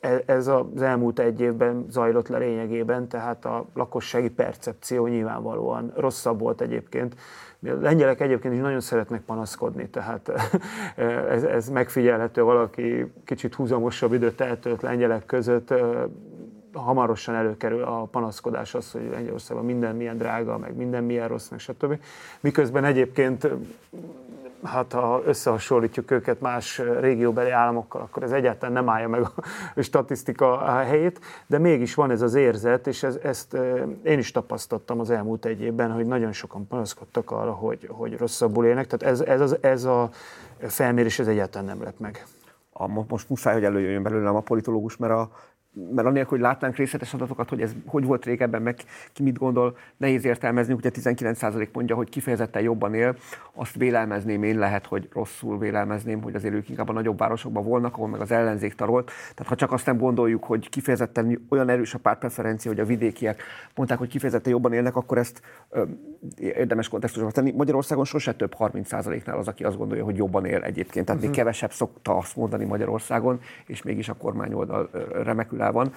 e, 0.00 0.22
ez 0.26 0.46
az 0.46 0.82
elmúlt 0.82 1.18
egy 1.18 1.40
évben 1.40 1.86
zajlott 1.88 2.28
le 2.28 2.38
lényegében, 2.38 3.08
tehát 3.08 3.44
a 3.44 3.66
lakossági 3.74 4.30
percepció 4.30 5.06
nyilvánvalóan 5.06 5.92
rosszabb 5.96 6.40
volt 6.40 6.60
egyébként. 6.60 7.14
A 7.62 7.68
lengyelek 7.80 8.20
egyébként 8.20 8.54
is 8.54 8.60
nagyon 8.60 8.80
szeretnek 8.80 9.20
panaszkodni, 9.20 9.88
tehát 9.88 10.32
ez, 11.30 11.44
ez 11.44 11.68
megfigyelhető, 11.68 12.42
valaki 12.42 13.12
kicsit 13.24 13.54
húzamosabb 13.54 14.12
időt 14.12 14.40
eltölt 14.40 14.82
lengyelek 14.82 15.26
között, 15.26 15.74
hamarosan 16.72 17.34
előkerül 17.34 17.82
a 17.82 18.04
panaszkodás 18.04 18.74
az, 18.74 18.92
hogy 18.92 19.08
Lengyelországban 19.10 19.64
minden 19.64 19.96
milyen 19.96 20.16
drága, 20.16 20.58
meg 20.58 20.76
minden 20.76 21.04
milyen 21.04 21.28
rossz, 21.28 21.48
meg 21.48 21.58
stb. 21.58 21.98
Miközben 22.40 22.84
egyébként 22.84 23.48
hát 24.64 24.92
ha 24.92 25.22
összehasonlítjuk 25.24 26.10
őket 26.10 26.40
más 26.40 26.78
régióbeli 27.00 27.50
államokkal, 27.50 28.00
akkor 28.00 28.22
ez 28.22 28.30
egyáltalán 28.30 28.72
nem 28.72 28.88
állja 28.88 29.08
meg 29.08 29.22
a 29.22 29.32
statisztika 29.82 30.58
helyét, 30.64 31.20
de 31.46 31.58
mégis 31.58 31.94
van 31.94 32.10
ez 32.10 32.22
az 32.22 32.34
érzet, 32.34 32.86
és 32.86 33.02
ez, 33.02 33.18
ezt 33.22 33.56
én 34.02 34.18
is 34.18 34.30
tapasztaltam 34.30 35.00
az 35.00 35.10
elmúlt 35.10 35.44
egy 35.44 35.60
évben, 35.60 35.92
hogy 35.92 36.06
nagyon 36.06 36.32
sokan 36.32 36.66
panaszkodtak 36.66 37.30
arra, 37.30 37.52
hogy, 37.52 37.88
hogy 37.90 38.16
rosszabbul 38.16 38.64
élnek, 38.64 38.86
tehát 38.86 39.14
ez, 39.14 39.20
ez, 39.20 39.40
az, 39.40 39.56
ez 39.60 39.84
a 39.84 40.10
felmérés 40.58 41.18
ez 41.18 41.26
egyáltalán 41.26 41.66
nem 41.66 41.82
lett 41.82 41.98
meg. 41.98 42.26
A, 42.72 42.86
most 42.86 43.28
muszáj, 43.28 43.54
hogy 43.54 43.64
előjöjjön 43.64 44.02
belőlem 44.02 44.36
a 44.36 44.40
politológus, 44.40 44.96
mert 44.96 45.12
a 45.12 45.30
mert 45.72 46.06
annélkül, 46.06 46.30
hogy 46.30 46.40
látnánk 46.40 46.76
részletes 46.76 47.14
adatokat, 47.14 47.48
hogy 47.48 47.60
ez 47.60 47.74
hogy 47.86 48.04
volt 48.04 48.24
régebben, 48.24 48.62
meg 48.62 48.76
ki 49.12 49.22
mit 49.22 49.38
gondol, 49.38 49.76
nehéz 49.96 50.24
értelmezni, 50.24 50.72
ugye 50.72 50.90
19% 50.94 51.68
mondja, 51.72 51.96
hogy 51.96 52.08
kifejezetten 52.08 52.62
jobban 52.62 52.94
él, 52.94 53.16
azt 53.54 53.74
vélelmezném 53.74 54.42
én, 54.42 54.58
lehet, 54.58 54.86
hogy 54.86 55.08
rosszul 55.12 55.58
vélelmezném, 55.58 56.22
hogy 56.22 56.34
azért 56.34 56.54
ők 56.54 56.68
inkább 56.68 56.88
a 56.88 56.92
nagyobb 56.92 57.18
városokban 57.18 57.64
volnak, 57.64 57.94
ahol 57.94 58.08
meg 58.08 58.20
az 58.20 58.30
ellenzék 58.30 58.74
tarolt. 58.74 59.06
Tehát 59.06 59.46
ha 59.46 59.54
csak 59.54 59.72
azt 59.72 59.86
nem 59.86 59.98
gondoljuk, 59.98 60.44
hogy 60.44 60.68
kifejezetten 60.68 61.46
olyan 61.48 61.68
erős 61.68 61.94
a 61.94 61.98
pártpreferencia, 61.98 62.70
hogy 62.70 62.80
a 62.80 62.84
vidékiek 62.84 63.42
mondták, 63.74 63.98
hogy 63.98 64.08
kifejezetten 64.08 64.52
jobban 64.52 64.72
élnek, 64.72 64.96
akkor 64.96 65.18
ezt 65.18 65.40
ö, 65.70 65.82
érdemes 66.36 66.88
kontextusba 66.88 67.30
tenni. 67.30 67.52
Magyarországon 67.56 68.04
sose 68.04 68.34
több 68.34 68.54
30%-nál 68.58 69.38
az, 69.38 69.48
aki 69.48 69.64
azt 69.64 69.76
gondolja, 69.76 70.04
hogy 70.04 70.16
jobban 70.16 70.44
él 70.44 70.62
egyébként. 70.62 71.06
Tehát 71.06 71.08
uh-huh. 71.08 71.20
még 71.20 71.28
mhm. 71.28 71.38
kevesebb 71.38 71.72
szokta 71.72 72.16
azt 72.16 72.36
mondani 72.36 72.64
Magyarországon, 72.64 73.40
és 73.66 73.82
mégis 73.82 74.08
a 74.08 74.14
kormányoldal 74.14 74.90
remekül 75.22 75.61
van. 75.70 75.92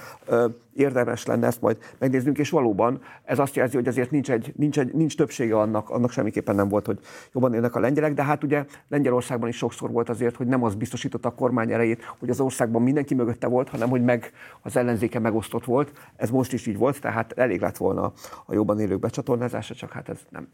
Érdemes 0.74 1.26
lenne 1.26 1.48
ezt 1.48 1.62
majd 1.62 1.78
megnéznünk, 1.98 2.38
és 2.38 2.50
valóban 2.50 3.02
ez 3.24 3.40
azt 3.40 3.56
jelzi, 3.56 3.76
hogy 3.76 3.88
azért 3.88 4.12
nincs, 4.12 4.32
egy, 4.32 4.54
nincs, 4.56 4.80
egy, 4.80 4.94
nincs 4.94 5.18
többsége 5.18 5.58
annak, 5.58 5.90
annak 5.90 6.12
semmiképpen 6.12 6.56
nem 6.56 6.68
volt, 6.68 6.86
hogy 6.86 7.00
jobban 7.34 7.54
élnek 7.54 7.76
a 7.76 7.80
lengyelek, 7.80 8.14
de 8.14 8.24
hát 8.24 8.44
ugye 8.44 8.66
Lengyelországban 8.88 9.50
is 9.50 9.58
sokszor 9.58 9.92
volt 9.92 10.10
azért, 10.10 10.36
hogy 10.36 10.48
nem 10.48 10.64
az 10.64 10.76
biztosította 10.76 11.30
a 11.30 11.36
kormány 11.36 11.72
erejét, 11.72 12.04
hogy 12.20 12.30
az 12.30 12.40
országban 12.40 12.82
mindenki 12.82 13.14
mögötte 13.14 13.48
volt, 13.48 13.70
hanem 13.70 13.90
hogy 13.90 14.04
meg 14.04 14.32
az 14.62 14.78
ellenzéke 14.78 15.20
megosztott 15.20 15.66
volt. 15.66 15.92
Ez 16.16 16.30
most 16.30 16.54
is 16.54 16.66
így 16.66 16.78
volt, 16.78 17.02
tehát 17.02 17.32
elég 17.32 17.62
lett 17.62 17.78
volna 17.78 18.14
a 18.46 18.54
jobban 18.54 18.80
élők 18.80 19.00
becsatornázása, 19.00 19.74
csak 19.74 19.92
hát 19.92 20.10
ez 20.10 20.20
nem, 20.30 20.48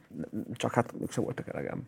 csak 0.53 0.73
hát 0.73 0.93
mégsem 0.99 1.23
voltak 1.23 1.47
elegem. 1.47 1.83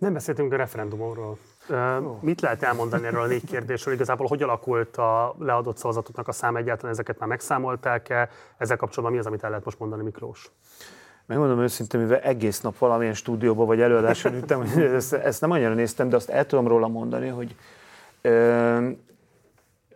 Nem 0.00 0.12
beszéltünk 0.12 0.52
a 0.52 0.56
referendumról. 0.56 1.38
Oh. 1.70 2.22
Mit 2.22 2.40
lehet 2.40 2.62
elmondani 2.62 3.06
erről 3.06 3.22
a 3.22 3.26
négy 3.26 3.44
kérdésről? 3.44 3.94
Igazából 3.94 4.26
hogy 4.26 4.42
alakult 4.42 4.96
a 4.96 5.34
leadott 5.38 5.76
szavazatoknak 5.76 6.28
a 6.28 6.32
szám 6.32 6.56
egyáltalán? 6.56 6.92
Ezeket 6.92 7.18
már 7.18 7.28
megszámolták-e? 7.28 8.28
Ezzel 8.58 8.76
kapcsolatban 8.76 9.12
mi 9.12 9.18
az, 9.18 9.26
amit 9.26 9.42
el 9.42 9.48
lehet 9.48 9.64
most 9.64 9.78
mondani, 9.78 10.02
Miklós? 10.02 10.50
Megmondom 11.26 11.60
őszintén, 11.60 12.00
mivel 12.00 12.18
egész 12.18 12.60
nap 12.60 12.78
valamilyen 12.78 13.14
stúdióban 13.14 13.66
vagy 13.66 13.80
előadáson 13.80 14.34
ültem, 14.34 14.60
ezt, 14.76 15.12
ezt 15.12 15.40
nem 15.40 15.50
annyira 15.50 15.74
néztem, 15.74 16.08
de 16.08 16.16
azt 16.16 16.28
el 16.28 16.46
tudom 16.46 16.68
róla 16.68 16.88
mondani, 16.88 17.28
hogy 17.28 17.54
ö, 18.20 18.88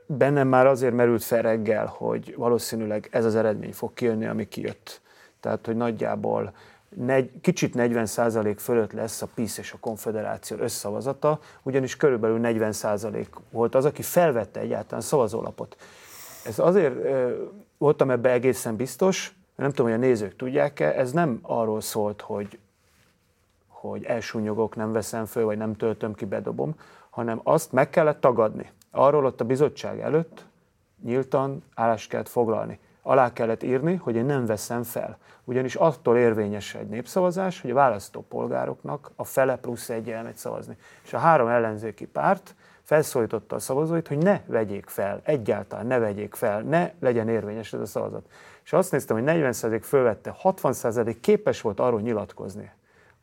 bennem 0.07 0.49
már 0.49 0.67
azért 0.67 0.95
merült 0.95 1.23
fel 1.23 1.43
reggel, 1.43 1.87
hogy 1.87 2.35
valószínűleg 2.37 3.09
ez 3.11 3.25
az 3.25 3.35
eredmény 3.35 3.73
fog 3.73 3.95
kijönni, 3.95 4.27
ami 4.27 4.49
kijött. 4.49 5.01
Tehát, 5.41 5.67
hogy 5.67 5.77
nagyjából 5.77 6.53
negy, 6.97 7.31
kicsit 7.41 7.75
40% 7.77 8.55
fölött 8.59 8.93
lesz 8.93 9.23
a 9.23 9.29
PISZ 9.35 9.59
és 9.59 9.73
a 9.73 9.79
Konfederáció 9.81 10.57
összavazata, 10.57 11.41
ugyanis 11.63 11.97
körülbelül 11.97 12.41
40% 12.43 13.27
volt 13.51 13.75
az, 13.75 13.85
aki 13.85 14.03
felvette 14.03 14.61
egyáltalán 14.61 15.01
szavazólapot. 15.01 15.77
Ez 16.45 16.59
azért 16.59 16.95
voltam 17.79 18.11
ebbe 18.11 18.31
egészen 18.31 18.77
biztos, 18.77 19.35
nem 19.55 19.71
tudom, 19.71 19.87
hogy 19.87 20.01
a 20.01 20.07
nézők 20.07 20.37
tudják-e, 20.37 20.93
ez 20.99 21.13
nem 21.13 21.39
arról 21.43 21.81
szólt, 21.81 22.21
hogy, 22.21 22.59
hogy 23.69 24.05
elsúnyogok, 24.05 24.77
nem 24.77 24.93
veszem 24.93 25.25
föl, 25.25 25.45
vagy 25.45 25.57
nem 25.57 25.77
töltöm 25.77 26.15
ki, 26.15 26.25
bedobom, 26.25 26.75
hanem 27.11 27.41
azt 27.43 27.73
meg 27.73 27.91
kellett 27.91 28.21
tagadni. 28.21 28.71
Arról 28.91 29.25
ott 29.25 29.41
a 29.41 29.45
bizottság 29.45 30.01
előtt 30.01 30.45
nyíltan 31.05 31.63
állást 31.75 32.09
kellett 32.09 32.29
foglalni 32.29 32.79
alá 33.07 33.33
kellett 33.33 33.63
írni, 33.63 33.95
hogy 33.95 34.15
én 34.15 34.25
nem 34.25 34.47
veszem 34.47 34.83
fel. 34.83 35.19
Ugyanis 35.45 35.75
attól 35.75 36.17
érvényes 36.17 36.75
egy 36.75 36.89
népszavazás, 36.89 37.61
hogy 37.61 37.71
a 37.71 37.75
választópolgároknak 37.75 39.11
a 39.17 39.25
fele 39.25 39.57
plusz 39.57 39.89
egy 39.89 40.11
elmegy 40.11 40.37
szavazni. 40.37 40.77
És 41.05 41.13
a 41.13 41.19
három 41.19 41.49
ellenzéki 41.49 42.07
párt 42.07 42.55
felszólította 42.83 43.57
a 43.57 43.59
szavazóit, 43.59 44.09
hogy 44.09 44.19
ne 44.19 44.41
vegyék 44.47 44.87
fel, 44.87 45.21
egyáltalán 45.25 45.87
ne 45.87 45.99
vegyék 45.99 46.35
fel, 46.35 46.61
ne 46.61 46.91
legyen 47.01 47.29
érvényes 47.29 47.73
ez 47.73 47.81
a 47.81 47.87
szavazat. 47.87 48.27
És 48.65 48.73
azt 48.73 48.93
néztem, 48.93 49.17
hogy 49.17 49.25
40% 49.27 49.81
fölvette, 49.83 50.37
60% 50.43 51.17
képes 51.21 51.61
volt 51.61 51.81
arról 51.81 52.01
nyilatkozni, 52.01 52.71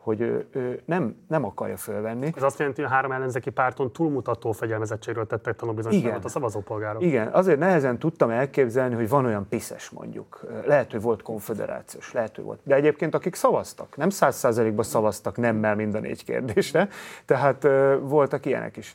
hogy 0.04 0.22
ő, 0.22 0.48
ő 0.52 0.82
nem, 0.86 1.16
nem 1.28 1.46
akarja 1.46 1.78
fölvenni. 1.78 2.32
Ez 2.36 2.44
azt 2.44 2.60
jelenti, 2.60 2.82
hogy 2.82 2.90
a 2.92 2.94
három 2.94 3.12
ellenzéki 3.12 3.50
párton 3.50 3.92
túlmutató 3.92 4.52
fegyelmezettségről 4.52 5.28
tettek 5.28 5.56
tanúbizonyságot 5.56 6.26
a 6.26 6.30
szavazópolgárok. 6.30 7.02
Igen, 7.02 7.28
azért 7.28 7.60
nehezen 7.60 7.98
tudtam 8.00 8.30
elképzelni, 8.30 8.96
hogy 8.96 9.10
van 9.10 9.26
olyan 9.26 9.48
piszes 9.50 9.90
mondjuk. 9.90 10.46
Lehet, 10.66 10.92
hogy 10.92 11.02
volt 11.02 11.22
konfederációs, 11.22 12.14
lehet, 12.14 12.36
hogy 12.36 12.44
volt. 12.44 12.60
De 12.64 12.76
egyébként 12.76 13.16
akik 13.16 13.36
szavaztak, 13.36 13.98
nem 13.98 14.10
száz 14.10 14.36
százalékban 14.36 14.86
szavaztak 14.86 15.38
nemmel 15.38 15.76
mind 15.76 15.96
a 15.96 16.00
négy 16.00 16.24
kérdésre, 16.24 16.88
tehát 17.26 17.68
voltak 18.02 18.46
ilyenek 18.46 18.78
is. 18.78 18.94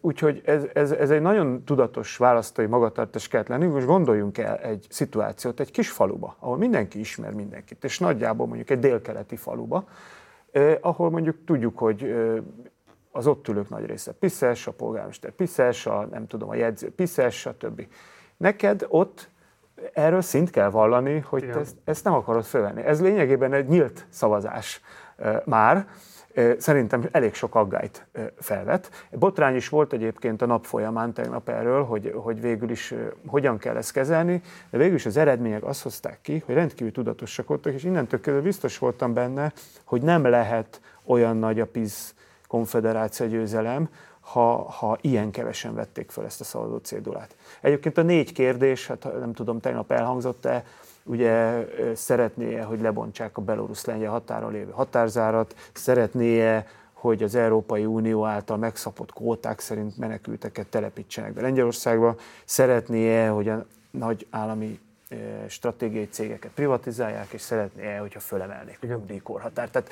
Úgyhogy 0.00 0.42
ez, 0.44 0.64
ez, 0.74 0.90
ez 0.90 1.10
egy 1.10 1.20
nagyon 1.20 1.64
tudatos 1.64 2.16
választói 2.16 2.66
magatartás 2.66 3.28
kellett 3.28 3.48
lenni. 3.48 3.66
Most 3.66 3.86
gondoljunk 3.86 4.38
el 4.38 4.56
egy 4.56 4.86
szituációt 4.88 5.60
egy 5.60 5.70
kis 5.70 5.90
faluba, 5.90 6.36
ahol 6.38 6.56
mindenki 6.56 6.98
ismer 6.98 7.32
mindenkit, 7.32 7.84
és 7.84 7.98
nagyjából 7.98 8.46
mondjuk 8.46 8.70
egy 8.70 8.78
délkeleti 8.78 9.36
faluba, 9.36 9.84
ahol 10.80 11.10
mondjuk 11.10 11.36
tudjuk, 11.44 11.78
hogy 11.78 12.14
az 13.10 13.26
ott 13.26 13.48
ülők 13.48 13.68
nagy 13.68 13.86
része 13.86 14.12
piszes, 14.12 14.66
a 14.66 14.72
polgármester 14.72 15.30
piszes, 15.30 15.86
a 15.86 16.06
nem 16.10 16.26
tudom, 16.26 16.48
a 16.48 16.54
jegyző 16.54 16.90
piszes, 16.90 17.38
stb. 17.38 17.86
Neked 18.36 18.86
ott 18.88 19.28
erről 19.92 20.20
szint 20.20 20.50
kell 20.50 20.70
vallani, 20.70 21.18
hogy 21.18 21.50
te 21.50 21.58
ezt, 21.58 21.76
ezt 21.84 22.04
nem 22.04 22.14
akarod 22.14 22.44
fölvenni. 22.44 22.82
Ez 22.82 23.00
lényegében 23.00 23.52
egy 23.52 23.68
nyílt 23.68 24.06
szavazás 24.08 24.80
már, 25.44 25.88
Szerintem 26.58 27.08
elég 27.10 27.34
sok 27.34 27.54
aggályt 27.54 28.06
felvet. 28.38 29.06
Botrány 29.10 29.54
is 29.54 29.68
volt 29.68 29.92
egyébként 29.92 30.42
a 30.42 30.46
nap 30.46 30.64
folyamán 30.64 31.12
tegnap 31.12 31.48
erről, 31.48 31.84
hogy, 31.84 32.12
hogy 32.14 32.40
végül 32.40 32.70
is 32.70 32.94
hogyan 33.26 33.58
kell 33.58 33.76
ezt 33.76 33.92
kezelni, 33.92 34.42
de 34.70 34.78
végül 34.78 34.94
is 34.94 35.06
az 35.06 35.16
eredmények 35.16 35.64
azt 35.64 35.82
hozták 35.82 36.18
ki, 36.22 36.42
hogy 36.46 36.54
rendkívül 36.54 36.92
tudatosak 36.92 37.48
voltak, 37.48 37.72
és 37.72 37.84
innentől 37.84 38.20
kezdve 38.20 38.42
biztos 38.42 38.78
voltam 38.78 39.14
benne, 39.14 39.52
hogy 39.84 40.02
nem 40.02 40.24
lehet 40.24 40.80
olyan 41.04 41.36
nagy 41.36 41.60
a 41.60 41.66
PIZ 41.66 42.14
konfederáció 42.46 43.26
győzelem, 43.26 43.88
ha, 44.22 44.70
ha 44.70 44.98
ilyen 45.00 45.30
kevesen 45.30 45.74
vették 45.74 46.10
fel 46.10 46.24
ezt 46.24 46.40
a 46.40 46.44
szavazó 46.44 46.76
cédulát. 46.76 47.36
Egyébként 47.60 47.98
a 47.98 48.02
négy 48.02 48.32
kérdés, 48.32 48.86
hát 48.86 49.18
nem 49.18 49.32
tudom, 49.32 49.60
tegnap 49.60 49.92
elhangzott-e, 49.92 50.64
ugye 51.04 51.66
szeretné-e, 51.94 52.62
hogy 52.62 52.80
lebontsák 52.80 53.36
a 53.36 53.40
belorusz-lengyel 53.40 54.10
határon 54.10 54.52
lévő 54.52 54.70
határzárat, 54.70 55.54
szeretné-e, 55.72 56.66
hogy 56.92 57.22
az 57.22 57.34
Európai 57.34 57.84
Unió 57.84 58.24
által 58.24 58.56
megszapott 58.56 59.12
kvóták 59.12 59.60
szerint 59.60 59.98
menekülteket 59.98 60.66
telepítsenek 60.66 61.32
be 61.32 61.40
Lengyelországba, 61.40 62.16
szeretné-e, 62.44 63.28
hogy 63.28 63.48
a 63.48 63.66
nagy 63.90 64.26
állami 64.30 64.80
stratégiai 65.48 66.08
cégeket 66.08 66.50
privatizálják, 66.50 67.32
és 67.32 67.40
szeretné-e, 67.40 67.98
hogyha 67.98 68.20
fölemelnék 68.20 68.78
a 68.82 68.86
nyugdíjkorhatárt. 68.86 69.72
Tehát 69.72 69.90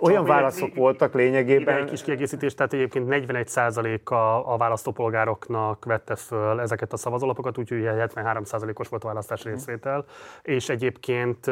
olyan 0.00 0.24
válaszok 0.24 0.74
voltak 0.74 1.14
lényegében. 1.14 1.76
Egy 1.76 1.90
kis 1.90 2.02
kiegészítés, 2.02 2.54
tehát 2.54 2.72
egyébként 2.72 3.06
41% 3.08 4.04
a, 4.04 4.52
a 4.52 4.56
választópolgároknak 4.56 5.84
vette 5.84 6.16
föl 6.16 6.60
ezeket 6.60 6.92
a 6.92 6.96
szavazólapokat, 6.96 7.58
úgyhogy 7.58 7.82
73%-os 7.84 8.88
volt 8.88 9.04
a 9.04 9.06
választás 9.06 9.42
mhm. 9.42 9.52
részvétel, 9.52 10.04
és 10.42 10.68
egyébként 10.68 11.46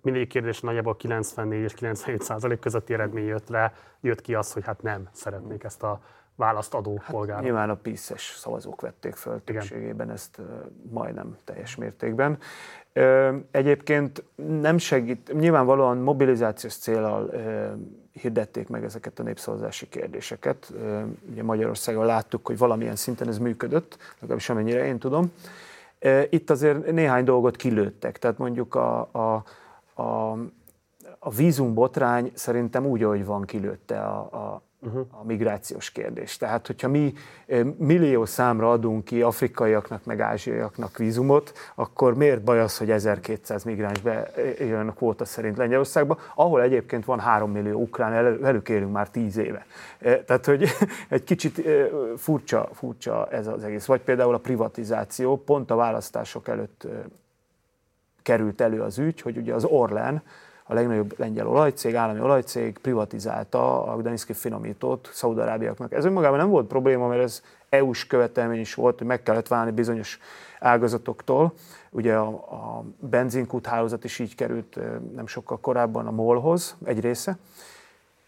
mindig 0.00 0.28
kérdés 0.28 0.60
nagyjából 0.60 0.96
94 0.96 1.62
és 1.62 1.74
97% 1.80 2.56
közötti 2.60 2.92
eredmény 2.92 3.26
jött, 3.26 3.48
le, 3.48 3.72
jött 4.00 4.20
ki 4.20 4.34
az, 4.34 4.52
hogy 4.52 4.64
hát 4.64 4.82
nem 4.82 5.08
szeretnék 5.12 5.64
ezt 5.64 5.82
a 5.82 6.00
választadó 6.38 6.98
hát 7.02 7.10
polgárok. 7.10 7.42
Nyilván 7.42 7.70
a 7.70 7.74
PISZ-es 7.74 8.34
szavazók 8.36 8.80
vették 8.80 9.14
föl 9.14 9.44
többségében 9.44 10.10
ezt 10.10 10.40
majdnem 10.90 11.36
teljes 11.44 11.76
mértékben. 11.76 12.38
Egyébként 13.50 14.24
nem 14.60 14.78
segít, 14.78 15.32
nyilvánvalóan 15.38 15.98
mobilizációs 15.98 16.74
célral 16.74 17.30
hirdették 18.12 18.68
meg 18.68 18.84
ezeket 18.84 19.18
a 19.18 19.22
népszavazási 19.22 19.88
kérdéseket. 19.88 20.72
Ugye 21.30 21.42
Magyarországon 21.42 22.06
láttuk, 22.06 22.46
hogy 22.46 22.58
valamilyen 22.58 22.96
szinten 22.96 23.28
ez 23.28 23.38
működött, 23.38 23.98
legalábbis 24.18 24.48
amennyire 24.48 24.86
én 24.86 24.98
tudom. 24.98 25.32
Itt 26.30 26.50
azért 26.50 26.92
néhány 26.92 27.24
dolgot 27.24 27.56
kilőttek, 27.56 28.18
tehát 28.18 28.38
mondjuk 28.38 28.74
a, 28.74 29.08
a, 29.12 29.44
a, 30.02 30.38
a 31.18 31.30
vízumbotrány 31.30 32.30
szerintem 32.34 32.86
úgy, 32.86 33.02
ahogy 33.02 33.24
van, 33.24 33.44
kilőtte 33.44 34.00
a, 34.00 34.18
a, 34.18 34.62
uh-huh. 34.80 35.06
a 35.10 35.24
migrációs 35.24 35.90
kérdés. 35.90 36.36
Tehát, 36.36 36.66
hogyha 36.66 36.88
mi 36.88 37.12
millió 37.76 38.24
számra 38.24 38.70
adunk 38.70 39.04
ki 39.04 39.22
afrikaiaknak, 39.22 40.04
meg 40.04 40.20
ázsiaiaknak 40.20 40.96
vízumot, 40.96 41.52
akkor 41.74 42.14
miért 42.14 42.42
baj 42.42 42.60
az, 42.60 42.78
hogy 42.78 42.90
1200 42.90 43.64
migráns 43.64 44.00
bejön 44.00 44.88
a 44.88 44.92
kvóta 44.92 45.24
szerint 45.24 45.56
Lengyelországba, 45.56 46.18
ahol 46.34 46.62
egyébként 46.62 47.04
van 47.04 47.20
3 47.20 47.50
millió 47.50 47.80
ukrán, 47.80 48.40
velük 48.40 48.68
élünk 48.68 48.92
már 48.92 49.10
10 49.10 49.36
éve. 49.36 49.66
Tehát, 49.98 50.46
hogy 50.46 50.68
egy 51.08 51.24
kicsit 51.24 51.62
furcsa, 52.16 52.68
furcsa 52.72 53.28
ez 53.30 53.46
az 53.46 53.64
egész. 53.64 53.84
Vagy 53.84 54.00
például 54.00 54.34
a 54.34 54.38
privatizáció, 54.38 55.36
pont 55.36 55.70
a 55.70 55.76
választások 55.76 56.48
előtt 56.48 56.86
került 58.22 58.60
elő 58.60 58.82
az 58.82 58.98
ügy, 58.98 59.20
hogy 59.20 59.36
ugye 59.36 59.54
az 59.54 59.64
Orlen, 59.64 60.22
a 60.70 60.74
legnagyobb 60.74 61.14
lengyel 61.18 61.48
olajcég, 61.48 61.94
állami 61.94 62.20
olajcég 62.20 62.78
privatizálta 62.78 63.84
a 63.84 63.96
Gdański 63.96 64.32
finomítót 64.32 65.10
Szaudarábiaknak. 65.12 65.92
Ez 65.92 66.04
önmagában 66.04 66.38
nem 66.38 66.48
volt 66.48 66.66
probléma, 66.66 67.06
mert 67.06 67.22
ez 67.22 67.42
EU-s 67.68 68.06
követelmény 68.06 68.60
is 68.60 68.74
volt, 68.74 68.98
hogy 68.98 69.06
meg 69.06 69.22
kellett 69.22 69.48
válni 69.48 69.70
bizonyos 69.70 70.18
ágazatoktól. 70.60 71.52
Ugye 71.90 72.14
a, 72.14 72.28
a 72.28 72.84
benzinkút 72.98 73.66
hálózat 73.66 74.04
is 74.04 74.18
így 74.18 74.34
került 74.34 74.78
nem 75.14 75.26
sokkal 75.26 75.60
korábban 75.60 76.06
a 76.06 76.10
MOL-hoz, 76.10 76.76
egy 76.84 77.00
része. 77.00 77.38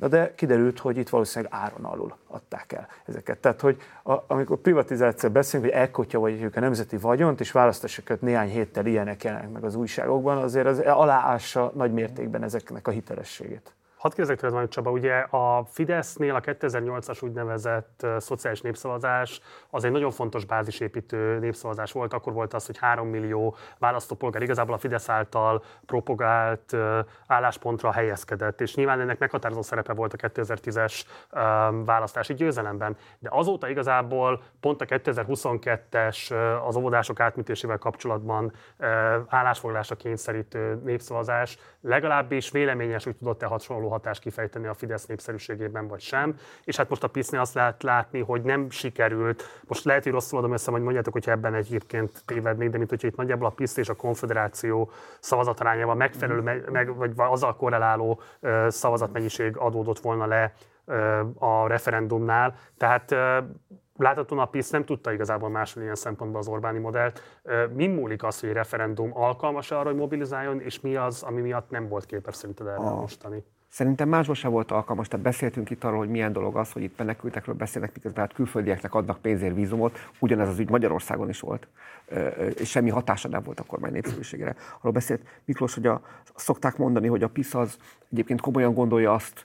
Na 0.01 0.09
de 0.09 0.35
kiderült, 0.35 0.78
hogy 0.78 0.97
itt 0.97 1.09
valószínűleg 1.09 1.52
áron 1.55 1.85
alul 1.85 2.16
adták 2.27 2.72
el 2.72 2.89
ezeket. 3.05 3.39
Tehát, 3.39 3.60
hogy 3.60 3.77
a, 4.02 4.14
amikor 4.27 4.59
privatizáció 4.59 5.31
beszélünk, 5.31 5.72
hogy 5.72 5.78
vagy 6.12 6.51
a 6.56 6.60
nemzeti 6.60 6.97
vagyont, 6.97 7.40
és 7.40 7.52
választásokat 7.52 8.20
néhány 8.20 8.48
héttel 8.48 8.86
ilyenek 8.86 9.24
jelennek 9.24 9.51
meg 9.51 9.64
az 9.64 9.74
újságokban, 9.74 10.36
azért 10.36 10.66
az 10.66 10.78
aláássa 10.78 11.72
nagy 11.74 11.93
mértékben 11.93 12.43
ezeknek 12.43 12.89
a 12.89 12.90
hitelességét. 12.90 13.74
Hadd 14.01 14.10
kérdezek 14.10 14.39
tőled 14.39 14.55
van, 14.55 14.68
Csaba, 14.68 14.90
ugye 14.90 15.18
a 15.18 15.64
Fidesznél 15.64 16.35
a 16.35 16.40
2008-as 16.40 17.24
úgynevezett 17.24 18.06
szociális 18.18 18.60
népszavazás 18.60 19.40
az 19.70 19.85
egy 19.85 19.90
nagyon 19.90 20.10
fontos 20.10 20.44
bázisépítő 20.44 21.39
népszavazás 21.39 21.93
volt. 21.93 22.12
Akkor 22.12 22.32
volt 22.32 22.55
az, 22.55 22.66
hogy 22.66 22.78
3 22.78 23.09
millió 23.09 23.56
választópolgár 23.78 24.43
igazából 24.43 24.74
a 24.74 24.78
Fidesz 24.78 25.09
által 25.09 25.62
propagált 25.86 26.77
álláspontra 27.27 27.93
helyezkedett, 27.93 28.60
és 28.60 28.74
nyilván 28.74 29.01
ennek 29.01 29.18
meghatározó 29.18 29.62
szerepe 29.62 29.93
volt 29.93 30.12
a 30.12 30.28
2010-es 30.28 31.02
um, 31.32 31.85
választási 31.85 32.35
győzelemben. 32.35 32.97
De 33.18 33.28
azóta 33.32 33.68
igazából 33.68 34.43
pont 34.60 34.81
a 34.81 34.85
2022-es 34.85 36.31
uh, 36.31 36.66
az 36.66 36.77
óvodások 36.77 37.20
átműtésével 37.20 37.78
kapcsolatban 37.78 38.52
állásfoglalásra 39.28 39.97
kényszerítő 39.97 40.81
népszavazás 40.85 41.59
legalábbis 41.81 42.51
véleményes 42.51 43.06
úgy 43.06 43.16
tudott-e 43.16 43.47
hasonló 43.47 43.90
hatást 43.91 44.21
kifejteni 44.21 44.67
a 44.67 44.75
Fidesz 44.75 45.07
népszerűségében, 45.07 45.89
vagy 45.89 46.01
sem. 46.01 46.37
És 46.65 46.77
hát 46.77 46.89
most 46.89 47.05
a 47.05 47.09
pisz 47.09 47.33
azt 47.33 47.55
lehet 47.55 47.83
látni, 47.83 48.21
hogy 48.21 48.43
nem 48.43 48.71
sikerült. 48.71 49.43
Most 49.67 49.85
lehet, 49.85 50.03
hogy 50.03 50.12
rosszul 50.12 50.39
adom 50.39 50.53
össze, 50.53 50.71
hogy 50.71 50.83
mondjátok, 50.83 51.12
hogy 51.12 51.29
ebben 51.29 51.55
egyébként 51.55 52.23
tévednék, 52.25 52.71
de 52.71 52.79
mint 52.79 52.91
hogyha 52.91 53.09
itt 53.09 53.17
nagyjából 53.17 53.47
a 53.47 53.51
PISZ 53.51 53.77
és 53.77 53.89
a 53.89 53.95
Konfederáció 53.95 54.91
szavazatarányával 55.21 55.95
megfelelő, 55.95 56.41
meg, 56.41 56.71
meg, 56.71 56.97
vagy 56.97 57.12
azzal 57.17 57.57
korreláló 57.57 58.21
szavazatmennyiség 58.69 59.57
adódott 59.57 59.99
volna 59.99 60.27
le 60.27 60.53
a 61.39 61.67
referendumnál. 61.67 62.55
Tehát 62.77 63.15
láthatóan 63.97 64.41
a 64.41 64.47
PISZ 64.47 64.71
nem 64.71 64.85
tudta 64.85 65.12
igazából 65.12 65.49
másolni 65.49 65.85
ilyen 65.85 65.97
szempontból 65.97 66.41
az 66.41 66.49
Orbáni 66.49 66.79
modellt. 66.79 67.43
Mi 67.75 67.87
múlik 67.87 68.23
az, 68.23 68.41
hogy 68.41 68.49
egy 68.49 68.55
referendum 68.55 69.11
alkalmas 69.15 69.71
arra, 69.71 69.89
hogy 69.89 69.99
mobilizáljon, 69.99 70.61
és 70.61 70.81
mi 70.81 70.97
az, 70.97 71.23
ami 71.23 71.41
miatt 71.41 71.71
nem 71.71 71.89
volt 71.89 72.07
képes 72.07 72.35
szerinted 72.35 72.67
erre 72.67 72.77
a... 72.77 72.95
mostani? 72.95 73.45
Szerintem 73.71 74.09
másból 74.09 74.35
sem 74.35 74.51
volt 74.51 74.71
alkalmas, 74.71 75.09
tehát 75.09 75.25
beszéltünk 75.25 75.71
itt 75.71 75.85
arról, 75.85 75.99
hogy 75.99 76.09
milyen 76.09 76.33
dolog 76.33 76.57
az, 76.57 76.73
hogy 76.73 76.83
itt 76.83 76.99
menekültekről 76.99 77.55
beszélnek, 77.55 77.95
miközben 77.95 78.25
hát 78.25 78.35
külföldieknek 78.35 78.95
adnak 78.95 79.21
pénzért 79.21 79.55
vízumot, 79.55 79.99
ugyanez 80.19 80.49
az 80.49 80.59
ügy 80.59 80.71
Magyarországon 80.71 81.29
is 81.29 81.41
volt, 81.41 81.67
és 82.59 82.71
semmi 82.71 82.91
hatása 82.91 83.29
nem 83.29 83.43
volt 83.43 83.61
a 83.61 83.65
kormány 83.65 83.93
népszerűségére. 83.93 84.57
Arról 84.81 84.93
beszélt 84.93 85.21
Miklós, 85.45 85.75
hogy 85.75 85.87
a, 85.87 86.03
szokták 86.35 86.77
mondani, 86.77 87.07
hogy 87.07 87.23
a 87.23 87.29
PISZ 87.29 87.55
az 87.55 87.77
egyébként 88.13 88.41
komolyan 88.41 88.75
gondolja 88.75 89.15
azt, 89.15 89.45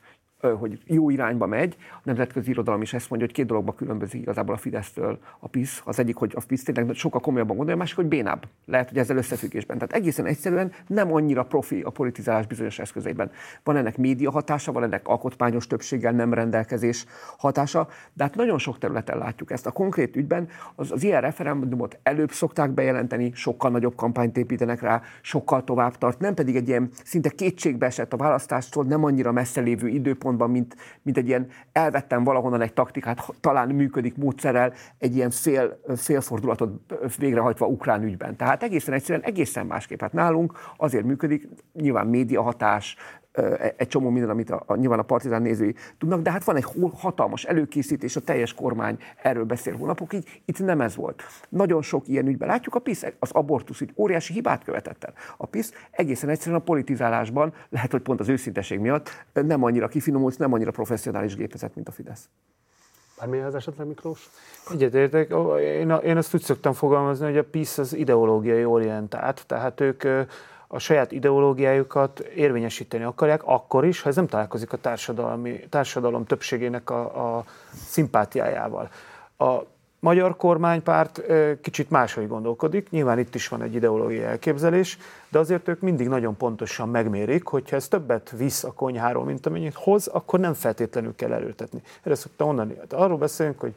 hogy 0.54 0.80
jó 0.86 1.10
irányba 1.10 1.46
megy. 1.46 1.76
A 1.92 2.02
nemzetközi 2.04 2.50
irodalom 2.50 2.82
is 2.82 2.94
ezt 2.94 3.10
mondja, 3.10 3.28
hogy 3.28 3.36
két 3.36 3.46
dologba 3.46 3.74
különbözik 3.74 4.22
igazából 4.22 4.56
a 4.56 4.58
Fidesztől 4.58 5.20
a 5.40 5.48
PISZ. 5.48 5.82
Az 5.86 6.00
egyik, 6.00 6.16
hogy 6.16 6.34
a 6.36 6.42
PISZ 6.48 6.64
tényleg 6.64 6.96
sokkal 6.96 7.20
komolyabban 7.20 7.56
gondolja, 7.56 7.80
a 7.80 7.84
másik, 7.84 7.96
hogy 7.96 8.06
bénább. 8.06 8.48
Lehet, 8.66 8.90
hogy 8.90 8.98
ezzel 8.98 9.18
összefüggésben. 9.18 9.78
Tehát 9.78 9.94
egészen 9.94 10.26
egyszerűen 10.26 10.72
nem 10.88 11.14
annyira 11.14 11.44
profi 11.44 11.82
a 11.82 11.90
politizálás 11.90 12.48
bizonyos 12.48 12.80
eszközeiben. 12.80 13.32
Van 13.64 13.76
ennek 13.76 13.98
média 13.98 14.32
hatása, 14.32 14.72
van 14.72 14.84
ennek 14.84 15.08
alkotmányos 15.08 15.68
többséggel 15.68 16.12
nem 16.12 16.34
rendelkezés 16.34 17.06
hatása, 17.38 17.88
de 18.14 18.24
hát 18.24 18.36
nagyon 18.36 18.58
sok 18.58 18.78
területen 18.78 19.18
látjuk 19.18 19.52
ezt. 19.52 19.66
A 19.66 19.72
konkrét 19.72 20.16
ügyben 20.16 20.48
az, 20.76 20.92
az 20.92 21.04
ilyen 21.04 21.22
referendumot 21.22 22.00
előbb 22.04 22.32
szokták 22.32 22.72
bejelenteni, 22.72 23.32
sokkal 23.34 23.72
nagyobb 23.72 23.96
kampányt 23.96 24.38
építenek 24.38 24.82
rá, 24.82 25.02
sokkal 25.22 25.64
tovább 25.64 25.98
tart, 25.98 26.20
nem 26.20 26.34
pedig 26.34 26.56
egy 26.56 26.68
ilyen 26.68 26.90
szinte 27.04 27.30
kétségbe 27.30 27.86
esett 27.86 28.14
a 28.14 28.18
választástól, 28.18 28.84
nem 28.84 29.04
annyira 29.04 29.32
messze 29.32 29.62
lévő 29.62 29.88
időpont 29.88 30.35
szempontban, 30.36 30.50
mint, 30.50 30.76
mint 31.02 31.18
egy 31.18 31.28
ilyen 31.28 31.48
elvettem 31.72 32.24
valahonnan 32.24 32.62
egy 32.62 32.74
taktikát, 32.74 33.34
talán 33.40 33.70
működik 33.70 34.18
módszerrel, 34.18 34.74
egy 34.98 35.16
ilyen 35.16 35.30
fél, 35.30 35.80
félfordulatot 35.96 36.94
végrehajtva 37.18 37.66
ukrán 37.66 38.04
ügyben. 38.04 38.36
Tehát 38.36 38.64
egészen 38.64 38.94
egyszerűen 38.94 39.26
egészen 39.26 39.66
másképp. 39.66 40.02
Hát 40.02 40.14
nálunk 40.14 40.54
azért 40.78 41.06
működik, 41.06 41.48
nyilván 41.74 42.08
médiahatás, 42.08 42.96
E, 42.96 43.25
egy 43.78 43.88
csomó 43.88 44.10
minden, 44.10 44.30
amit 44.30 44.50
a, 44.50 44.64
a, 44.66 44.76
nyilván 44.76 45.00
a 45.00 45.04
partizán 45.04 45.42
nézői 45.42 45.76
tudnak, 45.98 46.22
de 46.22 46.32
hát 46.32 46.44
van 46.44 46.56
egy 46.56 46.66
hatalmas 46.94 47.44
előkészítés, 47.44 48.16
a 48.16 48.22
teljes 48.22 48.54
kormány 48.54 48.98
erről 49.22 49.44
beszél 49.44 49.76
hónapokig, 49.76 50.42
itt 50.46 50.60
nem 50.60 50.82
ez 50.82 50.96
volt. 50.96 51.24
Nagyon 51.50 51.82
sok 51.82 52.08
ilyen 52.08 52.28
ügyben 52.28 52.48
látjuk, 52.48 52.76
a 52.76 52.80
PISZ 52.80 53.06
az 53.20 53.32
abortusz 53.32 53.82
ügy 53.82 53.94
óriási 53.96 54.34
hibát 54.34 54.64
követett 54.64 55.04
el. 55.04 55.14
A 55.38 55.46
PISZ 55.46 55.74
egészen 55.92 56.30
egyszerűen 56.30 56.60
a 56.60 56.64
politizálásban, 56.64 57.54
lehet, 57.70 57.92
hogy 57.92 58.02
pont 58.02 58.20
az 58.20 58.30
őszinteség 58.30 58.80
miatt 58.80 59.10
nem 59.34 59.64
annyira 59.64 59.88
kifinomult, 59.88 60.38
nem 60.38 60.54
annyira 60.54 60.72
professzionális 60.72 61.36
gépezet, 61.36 61.76
mint 61.76 61.88
a 61.88 61.92
Fidesz. 61.92 62.30
Bármilyen 63.20 63.56
esetleg, 63.56 63.88
Miklós? 63.88 64.30
Egyetértek. 64.72 65.34
Én, 65.60 65.90
én 65.90 66.18
azt 66.18 66.34
úgy 66.34 66.42
szoktam 66.42 66.74
fogalmazni, 66.74 67.26
hogy 67.26 67.38
a 67.38 67.44
PISZ 67.44 67.78
az 67.78 67.94
ideológiai 67.94 68.66
orientált, 68.66 69.44
tehát 69.48 69.82
ők 69.82 70.04
a, 70.76 70.80
saját 70.80 71.12
ideológiájukat 71.12 72.20
érvényesíteni 72.20 73.04
akarják, 73.04 73.42
akkor 73.44 73.86
is, 73.86 74.02
ha 74.02 74.10
ez 74.10 74.16
nem 74.16 74.28
találkozik 74.28 74.74
a 74.74 74.78
társadalmi, 74.78 75.60
társadalom 75.70 76.26
többségének 76.26 76.90
a, 76.90 77.38
a 77.38 77.46
szimpátiájával. 77.88 78.90
A 79.38 79.60
magyar 80.00 80.36
kormánypárt 80.36 81.22
kicsit 81.62 81.90
máshogy 81.90 82.28
gondolkodik, 82.28 82.90
nyilván 82.90 83.20
itt 83.20 83.36
is 83.36 83.48
van 83.48 83.62
egy 83.62 83.76
ideológiai 83.76 84.24
elképzelés, 84.24 84.98
de 85.30 85.40
azért 85.40 85.68
ők 85.68 85.82
mindig 85.82 86.08
nagyon 86.08 86.38
pontosan 86.38 86.90
megmérik, 86.90 87.48
hogyha 87.48 87.76
ez 87.76 87.88
többet 87.88 88.34
visz 88.38 88.64
a 88.64 88.74
konyháról, 88.74 89.24
mint 89.24 89.46
amennyit 89.46 89.74
hoz, 89.74 90.08
akkor 90.08 90.40
nem 90.40 90.54
feltétlenül 90.54 91.16
kell 91.16 91.34
előtetni. 91.34 91.82
Erre 92.04 92.16
szoktam 92.16 92.48
mondani. 92.48 92.76
Hát 92.80 92.94
arról 92.94 93.18
beszélünk, 93.18 93.60
hogy 93.60 93.74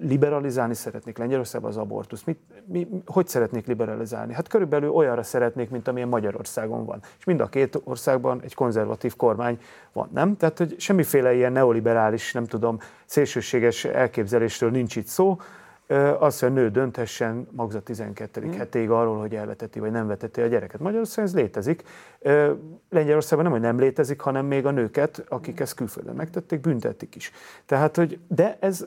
liberalizálni 0.00 0.74
szeretnék 0.74 1.18
Lengyelországban 1.18 1.70
az 1.70 1.76
abortusz. 1.76 2.24
Mit, 2.24 2.38
mi, 2.64 2.88
hogy 3.06 3.28
szeretnék 3.28 3.66
liberalizálni? 3.66 4.32
Hát 4.32 4.48
körülbelül 4.48 4.90
olyanra 4.90 5.22
szeretnék, 5.22 5.70
mint 5.70 5.88
amilyen 5.88 6.08
Magyarországon 6.08 6.84
van. 6.84 7.00
És 7.18 7.24
mind 7.24 7.40
a 7.40 7.46
két 7.46 7.80
országban 7.84 8.40
egy 8.42 8.54
konzervatív 8.54 9.16
kormány 9.16 9.60
van, 9.92 10.08
nem? 10.12 10.36
Tehát, 10.36 10.58
hogy 10.58 10.74
semmiféle 10.78 11.34
ilyen 11.34 11.52
neoliberális, 11.52 12.32
nem 12.32 12.44
tudom, 12.44 12.78
szélsőséges 13.04 13.84
elképzelésről 13.84 14.70
nincs 14.70 14.96
itt 14.96 15.06
szó. 15.06 15.38
Az, 16.18 16.38
hogy 16.38 16.48
a 16.48 16.52
nő 16.52 16.70
dönthessen 16.70 17.48
magza 17.50 17.80
12. 17.80 18.40
Hmm. 18.40 18.52
hetéig 18.52 18.90
arról, 18.90 19.18
hogy 19.18 19.34
elveteti 19.34 19.78
vagy 19.78 19.90
nem 19.90 20.06
veteti 20.06 20.40
a 20.40 20.46
gyereket. 20.46 20.80
Magyarországon 20.80 21.30
ez 21.30 21.36
létezik. 21.36 21.82
Lengyelországban 22.90 23.42
nem, 23.42 23.52
hogy 23.52 23.60
nem 23.60 23.78
létezik, 23.78 24.20
hanem 24.20 24.46
még 24.46 24.66
a 24.66 24.70
nőket, 24.70 25.24
akik 25.28 25.60
ezt 25.60 25.74
külföldön 25.74 26.14
megtették, 26.14 26.60
büntetik 26.60 27.14
is. 27.14 27.32
Tehát, 27.66 27.96
hogy 27.96 28.18
de 28.28 28.56
ez 28.60 28.86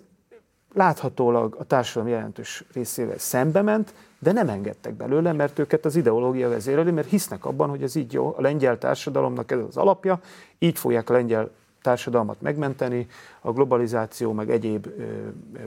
láthatólag 0.73 1.55
a 1.59 1.63
társadalom 1.63 2.13
jelentős 2.13 2.63
részével 2.73 3.17
szembe 3.17 3.61
ment, 3.61 3.93
de 4.19 4.31
nem 4.31 4.49
engedtek 4.49 4.93
belőle, 4.93 5.31
mert 5.31 5.59
őket 5.59 5.85
az 5.85 5.95
ideológia 5.95 6.49
vezéreli, 6.49 6.91
mert 6.91 7.09
hisznek 7.09 7.45
abban, 7.45 7.69
hogy 7.69 7.83
ez 7.83 7.95
így 7.95 8.13
jó, 8.13 8.33
a 8.37 8.41
lengyel 8.41 8.77
társadalomnak 8.77 9.51
ez 9.51 9.59
az 9.67 9.77
alapja, 9.77 10.19
így 10.59 10.79
fogják 10.79 11.09
a 11.09 11.13
lengyel 11.13 11.51
társadalmat 11.81 12.41
megmenteni 12.41 13.07
a 13.41 13.51
globalizáció 13.51 14.31
meg 14.33 14.49
egyéb 14.49 14.87
ö, 14.97 15.03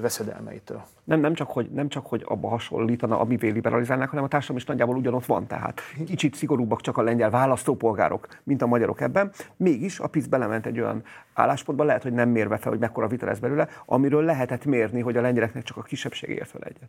veszedelmeitől. 0.01 0.83
Nem, 1.05 1.21
nem, 1.21 1.35
csak, 1.35 1.51
hogy, 1.51 1.71
nem 1.71 1.89
csak, 1.89 2.07
hogy 2.07 2.23
abba 2.27 2.49
hasonlítana, 2.49 3.21
amivé 3.21 3.49
liberalizálnák, 3.49 4.09
hanem 4.09 4.25
a 4.25 4.29
társadalom 4.29 4.61
is 4.61 4.69
nagyjából 4.69 4.97
ugyanott 4.97 5.27
van. 5.27 5.47
Tehát 5.47 5.81
kicsit 6.07 6.35
szigorúbbak 6.35 6.81
csak 6.81 6.97
a 6.97 7.03
lengyel 7.03 7.31
választópolgárok, 7.31 8.29
mint 8.43 8.63
a 8.63 8.67
magyarok 8.67 9.01
ebben. 9.01 9.31
Mégis 9.57 10.01
a 10.01 10.07
PISZ 10.07 10.27
belement 10.27 10.67
egy 10.67 10.81
olyan 10.81 11.03
álláspontba, 11.33 11.85
lehet, 11.85 12.03
hogy 12.03 12.13
nem 12.13 12.29
mérve 12.29 12.57
fel, 12.57 12.71
hogy 12.71 12.81
mekkora 12.81 13.07
vita 13.07 13.27
lesz 13.27 13.39
belőle, 13.39 13.69
amiről 13.87 14.25
lehetett 14.25 14.65
mérni, 14.65 15.01
hogy 15.01 15.17
a 15.17 15.21
lengyeleknek 15.21 15.63
csak 15.63 15.77
a 15.77 15.83
kisebbség 15.83 16.31
ért 16.31 16.49
fel 16.49 16.63
egyet. 16.63 16.89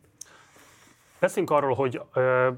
Beszélünk 1.25 1.51
arról, 1.51 1.73
hogy 1.73 2.01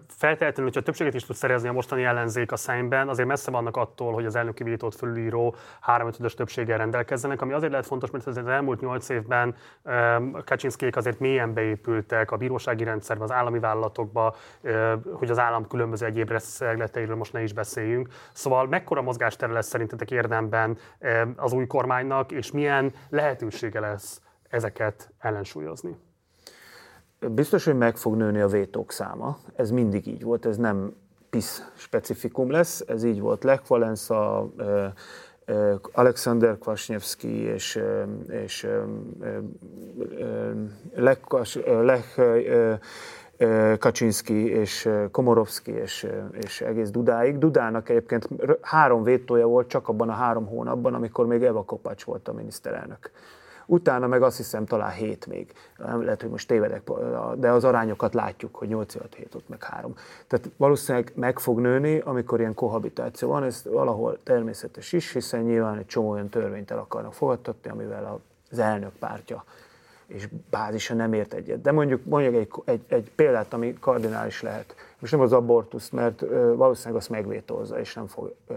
feltétlenül, 0.08 0.64
hogyha 0.64 0.82
többséget 0.82 1.14
is 1.14 1.26
tud 1.26 1.36
szerezni 1.36 1.68
a 1.68 1.72
mostani 1.72 2.04
ellenzék 2.04 2.52
a 2.52 2.56
szemben, 2.56 3.10
azért 3.10 3.28
messze 3.28 3.52
vannak 3.52 3.78
attól, 3.78 4.14
hogy 4.14 4.26
az 4.26 4.36
elnöki 4.36 4.64
vétót 4.64 4.96
fölülíró 4.96 5.56
3 5.82 6.10
ös 6.20 6.34
többséggel 6.34 6.78
rendelkezzenek, 6.78 7.42
ami 7.42 7.54
azért 7.54 7.72
lehet 7.72 7.86
fontos, 7.86 8.12
mert 8.12 8.28
az 8.28 8.38
elmúlt 8.38 8.82
8 8.82 9.10
évben 9.10 9.56
Kaczynszkék 10.46 10.96
azért 10.96 11.20
mélyen 11.20 11.54
beépültek 11.54 12.32
a 12.32 12.38
bírósági 12.38 12.84
rendszerbe, 12.84 13.24
az 13.24 13.32
állami 13.32 13.60
vállalatokba, 13.60 14.36
hogy 15.14 15.30
az 15.30 15.40
állam 15.40 15.68
különböző 15.68 16.06
egyéb 16.06 16.38
szegleteiről 16.38 17.16
most 17.16 17.34
ne 17.34 17.44
is 17.44 17.54
beszéljünk. 17.54 18.08
Szóval 18.32 18.68
mekkora 18.68 19.02
mozgástere 19.02 19.54
lesz 19.54 19.68
szerintetek 19.68 20.12
érdemben 20.12 20.78
az 21.36 21.54
új 21.54 21.68
kormánynak, 21.68 22.32
és 22.32 22.52
milyen 22.52 22.94
lehetősége 23.10 23.80
lesz 23.80 24.22
ezeket 24.50 25.14
ellensúlyozni? 25.20 26.06
Biztos, 27.20 27.66
hogy 27.66 27.78
meg 27.78 27.98
fog 27.98 28.16
nőni 28.16 28.40
a 28.40 28.48
vétók 28.48 28.92
száma. 28.92 29.38
Ez 29.56 29.72
mindig 29.72 30.08
így 30.08 30.24
volt, 30.24 30.46
ez 30.46 30.58
nem 30.58 30.94
PISZ 31.30 31.72
specifikum 31.76 32.52
lesz, 32.52 32.84
ez 32.88 33.04
így 33.04 33.20
volt 33.20 33.44
Lech 33.44 33.68
Valensa, 33.68 34.50
Alexander 35.92 36.58
Kwasniewski 36.58 37.42
és, 37.42 37.80
és 38.30 38.68
Lech, 40.96 41.58
Lech 41.66 42.20
Kaczynski 43.80 44.46
és 44.50 44.90
Komorowski 45.12 45.72
és, 45.72 46.08
és 46.32 46.62
egész 46.62 46.90
Dudáig. 46.90 47.38
Dudának 47.38 47.90
egyébként 47.90 48.28
három 48.62 49.04
vétója 49.04 49.48
volt 49.48 49.68
csak 49.68 49.88
abban 49.88 50.10
a 50.10 50.14
három 50.14 50.48
hónapban, 50.48 50.94
amikor 50.94 51.26
még 51.26 51.44
Eva 51.44 51.64
Kopács 51.64 52.04
volt 52.04 52.28
a 52.28 52.34
miniszterelnök 52.34 53.12
utána 53.68 54.08
meg 54.08 54.22
azt 54.22 54.38
hiszem 54.38 54.66
talán 54.66 54.92
7 54.92 55.28
még. 55.28 55.54
Lehet, 55.78 56.22
hogy 56.22 56.30
most 56.30 56.48
tévedek, 56.48 56.92
de 57.36 57.52
az 57.52 57.64
arányokat 57.64 58.14
látjuk, 58.14 58.56
hogy 58.56 58.68
8 58.68 58.96
5 58.96 59.16
7 59.16 59.36
ott 59.36 59.50
meg 59.50 59.64
3. 59.64 59.94
Tehát 60.28 60.50
valószínűleg 60.58 61.12
meg 61.16 61.40
fog 61.40 61.60
nőni, 61.60 62.00
amikor 62.00 62.40
ilyen 62.40 62.54
kohabitáció 62.54 63.30
van, 63.30 63.44
ez 63.44 63.64
valahol 63.66 64.18
természetes 64.24 64.94
is, 64.94 65.14
hiszen 65.14 65.42
nyilván 65.42 65.78
egy 65.78 65.86
csomó 65.86 66.10
olyan 66.10 66.30
törvényt 66.30 66.72
el 66.72 66.80
akarnak 66.80 67.14
fogadtatni, 67.14 67.70
amivel 67.70 68.22
az 68.52 68.60
elnök 68.60 68.92
pártja 69.00 69.44
és 70.08 70.28
bázisa 70.50 70.94
nem 70.94 71.14
ért 71.14 71.34
egyet. 71.34 71.62
De 71.62 71.72
mondjuk 71.72 72.06
mondjuk 72.06 72.36
egy, 72.36 72.50
egy, 72.66 72.82
egy 72.88 73.12
példát, 73.16 73.54
ami 73.54 73.74
kardinális 73.80 74.42
lehet. 74.42 74.76
Most 75.00 75.12
nem 75.12 75.22
az 75.22 75.34
abortusz, 75.34 75.90
mert 75.90 76.22
ö, 76.22 76.54
valószínűleg 76.56 76.98
azt 77.02 77.10
megvétózza, 77.10 77.80
és 77.80 77.94
nem 77.94 78.08
fog, 78.08 78.36
ö, 78.48 78.54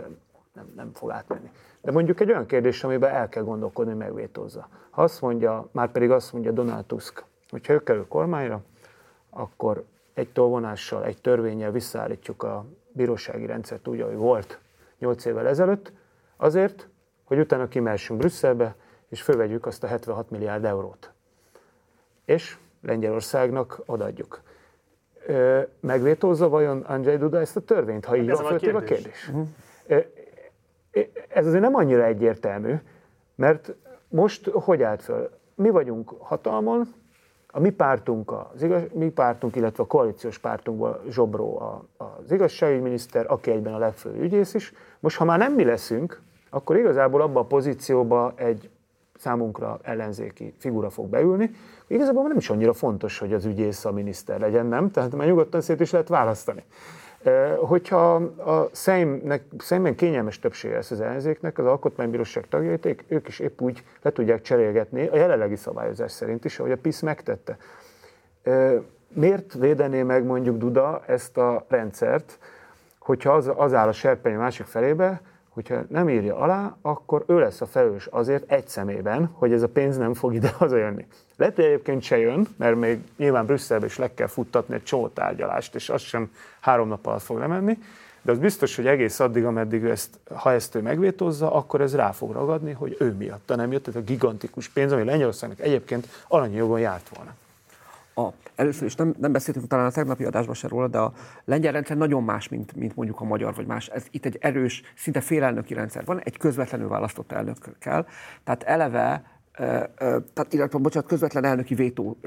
nem, 0.53 0.73
nem 0.77 0.91
fog 0.93 1.11
átmenni. 1.11 1.51
De 1.82 1.90
mondjuk 1.90 2.20
egy 2.20 2.31
olyan 2.31 2.47
kérdés, 2.47 2.85
amiben 2.85 3.15
el 3.15 3.28
kell 3.28 3.43
gondolkodni, 3.43 3.94
megvétózza. 3.94 4.69
Ha 4.90 5.02
azt 5.02 5.20
mondja, 5.20 5.69
már 5.73 5.90
pedig 5.90 6.11
azt 6.11 6.32
mondja 6.32 6.52
Donald 6.52 6.85
Tusk, 6.85 7.24
hogy 7.51 7.66
ha 7.66 7.73
ő 7.73 7.82
kerül 7.82 8.07
kormányra, 8.09 8.61
akkor 9.31 9.85
egy 10.15 10.28
tolvonással, 10.28 11.05
egy 11.05 11.20
törvényel 11.20 11.70
visszaállítjuk 11.70 12.43
a 12.43 12.65
bírósági 12.93 13.47
rendszert 13.47 13.89
úgy, 13.89 14.01
ahogy 14.01 14.16
volt 14.16 14.59
8 14.98 15.24
évvel 15.24 15.47
ezelőtt, 15.47 15.93
azért, 16.36 16.89
hogy 17.24 17.39
utána 17.39 17.69
kimelsünk 17.69 18.19
Brüsszelbe, 18.19 18.74
és 19.09 19.23
fölvegyük 19.23 19.66
azt 19.66 19.85
a 19.85 19.86
76 19.86 20.31
milliárd 20.31 20.65
eurót. 20.65 21.12
És 22.24 22.57
Lengyelországnak 22.82 23.82
odaadjuk. 23.86 24.40
Megvétózza 25.81 26.48
vajon 26.48 26.81
Andrzej 26.81 27.16
Duda 27.16 27.40
ezt 27.40 27.57
a 27.57 27.61
törvényt, 27.61 28.05
ha 28.05 28.16
így 28.16 28.31
van 28.31 28.44
a 28.44 28.57
kérdés? 28.57 28.74
a 28.74 28.85
kérdés? 28.85 29.28
Uh-huh 29.28 29.48
ez 31.28 31.46
azért 31.46 31.62
nem 31.62 31.74
annyira 31.74 32.04
egyértelmű, 32.04 32.74
mert 33.34 33.74
most 34.08 34.48
hogy 34.48 34.82
állt 34.82 35.02
föl? 35.02 35.30
Mi 35.54 35.70
vagyunk 35.70 36.10
hatalmon, 36.18 36.94
a 37.52 37.60
mi 37.60 37.70
pártunk, 37.70 38.32
az 38.54 38.62
igaz, 38.62 38.82
mi 38.92 39.08
pártunk, 39.08 39.56
illetve 39.56 39.82
a 39.82 39.86
koalíciós 39.86 40.38
pártunkból 40.38 41.02
Zsobró 41.08 41.62
az 41.96 42.32
igazságügyminiszter, 42.32 43.24
aki 43.28 43.50
egyben 43.50 43.74
a 43.74 43.78
legfőbb 43.78 44.20
ügyész 44.20 44.54
is. 44.54 44.72
Most, 45.00 45.16
ha 45.16 45.24
már 45.24 45.38
nem 45.38 45.52
mi 45.52 45.64
leszünk, 45.64 46.20
akkor 46.50 46.76
igazából 46.76 47.20
abba 47.20 47.40
a 47.40 47.44
pozícióba 47.44 48.32
egy 48.36 48.70
számunkra 49.16 49.78
ellenzéki 49.82 50.54
figura 50.58 50.90
fog 50.90 51.08
beülni. 51.08 51.50
Igazából 51.86 52.22
nem 52.22 52.36
is 52.36 52.50
annyira 52.50 52.72
fontos, 52.72 53.18
hogy 53.18 53.32
az 53.32 53.44
ügyész 53.44 53.84
a 53.84 53.92
miniszter 53.92 54.40
legyen, 54.40 54.66
nem? 54.66 54.90
Tehát 54.90 55.14
már 55.14 55.26
nyugodtan 55.26 55.60
szét 55.60 55.80
is 55.80 55.90
lehet 55.90 56.08
választani. 56.08 56.64
Hogyha 57.59 58.14
a 58.14 58.68
Szeimnek, 58.72 59.42
Szeimben 59.59 59.94
kényelmes 59.94 60.38
többsége 60.38 60.74
lesz 60.74 60.90
az 60.90 61.01
ellenzéknek, 61.01 61.59
az 61.59 61.66
alkotmánybíróság 61.66 62.48
tagjait, 62.48 63.05
ők 63.09 63.28
is 63.28 63.38
épp 63.38 63.60
úgy 63.60 63.84
le 64.02 64.10
tudják 64.10 64.42
cserélgetni, 64.42 65.06
a 65.06 65.16
jelenlegi 65.16 65.56
szabályozás 65.56 66.12
szerint 66.12 66.44
is, 66.44 66.59
ahogy 66.59 66.72
a 66.72 66.76
PISZ 66.76 67.01
megtette. 67.01 67.56
Miért 69.09 69.55
védené 69.55 70.02
meg 70.02 70.24
mondjuk 70.24 70.59
Duda 70.59 71.02
ezt 71.06 71.36
a 71.36 71.64
rendszert, 71.68 72.38
hogyha 72.98 73.32
az, 73.32 73.51
az 73.56 73.74
áll 73.74 73.88
a 73.88 73.92
serpeny 73.92 74.34
másik 74.34 74.66
felébe, 74.66 75.20
hogyha 75.65 75.85
nem 75.89 76.09
írja 76.09 76.37
alá, 76.37 76.77
akkor 76.82 77.24
ő 77.27 77.39
lesz 77.39 77.61
a 77.61 77.66
felelős 77.66 78.07
azért 78.07 78.51
egy 78.51 78.69
szemében, 78.69 79.31
hogy 79.32 79.53
ez 79.53 79.62
a 79.62 79.69
pénz 79.69 79.97
nem 79.97 80.15
fog 80.15 80.35
ide 80.35 80.51
hazajönni. 80.59 81.07
Lehet, 81.37 81.55
hogy 81.55 81.65
egyébként 81.65 82.03
se 82.03 82.19
jön, 82.19 82.47
mert 82.57 82.77
még 82.77 82.99
nyilván 83.16 83.47
Brüsszelbe 83.47 83.87
is 83.87 83.99
le 83.99 84.15
kell 84.15 84.27
futtatni 84.27 84.74
egy 84.74 84.82
csomó 84.82 85.09
tárgyalást, 85.09 85.74
és 85.74 85.89
az 85.89 86.01
sem 86.03 86.31
három 86.61 86.89
nap 86.89 87.07
alatt 87.07 87.23
fog 87.23 87.39
lemenni, 87.39 87.78
de 88.23 88.32
az 88.32 88.39
biztos, 88.39 88.77
hogy 88.77 88.87
egész 88.87 89.20
addig, 89.20 89.45
ameddig 89.45 89.85
ezt, 89.85 90.19
ha 90.35 90.53
ezt 90.53 90.74
ő 90.74 90.81
megvétózza, 90.81 91.53
akkor 91.53 91.81
ez 91.81 91.95
rá 91.95 92.11
fog 92.11 92.32
ragadni, 92.32 92.73
hogy 92.73 92.97
ő 92.99 93.12
miatta 93.12 93.57
nem 93.57 93.73
jött, 93.73 93.85
tehát 93.85 94.01
a 94.01 94.05
gigantikus 94.05 94.69
pénz, 94.69 94.93
ami 94.93 95.05
Lengyelországnak 95.05 95.61
egyébként 95.61 96.09
alanyi 96.28 96.81
járt 96.81 97.11
volna. 97.16 97.35
A, 98.15 98.32
először 98.61 98.87
is 98.87 98.95
nem, 98.95 99.15
nem 99.19 99.32
beszéltünk 99.32 99.66
talán 99.66 99.87
a 99.87 99.91
tegnapi 99.91 100.24
adásban 100.24 100.55
se 100.55 100.69
róla, 100.69 100.89
de 100.89 100.99
a 100.99 101.12
lengyel 101.45 101.73
rendszer 101.73 101.97
nagyon 101.97 102.23
más, 102.23 102.49
mint, 102.49 102.74
mint 102.74 102.97
mondjuk 102.97 103.20
a 103.20 103.24
magyar 103.24 103.55
vagy 103.55 103.66
más. 103.66 103.89
Ez 103.89 104.07
itt 104.11 104.24
egy 104.24 104.39
erős, 104.41 104.82
szinte 104.97 105.20
félelnöki 105.20 105.74
rendszer 105.74 106.05
van, 106.05 106.20
egy 106.20 106.37
közvetlenül 106.37 106.89
választott 106.89 107.32
elnök 107.32 107.57
kell. 107.78 108.07
Tehát 108.45 108.62
eleve 108.62 109.39
tehát 110.32 110.53
illetve, 110.53 110.78
bocsánat, 110.78 111.09
közvetlen 111.09 111.45
elnöki 111.45 111.74
vétó 111.74 112.20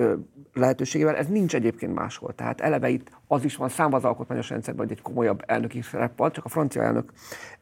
lehetőségével, 0.53 1.15
ez 1.15 1.27
nincs 1.27 1.55
egyébként 1.55 1.93
máshol. 1.93 2.33
Tehát 2.33 2.61
eleve 2.61 2.89
itt 2.89 3.11
az 3.27 3.43
is 3.43 3.55
van 3.55 3.69
számva 3.69 3.97
az 3.97 4.03
alkotmányos 4.03 4.49
rendszerben, 4.49 4.87
hogy 4.87 4.95
egy 4.97 5.01
komolyabb 5.01 5.43
elnöki 5.45 5.81
szerep 5.81 6.17
van, 6.17 6.31
csak 6.31 6.45
a 6.45 6.49
francia 6.49 6.81
elnök 6.81 7.11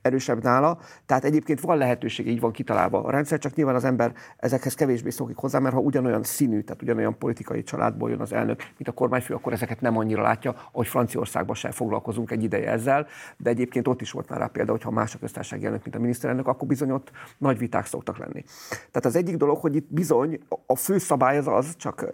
erősebb 0.01 0.43
nála. 0.43 0.79
Tehát 1.05 1.23
egyébként 1.23 1.59
van 1.59 1.77
lehetőség, 1.77 2.27
így 2.27 2.39
van 2.39 2.51
kitalálva 2.51 3.03
a 3.03 3.11
rendszer, 3.11 3.39
csak 3.39 3.55
nyilván 3.55 3.75
az 3.75 3.83
ember 3.83 4.13
ezekhez 4.37 4.73
kevésbé 4.73 5.09
szokik 5.09 5.37
hozzá, 5.37 5.59
mert 5.59 5.73
ha 5.73 5.79
ugyanolyan 5.79 6.23
színű, 6.23 6.61
tehát 6.61 6.81
ugyanolyan 6.81 7.17
politikai 7.17 7.63
családból 7.63 8.09
jön 8.09 8.19
az 8.19 8.33
elnök, 8.33 8.59
mint 8.59 8.87
a 8.87 8.91
kormányfő, 8.91 9.33
akkor 9.33 9.53
ezeket 9.53 9.81
nem 9.81 9.97
annyira 9.97 10.21
látja, 10.21 10.55
hogy 10.71 10.87
Franciaországban 10.87 11.55
sem 11.55 11.71
foglalkozunk 11.71 12.31
egy 12.31 12.43
ideje 12.43 12.71
ezzel, 12.71 13.07
de 13.37 13.49
egyébként 13.49 13.87
ott 13.87 14.01
is 14.01 14.11
volt 14.11 14.29
már 14.29 14.39
rá 14.39 14.47
példa, 14.47 14.71
hogy 14.71 14.81
ha 14.81 14.91
más 14.91 15.15
a 15.15 15.19
köztársasági 15.19 15.65
elnök, 15.65 15.83
mint 15.83 15.95
a 15.95 15.99
miniszterelnök, 15.99 16.47
akkor 16.47 16.67
bizony 16.67 16.91
ott 16.91 17.11
nagy 17.37 17.57
viták 17.57 17.85
szoktak 17.85 18.17
lenni. 18.17 18.43
Tehát 18.69 19.05
az 19.05 19.15
egyik 19.15 19.37
dolog, 19.37 19.57
hogy 19.57 19.75
itt 19.75 19.87
bizony 19.89 20.39
a 20.65 20.75
fő 20.75 20.97
szabály 20.97 21.37
az 21.37 21.47
az, 21.47 21.75
csak 21.75 22.07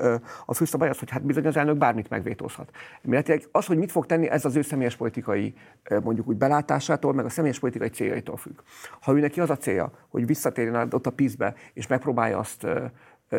a 0.45 0.53
fő 0.53 0.65
szabály 0.65 0.89
az, 0.89 0.99
hogy 0.99 1.09
hát 1.09 1.25
bizony 1.25 1.45
az 1.45 1.57
elnök 1.57 1.77
bármit 1.77 2.09
megvétózhat. 2.09 2.71
Az, 3.51 3.65
hogy 3.65 3.77
mit 3.77 3.91
fog 3.91 4.05
tenni, 4.05 4.29
ez 4.29 4.45
az 4.45 4.55
ő 4.55 4.61
személyes 4.61 4.95
politikai 4.95 5.53
mondjuk 6.03 6.27
úgy 6.27 6.37
belátásától, 6.37 7.13
meg 7.13 7.25
a 7.25 7.29
személyes 7.29 7.59
politikai 7.59 7.75
céljaitól 7.85 8.37
függ. 8.37 8.59
Ha 9.01 9.13
ő 9.15 9.19
neki 9.19 9.39
az 9.39 9.49
a 9.49 9.57
célja, 9.57 9.91
hogy 10.07 10.25
visszatérjen 10.25 10.87
ott 10.91 11.07
a 11.07 11.11
pízbe, 11.11 11.55
és 11.73 11.87
megpróbálja 11.87 12.37
azt 12.37 12.67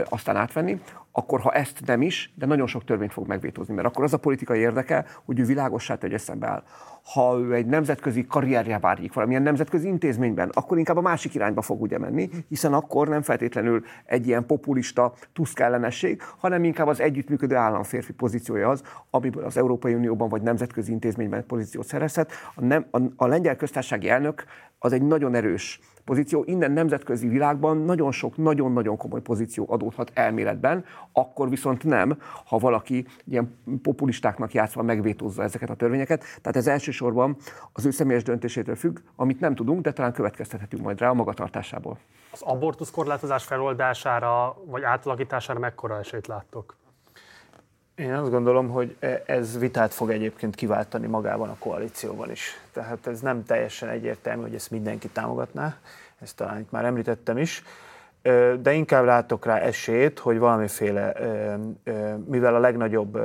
aztán 0.08 0.36
átvenni, 0.36 0.80
akkor 1.12 1.40
ha 1.40 1.52
ezt 1.52 1.80
nem 1.86 2.02
is, 2.02 2.32
de 2.34 2.46
nagyon 2.46 2.66
sok 2.66 2.84
törvényt 2.84 3.12
fog 3.12 3.26
megvétózni, 3.26 3.74
mert 3.74 3.86
akkor 3.86 4.04
az 4.04 4.12
a 4.12 4.18
politikai 4.18 4.58
érdeke, 4.58 5.04
hogy 5.24 5.38
ő 5.38 5.44
világossá 5.44 5.94
tegye 5.94 6.18
szembe 6.18 6.46
áll. 6.46 6.62
Ha 7.12 7.38
ő 7.38 7.54
egy 7.54 7.66
nemzetközi 7.66 8.26
karrierje 8.26 8.78
várik 8.78 9.12
valamilyen 9.12 9.42
nemzetközi 9.42 9.88
intézményben, 9.88 10.50
akkor 10.52 10.78
inkább 10.78 10.96
a 10.96 11.00
másik 11.00 11.34
irányba 11.34 11.62
fog 11.62 11.82
ugye 11.82 11.98
menni, 11.98 12.28
hiszen 12.48 12.72
akkor 12.72 13.08
nem 13.08 13.22
feltétlenül 13.22 13.84
egy 14.04 14.26
ilyen 14.26 14.46
populista 14.46 15.12
tuszk 15.32 15.60
ellenesség, 15.60 16.22
hanem 16.38 16.64
inkább 16.64 16.86
az 16.86 17.00
együttműködő 17.00 17.54
államférfi 17.54 18.12
pozíciója 18.12 18.68
az, 18.68 18.82
amiből 19.10 19.44
az 19.44 19.56
Európai 19.56 19.94
Unióban 19.94 20.28
vagy 20.28 20.42
nemzetközi 20.42 20.92
intézményben 20.92 21.46
pozíciót 21.46 21.86
szerezhet. 21.86 22.32
A, 22.54 22.64
nem, 22.64 22.86
a, 22.90 23.00
a 23.16 23.26
lengyel 23.26 23.56
köztársasági 23.56 24.08
elnök 24.08 24.44
az 24.78 24.92
egy 24.92 25.02
nagyon 25.02 25.34
erős 25.34 25.80
pozíció. 26.08 26.44
Innen 26.46 26.70
nemzetközi 26.70 27.28
világban 27.28 27.76
nagyon 27.76 28.12
sok, 28.12 28.36
nagyon-nagyon 28.36 28.96
komoly 28.96 29.20
pozíció 29.20 29.66
adódhat 29.68 30.10
elméletben, 30.14 30.84
akkor 31.12 31.48
viszont 31.48 31.84
nem, 31.84 32.18
ha 32.46 32.58
valaki 32.58 33.06
ilyen 33.24 33.58
populistáknak 33.82 34.52
játszva 34.52 34.82
megvétózza 34.82 35.42
ezeket 35.42 35.70
a 35.70 35.74
törvényeket. 35.74 36.24
Tehát 36.40 36.56
ez 36.56 36.66
elsősorban 36.66 37.36
az 37.72 37.86
ő 37.86 37.90
személyes 37.90 38.22
döntésétől 38.22 38.76
függ, 38.76 38.98
amit 39.16 39.40
nem 39.40 39.54
tudunk, 39.54 39.80
de 39.80 39.92
talán 39.92 40.12
következtethetünk 40.12 40.82
majd 40.82 40.98
rá 40.98 41.08
a 41.08 41.14
magatartásából. 41.14 41.98
Az 42.32 42.42
abortusz 42.42 42.90
korlátozás 42.90 43.44
feloldására 43.44 44.56
vagy 44.66 44.82
átalakítására 44.82 45.58
mekkora 45.58 45.98
esélyt 45.98 46.26
láttok? 46.26 46.76
Én 47.98 48.14
azt 48.14 48.30
gondolom, 48.30 48.68
hogy 48.68 48.96
e- 49.00 49.22
ez 49.26 49.58
vitát 49.58 49.94
fog 49.94 50.10
egyébként 50.10 50.54
kiváltani 50.54 51.06
magában 51.06 51.48
a 51.48 51.56
koalícióban 51.58 52.30
is. 52.30 52.60
Tehát 52.72 53.06
ez 53.06 53.20
nem 53.20 53.44
teljesen 53.44 53.88
egyértelmű, 53.88 54.42
hogy 54.42 54.54
ezt 54.54 54.70
mindenki 54.70 55.08
támogatná, 55.08 55.76
ezt 56.20 56.36
talán 56.36 56.58
itt 56.58 56.70
már 56.70 56.84
említettem 56.84 57.38
is, 57.38 57.62
de 58.60 58.72
inkább 58.72 59.04
látok 59.04 59.44
rá 59.44 59.56
esélyt, 59.56 60.18
hogy 60.18 60.38
valamiféle, 60.38 61.12
mivel 62.24 62.54
a 62.54 62.58
legnagyobb 62.58 63.18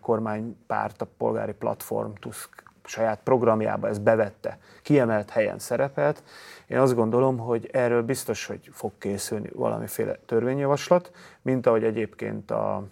kormánypárt, 0.00 1.02
a 1.02 1.06
polgári 1.16 1.52
platform 1.52 2.10
Tusk 2.20 2.62
saját 2.84 3.20
programjába 3.24 3.88
ezt 3.88 4.02
bevette, 4.02 4.58
kiemelt 4.82 5.30
helyen 5.30 5.58
szerepelt, 5.58 6.22
én 6.66 6.78
azt 6.78 6.94
gondolom, 6.94 7.38
hogy 7.38 7.68
erről 7.72 8.02
biztos, 8.02 8.46
hogy 8.46 8.70
fog 8.72 8.92
készülni 8.98 9.50
valamiféle 9.54 10.18
törvényjavaslat, 10.26 11.10
mint 11.42 11.66
ahogy 11.66 11.84
egyébként 11.84 12.50
a 12.50 12.84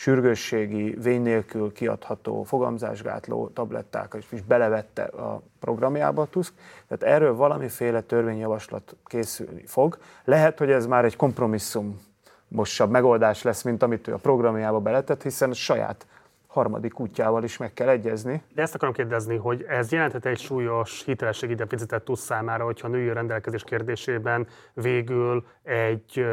sürgősségi, 0.00 0.96
vény 1.02 1.22
nélkül 1.22 1.72
kiadható 1.72 2.42
fogamzásgátló 2.42 3.48
tablettákat 3.48 4.24
is 4.30 4.42
belevette 4.42 5.02
a 5.02 5.42
programjába 5.58 6.26
Tusk. 6.26 6.52
Tehát 6.88 7.14
erről 7.14 7.34
valamiféle 7.34 8.00
törvényjavaslat 8.00 8.96
készülni 9.04 9.62
fog. 9.66 9.98
Lehet, 10.24 10.58
hogy 10.58 10.70
ez 10.70 10.86
már 10.86 11.04
egy 11.04 11.16
kompromisszum 11.16 12.00
mosabb 12.48 12.90
megoldás 12.90 13.42
lesz, 13.42 13.62
mint 13.62 13.82
amit 13.82 14.08
ő 14.08 14.12
a 14.12 14.16
programjába 14.16 14.80
beletett, 14.80 15.22
hiszen 15.22 15.52
saját 15.52 16.06
harmadik 16.46 17.00
útjával 17.00 17.44
is 17.44 17.56
meg 17.56 17.72
kell 17.72 17.88
egyezni. 17.88 18.42
De 18.54 18.62
ezt 18.62 18.74
akarom 18.74 18.94
kérdezni, 18.94 19.36
hogy 19.36 19.64
ez 19.68 19.92
jelenthet 19.92 20.26
egy 20.26 20.38
súlyos 20.38 21.04
hitelességi 21.04 21.54
deficitet 21.54 22.02
TUSZ 22.02 22.20
számára, 22.20 22.64
hogyha 22.64 22.86
a 22.86 22.90
női 22.90 23.12
rendelkezés 23.12 23.64
kérdésében 23.64 24.46
végül 24.72 25.46
egy 25.62 26.26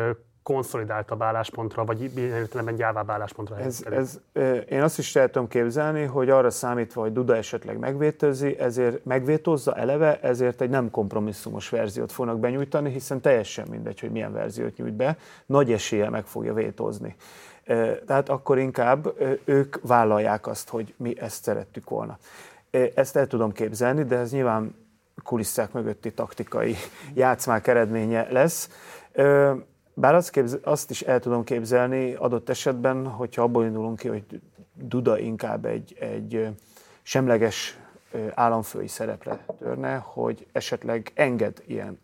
konszolidáltabb 0.48 1.22
álláspontra, 1.22 1.86
vagy 1.86 2.18
értelemben 2.18 2.76
gyávább 2.76 3.10
álláspontra 3.10 3.58
ez, 3.60 3.84
ez, 3.92 4.20
Én 4.70 4.82
azt 4.82 4.98
is 4.98 5.16
el 5.16 5.30
tudom 5.30 5.48
képzelni, 5.48 6.04
hogy 6.04 6.30
arra 6.30 6.50
számítva, 6.50 7.02
hogy 7.02 7.14
Duda 7.14 7.36
esetleg 7.36 7.78
megvétózi, 7.78 8.60
ezért 8.60 9.06
megvétózza 9.06 9.76
eleve, 9.76 10.20
ezért 10.20 10.62
egy 10.62 10.70
nem 10.70 10.90
kompromisszumos 10.92 11.70
verziót 11.70 12.12
fognak 12.12 12.40
benyújtani, 12.40 12.92
hiszen 12.92 13.22
teljesen 13.22 13.68
mindegy, 13.70 14.00
hogy 14.00 14.12
milyen 14.12 14.34
verziót 14.34 14.78
nyújt 14.78 14.94
be, 14.94 15.18
nagy 15.46 15.72
esélye 15.72 16.10
meg 16.10 16.26
fogja 16.26 16.54
vétózni. 16.54 17.16
Tehát 18.06 18.30
akkor 18.30 18.58
inkább 18.58 19.14
ők 19.46 19.76
vállalják 19.82 20.48
azt, 20.48 20.70
hogy 20.70 20.94
mi 20.98 21.20
ezt 21.20 21.44
szerettük 21.44 21.90
volna. 21.90 22.18
Ezt 22.96 23.16
el 23.16 23.28
tudom 23.28 23.52
képzelni, 23.52 24.04
de 24.04 24.18
ez 24.18 24.32
nyilván 24.32 24.76
kulisszák 25.24 25.72
mögötti 25.72 26.14
taktikai 26.14 26.76
játszmák 27.14 27.68
eredménye 27.68 28.28
lesz. 28.30 28.70
Bár 30.00 30.16
azt, 30.16 30.30
képz, 30.30 30.58
azt 30.64 30.90
is 30.90 31.02
el 31.02 31.20
tudom 31.20 31.44
képzelni 31.44 32.14
adott 32.14 32.50
esetben, 32.50 33.08
hogyha 33.08 33.42
abból 33.42 33.66
indulunk 33.66 34.00
ki, 34.00 34.08
hogy 34.08 34.24
Duda 34.74 35.20
inkább 35.20 35.66
egy, 35.66 35.98
egy 36.00 36.48
semleges 37.02 37.78
államfői 38.34 38.88
szerepre 38.88 39.46
törne, 39.60 39.96
hogy 39.96 40.48
esetleg 40.52 41.12
enged 41.14 41.64
ilyen 41.66 42.00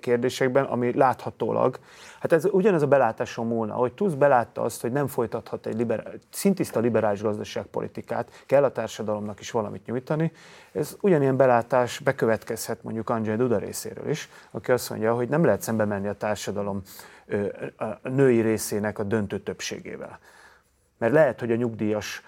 kérdésekben, 0.00 0.64
ami 0.64 0.94
láthatólag, 0.94 1.78
hát 2.20 2.32
ez 2.32 2.44
ugyanez 2.44 2.82
a 2.82 2.86
belátáson 2.86 3.46
múlna, 3.46 3.74
hogy 3.74 3.92
Tusk 3.92 4.16
belátta 4.16 4.62
azt, 4.62 4.80
hogy 4.80 4.92
nem 4.92 5.06
folytathat 5.06 5.66
egy 5.66 5.76
liberál, 5.76 6.12
szintiszta 6.30 6.80
liberális 6.80 7.22
gazdaságpolitikát, 7.22 8.44
kell 8.46 8.64
a 8.64 8.72
társadalomnak 8.72 9.40
is 9.40 9.50
valamit 9.50 9.86
nyújtani. 9.86 10.32
Ez 10.72 10.96
ugyanilyen 11.00 11.36
belátás 11.36 11.98
bekövetkezhet 11.98 12.82
mondjuk 12.82 13.10
Andrzej 13.10 13.36
Duda 13.36 13.58
részéről 13.58 14.08
is, 14.08 14.28
aki 14.50 14.72
azt 14.72 14.90
mondja, 14.90 15.14
hogy 15.14 15.28
nem 15.28 15.44
lehet 15.44 15.62
szembe 15.62 15.84
menni 15.84 16.08
a 16.08 16.16
társadalom 16.16 16.82
a 17.76 18.08
női 18.08 18.40
részének 18.40 18.98
a 18.98 19.02
döntő 19.02 19.38
többségével. 19.40 20.18
Mert 20.98 21.12
lehet, 21.12 21.40
hogy 21.40 21.50
a 21.50 21.56
nyugdíjas 21.56 22.22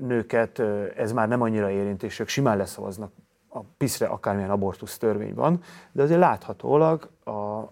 nőket 0.00 0.58
ez 0.96 1.12
már 1.12 1.28
nem 1.28 1.42
annyira 1.42 1.70
érint, 1.70 2.02
és 2.02 2.18
ők 2.18 2.28
simán 2.28 2.56
leszavaznak 2.56 3.12
a 3.48 3.60
PISZ-re 3.76 4.06
akármilyen 4.06 4.50
abortusz 4.50 4.98
törvény 4.98 5.34
van, 5.34 5.62
de 5.92 6.02
azért 6.02 6.20
láthatólag 6.20 7.10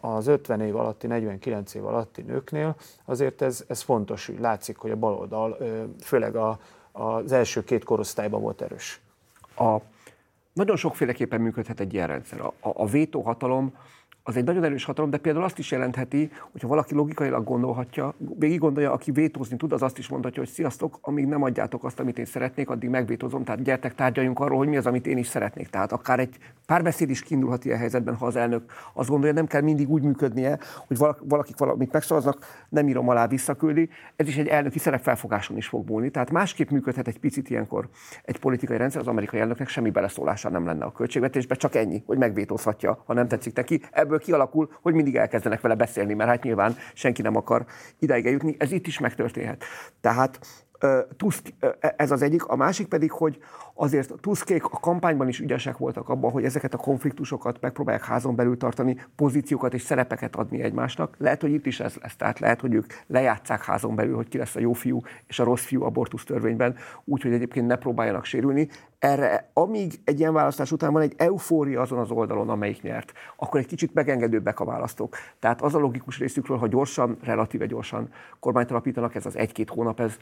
az 0.01 0.27
50 0.27 0.61
év 0.61 0.77
alatti, 0.77 1.07
49 1.07 1.75
év 1.75 1.87
alatti 1.87 2.23
nőknél 2.23 2.77
azért 3.05 3.43
ez, 3.43 3.65
ez 3.69 3.81
fontos, 3.81 4.27
hogy 4.27 4.41
látszik, 4.41 4.77
hogy 4.77 4.91
a 4.91 4.97
baloldal 4.97 5.57
főleg 6.01 6.37
a, 6.37 6.59
az 6.93 7.33
első 7.33 7.65
két 7.65 7.85
korosztályban 7.85 8.41
volt 8.41 8.63
erős. 8.63 9.01
A, 9.57 9.77
nagyon 10.53 10.77
sokféleképpen 10.77 11.41
működhet 11.41 11.81
egy 11.81 11.95
ilyen 11.95 12.07
rendszer. 12.07 12.41
A, 12.41 12.53
a, 12.61 12.71
a 12.75 12.87
vétóhatalom 12.87 13.75
az 14.29 14.37
egy 14.37 14.45
nagyon 14.45 14.65
erős 14.65 14.85
hatalom, 14.85 15.11
de 15.11 15.19
például 15.19 15.45
azt 15.45 15.59
is 15.59 15.71
jelentheti, 15.71 16.31
hogyha 16.53 16.69
valaki 16.69 16.95
logikailag 16.95 17.45
gondolhatja, 17.45 18.15
végig 18.39 18.59
gondolja, 18.59 18.93
aki 18.93 19.11
vétózni 19.11 19.57
tud, 19.57 19.73
az 19.73 19.83
azt 19.83 19.99
is 19.99 20.09
mondhatja, 20.09 20.43
hogy 20.43 20.53
sziasztok, 20.53 20.99
amíg 21.01 21.27
nem 21.27 21.43
adjátok 21.43 21.85
azt, 21.85 22.01
amit 22.01 22.19
én 22.19 22.25
szeretnék, 22.25 22.71
addig 22.71 22.89
megvétózom, 22.89 23.45
tehát 23.45 23.63
gyertek, 23.63 23.95
tárgyaljunk 23.95 24.39
arról, 24.39 24.59
hogy 24.59 24.69
mi 24.69 24.77
az, 24.77 24.87
amit 24.87 25.07
én 25.07 25.19
is 25.19 25.27
szeretnék. 25.27 25.69
Tehát 25.69 25.93
akár 25.93 26.19
egy 26.19 26.37
párbeszéd 26.67 27.11
is 27.11 27.23
kiindulhat 27.23 27.65
ilyen 27.65 27.79
helyzetben, 27.79 28.15
ha 28.15 28.27
az 28.27 28.37
elnök 28.37 28.73
azt 28.93 29.09
gondolja, 29.09 29.35
nem 29.35 29.47
kell 29.47 29.61
mindig 29.61 29.91
úgy 29.91 30.03
működnie, 30.03 30.59
hogy 30.87 30.99
valakik 31.23 31.59
valamit 31.59 31.93
megszavaznak, 31.93 32.39
nem 32.69 32.89
írom 32.89 33.09
alá, 33.09 33.27
visszaküldi. 33.27 33.89
Ez 34.17 34.29
is 34.29 34.37
egy 34.37 34.47
elnöki 34.47 34.79
szerepfelfogáson 34.79 35.57
is 35.57 35.67
fog 35.67 35.89
múlni. 35.89 36.11
Tehát 36.11 36.31
másképp 36.31 36.71
működhet 36.71 37.09
egy 37.09 37.19
picit 37.19 37.51
ilyenkor 37.51 37.89
egy 38.25 38.39
politikai 38.39 38.77
rendszer, 38.77 39.01
az 39.01 39.07
amerikai 39.07 39.41
elnöknek 39.41 39.69
semmi 39.69 39.91
beleszólása 39.91 40.49
nem 40.49 40.67
lenne 40.67 40.85
a 40.85 40.93
költségvetésbe, 40.93 41.55
csak 41.55 41.75
ennyi, 41.75 42.03
hogy 42.07 42.19
megvétózhatja, 42.19 43.03
ha 43.07 43.15
nem 43.15 43.29
tetszik 43.29 43.57
neki. 43.57 43.81
Ebből 43.91 44.16
ebből 44.17 44.19
kialakul, 44.19 44.71
hogy 44.83 44.95
mindig 44.95 45.17
elkezdenek 45.17 45.61
vele 45.61 45.75
beszélni, 45.75 46.15
mert 46.15 46.31
hát 46.31 46.43
nyilván 46.43 46.77
senki 46.95 47.23
nem 47.23 47.37
akar 47.37 47.67
ideig 47.99 48.27
eljutni. 48.27 48.57
Ez 48.59 48.73
itt 48.73 48.87
is 48.87 48.99
megtörténhet. 48.99 49.65
Tehát 50.01 50.39
Tusk, 51.17 51.55
e, 51.61 51.95
ez 51.97 52.11
az 52.11 52.23
egyik, 52.23 52.45
a 52.45 52.57
másik 52.57 52.87
pedig, 52.87 53.11
hogy 53.11 53.39
azért 53.75 54.13
Tuskék 54.21 54.65
a 54.65 54.81
kampányban 54.81 55.29
is 55.29 55.41
ügyesek 55.41 55.79
voltak 55.79 56.09
abban, 56.09 56.31
hogy 56.31 56.45
ezeket 56.45 56.75
a 56.75 56.77
konfliktusokat 56.77 57.61
megpróbálják 57.61 58.05
házon 58.05 58.35
belül 58.35 58.57
tartani, 58.57 59.07
pozíciókat 59.17 59.75
és 59.75 59.83
szerepeket 59.83 60.37
adni 60.37 60.63
egymásnak. 60.63 61.15
Lehet, 61.19 61.41
hogy 61.41 61.53
itt 61.53 61.67
is 61.67 61.81
ez 61.81 61.97
lesz, 62.03 62.17
tehát 62.17 62.39
lehet, 62.39 62.61
hogy 62.61 62.75
ők 62.75 62.87
lejátszák 63.07 63.65
házon 63.65 63.95
belül, 63.95 64.17
hogy 64.17 64.29
ki 64.29 64.39
lesz 64.39 64.57
a 64.57 64.61
jó 64.61 64.73
fiú 64.73 65.01
és 65.27 65.39
a 65.39 65.45
rossz 65.45 65.65
fiú 65.65 65.83
abortusz 65.83 66.25
törvényben, 66.25 66.77
úgyhogy 67.05 67.33
egyébként 67.33 67.67
ne 67.67 67.77
próbáljanak 67.77 68.25
sérülni. 68.25 68.69
erre, 68.99 69.51
amíg 69.53 70.01
egy 70.05 70.19
ilyen 70.19 70.33
választás 70.33 70.73
után 70.73 70.93
van 70.93 71.03
egy 71.03 71.15
eufória 71.17 71.81
azon 71.81 71.99
az 71.99 72.11
oldalon, 72.11 72.49
amelyik 72.49 72.83
nyert, 72.83 73.13
akkor 73.37 73.61
egy 73.61 73.67
kicsit 73.67 73.95
megengedőbbek 73.95 74.61
a 74.61 74.65
választók. 74.65 75.17
Tehát 75.39 75.63
az 75.63 75.75
a 75.75 75.79
logikus 75.79 76.19
részükről, 76.19 76.57
ha 76.57 76.67
gyorsan, 76.67 77.17
relatíve 77.23 77.67
gyorsan 77.67 78.09
kormányt 78.41 78.71
alapítanak, 78.71 79.15
ez 79.15 79.27
az 79.27 79.37
egy-két 79.37 79.71
hónap, 79.71 80.01
ez 80.01 80.17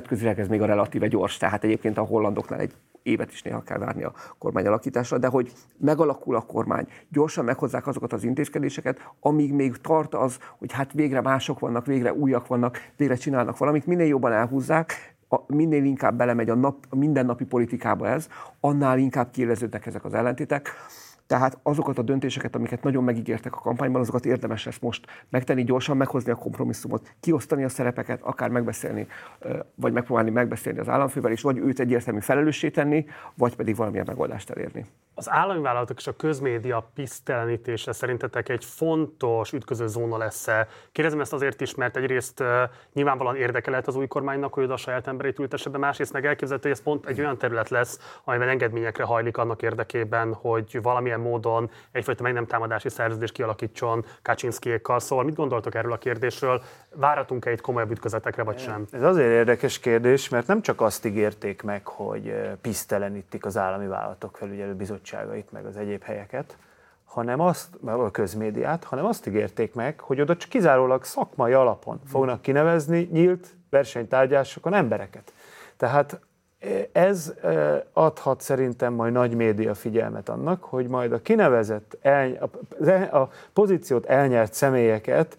nemzetközileg 0.00 0.40
ez 0.40 0.48
még 0.48 0.62
a 0.62 0.66
relatíve 0.66 1.08
gyors. 1.08 1.36
Tehát 1.36 1.64
egyébként 1.64 1.98
a 1.98 2.02
hollandoknál 2.02 2.60
egy 2.60 2.72
évet 3.02 3.32
is 3.32 3.42
néha 3.42 3.62
kell 3.62 3.78
várni 3.78 4.02
a 4.02 4.12
kormány 4.38 4.66
alakításra, 4.66 5.18
de 5.18 5.26
hogy 5.26 5.52
megalakul 5.76 6.36
a 6.36 6.40
kormány, 6.40 6.86
gyorsan 7.08 7.44
meghozzák 7.44 7.86
azokat 7.86 8.12
az 8.12 8.24
intézkedéseket, 8.24 9.00
amíg 9.20 9.52
még 9.52 9.76
tart 9.76 10.14
az, 10.14 10.38
hogy 10.58 10.72
hát 10.72 10.92
végre 10.92 11.20
mások 11.20 11.58
vannak, 11.58 11.86
végre 11.86 12.12
újak 12.12 12.46
vannak, 12.46 12.78
végre 12.96 13.14
csinálnak 13.14 13.58
valamit, 13.58 13.86
minél 13.86 14.06
jobban 14.06 14.32
elhúzzák, 14.32 15.14
a, 15.28 15.36
minél 15.46 15.84
inkább 15.84 16.16
belemegy 16.16 16.50
a, 16.50 16.54
nap, 16.54 16.76
a 16.88 16.96
mindennapi 16.96 17.44
politikába 17.44 18.08
ez, 18.08 18.28
annál 18.60 18.98
inkább 18.98 19.30
kiéleződnek 19.30 19.86
ezek 19.86 20.04
az 20.04 20.14
ellentétek. 20.14 20.70
Tehát 21.30 21.58
azokat 21.62 21.98
a 21.98 22.02
döntéseket, 22.02 22.54
amiket 22.54 22.82
nagyon 22.82 23.04
megígértek 23.04 23.54
a 23.54 23.60
kampányban, 23.60 24.00
azokat 24.00 24.24
érdemes 24.24 24.64
lesz 24.64 24.78
most 24.78 25.06
megtenni, 25.28 25.64
gyorsan 25.64 25.96
meghozni 25.96 26.30
a 26.30 26.34
kompromisszumot, 26.34 27.14
kiosztani 27.20 27.64
a 27.64 27.68
szerepeket, 27.68 28.20
akár 28.22 28.50
megbeszélni, 28.50 29.06
vagy 29.74 29.92
megpróbálni 29.92 30.30
megbeszélni 30.30 30.78
az 30.78 30.88
államfővel, 30.88 31.32
és 31.32 31.42
vagy 31.42 31.58
őt 31.58 31.80
egyértelmű 31.80 32.20
felelőssé 32.20 32.70
tenni, 32.70 33.06
vagy 33.34 33.56
pedig 33.56 33.76
valamilyen 33.76 34.06
megoldást 34.08 34.50
elérni. 34.50 34.86
Az 35.14 35.30
állami 35.30 35.60
vállalatok 35.60 35.98
és 35.98 36.06
a 36.06 36.16
közmédia 36.16 36.90
pisztelenítése 36.94 37.92
szerintetek 37.92 38.48
egy 38.48 38.64
fontos 38.64 39.52
ütköző 39.52 39.86
zóna 39.86 40.16
lesz-e? 40.16 40.68
Kérdezem 40.92 41.20
ezt 41.20 41.32
azért 41.32 41.60
is, 41.60 41.74
mert 41.74 41.96
egyrészt 41.96 42.40
uh, 42.40 42.46
nyilvánvalóan 42.92 43.36
érdeke 43.36 43.70
lehet 43.70 43.86
az 43.86 43.96
új 43.96 44.06
kormánynak, 44.06 44.54
hogy 44.54 44.64
oda 44.64 44.72
a 44.72 44.76
saját 44.76 45.06
emberét 45.06 45.38
ültesse 45.38 45.70
be, 45.70 45.78
másrészt 45.78 46.12
meg 46.12 46.26
elképzelhető, 46.26 46.68
hogy 46.68 46.78
ez 46.78 46.84
pont 46.84 47.06
egy 47.06 47.20
olyan 47.20 47.38
terület 47.38 47.68
lesz, 47.68 48.20
amiben 48.24 48.48
engedményekre 48.48 49.04
hajlik 49.04 49.36
annak 49.36 49.62
érdekében, 49.62 50.34
hogy 50.34 50.78
valamilyen 50.82 51.19
módon 51.20 51.70
egyfajta 51.92 52.22
meg 52.22 52.32
nem 52.32 52.46
támadási 52.46 52.88
szerződést 52.88 53.32
kialakítson 53.32 54.04
Kaczynszkiékkal. 54.22 55.00
Szóval 55.00 55.24
mit 55.24 55.34
gondoltok 55.34 55.74
erről 55.74 55.92
a 55.92 55.98
kérdésről? 55.98 56.62
Váratunk-e 56.94 57.52
itt 57.52 57.60
komolyabb 57.60 57.90
ütközetekre, 57.90 58.42
vagy 58.42 58.58
sem? 58.58 58.86
Ez 58.90 59.02
azért 59.02 59.30
érdekes 59.30 59.78
kérdés, 59.78 60.28
mert 60.28 60.46
nem 60.46 60.62
csak 60.62 60.80
azt 60.80 61.04
ígérték 61.04 61.62
meg, 61.62 61.86
hogy 61.86 62.34
pisztelenítik 62.60 63.44
az 63.44 63.56
állami 63.56 63.86
vállalatok 63.86 64.36
felügyelő 64.36 64.74
bizottságait, 64.74 65.52
meg 65.52 65.66
az 65.66 65.76
egyéb 65.76 66.02
helyeket, 66.02 66.56
hanem 67.04 67.40
azt, 67.40 67.68
a 67.84 68.10
közmédiát, 68.10 68.84
hanem 68.84 69.04
azt 69.04 69.26
ígérték 69.26 69.74
meg, 69.74 70.00
hogy 70.00 70.20
oda 70.20 70.36
csak 70.36 70.50
kizárólag 70.50 71.04
szakmai 71.04 71.52
alapon 71.52 72.00
fognak 72.06 72.42
kinevezni 72.42 73.08
nyílt 73.12 73.46
versenytárgyásokon 73.70 74.74
embereket. 74.74 75.32
Tehát 75.76 76.20
ez 76.92 77.34
adhat 77.92 78.40
szerintem 78.40 78.92
majd 78.92 79.12
nagy 79.12 79.34
média 79.34 79.74
figyelmet 79.74 80.28
annak, 80.28 80.64
hogy 80.64 80.88
majd 80.88 81.12
a 81.12 81.22
kinevezett, 81.22 81.96
el, 82.02 82.50
a 83.12 83.28
pozíciót 83.52 84.06
elnyert 84.06 84.52
személyeket 84.52 85.36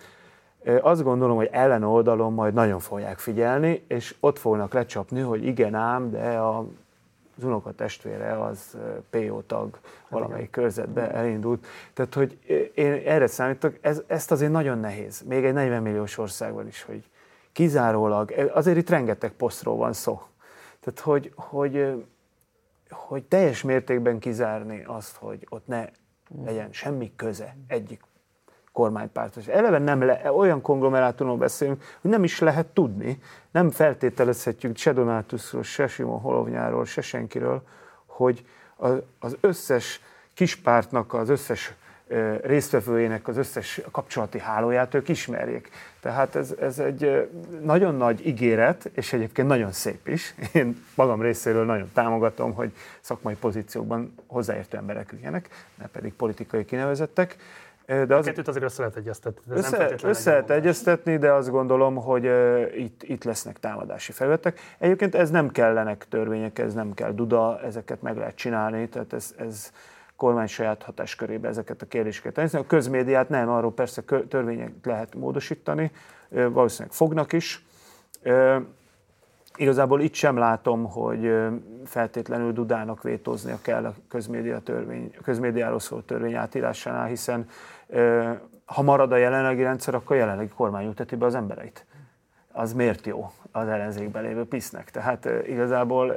azt 0.81 1.03
gondolom, 1.03 1.35
hogy 1.35 1.49
ellen 1.51 1.83
oldalon 1.83 2.33
majd 2.33 2.53
nagyon 2.53 2.79
fogják 2.79 3.19
figyelni, 3.19 3.83
és 3.87 4.15
ott 4.19 4.39
fognak 4.39 4.73
lecsapni, 4.73 5.19
hogy 5.19 5.45
igen 5.45 5.75
ám, 5.75 6.11
de 6.11 6.37
a 6.37 6.65
az 7.37 7.47
unoka 7.47 7.71
testvére 7.71 8.43
az 8.43 8.77
PO 9.09 9.41
tag 9.41 9.79
valamelyik 10.09 10.49
körzetbe 10.49 11.11
elindult. 11.11 11.65
Tehát, 11.93 12.13
hogy 12.13 12.37
én 12.73 13.01
erre 13.05 13.27
számítok, 13.27 13.77
ez, 13.81 14.01
ezt 14.07 14.31
azért 14.31 14.51
nagyon 14.51 14.79
nehéz, 14.79 15.21
még 15.21 15.45
egy 15.45 15.53
40 15.53 15.81
milliós 15.81 16.17
országban 16.17 16.67
is, 16.67 16.83
hogy 16.83 17.03
kizárólag, 17.51 18.33
azért 18.53 18.77
itt 18.77 18.89
rengeteg 18.89 19.31
posztról 19.31 19.75
van 19.75 19.93
szó. 19.93 20.21
Tehát, 20.81 20.99
hogy, 20.99 21.33
hogy, 21.35 22.05
hogy 22.89 23.23
teljes 23.23 23.61
mértékben 23.61 24.19
kizárni 24.19 24.83
azt, 24.85 25.15
hogy 25.15 25.47
ott 25.49 25.67
ne 25.67 25.85
legyen 26.45 26.71
semmi 26.71 27.13
köze 27.15 27.55
egyik 27.67 28.01
kormánypártos. 28.71 29.47
Eleve 29.47 29.77
nem 29.77 30.01
le, 30.03 30.31
olyan 30.31 30.61
konglomerátumról 30.61 31.37
beszélünk, 31.37 31.83
hogy 32.01 32.11
nem 32.11 32.23
is 32.23 32.39
lehet 32.39 32.67
tudni, 32.67 33.21
nem 33.51 33.69
feltételezhetjük 33.69 34.77
se 34.77 34.93
Donátusról, 34.93 35.63
se 35.63 35.87
Simon 35.87 36.19
Holovnyáról, 36.19 36.85
se 36.85 37.01
senkiről, 37.01 37.63
hogy 38.05 38.45
az 39.19 39.37
összes 39.41 40.01
kispártnak 40.33 41.13
az 41.13 41.29
összes 41.29 41.73
résztvevőjének 42.43 43.27
az 43.27 43.37
összes 43.37 43.81
kapcsolati 43.91 44.39
hálóját 44.39 44.93
ők 44.93 45.09
ismerjék. 45.09 45.69
Tehát 45.99 46.35
ez, 46.35 46.55
ez 46.59 46.79
egy 46.79 47.29
nagyon 47.63 47.95
nagy 47.95 48.27
ígéret, 48.27 48.89
és 48.93 49.13
egyébként 49.13 49.47
nagyon 49.47 49.71
szép 49.71 50.07
is. 50.07 50.35
Én 50.53 50.85
magam 50.95 51.21
részéről 51.21 51.65
nagyon 51.65 51.89
támogatom, 51.93 52.53
hogy 52.53 52.71
szakmai 52.99 53.35
pozíciókban 53.35 54.13
hozzáértő 54.27 54.77
emberek 54.77 55.11
üljenek, 55.11 55.49
ne 55.77 55.87
pedig 55.87 56.13
politikai 56.13 56.65
kinevezettek. 56.65 57.35
De 57.85 58.15
az, 58.15 58.25
a 58.25 58.29
kettőt 58.29 58.47
azért 58.47 58.65
össze 58.65 58.81
lehet 58.81 58.95
egyeztetni. 58.95 59.53
össze, 59.55 59.95
össze 60.03 60.29
lehet 60.31 60.49
egyeztetni, 60.49 61.17
de 61.17 61.31
azt 61.31 61.49
gondolom, 61.49 61.95
hogy 61.95 62.25
uh, 62.25 62.71
itt, 62.77 63.03
itt 63.03 63.23
lesznek 63.23 63.59
támadási 63.59 64.11
felületek. 64.11 64.59
Egyébként 64.77 65.15
ez 65.15 65.29
nem 65.29 65.51
kellenek 65.51 66.05
törvények, 66.09 66.59
ez 66.59 66.73
nem 66.73 66.93
kell 66.93 67.11
duda, 67.11 67.61
ezeket 67.61 68.01
meg 68.01 68.17
lehet 68.17 68.35
csinálni, 68.35 68.89
tehát 68.89 69.13
ez, 69.13 69.35
ez 69.37 69.71
kormány 70.21 70.47
saját 70.47 70.83
hatáskörébe 70.83 71.47
ezeket 71.47 71.81
a 71.81 71.85
kérdéseket 71.85 72.33
tenni. 72.33 72.49
A 72.53 72.67
közmédiát 72.67 73.29
nem, 73.29 73.49
arról 73.49 73.73
persze 73.73 74.01
törvények 74.29 74.71
lehet 74.83 75.15
módosítani, 75.15 75.91
valószínűleg 76.29 76.93
fognak 76.93 77.33
is. 77.33 77.65
Igazából 79.55 80.01
itt 80.01 80.13
sem 80.13 80.37
látom, 80.37 80.85
hogy 80.85 81.33
feltétlenül 81.85 82.51
Dudának 82.51 83.03
vétóznia 83.03 83.57
kell 83.61 83.85
a 83.85 83.93
közmédia 84.09 84.59
törvény, 84.59 85.11
a 85.19 85.21
közmédiáról 85.21 85.79
szóló 85.79 86.01
törvény 86.01 86.33
átírásánál, 86.33 87.05
hiszen 87.05 87.47
ha 88.65 88.81
marad 88.81 89.11
a 89.11 89.17
jelenlegi 89.17 89.63
rendszer, 89.63 89.95
akkor 89.95 90.15
a 90.15 90.19
jelenlegi 90.19 90.51
kormány 90.55 90.85
ülteti 90.85 91.15
be 91.15 91.25
az 91.25 91.35
embereit. 91.35 91.85
Az 92.51 92.73
miért 92.73 93.05
jó 93.05 93.31
az 93.51 93.67
ellenzékben 93.67 94.23
lévő 94.23 94.45
pisznek? 94.45 94.91
Tehát 94.91 95.29
igazából 95.47 96.15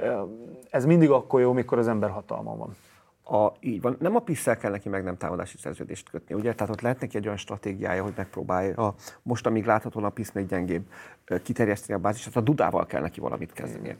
ez 0.70 0.84
mindig 0.84 1.10
akkor 1.10 1.40
jó, 1.40 1.52
mikor 1.52 1.78
az 1.78 1.88
ember 1.88 2.10
hatalma 2.10 2.56
van. 2.56 2.76
A, 3.24 3.52
így 3.60 3.80
van. 3.80 3.96
Nem 4.00 4.16
a 4.16 4.18
PISZ-szel 4.18 4.56
kell 4.56 4.70
neki 4.70 4.88
meg 4.88 5.04
nem 5.04 5.16
támadási 5.16 5.56
szerződést 5.58 6.10
kötni, 6.10 6.34
ugye? 6.34 6.54
Tehát 6.54 6.72
ott 6.72 6.80
lehet 6.80 7.00
neki 7.00 7.16
egy 7.16 7.24
olyan 7.24 7.36
stratégiája, 7.36 8.02
hogy 8.02 8.12
megpróbálja, 8.16 8.86
a, 8.86 8.94
most 9.22 9.46
amíg 9.46 9.64
láthatóan 9.64 10.04
a 10.04 10.10
PISZ 10.10 10.32
még 10.32 10.46
gyengébb, 10.46 10.86
kiterjeszteni 11.42 11.98
a 11.98 12.02
bázisát, 12.02 12.36
a 12.36 12.40
Dudával 12.40 12.86
kell 12.86 13.00
neki 13.00 13.20
valamit 13.20 13.52
kezdenie. 13.52 13.96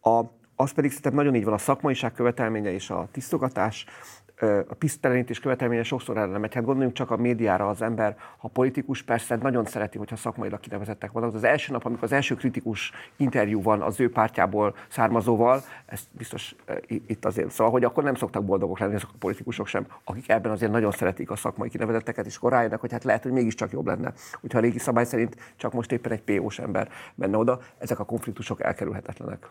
A, 0.00 0.22
az 0.56 0.72
pedig 0.72 0.90
szerintem 0.90 1.14
nagyon 1.14 1.34
így 1.34 1.44
van, 1.44 1.54
a 1.54 1.58
szakmaiság 1.58 2.12
követelménye 2.12 2.72
és 2.72 2.90
a 2.90 3.08
tisztogatás, 3.10 3.86
a 4.42 4.74
pisztelenítés 4.78 5.40
követelménye 5.40 5.82
sokszor 5.82 6.16
erre 6.16 6.38
megy. 6.38 6.54
Hát 6.54 6.64
gondoljunk 6.64 6.96
csak 6.96 7.10
a 7.10 7.16
médiára 7.16 7.68
az 7.68 7.82
ember, 7.82 8.16
ha 8.38 8.48
politikus, 8.48 9.02
persze 9.02 9.36
nagyon 9.36 9.64
szereti, 9.64 9.98
hogyha 9.98 10.16
szakmailag 10.16 10.60
kinevezettek 10.60 11.12
vannak. 11.12 11.34
Az 11.34 11.44
első 11.44 11.72
nap, 11.72 11.84
amikor 11.84 12.04
az 12.04 12.12
első 12.12 12.34
kritikus 12.34 12.92
interjú 13.16 13.62
van 13.62 13.82
az 13.82 14.00
ő 14.00 14.10
pártjából 14.10 14.74
származóval, 14.88 15.62
ez 15.86 16.00
biztos 16.10 16.54
itt 16.88 17.24
azért, 17.24 17.50
szóval, 17.50 17.72
hogy 17.72 17.84
akkor 17.84 18.02
nem 18.02 18.14
szoktak 18.14 18.44
boldogok 18.44 18.78
lenni 18.78 18.94
azok 18.94 19.10
a 19.12 19.18
politikusok 19.18 19.66
sem, 19.66 19.86
akik 20.04 20.28
ebben 20.28 20.52
azért 20.52 20.72
nagyon 20.72 20.90
szeretik 20.90 21.30
a 21.30 21.36
szakmai 21.36 21.68
kinevezetteket, 21.68 22.26
és 22.26 22.36
akkor 22.36 22.52
rájönnek, 22.52 22.80
hogy 22.80 22.92
hát 22.92 23.04
lehet, 23.04 23.22
hogy 23.22 23.32
mégiscsak 23.32 23.72
jobb 23.72 23.86
lenne, 23.86 24.12
hogyha 24.40 24.58
a 24.58 24.60
régi 24.60 24.78
szabály 24.78 25.04
szerint 25.04 25.36
csak 25.56 25.72
most 25.72 25.92
éppen 25.92 26.12
egy 26.12 26.22
PO-s 26.22 26.58
ember 26.58 26.88
menne 27.14 27.36
oda, 27.36 27.60
ezek 27.78 27.98
a 27.98 28.04
konfliktusok 28.04 28.62
elkerülhetetlenek. 28.62 29.48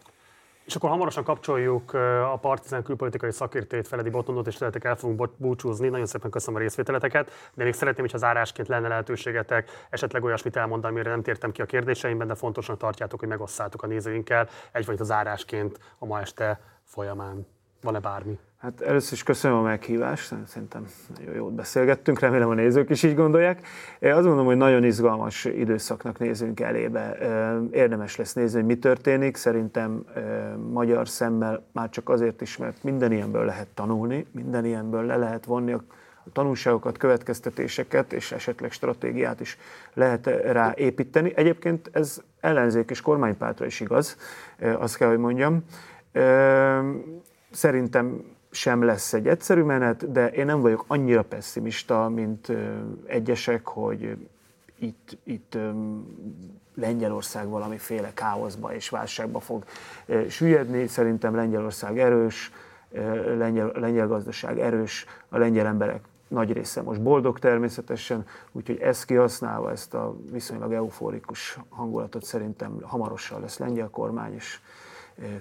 És 0.72 0.78
akkor 0.78 0.90
hamarosan 0.90 1.24
kapcsoljuk 1.24 1.94
a 2.34 2.38
Partizán 2.42 2.84
külpolitikai 2.84 3.32
szakértőjét, 3.32 3.88
Feledi 3.88 4.10
Botondot, 4.10 4.48
és 4.48 4.56
tőletek 4.56 4.84
el 4.84 4.96
fogunk 4.96 5.30
búcsúzni. 5.38 5.88
Nagyon 5.90 6.06
szépen 6.06 6.30
köszönöm 6.30 6.60
a 6.60 6.64
részvételeteket, 6.64 7.32
de 7.54 7.64
még 7.64 7.74
szeretném, 7.74 8.06
hogy 8.06 8.16
az 8.16 8.24
árásként 8.24 8.68
lenne 8.68 8.88
lehetőségetek 8.88 9.70
esetleg 9.90 10.24
olyasmit 10.24 10.56
elmondani, 10.56 10.94
amire 10.94 11.10
nem 11.10 11.22
tértem 11.22 11.52
ki 11.52 11.62
a 11.62 11.66
kérdéseimben, 11.66 12.28
de 12.28 12.36
fontosnak 12.36 12.78
tartjátok, 12.78 13.20
hogy 13.20 13.30
megosszátok 13.30 13.84
a 13.84 13.88
nézőinkkel 13.88 14.50
egyfajta 14.72 15.04
zárásként 15.04 15.80
a 15.98 16.06
ma 16.06 16.20
este 16.20 16.60
folyamán. 16.84 17.48
Van-e 17.82 18.00
bármi? 18.00 18.40
Hát 18.62 18.82
először 18.82 19.14
is 19.14 19.24
köszönöm 19.24 19.58
a 19.58 19.62
meghívást, 19.62 20.34
szerintem 20.46 20.88
nagyon 21.18 21.36
jót 21.36 21.54
beszélgettünk, 21.54 22.20
remélem 22.20 22.50
a 22.50 22.54
nézők 22.54 22.90
is 22.90 23.04
így 23.04 23.16
gondolják. 23.16 23.68
Én 24.00 24.12
azt 24.12 24.22
gondolom, 24.22 24.46
hogy 24.46 24.58
nagyon 24.58 24.84
izgalmas 24.84 25.46
időszaknak 25.46 26.20
nézünk 26.20 26.60
elébe. 26.60 27.18
Érdemes 27.72 28.16
lesz 28.16 28.34
nézni, 28.34 28.58
hogy 28.58 28.68
mi 28.68 28.78
történik. 28.78 29.36
Szerintem 29.36 30.06
magyar 30.72 31.08
szemmel 31.08 31.66
már 31.72 31.90
csak 31.90 32.10
azért 32.10 32.42
is, 32.42 32.58
mert 32.58 32.84
minden 32.84 33.12
ilyenből 33.12 33.46
lehet 33.46 33.68
tanulni, 33.68 34.26
minden 34.32 34.66
ilyenből 34.66 35.06
le 35.06 35.16
lehet 35.16 35.46
vonni 35.46 35.72
a 35.72 35.84
tanulságokat, 36.34 36.98
következtetéseket 36.98 38.14
és 38.14 38.32
esetleg 38.32 38.72
stratégiát 38.72 39.40
is 39.40 39.58
lehet 39.94 40.26
rá 40.26 40.74
építeni. 40.76 41.32
Egyébként 41.36 41.90
ez 41.94 42.22
ellenzék 42.40 42.90
és 42.90 43.02
kormánypártra 43.02 43.66
is 43.66 43.80
igaz, 43.80 44.18
azt 44.60 44.98
kell, 44.98 45.10
hogy 45.10 45.18
mondjam. 45.18 45.64
Szerintem 47.52 48.24
sem 48.52 48.84
lesz 48.84 49.14
egy 49.14 49.28
egyszerű 49.28 49.62
menet, 49.62 50.12
de 50.12 50.28
én 50.32 50.46
nem 50.46 50.62
vagyok 50.62 50.84
annyira 50.88 51.24
pessimista, 51.24 52.10
mint 52.10 52.52
egyesek, 53.06 53.68
hogy 53.68 54.18
itt, 54.80 55.18
itt 55.24 55.58
Lengyelország 56.76 57.50
valamiféle 57.50 58.14
káoszba 58.14 58.74
és 58.74 58.90
válságba 58.90 59.40
fog 59.40 59.64
süllyedni. 60.30 60.88
Szerintem 60.88 61.36
Lengyelország 61.36 62.00
erős, 62.00 62.52
lengyel, 63.38 63.72
lengyel 63.76 64.08
gazdaság 64.08 64.60
erős, 64.60 65.06
a 65.30 65.38
lengyel 65.38 65.66
emberek 65.66 66.02
nagy 66.28 66.54
része 66.54 66.82
most 66.82 67.02
boldog 67.02 67.40
természetesen, 67.40 68.26
úgyhogy 68.52 68.80
ezt 68.80 69.06
kihasználva, 69.06 69.72
ezt 69.72 69.94
a 69.94 70.16
viszonylag 70.32 70.74
euforikus 70.74 71.58
hangulatot 71.70 72.24
szerintem 72.24 72.78
hamarosan 72.82 73.42
lesz 73.42 73.58
lengyel 73.58 73.90
kormány, 73.90 74.34
és 74.34 74.60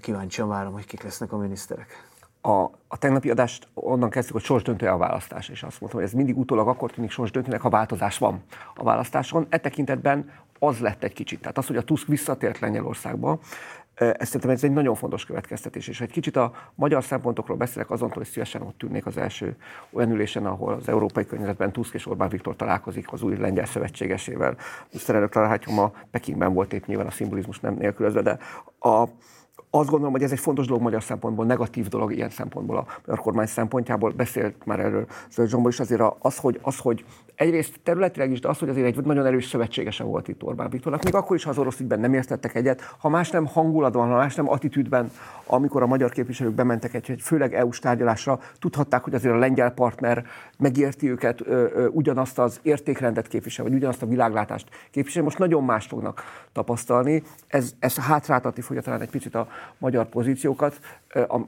kíváncsian 0.01 0.49
várom, 0.49 0.73
hogy 0.73 0.87
kik 0.87 1.03
lesznek 1.03 1.33
a 1.33 1.37
miniszterek. 1.37 2.10
A, 2.41 2.51
a 2.89 2.99
tegnapi 2.99 3.31
adást 3.31 3.69
onnan 3.75 4.11
kezdtük, 4.11 4.35
hogy 4.35 4.45
sorsdöntő 4.45 4.87
a 4.87 4.97
választás, 4.97 5.49
és 5.49 5.63
azt 5.63 5.81
mondtam, 5.81 6.01
hogy 6.01 6.11
ez 6.11 6.17
mindig 6.17 6.39
utólag 6.39 6.69
akkor 6.69 6.91
tűnik 6.91 7.11
sorsdöntőnek, 7.11 7.61
ha 7.61 7.69
változás 7.69 8.19
van 8.19 8.43
a 8.75 8.83
választáson. 8.83 9.47
E 9.49 9.59
tekintetben 9.59 10.31
az 10.59 10.79
lett 10.79 11.03
egy 11.03 11.13
kicsit. 11.13 11.41
Tehát 11.41 11.59
az, 11.59 11.67
hogy 11.67 11.77
a 11.77 11.83
Tusk 11.83 12.07
visszatért 12.07 12.59
Lengyelországba, 12.59 13.39
ez 13.95 14.27
szerintem 14.27 14.51
ez 14.51 14.65
egy 14.65 14.73
nagyon 14.73 14.95
fontos 14.95 15.25
következtetés, 15.25 15.89
és 15.89 16.01
egy 16.01 16.11
kicsit 16.11 16.37
a 16.37 16.53
magyar 16.75 17.05
szempontokról 17.05 17.57
beszélek, 17.57 17.91
azon, 17.91 18.11
hogy 18.11 18.27
szívesen 18.27 18.63
ott 18.63 18.79
tűnnék 18.79 19.07
az 19.07 19.17
első 19.17 19.57
olyan 19.91 20.11
ülésen, 20.11 20.47
ahol 20.47 20.73
az 20.73 20.89
európai 20.89 21.27
környezetben 21.27 21.73
Tusk 21.73 21.95
és 21.95 22.07
Orbán 22.07 22.29
Viktor 22.29 22.57
találkozik 22.57 23.13
az 23.13 23.23
új 23.23 23.37
lengyel 23.37 23.67
szövetségesével. 23.67 24.57
Miniszterelnök 24.91 25.31
találhatjuk 25.31 25.75
ma 25.75 25.93
Pekingben 26.11 26.53
volt 26.53 26.73
épp 26.73 26.87
nyilván 26.87 27.07
a 27.07 27.11
szimbolizmus 27.11 27.61
nem 27.61 27.75
nélkülözve, 27.75 28.23
de 28.23 28.39
a, 28.79 29.09
azt 29.71 29.89
gondolom, 29.89 30.13
hogy 30.13 30.23
ez 30.23 30.33
egy 30.33 30.39
fontos 30.39 30.67
dolog 30.67 30.83
magyar 30.83 31.03
szempontból, 31.03 31.45
negatív 31.45 31.89
dolog 31.89 32.13
ilyen 32.13 32.31
szempontból 32.31 32.77
a 32.77 32.87
magyar 33.07 33.23
kormány 33.23 33.47
szempontjából. 33.47 34.11
Beszélt 34.11 34.67
már 34.67 34.81
erről 34.81 35.07
Zöld 35.31 35.49
Zsombor 35.49 35.71
is 35.71 35.81
azért 35.81 36.03
az, 36.19 36.37
hogy, 36.37 36.59
az, 36.63 36.79
hogy 36.79 37.05
egyrészt 37.41 37.81
területileg 37.83 38.31
is, 38.31 38.41
de 38.41 38.49
az, 38.49 38.59
hogy 38.59 38.69
azért 38.69 38.87
egy 38.87 39.05
nagyon 39.05 39.27
erős 39.27 39.47
szövetségese 39.47 40.05
volt 40.05 40.29
itt 40.29 40.43
Orbán 40.43 40.71
Viktornak, 40.71 41.03
még 41.03 41.15
akkor 41.15 41.37
is, 41.37 41.45
ha 41.45 41.51
az 41.51 41.59
orosz 41.59 41.81
ügyben 41.81 42.01
nem 42.01 42.15
értettek 42.15 42.55
egyet, 42.55 42.83
ha 42.99 43.09
más 43.09 43.31
nem 43.31 43.47
hangulatban, 43.47 44.09
ha 44.09 44.17
más 44.17 44.35
nem 44.35 44.51
attitűdben, 44.51 45.11
amikor 45.47 45.83
a 45.83 45.87
magyar 45.87 46.11
képviselők 46.11 46.55
bementek 46.55 46.95
egy, 46.95 47.11
egy 47.11 47.21
főleg 47.21 47.55
EU-s 47.55 47.79
tárgyalásra, 47.79 48.41
tudhatták, 48.59 49.05
hogy 49.05 49.15
azért 49.15 49.35
a 49.35 49.39
lengyel 49.39 49.71
partner 49.71 50.25
megérti 50.59 51.11
őket, 51.11 51.41
ö, 51.41 51.67
ö, 51.75 51.87
ugyanazt 51.87 52.39
az 52.39 52.61
értékrendet 52.63 53.29
képvisel, 53.29 53.65
vagy 53.65 53.75
ugyanazt 53.75 54.03
a 54.03 54.07
világlátást 54.07 54.69
képvisel. 54.91 55.23
Most 55.23 55.39
nagyon 55.39 55.65
más 55.65 55.87
fognak 55.87 56.23
tapasztalni. 56.53 57.23
Ez, 57.47 57.73
ez 57.79 57.97
hátráltatni 57.97 58.63
fogja 58.63 58.83
talán 58.83 59.01
egy 59.01 59.11
picit 59.11 59.35
a 59.35 59.49
magyar 59.79 60.09
pozíciókat, 60.09 60.81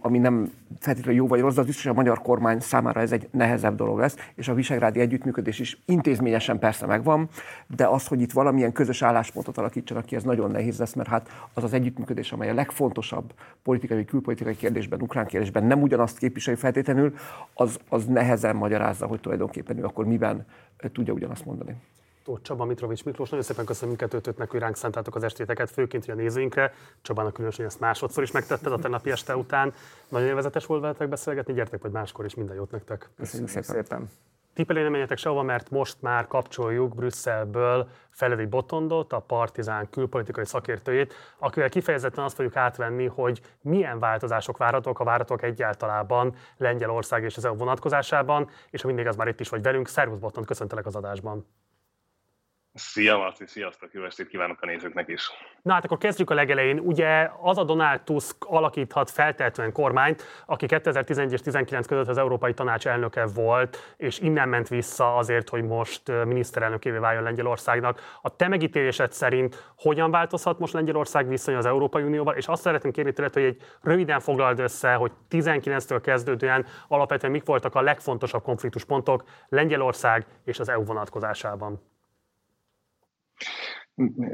ami 0.00 0.18
nem 0.18 0.52
feltétlenül 0.78 1.20
jó 1.20 1.26
vagy 1.26 1.40
rossz, 1.40 1.54
de 1.54 1.60
az 1.60 1.66
biztos, 1.66 1.84
hogy 1.84 1.92
a 1.92 1.96
magyar 1.96 2.22
kormány 2.22 2.60
számára 2.60 3.00
ez 3.00 3.12
egy 3.12 3.28
nehezebb 3.30 3.76
dolog 3.76 3.98
lesz, 3.98 4.16
és 4.34 4.48
a 4.48 4.54
visegrádi 4.54 5.00
együttműködés 5.00 5.58
is 5.58 5.78
intézményesen 5.86 6.58
persze 6.58 6.86
megvan, 6.86 7.28
de 7.76 7.86
az, 7.86 8.06
hogy 8.06 8.20
itt 8.20 8.32
valamilyen 8.32 8.72
közös 8.72 9.02
álláspontot 9.02 9.58
alakítsanak 9.58 10.04
ki, 10.04 10.16
ez 10.16 10.22
nagyon 10.22 10.50
nehéz 10.50 10.78
lesz, 10.78 10.94
mert 10.94 11.08
hát 11.08 11.28
az 11.54 11.64
az 11.64 11.72
együttműködés, 11.72 12.32
amely 12.32 12.50
a 12.50 12.54
legfontosabb 12.54 13.32
politikai, 13.62 14.04
külpolitikai 14.04 14.56
kérdésben, 14.56 15.02
ukrán 15.02 15.26
kérdésben 15.26 15.64
nem 15.64 15.82
ugyanazt 15.82 16.18
képviseli 16.18 16.56
feltétlenül, 16.56 17.14
az, 17.54 17.78
az 17.88 18.04
nehezen 18.04 18.56
magyarázza, 18.56 19.06
hogy 19.06 19.20
tulajdonképpen 19.20 19.78
ő 19.78 19.84
akkor 19.84 20.06
miben 20.06 20.46
tudja 20.92 21.12
ugyanazt 21.12 21.44
mondani. 21.44 21.76
Tóth 22.24 22.42
Csaba, 22.42 22.64
Mitrovics 22.64 23.04
Miklós, 23.04 23.28
nagyon 23.28 23.44
szépen 23.44 23.64
köszönöm 23.64 23.88
mindkettőtöknek, 23.88 24.50
hogy 24.50 24.60
ránk 24.60 24.76
szántátok 24.76 25.14
az 25.14 25.22
estéteket, 25.22 25.70
főként 25.70 26.08
a 26.08 26.14
nézőinkre. 26.14 26.72
Csabának 27.02 27.32
különösen 27.32 27.66
ezt 27.66 27.80
másodszor 27.80 28.22
is 28.22 28.30
megtetted 28.30 28.72
a 28.72 28.78
tegnapi 28.78 29.10
este 29.10 29.36
után. 29.36 29.72
Nagyon 30.08 30.28
élvezetes 30.28 30.66
volt 30.66 30.80
veletek 30.80 31.08
beszélgetni, 31.08 31.52
gyertek 31.52 31.82
majd 31.82 31.94
máskor 31.94 32.24
is, 32.24 32.34
minden 32.34 32.56
jót 32.56 32.70
nektek. 32.70 33.10
Köszönjük 33.16 33.48
szépen. 33.48 33.62
szépen. 33.62 34.08
Tippelé 34.54 34.82
nem 34.82 34.90
menjetek 34.90 35.18
sehova, 35.18 35.42
mert 35.42 35.70
most 35.70 35.96
már 36.00 36.26
kapcsoljuk 36.26 36.94
Brüsszelből 36.94 37.88
Feledi 38.10 38.44
Botondot, 38.44 39.12
a 39.12 39.18
Partizán 39.18 39.90
külpolitikai 39.90 40.44
szakértőjét, 40.44 41.14
akivel 41.38 41.68
kifejezetten 41.68 42.24
azt 42.24 42.34
fogjuk 42.34 42.56
átvenni, 42.56 43.06
hogy 43.06 43.40
milyen 43.60 43.98
változások 43.98 44.56
várhatók, 44.56 45.00
a 45.00 45.04
várhatók 45.04 45.42
egyáltalában 45.42 46.34
Lengyelország 46.56 47.22
és 47.22 47.36
az 47.36 47.44
EU 47.44 47.54
vonatkozásában, 47.54 48.50
és 48.70 48.80
ha 48.80 48.86
mindig 48.86 49.06
az 49.06 49.16
már 49.16 49.28
itt 49.28 49.40
is 49.40 49.48
vagy 49.48 49.62
velünk, 49.62 49.88
Szervusz 49.88 50.18
Botond, 50.18 50.46
köszöntelek 50.46 50.86
az 50.86 50.96
adásban. 50.96 51.46
Szia 52.74 53.16
Marci, 53.16 53.46
sziasztok, 53.46 53.92
jó 53.92 54.04
estét 54.04 54.28
kívánok 54.28 54.62
a 54.62 54.66
nézőknek 54.66 55.08
is. 55.08 55.30
Na 55.62 55.72
hát 55.72 55.84
akkor 55.84 55.98
kezdjük 55.98 56.30
a 56.30 56.34
legelején. 56.34 56.78
Ugye 56.78 57.30
az 57.40 57.58
a 57.58 57.64
Donald 57.64 58.00
Tusk 58.00 58.36
alakíthat 58.40 59.10
feltehetően 59.10 59.72
kormányt, 59.72 60.24
aki 60.46 60.66
2011 60.66 61.32
és 61.32 61.40
19 61.40 61.86
között 61.86 62.08
az 62.08 62.18
Európai 62.18 62.54
Tanács 62.54 62.86
elnöke 62.86 63.26
volt, 63.26 63.94
és 63.96 64.18
innen 64.18 64.48
ment 64.48 64.68
vissza 64.68 65.16
azért, 65.16 65.48
hogy 65.48 65.62
most 65.62 66.02
miniszterelnökévé 66.24 66.96
váljon 66.96 67.22
Lengyelországnak. 67.22 68.18
A 68.22 68.36
te 68.36 68.48
megítélésed 68.48 69.12
szerint 69.12 69.72
hogyan 69.76 70.10
változhat 70.10 70.58
most 70.58 70.72
Lengyelország 70.72 71.28
viszony 71.28 71.54
az 71.54 71.66
Európai 71.66 72.02
Unióval, 72.02 72.34
és 72.34 72.46
azt 72.46 72.62
szeretném 72.62 72.92
kérni 72.92 73.12
tőled, 73.12 73.32
hogy 73.32 73.42
egy 73.42 73.62
röviden 73.82 74.20
foglald 74.20 74.58
össze, 74.58 74.94
hogy 74.94 75.12
19-től 75.30 76.00
kezdődően 76.02 76.66
alapvetően 76.88 77.32
mik 77.32 77.44
voltak 77.44 77.74
a 77.74 77.80
legfontosabb 77.80 78.42
konfliktuspontok 78.42 79.24
Lengyelország 79.48 80.26
és 80.44 80.58
az 80.60 80.68
EU 80.68 80.84
vonatkozásában. 80.84 81.90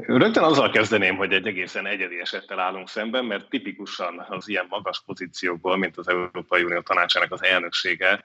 Rögtön 0.05 0.43
azzal 0.43 0.69
kezdeném, 0.69 1.15
hogy 1.15 1.33
egy 1.33 1.47
egészen 1.47 1.85
egyedi 1.85 2.19
esettel 2.19 2.59
állunk 2.59 2.89
szemben, 2.89 3.25
mert 3.25 3.49
tipikusan 3.49 4.25
az 4.29 4.47
ilyen 4.47 4.65
magas 4.69 5.03
pozíciókból, 5.05 5.77
mint 5.77 5.97
az 5.97 6.07
Európai 6.07 6.63
Unió 6.63 6.81
tanácsának 6.81 7.31
az 7.31 7.43
elnöksége, 7.43 8.23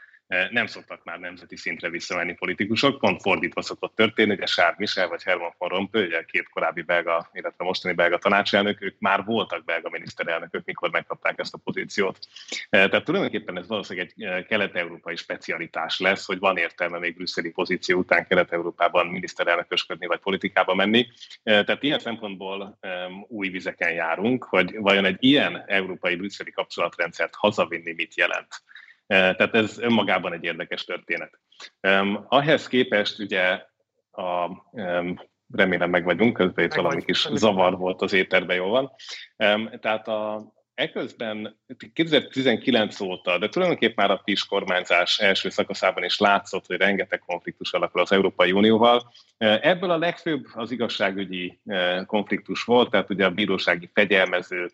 nem 0.50 0.66
szoktak 0.66 1.04
már 1.04 1.18
nemzeti 1.18 1.56
szintre 1.56 1.88
visszamenni 1.88 2.34
politikusok, 2.34 2.98
pont 2.98 3.20
fordítva 3.20 3.62
szokott 3.62 3.94
történni, 3.94 4.32
ugye 4.32 4.44
Charles 4.44 4.76
Michel 4.78 5.08
vagy 5.08 5.22
Herman 5.22 5.54
von 5.58 5.68
Rompuy, 5.68 6.04
ugye 6.04 6.24
két 6.24 6.48
korábbi 6.48 6.82
belga, 6.82 7.30
illetve 7.32 7.64
mostani 7.64 7.94
belga 7.94 8.18
tanácselnök, 8.18 8.82
ők 8.82 8.98
már 8.98 9.24
voltak 9.24 9.64
belga 9.64 9.88
miniszterelnökök, 9.90 10.64
mikor 10.64 10.90
megkapták 10.90 11.38
ezt 11.38 11.54
a 11.54 11.58
pozíciót. 11.64 12.18
Eh, 12.70 12.88
tehát 12.88 13.04
tulajdonképpen 13.04 13.58
ez 13.58 13.68
valószínűleg 13.68 14.12
egy 14.18 14.46
kelet-európai 14.46 15.16
specialitás 15.16 15.98
lesz, 15.98 16.26
hogy 16.26 16.38
van 16.38 16.56
értelme 16.56 16.98
még 16.98 17.14
brüsszeli 17.14 17.50
pozíció 17.50 17.98
után 17.98 18.26
kelet-európában 18.26 19.06
miniszterelnökösködni 19.06 20.06
vagy 20.06 20.20
politikába 20.20 20.74
menni. 20.74 21.06
Tehát 21.42 21.82
ilyen 21.82 21.98
szempontból 21.98 22.78
új 23.28 23.48
vizeken 23.48 23.92
járunk, 23.92 24.44
hogy 24.44 24.76
vajon 24.78 25.04
egy 25.04 25.16
ilyen 25.18 25.64
európai 25.66 26.16
brüsszeli 26.16 26.50
kapcsolatrendszert 26.50 27.34
hazavinni 27.34 27.92
mit 27.92 28.16
jelent. 28.16 28.62
Eh, 29.06 29.34
tehát 29.34 29.54
ez 29.54 29.78
önmagában 29.78 30.32
egy 30.32 30.44
érdekes 30.44 30.84
történet. 30.84 31.40
Ahhez 32.28 32.66
képest 32.66 33.18
ugye 33.18 33.64
a, 34.10 34.50
remélem 35.52 35.90
meg 35.90 36.04
vagyunk, 36.04 36.36
közben 36.36 36.64
itt 36.64 36.74
valami 36.74 37.04
kis 37.04 37.28
zavar 37.34 37.78
volt 37.78 38.02
az 38.02 38.12
éterben, 38.12 38.56
jól 38.56 38.70
van. 38.70 38.92
Tehát 39.80 40.08
a, 40.08 40.52
Eközben 40.74 41.60
2019 41.92 43.00
óta, 43.00 43.38
de 43.38 43.48
tulajdonképpen 43.48 44.06
már 44.06 44.16
a 44.16 44.22
PIS 44.24 44.46
kormányzás 44.46 45.18
első 45.18 45.48
szakaszában 45.48 46.04
is 46.04 46.18
látszott, 46.18 46.66
hogy 46.66 46.76
rengeteg 46.76 47.18
konfliktus 47.18 47.72
alakul 47.72 48.00
az 48.00 48.12
Európai 48.12 48.52
Unióval. 48.52 49.12
Ebből 49.38 49.90
a 49.90 49.98
legfőbb 49.98 50.44
az 50.54 50.70
igazságügyi 50.70 51.60
konfliktus 52.06 52.64
volt, 52.64 52.90
tehát 52.90 53.10
ugye 53.10 53.24
a 53.24 53.30
bírósági 53.30 53.90
fegyelmező 53.92 54.70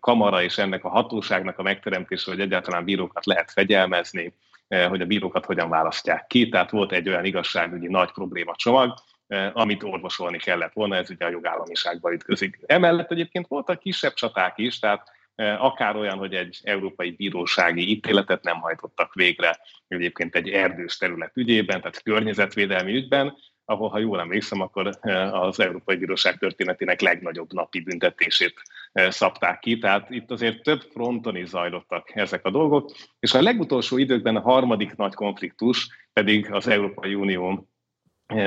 kamara 0.00 0.42
és 0.42 0.58
ennek 0.58 0.84
a 0.84 0.88
hatóságnak 0.88 1.58
a 1.58 1.62
megteremtése, 1.62 2.30
hogy 2.30 2.40
egyáltalán 2.40 2.84
bírókat 2.84 3.26
lehet 3.26 3.50
fegyelmezni, 3.50 4.34
eh, 4.68 4.88
hogy 4.88 5.00
a 5.00 5.06
bírókat 5.06 5.44
hogyan 5.44 5.68
választják 5.68 6.26
ki. 6.26 6.48
Tehát 6.48 6.70
volt 6.70 6.92
egy 6.92 7.08
olyan 7.08 7.24
igazságügyi 7.24 7.86
nagy 7.86 8.12
probléma 8.12 8.54
csomag, 8.56 8.94
eh, 9.26 9.50
amit 9.56 9.82
orvosolni 9.82 10.38
kellett 10.38 10.72
volna, 10.72 10.96
ez 10.96 11.10
ugye 11.10 11.24
a 11.24 11.30
jogállamiságba 11.30 12.12
ütközik. 12.12 12.58
Emellett 12.66 13.10
egyébként 13.10 13.46
voltak 13.46 13.78
kisebb 13.78 14.14
csaták 14.14 14.52
is, 14.58 14.78
tehát 14.78 15.08
eh, 15.34 15.64
akár 15.64 15.96
olyan, 15.96 16.18
hogy 16.18 16.34
egy 16.34 16.60
európai 16.62 17.10
bírósági 17.10 17.90
ítéletet 17.90 18.42
nem 18.42 18.60
hajtottak 18.60 19.14
végre 19.14 19.58
egyébként 19.88 20.34
egy 20.34 20.48
erdős 20.48 20.96
terület 20.96 21.36
ügyében, 21.36 21.78
tehát 21.78 22.02
környezetvédelmi 22.02 22.94
ügyben, 22.94 23.36
ahol, 23.68 23.88
ha 23.88 23.98
jól 23.98 24.20
emlékszem, 24.20 24.60
akkor 24.60 24.98
az 25.32 25.60
Európai 25.60 25.96
Bíróság 25.96 26.38
történetének 26.38 27.00
legnagyobb 27.00 27.52
napi 27.52 27.80
büntetését 27.80 28.54
szabták 28.92 29.58
ki. 29.58 29.78
Tehát 29.78 30.10
itt 30.10 30.30
azért 30.30 30.62
több 30.62 30.80
fronton 30.80 31.36
is 31.36 31.48
zajlottak 31.48 32.16
ezek 32.16 32.44
a 32.44 32.50
dolgok, 32.50 32.90
és 33.20 33.34
a 33.34 33.42
legutolsó 33.42 33.98
időkben 33.98 34.36
a 34.36 34.40
harmadik 34.40 34.96
nagy 34.96 35.14
konfliktus 35.14 35.88
pedig 36.12 36.52
az 36.52 36.68
Európai 36.68 37.14
Unió 37.14 37.68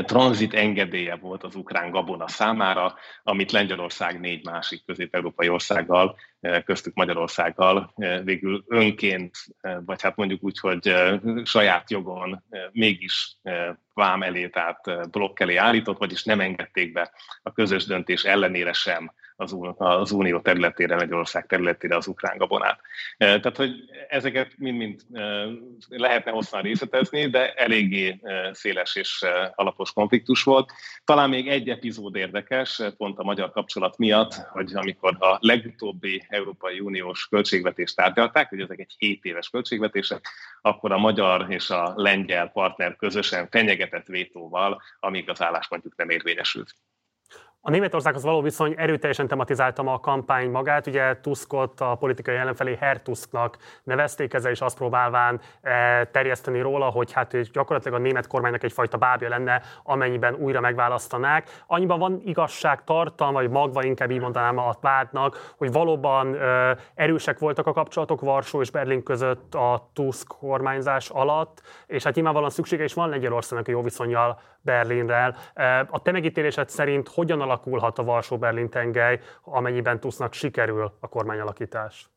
tranzit 0.05 0.53
engedélye 0.53 1.15
volt 1.15 1.43
az 1.43 1.55
ukrán 1.55 1.91
gabona 1.91 2.27
számára, 2.27 2.95
amit 3.23 3.51
Lengyelország 3.51 4.19
négy 4.19 4.45
másik 4.45 4.85
közép-európai 4.85 5.49
országgal, 5.49 6.17
köztük 6.65 6.93
Magyarországgal 6.93 7.93
végül 8.23 8.63
önként, 8.67 9.37
vagy 9.85 10.01
hát 10.01 10.15
mondjuk 10.15 10.43
úgy, 10.43 10.59
hogy 10.59 10.93
saját 11.43 11.91
jogon 11.91 12.43
mégis 12.71 13.37
vám 13.93 14.23
elé, 14.23 14.47
tehát 14.47 15.09
blokk 15.11 15.39
elé 15.39 15.55
állított, 15.55 15.97
vagyis 15.97 16.23
nem 16.23 16.39
engedték 16.39 16.91
be 16.91 17.11
a 17.43 17.51
közös 17.51 17.85
döntés 17.85 18.23
ellenére 18.23 18.73
sem 18.73 19.11
az, 19.41 19.57
az 19.77 20.11
unió 20.11 20.39
területére, 20.39 20.95
Magyarország 20.95 21.45
területére 21.45 21.95
az 21.95 22.07
ukrán 22.07 22.37
gabonát. 22.37 22.81
Tehát, 23.17 23.57
hogy 23.57 23.71
ezeket 24.09 24.51
mind-mind 24.57 25.01
lehetne 25.87 26.31
hosszan 26.31 26.61
részletezni, 26.61 27.29
de 27.29 27.53
eléggé 27.53 28.19
széles 28.51 28.95
és 28.95 29.25
alapos 29.55 29.93
konfliktus 29.93 30.43
volt. 30.43 30.71
Talán 31.03 31.29
még 31.29 31.47
egy 31.47 31.69
epizód 31.69 32.15
érdekes, 32.15 32.81
pont 32.97 33.19
a 33.19 33.23
magyar 33.23 33.51
kapcsolat 33.51 33.97
miatt, 33.97 34.33
hogy 34.33 34.71
amikor 34.75 35.17
a 35.19 35.37
legutóbbi 35.39 36.25
Európai 36.29 36.79
Uniós 36.79 37.27
költségvetést 37.27 37.95
tárgyalták, 37.95 38.49
hogy 38.49 38.59
ezek 38.59 38.79
egy 38.79 38.95
7 38.97 39.25
éves 39.25 39.49
költségvetések, 39.49 40.27
akkor 40.61 40.91
a 40.91 40.97
magyar 40.97 41.45
és 41.49 41.69
a 41.69 41.93
lengyel 41.95 42.47
partner 42.47 42.95
közösen 42.95 43.47
fenyegetett 43.49 44.05
vétóval, 44.05 44.81
amíg 44.99 45.29
az 45.29 45.41
álláspontjuk 45.41 45.95
nem 45.95 46.09
érvényesült. 46.09 46.75
A 47.63 47.69
Németországhoz 47.69 48.23
való 48.23 48.41
viszony 48.41 48.73
erőteljesen 48.77 49.27
tematizáltam 49.27 49.87
a 49.87 49.99
kampány 49.99 50.49
magát. 50.49 50.87
Ugye 50.87 51.19
Tuskot 51.19 51.79
a 51.81 51.95
politikai 51.95 52.35
ellenfelé 52.35 52.77
Herr 52.79 52.97
Tusknak 52.97 53.57
nevezték, 53.83 54.33
ezzel 54.33 54.51
is 54.51 54.61
azt 54.61 54.77
próbálván 54.77 55.41
eh, 55.61 56.01
terjeszteni 56.11 56.61
róla, 56.61 56.85
hogy 56.85 57.11
hát 57.11 57.33
ő 57.33 57.41
gyakorlatilag 57.53 57.99
a 57.99 58.01
német 58.03 58.27
kormánynak 58.27 58.63
egyfajta 58.63 58.97
bábja 58.97 59.29
lenne, 59.29 59.61
amennyiben 59.83 60.33
újra 60.33 60.59
megválasztanák. 60.59 61.49
Annyiban 61.67 61.99
van 61.99 62.21
igazság 62.25 62.83
tartalma, 62.83 63.39
vagy 63.39 63.49
magva 63.49 63.83
inkább 63.83 64.11
így 64.11 64.21
mondanám 64.21 64.57
a 64.57 64.75
vádnak, 64.81 65.53
hogy 65.57 65.71
valóban 65.71 66.35
eh, 66.35 66.71
erősek 66.95 67.39
voltak 67.39 67.67
a 67.67 67.73
kapcsolatok 67.73 68.21
Varsó 68.21 68.61
és 68.61 68.71
Berlin 68.71 69.03
között 69.03 69.55
a 69.55 69.89
Tusk 69.93 70.27
kormányzás 70.27 71.09
alatt, 71.09 71.61
és 71.87 72.03
hát 72.03 72.15
nyilvánvalóan 72.15 72.51
szüksége 72.51 72.83
is 72.83 72.93
van 72.93 73.09
Lengyelországnak 73.09 73.67
jó 73.67 73.81
viszonyjal 73.81 74.39
Berlinrel. 74.61 75.35
A 75.89 76.01
te 76.01 76.11
megítélésed 76.11 76.69
szerint 76.69 77.07
hogyan 77.07 77.41
alakulhat 77.51 77.97
a 77.97 78.03
Varsó-Berlin 78.03 78.69
tengely, 78.69 79.19
amennyiben 79.43 79.99
Tusznak 79.99 80.33
sikerül 80.33 80.91
a 80.99 81.07
kormányalakítás? 81.07 82.09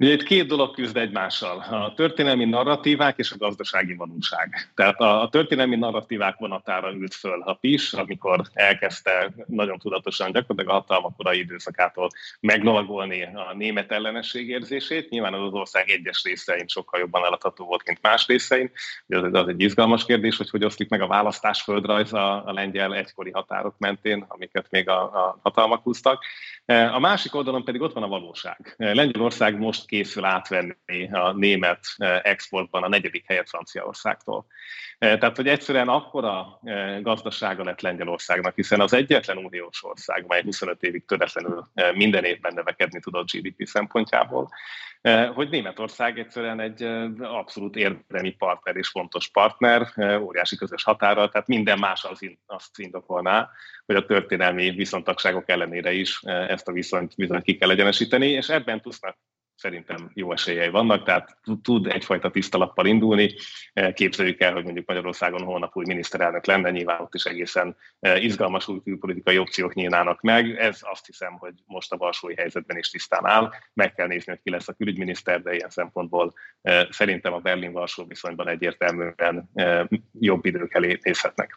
Ugye 0.00 0.12
itt 0.12 0.22
két 0.22 0.46
dolog 0.46 0.74
küzd 0.74 0.96
egymással, 0.96 1.58
a 1.58 1.92
történelmi 1.96 2.44
narratívák 2.44 3.18
és 3.18 3.30
a 3.30 3.36
gazdasági 3.36 3.94
valóság. 3.94 4.70
Tehát 4.74 5.00
a, 5.00 5.28
történelmi 5.30 5.76
narratívák 5.76 6.38
vonatára 6.38 6.92
ült 6.92 7.14
föl 7.14 7.42
a 7.42 7.54
PIS, 7.54 7.92
amikor 7.92 8.42
elkezdte 8.52 9.32
nagyon 9.46 9.78
tudatosan 9.78 10.32
gyakorlatilag 10.32 10.70
a 10.70 10.72
hatalma 10.72 11.14
korai 11.16 11.38
időszakától 11.38 12.08
meglovagolni 12.40 13.22
a 13.22 13.54
német 13.54 13.92
ellenesség 13.92 14.48
érzését. 14.48 15.08
Nyilván 15.08 15.34
az, 15.34 15.46
az 15.46 15.52
ország 15.52 15.90
egyes 15.90 16.22
részein 16.24 16.66
sokkal 16.66 17.00
jobban 17.00 17.24
eladható 17.24 17.64
volt, 17.64 17.86
mint 17.86 18.02
más 18.02 18.26
részein. 18.26 18.70
Az, 19.08 19.32
az 19.32 19.48
egy 19.48 19.60
izgalmas 19.60 20.04
kérdés, 20.04 20.36
hogy 20.36 20.50
hogy 20.50 20.64
oszlik 20.64 20.88
meg 20.88 21.00
a 21.00 21.06
választás 21.06 21.62
földrajz 21.62 22.12
a, 22.12 22.46
a 22.46 22.52
lengyel 22.52 22.94
egykori 22.94 23.30
határok 23.30 23.74
mentén, 23.78 24.24
amiket 24.28 24.66
még 24.70 24.88
a, 24.88 25.02
a 25.02 25.38
hatalmak 25.42 25.82
húztak. 25.82 26.24
A 26.66 26.98
másik 26.98 27.34
oldalon 27.34 27.64
pedig 27.64 27.80
ott 27.80 27.92
van 27.92 28.02
a 28.02 28.08
valóság. 28.08 28.74
Lengyelország 28.76 29.58
most 29.58 29.86
készül 29.88 30.24
átvenni 30.24 31.08
a 31.12 31.32
német 31.32 31.80
eh, 31.96 32.20
exportban 32.22 32.82
a 32.82 32.88
negyedik 32.88 33.24
helyet 33.26 33.48
Franciaországtól. 33.48 34.46
Eh, 34.98 35.18
tehát, 35.18 35.36
hogy 35.36 35.48
egyszerűen 35.48 35.88
akkora 35.88 36.60
eh, 36.62 37.00
gazdasága 37.00 37.64
lett 37.64 37.80
Lengyelországnak, 37.80 38.54
hiszen 38.54 38.80
az 38.80 38.92
egyetlen 38.92 39.36
uniós 39.36 39.84
ország, 39.84 40.24
mely 40.26 40.42
25 40.42 40.82
évig 40.82 41.04
töretlenül 41.04 41.66
minden 41.94 42.24
évben 42.24 42.54
növekedni 42.54 43.00
tudott 43.00 43.30
GDP 43.30 43.66
szempontjából, 43.66 44.48
hogy 45.34 45.48
Németország 45.48 46.18
egyszerűen 46.18 46.60
egy 46.60 46.82
abszolút 47.20 47.76
érdemi 47.76 48.30
partner 48.30 48.76
és 48.76 48.88
fontos 48.88 49.28
partner, 49.28 49.92
óriási 50.20 50.56
közös 50.56 50.82
határa, 50.82 51.28
tehát 51.28 51.46
minden 51.46 51.78
más 51.78 52.04
az 52.04 52.20
azt 52.46 52.78
indokolná, 52.78 53.50
hogy 53.86 53.96
a 53.96 54.06
történelmi 54.06 54.70
viszontagságok 54.70 55.48
ellenére 55.48 55.92
is 55.92 56.20
ezt 56.22 56.68
a 56.68 56.72
viszonyt 56.72 57.14
bizony 57.16 57.42
ki 57.42 57.56
kell 57.56 57.70
egyenesíteni, 57.70 58.26
és 58.26 58.48
ebben 58.48 58.80
Tusknak 58.80 59.16
szerintem 59.58 60.10
jó 60.14 60.32
esélyei 60.32 60.68
vannak, 60.68 61.04
tehát 61.04 61.36
tud 61.62 61.86
egyfajta 61.86 62.30
tisztalappal 62.30 62.86
indulni. 62.86 63.34
E, 63.72 63.92
képzeljük 63.92 64.40
el, 64.40 64.52
hogy 64.52 64.64
mondjuk 64.64 64.86
Magyarországon 64.86 65.42
holnap 65.42 65.76
új 65.76 65.84
miniszterelnök 65.86 66.46
lenne, 66.46 66.70
nyilván 66.70 67.00
ott 67.00 67.14
is 67.14 67.24
egészen 67.24 67.76
e, 68.00 68.18
izgalmas 68.18 68.68
új 68.68 68.80
külpolitikai 68.82 69.38
opciók 69.38 69.74
nyílnának 69.74 70.20
meg. 70.20 70.56
Ez 70.58 70.80
azt 70.82 71.06
hiszem, 71.06 71.32
hogy 71.32 71.54
most 71.66 71.92
a 71.92 71.96
valsói 71.96 72.34
helyzetben 72.36 72.78
is 72.78 72.90
tisztán 72.90 73.26
áll. 73.26 73.50
Meg 73.72 73.94
kell 73.94 74.06
nézni, 74.06 74.32
hogy 74.32 74.40
ki 74.42 74.50
lesz 74.50 74.68
a 74.68 74.72
külügyminiszter, 74.72 75.42
de 75.42 75.54
ilyen 75.54 75.70
szempontból 75.70 76.34
e, 76.62 76.88
szerintem 76.90 77.32
a 77.32 77.38
Berlin-Varsó 77.38 78.04
viszonyban 78.04 78.48
egyértelműen 78.48 79.50
jobb 80.20 80.44
idők 80.44 80.74
elé 80.74 80.98
nézhetnek. 81.02 81.56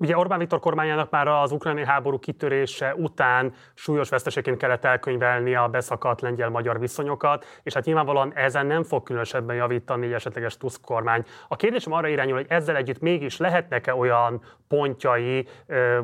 Ugye 0.00 0.16
Orbán 0.16 0.38
Viktor 0.38 0.60
kormányának 0.60 1.10
már 1.10 1.28
az 1.28 1.52
ukrajnai 1.52 1.84
háború 1.84 2.18
kitörése 2.18 2.94
után 2.94 3.52
súlyos 3.74 4.08
veszteségként 4.08 4.56
kellett 4.56 4.84
elkönyvelni 4.84 5.54
a 5.54 5.68
beszakadt 5.68 6.20
lengyel-magyar 6.20 6.78
viszonyokat, 6.78 7.44
és 7.62 7.74
hát 7.74 7.84
nyilvánvalóan 7.84 8.32
ezen 8.34 8.66
nem 8.66 8.82
fog 8.82 9.02
különösebben 9.02 9.56
javítani 9.56 10.06
egy 10.06 10.12
esetleges 10.12 10.56
Tusk 10.56 10.80
kormány. 10.80 11.24
A 11.48 11.56
kérdésem 11.56 11.92
arra 11.92 12.08
irányul, 12.08 12.36
hogy 12.36 12.46
ezzel 12.48 12.76
együtt 12.76 13.00
mégis 13.00 13.36
lehetnek-e 13.36 13.94
olyan 13.94 14.42
pontjai 14.68 15.48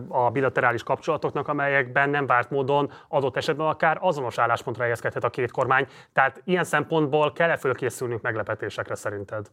a 0.08 0.30
bilaterális 0.30 0.82
kapcsolatoknak, 0.82 1.48
amelyekben 1.48 2.10
nem 2.10 2.26
várt 2.26 2.50
módon 2.50 2.92
adott 3.08 3.36
esetben 3.36 3.66
akár 3.66 3.98
azonos 4.00 4.38
álláspontra 4.38 4.82
helyezkedhet 4.82 5.24
a 5.24 5.30
két 5.30 5.50
kormány. 5.50 5.86
Tehát 6.12 6.42
ilyen 6.44 6.64
szempontból 6.64 7.32
kell-e 7.32 7.56
fölkészülnünk 7.56 8.22
meglepetésekre 8.22 8.94
szerinted? 8.94 9.46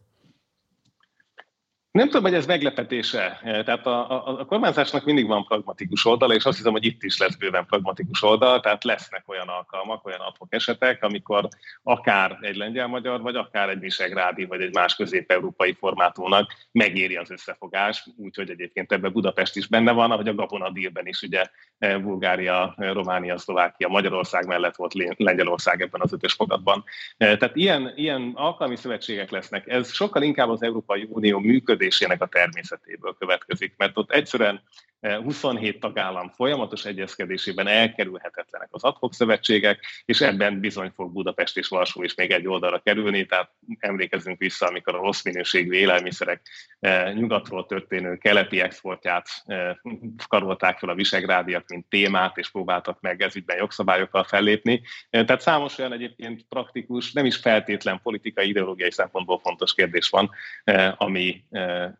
Nem 1.98 2.06
tudom, 2.06 2.22
hogy 2.22 2.34
ez 2.34 2.46
meglepetése. 2.46 3.40
Tehát 3.42 3.86
a, 3.86 4.10
a, 4.10 4.38
a 4.40 4.44
kormányzásnak 4.44 5.04
mindig 5.04 5.26
van 5.26 5.44
pragmatikus 5.44 6.04
oldala, 6.04 6.34
és 6.34 6.44
azt 6.44 6.56
hiszem, 6.56 6.72
hogy 6.72 6.84
itt 6.84 7.02
is 7.02 7.18
lesz 7.18 7.34
bőven 7.34 7.66
pragmatikus 7.66 8.22
oldal, 8.22 8.60
tehát 8.60 8.84
lesznek 8.84 9.22
olyan 9.26 9.48
alkalmak, 9.48 10.06
olyan 10.06 10.20
adhok 10.20 10.54
esetek, 10.54 11.02
amikor 11.02 11.48
akár 11.82 12.38
egy 12.40 12.56
lengyel-magyar, 12.56 13.20
vagy 13.20 13.36
akár 13.36 13.68
egy 13.68 13.78
visegrádi, 13.78 14.44
vagy 14.44 14.60
egy 14.60 14.74
más 14.74 14.94
közép-európai 14.94 15.72
formátumnak 15.72 16.52
megéri 16.72 17.16
az 17.16 17.30
összefogás, 17.30 18.08
úgyhogy 18.16 18.50
egyébként 18.50 18.92
ebben 18.92 19.12
Budapest 19.12 19.56
is 19.56 19.66
benne 19.66 19.92
van, 19.92 20.10
ahogy 20.10 20.28
a 20.28 20.34
Gabona 20.34 20.70
dílben 20.70 21.06
is 21.06 21.22
ugye 21.22 21.44
eh, 21.78 21.98
Bulgária, 21.98 22.74
eh, 22.76 22.92
Románia, 22.92 23.38
Szlovákia, 23.38 23.88
Magyarország 23.88 24.46
mellett 24.46 24.76
volt 24.76 24.94
Lengyelország 25.16 25.80
ebben 25.80 26.00
az 26.00 26.12
ötös 26.12 26.32
fogadban. 26.32 26.84
Eh, 27.16 27.36
tehát 27.36 27.56
ilyen, 27.56 27.92
ilyen 27.96 28.32
alkalmi 28.34 28.76
szövetségek 28.76 29.30
lesznek. 29.30 29.68
Ez 29.68 29.92
sokkal 29.92 30.22
inkább 30.22 30.48
az 30.48 30.62
Európai 30.62 31.06
Unió 31.10 31.38
működés 31.38 31.82
működésének 31.84 32.22
a 32.22 32.26
természetéből 32.26 33.16
következik, 33.18 33.74
mert 33.76 33.96
ott 33.96 34.10
egyszerűen 34.10 34.62
27 35.04 35.80
tagállam 35.80 36.30
folyamatos 36.30 36.84
egyezkedésében 36.84 37.66
elkerülhetetlenek 37.66 38.68
az 38.70 38.84
adhok 38.84 39.14
szövetségek, 39.14 39.84
és 40.04 40.20
ebben 40.20 40.60
bizony 40.60 40.90
fog 40.94 41.12
Budapest 41.12 41.56
és 41.56 41.68
Varsó 41.68 42.02
is 42.02 42.14
még 42.14 42.30
egy 42.30 42.46
oldalra 42.46 42.78
kerülni, 42.78 43.26
tehát 43.26 43.50
emlékezzünk 43.78 44.38
vissza, 44.38 44.66
amikor 44.66 44.94
a 44.94 45.00
rossz 45.00 45.22
minőségű 45.22 45.72
élelmiszerek 45.72 46.42
nyugatról 47.14 47.66
történő 47.66 48.16
keleti 48.16 48.60
exportját 48.60 49.28
karolták 50.28 50.78
fel 50.78 50.88
a 50.88 50.94
visegrádiak, 50.94 51.68
mint 51.68 51.88
témát, 51.88 52.38
és 52.38 52.50
próbáltak 52.50 53.00
meg 53.00 53.22
ezügyben 53.22 53.56
jogszabályokkal 53.56 54.24
fellépni. 54.24 54.82
Tehát 55.10 55.40
számos 55.40 55.78
olyan 55.78 55.92
egyébként 55.92 56.44
praktikus, 56.48 57.12
nem 57.12 57.24
is 57.24 57.36
feltétlen 57.36 58.00
politikai, 58.02 58.48
ideológiai 58.48 58.90
szempontból 58.90 59.38
fontos 59.38 59.74
kérdés 59.74 60.08
van, 60.08 60.30
ami 60.96 61.44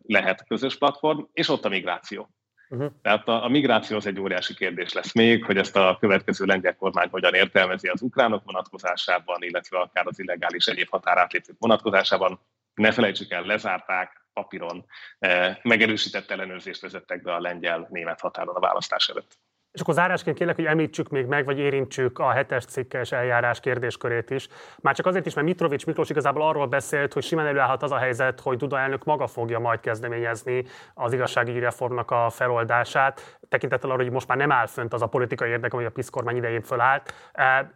lehet 0.07 0.45
közös 0.47 0.79
platform, 0.79 1.21
és 1.33 1.49
ott 1.49 1.65
a 1.65 1.69
migráció. 1.69 2.29
Uh-huh. 2.75 2.93
Tehát 3.03 3.29
a, 3.29 3.45
a 3.45 3.49
migráció 3.49 3.97
az 3.97 4.07
egy 4.07 4.21
óriási 4.21 4.55
kérdés 4.55 4.93
lesz 4.93 5.13
még, 5.13 5.45
hogy 5.45 5.57
ezt 5.57 5.77
a 5.77 5.97
következő 6.01 6.45
lengyel 6.45 6.77
kormány 6.77 7.09
hogyan 7.11 7.35
értelmezi 7.35 7.89
az 7.89 8.03
ukránok 8.03 8.45
vonatkozásában, 8.45 9.43
illetve 9.43 9.79
akár 9.79 10.07
az 10.07 10.19
illegális 10.19 10.67
egyéb 10.67 10.89
határátlépők 10.89 11.57
vonatkozásában. 11.59 12.41
Ne 12.75 12.93
felejtsük 12.93 13.31
el, 13.31 13.43
lezárták 13.43 14.27
papíron, 14.33 14.85
eh, 15.19 15.57
megerősített 15.63 16.31
ellenőrzést 16.31 16.81
vezettek 16.81 17.23
be 17.23 17.35
a 17.35 17.41
lengyel-német 17.41 18.21
határon 18.21 18.55
a 18.55 18.61
választás 18.61 19.09
előtt. 19.09 19.39
És 19.75 19.81
akkor 19.81 19.95
zárásként 19.95 20.37
kérlek, 20.37 20.57
hogy 20.57 20.65
említsük 20.65 21.09
még 21.09 21.27
meg, 21.27 21.45
vagy 21.45 21.59
érintsük 21.59 22.19
a 22.19 22.31
hetes 22.31 22.65
cikkes 22.65 23.13
eljárás 23.13 23.61
kérdéskörét 23.61 24.31
is. 24.31 24.49
Már 24.81 24.95
csak 24.95 25.07
azért 25.07 25.27
is, 25.27 25.35
mert 25.35 25.47
Mitrovics 25.47 25.87
Miklós 25.87 26.11
igazából 26.11 26.43
arról 26.43 26.67
beszélt, 26.67 27.13
hogy 27.13 27.23
simán 27.23 27.47
előállhat 27.47 27.83
az 27.83 27.93
a 27.93 27.97
helyzet, 27.97 28.41
hogy 28.41 28.57
Duda 28.57 28.79
elnök 28.79 29.05
maga 29.05 29.27
fogja 29.27 29.59
majd 29.59 29.81
kezdeményezni 29.81 30.65
az 30.95 31.13
igazságügyi 31.13 31.59
reformnak 31.59 32.11
a 32.11 32.31
feloldását, 32.31 33.39
tekintettel 33.49 33.91
arra, 33.91 34.03
hogy 34.03 34.13
most 34.13 34.29
már 34.29 34.37
nem 34.37 34.53
áll 34.53 34.67
fönt 34.67 34.93
az 34.95 35.03
a 35.03 35.07
politikai 35.07 35.51
érdek, 35.51 35.75
ami 35.75 35.85
a 35.85 35.91
PISZ 35.91 36.11
kormány 36.11 36.37
idején 36.37 36.63
fölállt. 36.63 37.15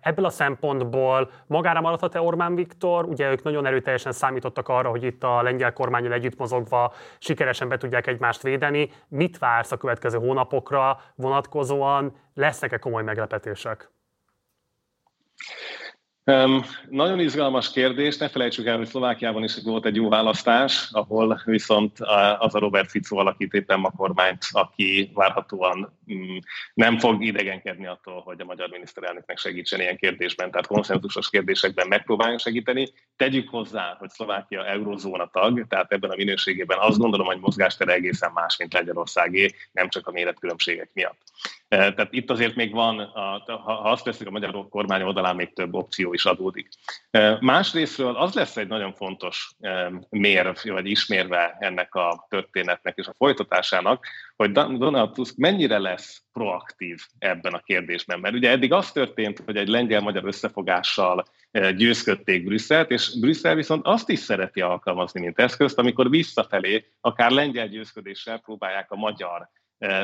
Ebből 0.01 0.25
a 0.25 0.31
szempontból 0.31 1.31
magára 1.47 1.81
maradhat-e 1.81 2.21
Orbán 2.21 2.55
Viktor? 2.55 3.05
Ugye 3.05 3.31
ők 3.31 3.43
nagyon 3.43 3.67
erőteljesen 3.67 4.13
számítottak 4.13 4.69
arra, 4.69 4.89
hogy 4.91 5.03
itt 5.03 5.23
a 5.23 5.43
lengyel 5.43 5.73
kormányon 5.73 6.13
együtt 6.13 6.39
mozogva 6.39 6.93
sikeresen 7.19 7.69
be 7.69 7.77
tudják 7.77 8.07
egymást 8.07 8.43
védeni. 8.43 8.91
Mit 9.09 9.39
vársz 9.39 9.73
a 9.73 9.77
következő 9.77 10.19
hónapokra 10.19 11.01
vonatkozóan? 11.15 11.87
Lesznek-e 12.35 12.79
komoly 12.79 13.03
meglepetések? 13.03 13.91
Um, 16.29 16.63
nagyon 16.89 17.21
izgalmas 17.21 17.71
kérdés, 17.71 18.17
ne 18.17 18.29
felejtsük 18.29 18.67
el, 18.67 18.77
hogy 18.77 18.87
Szlovákiában 18.87 19.45
is 19.45 19.63
volt 19.65 19.87
egy 19.87 19.95
jó 19.95 20.09
választás, 20.09 20.89
ahol 20.93 21.41
viszont 21.45 21.99
az 22.39 22.55
a 22.55 22.59
Robert 22.59 22.91
Fico 22.91 23.17
alakít 23.17 23.53
éppen 23.53 23.85
a 23.85 23.91
kormányt, 23.91 24.45
aki 24.51 25.11
várhatóan 25.15 25.99
um, 26.07 26.39
nem 26.75 26.99
fog 26.99 27.25
idegenkedni 27.25 27.87
attól, 27.87 28.21
hogy 28.21 28.41
a 28.41 28.45
magyar 28.45 28.69
miniszterelnöknek 28.69 29.39
segítsen 29.39 29.81
ilyen 29.81 29.97
kérdésben, 29.97 30.51
tehát 30.51 30.67
konszenzusos 30.67 31.31
kérdésekben 31.31 31.89
megpróbáljon 31.89 32.39
segíteni. 32.39 32.89
Tegyük 33.17 33.49
hozzá, 33.49 33.97
hogy 33.99 34.09
Szlovákia 34.09 34.67
eurozóna 34.67 35.31
tag, 35.33 35.67
tehát 35.69 35.93
ebben 35.93 36.11
a 36.11 36.17
minőségében 36.17 36.79
azt 36.79 36.99
gondolom, 36.99 37.27
hogy 37.27 37.41
mozgástere 37.41 37.93
egészen 37.93 38.31
más, 38.35 38.57
mint 38.57 38.73
Lengyelországé, 38.73 39.55
nem 39.73 39.89
csak 39.89 40.07
a 40.07 40.13
méretkülönbségek 40.13 40.91
miatt. 40.93 41.19
Tehát 41.69 42.09
itt 42.11 42.31
azért 42.31 42.55
még 42.55 42.73
van, 42.73 43.05
ha 43.45 43.73
azt 43.73 44.05
veszik 44.05 44.27
a 44.27 44.31
magyar 44.31 44.69
kormány 44.69 45.03
oldalán, 45.03 45.37
még 45.37 45.53
több 45.53 45.75
opció 45.75 46.17
is 46.19 46.25
adódik. 46.25 46.69
Másrésztről 47.41 48.17
az 48.17 48.35
lesz 48.35 48.57
egy 48.57 48.69
nagyon 48.69 48.93
fontos 48.93 49.51
mérv, 50.09 50.57
vagy 50.65 50.87
ismérve 50.87 51.57
ennek 51.59 51.95
a 51.95 52.27
történetnek 52.29 52.97
és 52.97 53.07
a 53.07 53.15
folytatásának, 53.17 54.07
hogy 54.37 54.53
Donald 54.53 55.13
Tusk 55.13 55.37
mennyire 55.37 55.79
lesz 55.79 56.23
proaktív 56.33 57.01
ebben 57.19 57.55
a 57.55 57.59
kérdésben. 57.59 58.21
Mert 58.21 58.35
ugye 58.35 58.51
eddig 58.51 58.73
az 58.73 58.93
történt, 58.93 59.43
hogy 59.45 59.57
egy 59.57 59.69
lengyel-magyar 59.69 60.25
összefogással 60.25 61.25
győzködték 61.77 62.45
Brüsszelt, 62.45 62.91
és 62.91 63.19
Brüsszel 63.21 63.55
viszont 63.55 63.87
azt 63.87 64.09
is 64.09 64.19
szereti 64.19 64.61
alkalmazni, 64.61 65.21
mint 65.21 65.39
eszközt, 65.39 65.79
amikor 65.79 66.11
visszafelé, 66.11 66.93
akár 67.01 67.31
lengyel 67.31 67.69
győzködéssel 67.69 68.39
próbálják 68.39 68.91
a 68.91 68.97
magyar 68.97 69.49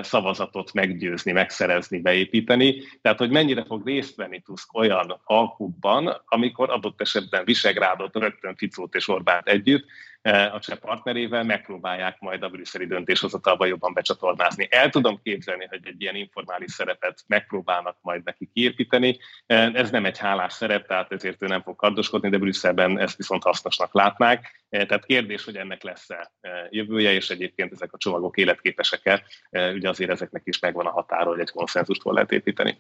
szavazatot 0.03 0.73
meggyőzni, 0.73 1.33
megszerezni, 1.33 2.01
beépíteni. 2.01 2.83
Tehát, 3.03 3.19
hogy 3.19 3.31
mennyire 3.31 3.65
fog 3.65 3.87
részt 3.87 4.17
venni 4.17 4.41
Tusk 4.41 4.75
olyan 4.75 5.21
alkukban, 5.25 6.23
amikor 6.27 6.71
adott 6.71 7.01
esetben 7.01 7.45
Visegrádot, 7.45 8.17
rögtön 8.17 8.57
Ficót 8.57 8.95
és 8.95 9.09
Orbánt 9.09 9.49
együtt 9.49 9.85
a 10.25 10.59
cseh 10.61 10.77
partnerével 10.77 11.45
megpróbálják 11.45 12.19
majd 12.21 12.43
a 12.43 12.49
brüsszeli 12.49 12.87
döntéshozatalba 12.87 13.67
jobban 13.67 13.93
becsatornázni. 13.93 14.67
El 14.71 14.91
tudom 14.91 15.21
képzelni, 15.23 15.67
hogy 15.69 15.81
egy 15.87 16.01
ilyen 16.03 16.15
informális 16.15 16.73
szerepet 16.73 17.25
megpróbálnak 17.27 17.97
majd 18.01 18.25
neki 18.25 18.51
kiépíteni. 18.55 19.19
Ez 19.47 19.91
nem 19.91 20.05
egy 20.05 20.19
hálás 20.19 20.53
szerep, 20.53 20.87
tehát 20.87 21.13
ezért 21.13 21.43
ő 21.43 21.47
nem 21.47 21.63
fog 21.63 21.77
kardoskodni, 21.77 22.29
de 22.29 22.39
Brüsszelben 22.39 22.99
ezt 22.99 23.17
viszont 23.17 23.43
hasznosnak 23.43 23.95
látnák. 23.95 24.67
Tehát 24.69 25.05
kérdés, 25.05 25.45
hogy 25.45 25.57
ennek 25.57 25.83
lesz-e 25.83 26.33
jövője, 26.71 27.13
és 27.13 27.31
egyébként 27.31 27.73
ezek 27.73 27.93
a 27.93 27.99
csomagok 27.99 28.37
életképesek-e. 28.37 29.23
Ugye 29.51 29.89
azért 29.89 30.11
ezeknek 30.11 30.43
is 30.45 30.59
megvan 30.59 30.87
a 30.87 30.91
határa, 30.91 31.31
hogy 31.31 31.41
egy 31.41 31.51
konszenzust 31.51 32.05
lehet 32.05 32.33
építeni. 32.33 32.79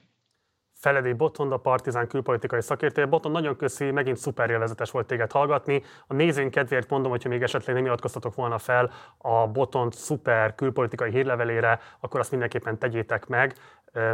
Feledi 0.84 1.12
Botond, 1.12 1.52
a 1.52 1.56
Partizán 1.56 2.06
külpolitikai 2.06 2.60
szakértője. 2.60 3.06
Botond, 3.06 3.34
nagyon 3.34 3.56
köszi, 3.56 3.90
megint 3.90 4.16
szuper 4.16 4.50
élvezetes 4.50 4.90
volt 4.90 5.06
téged 5.06 5.32
hallgatni. 5.32 5.82
A 6.06 6.14
nézőink 6.14 6.50
kedvéért 6.50 6.90
mondom, 6.90 7.10
hogyha 7.10 7.28
még 7.28 7.42
esetleg 7.42 7.76
nem 7.76 7.84
iratkoztatok 7.84 8.34
volna 8.34 8.58
fel 8.58 8.90
a 9.18 9.46
Botond 9.46 9.92
szuper 9.92 10.54
külpolitikai 10.54 11.10
hírlevelére, 11.10 11.80
akkor 12.00 12.20
azt 12.20 12.30
mindenképpen 12.30 12.78
tegyétek 12.78 13.26
meg 13.26 13.54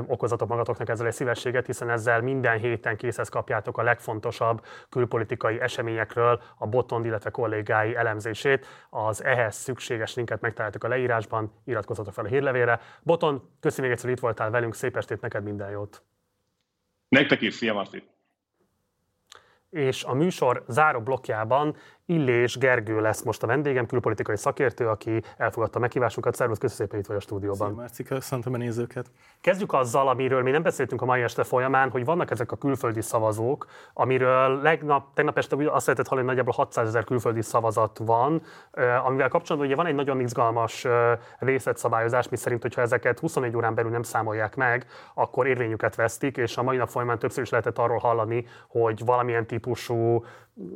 okozatok 0.07 0.49
magatoknak 0.49 0.89
ezzel 0.89 1.07
egy 1.07 1.13
szívességet, 1.13 1.67
hiszen 1.67 1.91
ezzel 1.91 2.21
minden 2.21 2.59
héten 2.59 2.97
készhez 2.97 3.29
kapjátok 3.29 3.79
a 3.79 3.83
legfontosabb 3.83 4.65
külpolitikai 4.89 5.61
eseményekről 5.61 6.41
a 6.59 6.67
Botond, 6.67 7.05
illetve 7.05 7.31
kollégái 7.31 7.97
elemzését. 7.97 8.67
Az 8.91 9.25
ehhez 9.25 9.55
szükséges 9.55 10.15
linket 10.15 10.41
megtaláltok 10.41 10.85
a 10.85 10.89
leírásban, 10.89 11.53
iratkozzatok 11.65 12.13
fel 12.13 12.25
a 12.25 12.29
hírlevére. 12.29 12.81
Botond, 13.03 13.41
köszönjük 13.61 13.85
még 13.85 13.93
egyszer, 13.93 14.11
itt 14.11 14.21
voltál 14.21 14.51
velünk, 14.51 14.75
szép 14.75 14.97
estét 14.97 15.21
neked, 15.21 15.43
minden 15.43 15.71
jót! 15.71 16.03
Nektek 17.11 17.41
is, 17.41 17.55
szia 17.55 17.73
Marci! 17.73 18.03
És 19.71 20.05
a 20.05 20.15
műsor 20.15 20.65
záró 20.69 21.01
blokkjában 21.01 21.77
Illés 22.11 22.59
Gergő 22.59 23.01
lesz 23.01 23.23
most 23.23 23.43
a 23.43 23.47
vendégem, 23.47 23.87
külpolitikai 23.87 24.37
szakértő, 24.37 24.89
aki 24.89 25.23
elfogadta 25.37 25.79
a 25.79 25.81
meghívásunkat. 25.81 26.35
Szervusz, 26.35 26.59
köszönöm 26.59 26.87
szépen, 26.87 27.01
itt 27.01 27.07
vagy 27.07 27.17
a 27.17 27.21
stúdióban. 27.21 27.69
Szia 27.69 27.77
Márci, 27.77 28.03
köszöntöm 28.03 28.55
a 28.55 28.57
nézőket. 28.57 29.07
Kezdjük 29.41 29.73
azzal, 29.73 30.09
amiről 30.09 30.43
mi 30.43 30.51
nem 30.51 30.63
beszéltünk 30.63 31.03
a 31.03 31.05
mai 31.05 31.23
este 31.23 31.45
folyamán, 31.45 31.91
hogy 31.91 32.05
vannak 32.05 32.31
ezek 32.31 32.53
a 32.53 32.57
külföldi 32.57 33.01
szavazók, 33.01 33.67
amiről 33.95 34.61
legnap, 34.63 35.15
tegnap 35.15 35.39
este 35.39 35.57
azt 35.57 35.87
lehetett 35.87 36.09
hallani, 36.09 36.27
hogy 36.27 36.37
nagyjából 36.37 36.53
600 36.65 36.87
ezer 36.87 37.05
külföldi 37.05 37.43
szavazat 37.43 37.99
van, 37.99 38.43
amivel 39.05 39.29
kapcsolatban 39.29 39.71
ugye 39.71 39.77
van 39.77 39.87
egy 39.87 39.95
nagyon 39.95 40.21
izgalmas 40.21 40.87
részletszabályozás, 41.39 42.29
mi 42.29 42.37
szerint, 42.37 42.63
hogyha 42.63 42.81
ezeket 42.81 43.19
24 43.19 43.57
órán 43.57 43.75
belül 43.75 43.91
nem 43.91 44.03
számolják 44.03 44.57
meg, 44.57 44.87
akkor 45.15 45.47
érvényüket 45.47 45.95
vesztik, 45.95 46.37
és 46.37 46.57
a 46.57 46.63
mai 46.63 46.77
nap 46.77 46.89
folyamán 46.89 47.19
többször 47.19 47.43
is 47.43 47.51
lehetett 47.51 47.79
arról 47.79 47.99
hallani, 47.99 48.47
hogy 48.69 49.05
valamilyen 49.05 49.47
típusú 49.47 50.25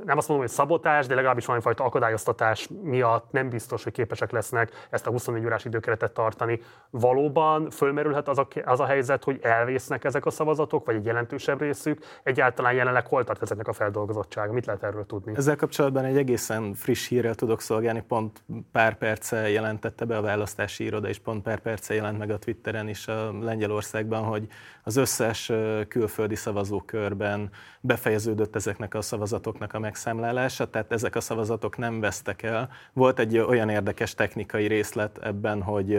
nem 0.05 0.17
azt 0.19 0.29
mondom, 0.29 0.47
hogy 0.47 0.57
szabotás, 0.57 1.07
de 1.07 1.15
legalábbis 1.15 1.45
valamifajta 1.45 1.85
akadályoztatás 1.85 2.69
miatt 2.83 3.31
nem 3.31 3.49
biztos, 3.49 3.83
hogy 3.83 3.93
képesek 3.93 4.31
lesznek 4.31 4.87
ezt 4.91 5.07
a 5.07 5.11
24 5.11 5.45
órás 5.45 5.65
időkeretet 5.65 6.13
tartani. 6.13 6.61
Valóban 6.91 7.71
fölmerülhet 7.71 8.29
az 8.29 8.39
a, 8.39 8.49
az 8.65 8.81
a 8.81 8.87
helyzet, 8.87 9.25
hogy 9.25 9.39
elvésznek 9.43 10.05
ezek 10.05 10.27
a 10.27 10.31
szavazatok, 10.31 10.87
vagy 10.87 10.95
egy 10.95 11.05
jelentősebb 11.05 11.61
részük. 11.61 12.05
Egyáltalán 12.23 12.73
jelenleg 12.73 13.07
hol 13.07 13.25
tart 13.25 13.43
ezeknek 13.43 13.69
a 13.69 13.73
feldolgozottsága? 13.73 14.53
Mit 14.53 14.67
lehet 14.67 14.83
erről 14.83 15.07
tudni? 15.07 15.33
Ezzel 15.37 15.57
kapcsolatban 15.57 16.05
egy 16.05 16.17
egészen 16.17 16.75
friss 16.75 17.09
hírrel 17.09 17.35
tudok 17.35 17.61
szolgálni. 17.61 18.03
Pont 18.09 18.43
pár 18.73 18.99
perce 18.99 19.51
jelentette 19.51 20.05
be 20.05 20.17
a 20.17 20.23
választási 20.23 20.85
iroda, 20.85 21.09
és 21.09 21.19
pont 21.19 21.43
pár 21.43 21.61
perce 21.61 21.95
jelent 21.95 22.19
meg 22.19 22.31
a 22.31 22.39
Twitteren 22.39 22.89
is 22.89 23.09
a 23.09 23.33
Lengyelországban, 23.41 24.23
hogy 24.23 24.47
az 24.83 24.97
összes 24.97 25.53
külföldi 25.89 26.35
szavazókörben 26.35 27.51
befejeződött 27.81 28.55
ezeknek 28.55 28.95
a 28.95 29.03
szavazatoknak 29.03 29.64
a 29.73 29.79
megszámlálása, 29.79 30.71
tehát 30.71 30.93
ezek 30.93 31.17
a 31.17 31.21
szavazatok 31.21 31.77
nem 31.77 32.01
vesztek 32.01 32.43
el. 32.43 32.71
Volt 32.93 33.19
egy 33.19 33.39
olyan 33.39 33.69
érdekes 33.69 34.15
technikai 34.15 34.67
részlet 34.67 35.19
ebben, 35.23 35.63
hogy 35.63 35.99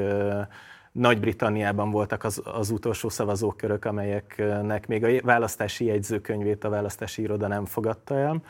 nagy-Britanniában 0.92 1.92
voltak 1.92 2.24
az, 2.24 2.42
az 2.46 2.70
utolsó 2.70 3.10
szavazókörök, 3.10 3.86
amelyeknek 3.86 4.88
még 4.88 5.04
a 5.04 5.26
választási 5.26 5.86
jegyzőkönyvét 5.86 6.64
a 6.64 6.70
választási 6.70 7.22
iroda 7.22 7.48
nem 7.48 7.66
fogadta 7.66 8.16
el. 8.18 8.42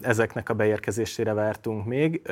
Ezeknek 0.00 0.48
a 0.48 0.54
beérkezésére 0.54 1.32
vártunk 1.32 1.86
még 1.86 2.22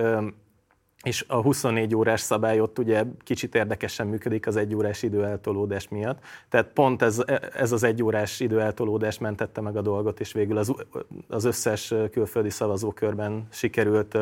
és 1.05 1.25
a 1.29 1.43
24 1.43 1.95
órás 1.95 2.21
szabály 2.21 2.61
ott 2.61 2.79
ugye 2.79 3.05
kicsit 3.25 3.55
érdekesen 3.55 4.07
működik 4.07 4.47
az 4.47 4.57
egy 4.57 4.75
órás 4.75 5.03
időeltolódás 5.03 5.89
miatt. 5.89 6.19
Tehát 6.49 6.67
pont 6.67 7.03
ez, 7.03 7.23
ez 7.55 7.73
az 7.73 7.83
egy 7.83 8.03
órás 8.03 8.41
időeltolódás 8.41 9.19
mentette 9.19 9.61
meg 9.61 9.77
a 9.77 9.83
dolgot, 9.83 10.21
és 10.21 10.33
végül 10.33 10.59
az, 10.59 10.75
az 11.29 11.45
összes 11.45 11.95
külföldi 12.11 12.51
szavazókörben 12.51 13.47
sikerült 13.51 14.15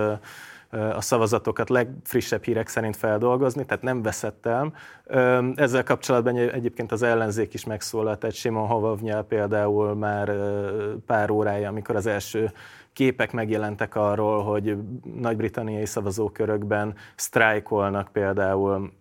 a 0.72 1.00
szavazatokat 1.00 1.68
legfrissebb 1.68 2.44
hírek 2.44 2.68
szerint 2.68 2.96
feldolgozni, 2.96 3.64
tehát 3.64 3.82
nem 3.82 4.02
veszett 4.02 4.46
el. 4.46 4.72
Ezzel 5.54 5.82
kapcsolatban 5.82 6.36
egyébként 6.36 6.92
az 6.92 7.02
ellenzék 7.02 7.54
is 7.54 7.64
megszólalt, 7.64 8.24
egy 8.24 8.34
Simon 8.34 8.66
Hovavnyel 8.66 9.22
például 9.22 9.94
már 9.94 10.32
pár 11.06 11.30
órája, 11.30 11.68
amikor 11.68 11.96
az 11.96 12.06
első 12.06 12.52
képek 12.92 13.32
megjelentek 13.32 13.94
arról, 13.94 14.42
hogy 14.42 14.76
nagy-britanniai 15.14 15.86
szavazókörökben 15.86 16.94
sztrájkolnak 17.16 18.08
például 18.12 18.92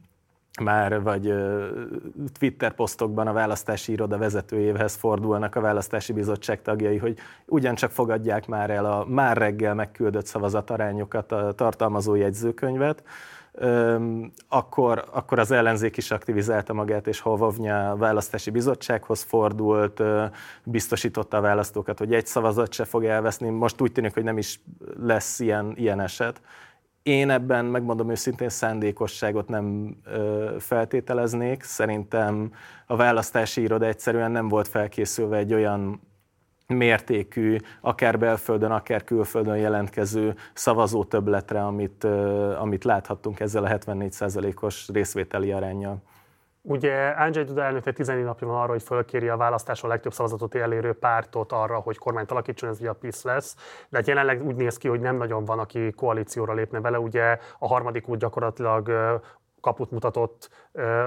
már 0.62 1.02
vagy 1.02 1.34
Twitter 2.40 2.74
posztokban 2.74 3.28
a 3.28 3.34
választási 3.34 3.92
iroda 3.92 4.18
vezetőjéhez 4.18 4.96
fordulnak 4.96 5.56
a 5.56 5.62
választási 5.62 6.14
bizottság 6.14 6.62
tagjai, 6.62 6.98
hogy 6.98 7.18
ugyancsak 7.46 7.92
fogadják 7.92 8.48
már 8.48 8.70
el 8.70 8.86
a 8.86 9.06
már 9.06 9.38
reggel 9.38 9.74
megküldött 9.76 10.26
szavazatarányokat, 10.26 11.32
a 11.32 11.52
tartalmazó 11.52 12.16
jegyzőkönyvet, 12.16 13.04
akkor, 14.48 15.06
akkor 15.12 15.40
az 15.40 15.52
ellenzék 15.52 15.98
is 15.98 16.12
aktivizálta 16.12 16.74
magát, 16.74 17.08
és 17.08 17.20
Hovovnya 17.20 17.96
választási 17.96 18.50
bizottsághoz 18.50 19.22
fordult, 19.22 20.02
biztosította 20.64 21.38
a 21.38 21.42
választókat, 21.42 21.98
hogy 21.98 22.14
egy 22.14 22.26
szavazat 22.26 22.74
se 22.74 22.86
fog 22.86 23.06
elveszni. 23.06 23.50
Most 23.50 23.82
úgy 23.82 23.92
tűnik, 23.92 24.14
hogy 24.14 24.24
nem 24.24 24.38
is 24.38 24.60
lesz 25.00 25.40
ilyen, 25.40 25.74
ilyen 25.76 26.00
eset. 26.00 26.42
Én 27.04 27.30
ebben, 27.30 27.66
megmondom 27.66 28.10
őszintén, 28.10 28.50
szándékosságot 28.50 29.48
nem 29.48 29.98
ö, 30.06 30.56
feltételeznék. 30.60 31.64
Szerintem 31.64 32.54
a 32.88 32.96
választási 32.96 33.62
iroda 33.62 33.86
egyszerűen 33.86 34.32
nem 34.32 34.48
volt 34.48 34.68
felkészülve 34.68 35.38
egy 35.38 35.54
olyan 35.54 36.11
mértékű, 36.74 37.58
akár 37.82 38.20
belföldön, 38.20 38.72
akár 38.72 39.04
külföldön 39.04 39.58
jelentkező 39.58 40.36
szavazó 40.54 41.04
többletre, 41.04 41.66
amit, 41.66 42.04
amit 42.60 42.84
láthattunk 42.84 43.40
ezzel 43.40 43.64
a 43.64 43.70
74%-os 43.70 44.90
részvételi 44.94 45.52
arányjal. 45.52 46.02
Ugye 46.64 47.08
Andrzej 47.08 47.44
Duda 47.44 47.64
elnök 47.64 47.84
14 47.84 48.24
napja 48.24 48.48
van 48.48 48.62
arra, 48.62 48.72
hogy 48.72 48.84
fölkéri 48.84 49.28
a 49.28 49.38
választáson 49.38 49.90
a 49.90 49.94
legtöbb 49.94 50.14
szavazatot 50.14 50.56
elérő 50.56 50.94
pártot 50.94 51.52
arra, 51.52 51.80
hogy 51.80 51.98
kormányt 51.98 52.32
alakítson, 52.32 52.70
ez 52.70 52.80
ugye 52.80 52.90
a 52.90 52.94
PISZ 52.94 53.24
lesz. 53.24 53.56
De 53.90 53.98
hát 53.98 54.08
jelenleg 54.08 54.46
úgy 54.46 54.56
néz 54.56 54.78
ki, 54.78 54.88
hogy 54.88 55.00
nem 55.00 55.16
nagyon 55.16 55.46
van, 55.46 55.60
aki 55.60 55.92
koalícióra 55.92 56.54
lépne 56.54 56.82
vele. 56.82 57.00
Ugye 57.00 57.38
a 57.60 57.68
harmadik 57.68 58.08
út 58.08 58.20
gyakorlatilag 58.20 58.92
kaput 59.62 59.92
mutatott 59.92 60.50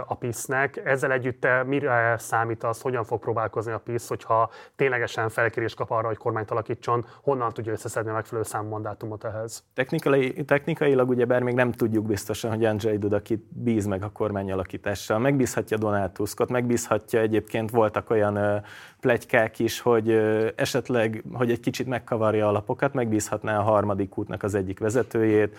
a 0.07 0.15
PISZ-nek. 0.15 0.81
Ezzel 0.85 1.13
együtt 1.13 1.41
te 1.41 1.63
mire 1.63 2.15
számítasz, 2.19 2.83
hogyan 2.83 3.05
fog 3.05 3.21
próbálkozni 3.21 3.73
a 3.73 3.79
PISZ, 3.79 4.09
hogyha 4.09 4.51
ténylegesen 4.77 5.29
felkérés 5.29 5.75
kap 5.75 5.91
arra, 5.91 6.07
hogy 6.07 6.17
kormányt 6.17 6.51
alakítson, 6.51 7.05
honnan 7.23 7.53
tudja 7.53 7.73
összeszedni 7.73 8.11
a 8.11 8.13
megfelelő 8.13 8.47
számú 8.47 8.69
mandátumot 8.69 9.25
ehhez? 9.25 9.65
Technikai, 9.75 10.45
technikailag 10.45 11.09
ugye 11.09 11.25
bár 11.25 11.43
még 11.43 11.55
nem 11.55 11.73
tudjuk 11.73 12.07
biztosan, 12.07 12.51
hogy 12.51 12.65
Andrzej 12.65 12.99
Duda 12.99 13.21
kit 13.21 13.45
bíz 13.49 13.87
meg 13.87 14.03
a 14.03 14.11
kormány 14.11 14.53
alakítással. 14.53 15.19
Megbízhatja 15.19 15.77
Donald 15.77 16.11
Tuskot, 16.11 16.49
megbízhatja 16.49 17.21
egyébként 17.21 17.71
voltak 17.71 18.11
olyan 18.11 18.63
plegykák 19.01 19.59
is, 19.59 19.81
hogy 19.81 20.11
esetleg, 20.57 21.25
hogy 21.33 21.51
egy 21.51 21.61
kicsit 21.61 21.87
megkavarja 21.87 22.49
alapokat, 22.49 22.93
megbízhatná 22.93 23.59
a 23.59 23.63
harmadik 23.63 24.19
útnak 24.19 24.43
az 24.43 24.55
egyik 24.55 24.79
vezetőjét, 24.79 25.57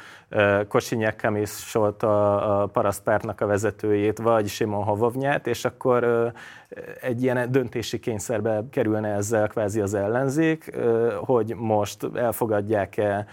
Kosinyek 0.67 1.15
Kamis 1.15 1.71
volt 1.73 2.03
a, 2.03 2.61
a 2.61 2.65
parasztpártnak 2.65 3.41
a 3.41 3.45
vezetőjét, 3.45 3.93
vagy 4.21 4.47
Simon 4.47 4.83
Hovovnyát, 4.83 5.47
és 5.47 5.65
akkor 5.65 6.31
egy 7.01 7.23
ilyen 7.23 7.51
döntési 7.51 7.99
kényszerbe 7.99 8.63
kerülne 8.69 9.07
ezzel 9.07 9.47
kvázi 9.47 9.81
az 9.81 9.93
ellenzék, 9.93 10.77
hogy 11.19 11.55
most 11.55 12.07
elfogadják-e 12.13 13.25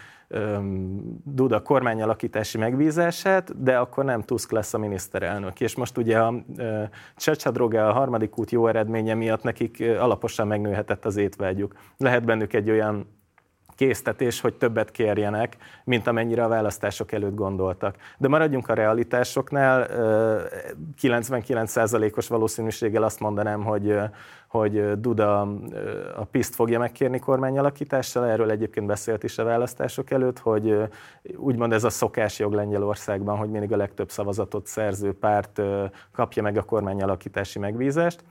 Duda 1.24 1.62
kormányalakítási 1.62 2.58
megbízását, 2.58 3.62
de 3.62 3.78
akkor 3.78 4.04
nem 4.04 4.22
Tusk 4.22 4.50
lesz 4.50 4.74
a 4.74 4.78
miniszterelnök. 4.78 5.60
És 5.60 5.76
most 5.76 5.98
ugye 5.98 6.18
a 6.18 6.34
Csecsadroga 7.16 7.88
a 7.88 7.92
harmadik 7.92 8.38
út 8.38 8.50
jó 8.50 8.66
eredménye 8.66 9.14
miatt 9.14 9.42
nekik 9.42 9.84
alaposan 9.98 10.46
megnőhetett 10.46 11.04
az 11.04 11.16
étvágyuk. 11.16 11.74
Lehet 11.96 12.24
bennük 12.24 12.52
egy 12.52 12.70
olyan 12.70 13.20
késztetés, 13.86 14.40
hogy 14.40 14.54
többet 14.54 14.90
kérjenek, 14.90 15.56
mint 15.84 16.06
amennyire 16.06 16.44
a 16.44 16.48
választások 16.48 17.12
előtt 17.12 17.34
gondoltak. 17.34 17.96
De 18.18 18.28
maradjunk 18.28 18.68
a 18.68 18.74
realitásoknál, 18.74 19.88
99%-os 21.02 22.28
valószínűséggel 22.28 23.02
azt 23.02 23.20
mondanám, 23.20 23.62
hogy, 23.64 23.98
hogy 24.48 25.00
Duda 25.00 25.40
a 26.16 26.24
PISzt 26.30 26.54
fogja 26.54 26.78
megkérni 26.78 27.18
kormányalakítással, 27.18 28.26
erről 28.26 28.50
egyébként 28.50 28.86
beszélt 28.86 29.22
is 29.24 29.38
a 29.38 29.44
választások 29.44 30.10
előtt, 30.10 30.38
hogy 30.38 30.76
úgymond 31.36 31.72
ez 31.72 31.84
a 31.84 31.90
szokásjog 31.90 32.52
Lengyelországban, 32.52 33.36
hogy 33.36 33.50
mindig 33.50 33.72
a 33.72 33.76
legtöbb 33.76 34.10
szavazatot 34.10 34.66
szerző 34.66 35.12
párt 35.12 35.60
kapja 36.12 36.42
meg 36.42 36.56
a 36.56 36.62
kormányalakítási 36.62 37.58
megbízást 37.58 38.24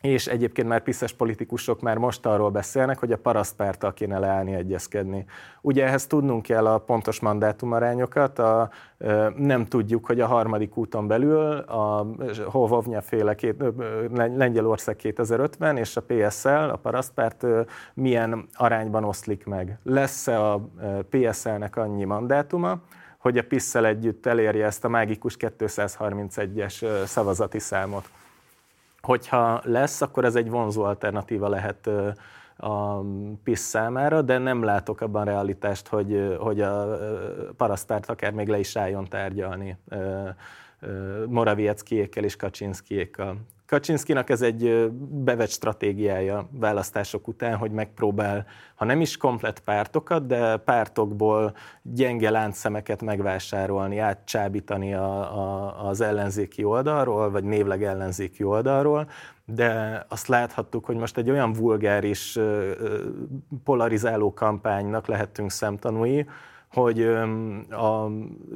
és 0.00 0.26
egyébként 0.26 0.68
már 0.68 0.82
piszes 0.82 1.12
politikusok 1.12 1.80
már 1.80 1.96
most 1.96 2.26
arról 2.26 2.50
beszélnek, 2.50 2.98
hogy 2.98 3.12
a 3.12 3.16
parasztpárttal 3.16 3.92
kéne 3.92 4.18
leállni, 4.18 4.54
egyezkedni. 4.54 5.24
Ugye 5.60 5.84
ehhez 5.86 6.06
tudnunk 6.06 6.42
kell 6.42 6.66
a 6.66 6.78
pontos 6.78 7.20
mandátumarányokat, 7.20 8.38
a, 8.38 8.70
nem 9.36 9.66
tudjuk, 9.66 10.06
hogy 10.06 10.20
a 10.20 10.26
harmadik 10.26 10.76
úton 10.76 11.06
belül 11.06 11.58
a 11.58 12.06
Hovovnya 12.46 13.00
féle 13.00 13.34
két, 13.34 13.64
Lengyelország 14.14 14.96
2050 14.96 15.76
és 15.76 15.96
a 15.96 16.02
PSL, 16.06 16.48
a 16.48 16.78
parasztpárt 16.82 17.46
milyen 17.94 18.48
arányban 18.54 19.04
oszlik 19.04 19.46
meg. 19.46 19.78
Lesz-e 19.82 20.44
a 20.44 20.68
PSL-nek 21.10 21.76
annyi 21.76 22.04
mandátuma, 22.04 22.80
hogy 23.18 23.38
a 23.38 23.42
pisz 23.42 23.74
együtt 23.74 24.26
elérje 24.26 24.66
ezt 24.66 24.84
a 24.84 24.88
mágikus 24.88 25.36
231-es 25.38 27.04
szavazati 27.04 27.58
számot 27.58 28.10
hogyha 29.08 29.60
lesz, 29.64 30.00
akkor 30.00 30.24
ez 30.24 30.36
egy 30.36 30.50
vonzó 30.50 30.82
alternatíva 30.82 31.48
lehet 31.48 31.90
a 32.56 33.00
PISZ 33.44 33.60
számára, 33.60 34.22
de 34.22 34.38
nem 34.38 34.62
látok 34.62 35.00
abban 35.00 35.24
realitást, 35.24 35.88
hogy, 35.88 36.36
hogy 36.38 36.60
a 36.60 36.98
parasztárt 37.56 38.10
akár 38.10 38.32
még 38.32 38.48
le 38.48 38.58
is 38.58 38.76
álljon 38.76 39.04
tárgyalni 39.04 39.76
Moravieckiékkel 41.26 42.24
és 42.24 42.36
Kaczynszkiékkal. 42.36 43.36
Kaczynszkinak 43.68 44.30
ez 44.30 44.42
egy 44.42 44.90
bevett 45.10 45.50
stratégiája 45.50 46.48
választások 46.50 47.28
után, 47.28 47.56
hogy 47.56 47.70
megpróbál, 47.70 48.46
ha 48.74 48.84
nem 48.84 49.00
is 49.00 49.16
komplet 49.16 49.60
pártokat, 49.60 50.26
de 50.26 50.56
pártokból 50.56 51.54
gyenge 51.82 52.30
láncszemeket 52.30 53.02
megvásárolni, 53.02 53.98
átcsábítani 53.98 54.94
a, 54.94 55.38
a, 55.38 55.88
az 55.88 56.00
ellenzéki 56.00 56.64
oldalról, 56.64 57.30
vagy 57.30 57.44
névleg 57.44 57.82
ellenzéki 57.84 58.44
oldalról, 58.44 59.10
de 59.44 60.04
azt 60.08 60.26
láthattuk, 60.26 60.84
hogy 60.84 60.96
most 60.96 61.16
egy 61.16 61.30
olyan 61.30 61.52
vulgáris 61.52 62.38
polarizáló 63.64 64.34
kampánynak 64.34 65.06
lehetünk 65.06 65.50
szemtanúi, 65.50 66.26
hogy 66.70 67.02
a 67.70 68.10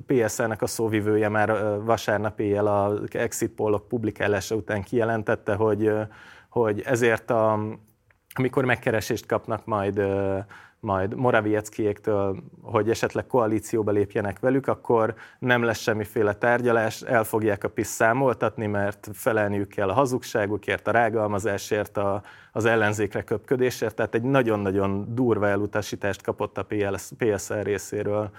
PSL-nek 0.06 0.62
a 0.62 0.66
szóvivője 0.66 1.28
már 1.28 1.80
vasárnap 1.84 2.40
éjjel 2.40 2.66
a 2.66 3.00
exit 3.10 3.50
pollok 3.50 3.88
publikálása 3.88 4.54
után 4.54 4.82
kijelentette, 4.82 5.54
hogy, 5.54 5.90
hogy 6.48 6.80
ezért 6.80 7.30
a, 7.30 7.52
amikor 8.34 8.64
megkeresést 8.64 9.26
kapnak 9.26 9.64
majd 9.64 10.02
majd 10.82 11.14
Moravieckiéktől, 11.14 12.42
hogy 12.62 12.90
esetleg 12.90 13.26
koalícióba 13.26 13.90
lépjenek 13.90 14.38
velük, 14.38 14.66
akkor 14.66 15.14
nem 15.38 15.62
lesz 15.62 15.78
semmiféle 15.78 16.34
tárgyalás, 16.34 17.00
el 17.00 17.24
fogják 17.24 17.64
a 17.64 17.68
PISZ 17.68 17.88
számoltatni, 17.88 18.66
mert 18.66 19.08
felelniük 19.12 19.68
kell 19.68 19.88
a 19.88 19.92
hazugságukért, 19.92 20.88
a 20.88 20.90
rágalmazásért, 20.90 21.96
a, 21.96 22.22
az 22.52 22.64
ellenzékre 22.64 23.22
köpködésért, 23.22 23.94
tehát 23.94 24.14
egy 24.14 24.22
nagyon-nagyon 24.22 25.14
durva 25.14 25.48
elutasítást 25.48 26.22
kapott 26.22 26.58
a 26.58 26.66
PSL 27.18 27.60
részéről 27.62 28.30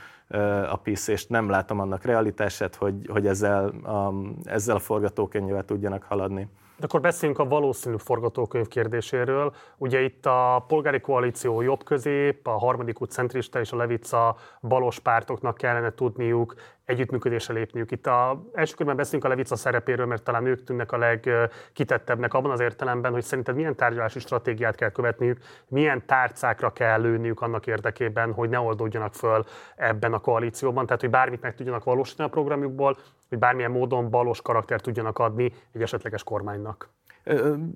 a 0.69 0.75
PISZ, 0.75 1.07
és 1.07 1.25
nem 1.25 1.49
látom 1.49 1.79
annak 1.79 2.03
realitását, 2.03 2.75
hogy, 2.75 3.07
hogy 3.09 3.27
ezzel, 3.27 3.67
a, 3.67 4.13
ezzel 4.43 4.75
a 4.75 4.79
forgatókönyvvel 4.79 5.63
tudjanak 5.63 6.03
haladni. 6.03 6.47
De 6.77 6.85
akkor 6.85 7.01
beszéljünk 7.01 7.39
a 7.39 7.47
valószínű 7.47 7.95
forgatókönyv 7.97 8.67
kérdéséről. 8.67 9.53
Ugye 9.77 10.01
itt 10.01 10.25
a 10.25 10.65
polgári 10.67 10.99
koalíció 10.99 11.61
jobb-közép, 11.61 12.47
a 12.47 12.57
harmadik 12.57 13.01
út 13.01 13.11
centrista 13.11 13.59
és 13.59 13.71
a 13.71 13.75
Levica 13.75 14.35
balos 14.61 14.99
pártoknak 14.99 15.57
kellene 15.57 15.93
tudniuk 15.93 16.55
együttműködésre 16.85 17.53
lépniük. 17.53 17.91
Itt 17.91 18.07
a 18.07 18.43
első 18.53 18.73
körben 18.75 18.95
beszélünk 18.95 19.25
a 19.25 19.27
Levica 19.27 19.55
szerepéről, 19.55 20.05
mert 20.05 20.23
talán 20.23 20.45
ők 20.45 20.63
tűnnek 20.63 20.91
a 20.91 20.97
legkitettebbnek 20.97 22.33
abban 22.33 22.51
az 22.51 22.59
értelemben, 22.59 23.11
hogy 23.11 23.23
szerinted 23.23 23.55
milyen 23.55 23.75
tárgyalási 23.75 24.19
stratégiát 24.19 24.75
kell 24.75 24.89
követniük, 24.89 25.39
milyen 25.67 26.05
tárcákra 26.05 26.73
kell 26.73 27.01
lőniük 27.01 27.41
annak 27.41 27.67
érdekében, 27.67 28.33
hogy 28.33 28.49
ne 28.49 28.59
oldódjanak 28.59 29.13
föl 29.13 29.43
ebben 29.75 30.13
a 30.13 30.19
koalícióban, 30.19 30.85
tehát 30.85 31.01
hogy 31.01 31.09
bármit 31.09 31.41
meg 31.41 31.55
tudjanak 31.55 31.83
valósítani 31.83 32.29
a 32.29 32.31
programjukból, 32.31 32.97
hogy 33.33 33.41
bármilyen 33.41 33.71
módon 33.71 34.09
balos 34.09 34.41
karakter 34.41 34.81
tudjanak 34.81 35.19
adni 35.19 35.53
egy 35.71 35.81
esetleges 35.81 36.23
kormánynak. 36.23 36.89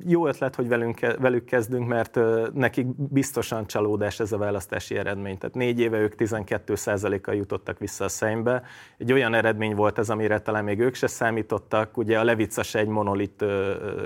Jó 0.05 0.27
ötlet, 0.27 0.55
hogy 0.55 0.67
velünk, 0.67 0.99
velük 1.19 1.45
kezdünk, 1.45 1.87
mert 1.87 2.19
nekik 2.53 2.85
biztosan 2.95 3.67
csalódás 3.67 4.19
ez 4.19 4.31
a 4.31 4.37
választási 4.37 4.97
eredmény. 4.97 5.37
Tehát 5.37 5.55
négy 5.55 5.79
éve 5.79 5.97
ők 5.97 6.13
12%-kal 6.17 7.35
jutottak 7.35 7.79
vissza 7.79 8.03
a 8.03 8.09
szembe. 8.09 8.63
Egy 8.97 9.11
olyan 9.11 9.33
eredmény 9.33 9.75
volt 9.75 9.97
ez, 9.97 10.09
amire 10.09 10.39
talán 10.39 10.63
még 10.63 10.79
ők 10.79 10.93
se 10.93 11.07
számítottak. 11.07 11.97
Ugye 11.97 12.19
a 12.19 12.23
Levica 12.23 12.63
se 12.63 12.79
egy 12.79 12.87
monolit 12.87 13.45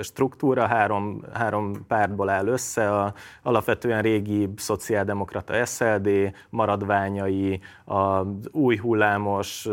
struktúra, 0.02 0.66
három, 0.66 1.22
három 1.34 1.86
pártból 1.88 2.30
áll 2.30 2.48
össze, 2.48 2.92
a, 2.92 3.14
alapvetően 3.44 4.02
régi 4.02 4.50
szociáldemokrata 4.56 5.66
SLD, 5.66 6.10
maradványai, 6.50 7.60
az 7.86 8.26
új 8.52 8.78
hullámos 8.78 9.68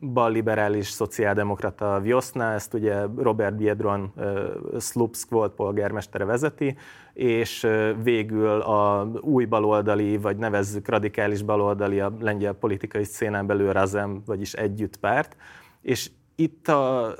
balliberális 0.00 0.88
szociáldemokrata 0.88 2.00
Vjoszna, 2.00 2.52
ezt 2.52 2.74
ugye 2.74 3.06
Robert 3.16 3.56
Biedron 3.56 4.12
Slupsk 4.78 5.30
volt 5.30 5.52
polgármestere 5.52 6.24
vezeti, 6.24 6.76
és 7.12 7.66
végül 8.02 8.60
a 8.60 9.10
új 9.20 9.44
baloldali, 9.44 10.16
vagy 10.16 10.36
nevezzük 10.36 10.88
radikális 10.88 11.42
baloldali 11.42 12.00
a 12.00 12.12
lengyel 12.20 12.52
politikai 12.52 13.04
szénán 13.04 13.46
belül 13.46 13.72
Razem, 13.72 14.22
vagyis 14.26 14.52
együtt 14.52 14.96
párt, 14.96 15.36
és 15.82 16.10
itt 16.34 16.68
a 16.68 17.14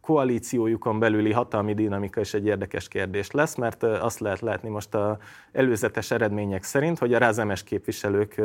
koalíciójukon 0.00 0.98
belüli 0.98 1.32
hatalmi 1.32 1.74
dinamika 1.74 2.20
is 2.20 2.34
egy 2.34 2.46
érdekes 2.46 2.88
kérdés 2.88 3.30
lesz, 3.30 3.54
mert 3.54 3.82
azt 3.82 4.20
lehet 4.20 4.40
látni 4.40 4.68
most 4.68 4.94
a 4.94 5.18
előzetes 5.52 6.10
eredmények 6.10 6.62
szerint, 6.62 6.98
hogy 6.98 7.14
a 7.14 7.18
rázemes 7.18 7.62
képviselők 7.62 8.40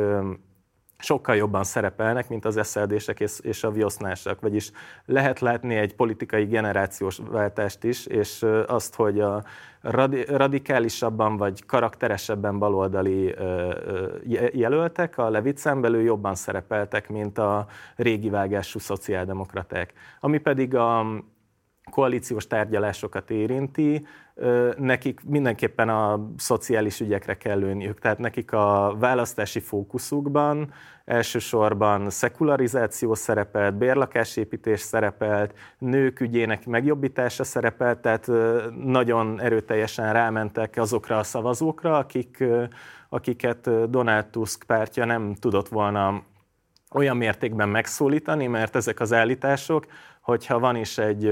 sokkal 0.98 1.36
jobban 1.36 1.64
szerepelnek, 1.64 2.28
mint 2.28 2.44
az 2.44 2.60
SZLD-sek 2.62 3.20
és 3.40 3.64
a 3.64 3.70
viosznások. 3.70 4.40
Vagyis 4.40 4.70
lehet 5.04 5.40
látni 5.40 5.74
egy 5.74 5.94
politikai 5.94 6.44
generációs 6.44 7.20
váltást 7.30 7.84
is, 7.84 8.06
és 8.06 8.46
azt, 8.66 8.94
hogy 8.94 9.20
a 9.20 9.44
radikálisabban 10.28 11.36
vagy 11.36 11.66
karakteresebben 11.66 12.58
baloldali 12.58 13.34
jelöltek 14.52 15.18
a 15.18 15.30
Levicen 15.30 15.80
belül 15.80 16.02
jobban 16.02 16.34
szerepeltek, 16.34 17.08
mint 17.08 17.38
a 17.38 17.66
régi 17.96 18.30
vágású 18.30 18.78
szociáldemokraták. 18.78 19.92
Ami 20.20 20.38
pedig 20.38 20.74
a 20.74 21.06
koalíciós 21.90 22.46
tárgyalásokat 22.46 23.30
érinti, 23.30 24.06
nekik 24.76 25.20
mindenképpen 25.24 25.88
a 25.88 26.30
szociális 26.36 27.00
ügyekre 27.00 27.36
kell 27.36 27.58
lőniük. 27.58 27.98
Tehát 27.98 28.18
nekik 28.18 28.52
a 28.52 28.96
választási 28.98 29.60
fókuszukban 29.60 30.72
elsősorban 31.04 32.10
szekularizáció 32.10 33.14
szerepelt, 33.14 33.74
bérlakásépítés 33.74 34.80
szerepelt, 34.80 35.54
nők 35.78 36.20
ügyének 36.20 36.66
megjobbítása 36.66 37.44
szerepelt, 37.44 37.98
tehát 37.98 38.30
nagyon 38.84 39.40
erőteljesen 39.40 40.12
rámentek 40.12 40.76
azokra 40.76 41.18
a 41.18 41.22
szavazókra, 41.22 41.98
akik, 41.98 42.44
akiket 43.08 43.90
Donald 43.90 44.26
Tusk 44.26 44.64
pártja 44.66 45.04
nem 45.04 45.34
tudott 45.34 45.68
volna 45.68 46.22
olyan 46.94 47.16
mértékben 47.16 47.68
megszólítani, 47.68 48.46
mert 48.46 48.76
ezek 48.76 49.00
az 49.00 49.12
állítások 49.12 49.86
hogyha 50.26 50.58
van 50.58 50.76
is 50.76 50.98
egy 50.98 51.24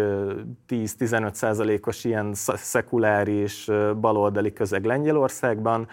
10-15 0.68 1.32
százalékos 1.32 2.04
ilyen 2.04 2.30
szekuláris 2.54 3.70
baloldali 4.00 4.52
közeg 4.52 4.84
Lengyelországban, 4.84 5.88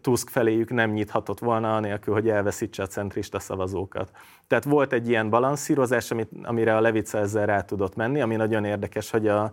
Tusk 0.00 0.28
feléjük 0.28 0.70
nem 0.70 0.90
nyithatott 0.90 1.38
volna, 1.38 1.76
anélkül, 1.76 2.14
hogy 2.14 2.28
elveszítse 2.28 2.82
a 2.82 2.86
centrista 2.86 3.38
szavazókat. 3.38 4.10
Tehát 4.46 4.64
volt 4.64 4.92
egy 4.92 5.08
ilyen 5.08 5.30
balanszírozás, 5.30 6.10
amit, 6.10 6.30
amire 6.42 6.76
a 6.76 6.80
Levica 6.80 7.18
ezzel 7.18 7.46
rá 7.46 7.60
tudott 7.60 7.94
menni, 7.94 8.20
ami 8.20 8.36
nagyon 8.36 8.64
érdekes, 8.64 9.10
hogy 9.10 9.28
a 9.28 9.50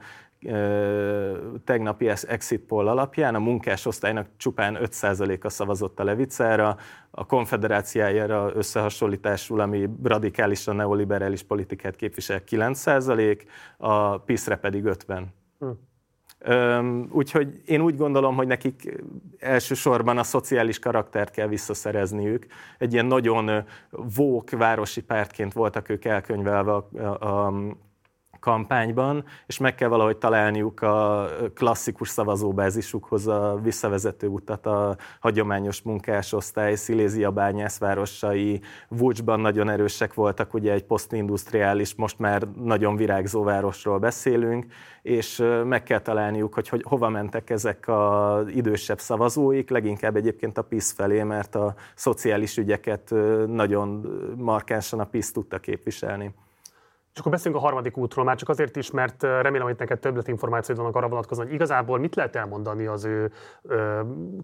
tegnapi 1.64 2.08
exit 2.08 2.62
poll 2.62 2.88
alapján 2.88 3.36
a 3.36 3.40
munkásosztálynak 3.40 4.28
csupán 4.38 4.78
5%-a 4.82 5.50
szavazott 5.50 6.00
a 6.00 6.04
Levicára, 6.04 6.78
a 7.12 7.26
konfederáciájára 7.26 8.52
összehasonlításul, 8.56 9.60
ami 9.60 9.90
radikálisan 10.04 10.76
neoliberális 10.76 11.44
politikát 11.44 11.96
képvisel 11.96 12.42
9%, 12.50 13.42
a 13.78 14.18
PISZ-re 14.18 14.56
pedig 14.56 14.84
50%. 14.86 15.24
Hm. 15.60 15.70
Úgyhogy 17.12 17.62
én 17.66 17.82
úgy 17.82 17.96
gondolom, 17.96 18.36
hogy 18.36 18.48
nekik 18.48 19.02
elsősorban 19.40 20.18
a 20.18 20.24
szociális 20.24 20.80
karaktert 20.80 21.32
kell 21.32 21.48
visszaszerezniük. 21.48 22.46
Egy 22.78 22.94
ilyen 22.94 23.06
nagyon 23.06 23.64
vók 24.16 24.50
városi 24.50 25.02
pártként 25.02 25.54
voltak 25.54 25.90
ők 25.90 26.06
elkönyvelve 26.06 26.72
a, 26.72 26.88
a, 26.98 27.48
a 27.48 27.54
kampányban, 28.42 29.24
és 29.48 29.58
meg 29.58 29.76
kell 29.76 29.88
valahogy 29.88 30.18
találniuk 30.18 30.82
a 30.82 31.28
klasszikus 31.54 32.10
szavazóbázisukhoz 32.10 33.28
a 33.28 33.60
visszavezető 33.64 34.28
utat 34.28 34.66
a 34.66 34.98
hagyományos 35.20 35.82
munkásosztály, 35.82 36.76
Szilézia 36.76 37.32
bányászvárosai, 37.32 38.62
Vucsban 38.88 39.40
nagyon 39.40 39.70
erősek 39.70 40.14
voltak, 40.14 40.54
ugye 40.54 40.74
egy 40.74 40.84
posztindustriális, 40.84 41.96
most 41.96 42.20
már 42.20 42.48
nagyon 42.64 42.96
virágzó 42.96 43.44
városról 43.44 44.00
beszélünk, 44.00 44.66
és 45.02 45.44
meg 45.66 45.84
kell 45.84 46.00
találniuk, 46.00 46.54
hogy, 46.54 46.70
hogy 46.70 46.84
hova 46.84 47.10
mentek 47.10 47.50
ezek 47.50 47.88
az 47.88 48.48
idősebb 48.48 49.00
szavazóik, 49.00 49.70
leginkább 49.70 50.16
egyébként 50.16 50.58
a 50.58 50.62
PISZ 50.62 50.92
felé, 50.92 51.24
mert 51.24 51.56
a 51.56 51.76
szociális 51.96 52.58
ügyeket 52.58 53.14
nagyon 53.48 54.08
markánsan 54.38 55.00
a 55.00 55.06
PISZ 55.06 55.32
tudta 55.32 55.60
képviselni. 55.60 56.34
És 57.14 57.20
akkor 57.20 57.32
beszélünk 57.32 57.62
a 57.62 57.66
harmadik 57.66 57.98
útról, 57.98 58.26
már 58.26 58.36
csak 58.36 58.50
azért 58.50 58.76
is, 58.76 58.92
mert 58.92 59.24
remélem, 59.24 59.68
hogy 59.68 59.76
neked 59.78 60.00
többlet 60.00 60.28
információid 60.28 60.80
vannak 60.80 60.96
arra 60.96 61.08
vonatkozóan, 61.08 61.46
hogy 61.46 61.56
igazából 61.56 62.00
mit 62.00 62.16
lehet 62.16 62.36
elmondani 62.36 62.86
az 62.86 63.06
ő 63.06 63.32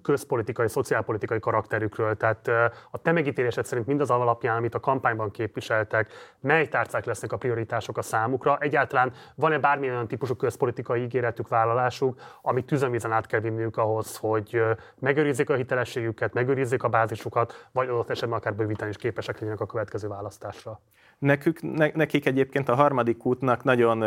közpolitikai, 0.02 0.68
szociálpolitikai 0.68 1.40
karakterükről. 1.40 2.18
Tehát 2.18 2.48
a 2.92 2.98
te 3.02 3.12
megítélésed 3.12 3.66
szerint 3.66 3.88
mindaz 3.88 4.10
alapján, 4.10 4.58
amit 4.58 4.76
a 4.76 4.80
kampányban 4.80 5.32
képviseltek, 5.32 6.14
mely 6.40 6.68
tárcák 6.68 7.06
lesznek 7.06 7.32
a 7.32 7.38
prioritások 7.38 7.98
a 7.98 8.02
számukra? 8.02 8.58
Egyáltalán 8.60 9.14
van-e 9.36 9.60
bármilyen 9.60 9.94
olyan 9.94 10.08
típusú 10.08 10.36
közpolitikai 10.36 11.02
ígéretük, 11.02 11.48
vállalásuk, 11.48 12.20
amit 12.42 12.66
tüzönvízen 12.66 13.12
át 13.12 13.26
kell 13.26 13.40
vinniük 13.40 13.78
ahhoz, 13.78 14.18
hogy 14.18 14.62
megőrizzék 15.00 15.50
a 15.50 15.56
hitelességüket, 15.56 16.34
megőrizzék 16.34 16.84
a 16.84 16.90
bázisukat, 16.90 17.68
vagy 17.72 17.88
adott 17.88 18.10
esetben 18.10 18.38
akár 18.38 18.56
bővíteni 18.56 18.90
is 18.90 18.98
képesek 18.98 19.40
legyenek 19.40 19.62
a 19.62 19.66
következő 19.66 20.08
választásra? 20.08 20.80
Nekük, 21.20 21.62
ne, 21.62 21.90
nekik 21.94 22.26
egyébként 22.26 22.70
a 22.70 22.76
harmadik 22.76 23.26
útnak 23.26 23.64
nagyon 23.64 23.98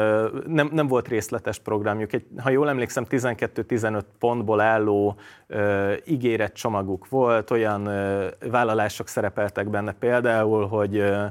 nem, 0.46 0.68
nem 0.72 0.86
volt 0.86 1.08
részletes 1.08 1.58
programjuk. 1.58 2.12
Egy, 2.12 2.26
ha 2.42 2.50
jól 2.50 2.68
emlékszem, 2.68 3.04
12-15 3.08 4.02
pontból 4.18 4.60
álló 4.60 5.16
uh, 5.48 5.92
ígéret 6.04 6.52
csomaguk 6.52 7.08
volt, 7.08 7.50
olyan 7.50 7.86
uh, 7.86 8.50
vállalások 8.50 9.08
szerepeltek 9.08 9.68
benne 9.68 9.92
például, 9.92 10.66
hogy 10.66 10.98
uh, 10.98 11.24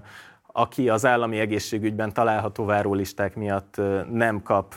aki 0.51 0.89
az 0.89 1.05
állami 1.05 1.39
egészségügyben 1.39 2.13
található 2.13 2.65
várólisták 2.65 3.35
miatt 3.35 3.81
nem 4.11 4.41
kap 4.43 4.75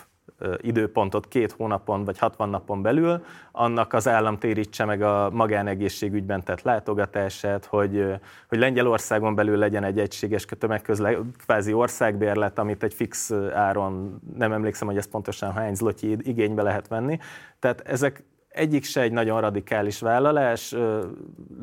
időpontot 0.60 1.28
két 1.28 1.52
hónapon 1.52 2.04
vagy 2.04 2.18
60 2.18 2.48
napon 2.48 2.82
belül, 2.82 3.24
annak 3.52 3.92
az 3.92 4.08
állam 4.08 4.38
térítse 4.38 4.84
meg 4.84 5.02
a 5.02 5.30
magánegészségügyben 5.30 6.44
tett 6.44 6.62
látogatását, 6.62 7.64
hogy, 7.64 8.04
hogy 8.48 8.58
Lengyelországon 8.58 9.34
belül 9.34 9.56
legyen 9.56 9.84
egy 9.84 9.98
egységes 9.98 10.44
tömegközle, 10.58 11.16
kvázi 11.44 11.72
országbérlet, 11.72 12.58
amit 12.58 12.82
egy 12.82 12.94
fix 12.94 13.32
áron, 13.54 14.20
nem 14.36 14.52
emlékszem, 14.52 14.88
hogy 14.88 14.96
ez 14.96 15.08
pontosan 15.08 15.52
hány 15.52 15.74
zlotyi 15.74 16.16
igénybe 16.22 16.62
lehet 16.62 16.88
venni. 16.88 17.18
Tehát 17.58 17.80
ezek 17.80 18.24
egyik 18.52 18.84
se 18.84 19.00
egy 19.00 19.12
nagyon 19.12 19.40
radikális 19.40 20.00
vállalás, 20.00 20.74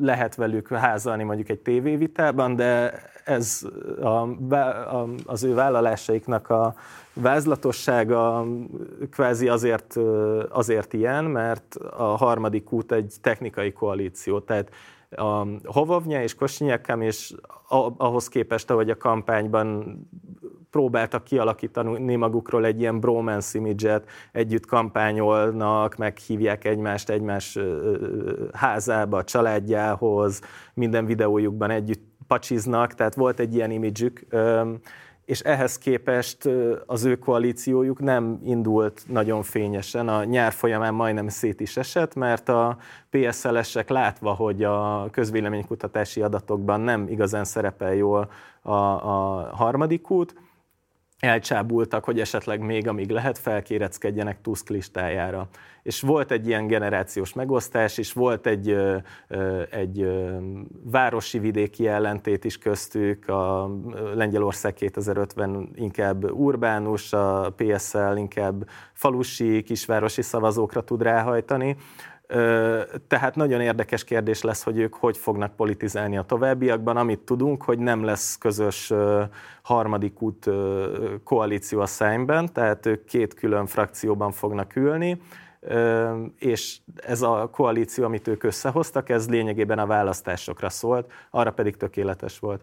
lehet 0.00 0.34
velük 0.34 0.68
házalni 0.68 1.22
mondjuk 1.22 1.48
egy 1.48 1.60
tévévitában, 1.60 2.56
de 2.56 3.02
ez 3.24 3.66
a, 4.00 4.28
az 5.24 5.42
ő 5.42 5.54
vállalásaiknak 5.54 6.48
a 6.48 6.74
vázlatossága 7.12 8.46
kvázi 9.10 9.48
azért, 9.48 9.96
azért 10.48 10.92
ilyen, 10.92 11.24
mert 11.24 11.74
a 11.96 12.02
harmadik 12.02 12.72
út 12.72 12.92
egy 12.92 13.14
technikai 13.20 13.72
koalíció, 13.72 14.40
tehát 14.40 14.70
a 15.10 15.46
Hovovnya 15.64 16.22
és 16.22 16.34
Kosinyekám, 16.34 17.00
és 17.00 17.34
ahhoz 17.96 18.28
képest, 18.28 18.70
ahogy 18.70 18.90
a 18.90 18.96
kampányban 18.96 19.98
próbáltak 20.70 21.24
kialakítani 21.24 22.16
magukról 22.16 22.64
egy 22.64 22.80
ilyen 22.80 23.00
bromance 23.00 23.58
imidzset, 23.58 24.08
együtt 24.32 24.66
kampányolnak, 24.66 25.96
meghívják 25.96 26.64
egymást 26.64 27.10
egymás 27.10 27.58
házába, 28.52 29.24
családjához, 29.24 30.40
minden 30.74 31.06
videójukban 31.06 31.70
együtt 31.70 32.08
pacsiznak, 32.26 32.94
tehát 32.94 33.14
volt 33.14 33.40
egy 33.40 33.54
ilyen 33.54 33.70
imidzsük, 33.70 34.26
és 35.30 35.40
ehhez 35.40 35.78
képest 35.78 36.48
az 36.86 37.04
ő 37.04 37.16
koalíciójuk 37.16 38.00
nem 38.00 38.40
indult 38.44 39.02
nagyon 39.08 39.42
fényesen. 39.42 40.08
A 40.08 40.24
nyár 40.24 40.52
folyamán 40.52 40.94
majdnem 40.94 41.28
szét 41.28 41.60
is 41.60 41.76
esett, 41.76 42.14
mert 42.14 42.48
a 42.48 42.76
PSL-esek 43.10 43.88
látva, 43.88 44.32
hogy 44.32 44.64
a 44.64 45.08
közvéleménykutatási 45.10 46.22
adatokban 46.22 46.80
nem 46.80 47.06
igazán 47.08 47.44
szerepel 47.44 47.94
jól 47.94 48.30
a, 48.62 48.72
a 48.72 49.48
harmadik 49.52 50.10
út, 50.10 50.34
elcsábultak, 51.20 52.04
hogy 52.04 52.20
esetleg 52.20 52.60
még 52.60 52.88
amíg 52.88 53.10
lehet 53.10 53.38
felkéreckedjenek 53.38 54.40
Tusk 54.40 54.68
listájára. 54.68 55.48
És 55.82 56.00
volt 56.00 56.30
egy 56.30 56.46
ilyen 56.46 56.66
generációs 56.66 57.32
megosztás, 57.32 57.98
és 57.98 58.12
volt 58.12 58.46
egy, 58.46 58.76
egy 59.70 60.08
városi 60.84 61.38
vidéki 61.38 61.86
ellentét 61.86 62.44
is 62.44 62.58
köztük, 62.58 63.28
a 63.28 63.70
Lengyelország 64.14 64.74
2050 64.74 65.68
inkább 65.74 66.30
urbánus, 66.30 67.12
a 67.12 67.54
PSL 67.56 68.16
inkább 68.16 68.68
falusi, 68.92 69.62
kisvárosi 69.62 70.22
szavazókra 70.22 70.80
tud 70.80 71.02
ráhajtani. 71.02 71.76
Tehát 73.06 73.34
nagyon 73.34 73.60
érdekes 73.60 74.04
kérdés 74.04 74.42
lesz, 74.42 74.62
hogy 74.62 74.78
ők 74.78 74.94
hogy 74.94 75.16
fognak 75.16 75.56
politizálni 75.56 76.16
a 76.16 76.22
továbbiakban. 76.22 76.96
Amit 76.96 77.20
tudunk, 77.20 77.62
hogy 77.62 77.78
nem 77.78 78.04
lesz 78.04 78.38
közös 78.38 78.92
harmadik 79.62 80.22
út 80.22 80.50
koalíció 81.24 81.80
a 81.80 81.86
szemben, 81.86 82.52
tehát 82.52 82.86
ők 82.86 83.04
két 83.04 83.34
külön 83.34 83.66
frakcióban 83.66 84.32
fognak 84.32 84.76
ülni, 84.76 85.20
és 86.38 86.78
ez 86.96 87.22
a 87.22 87.48
koalíció, 87.52 88.04
amit 88.04 88.28
ők 88.28 88.42
összehoztak, 88.42 89.08
ez 89.08 89.28
lényegében 89.28 89.78
a 89.78 89.86
választásokra 89.86 90.68
szólt, 90.68 91.12
arra 91.30 91.50
pedig 91.50 91.76
tökéletes 91.76 92.38
volt. 92.38 92.62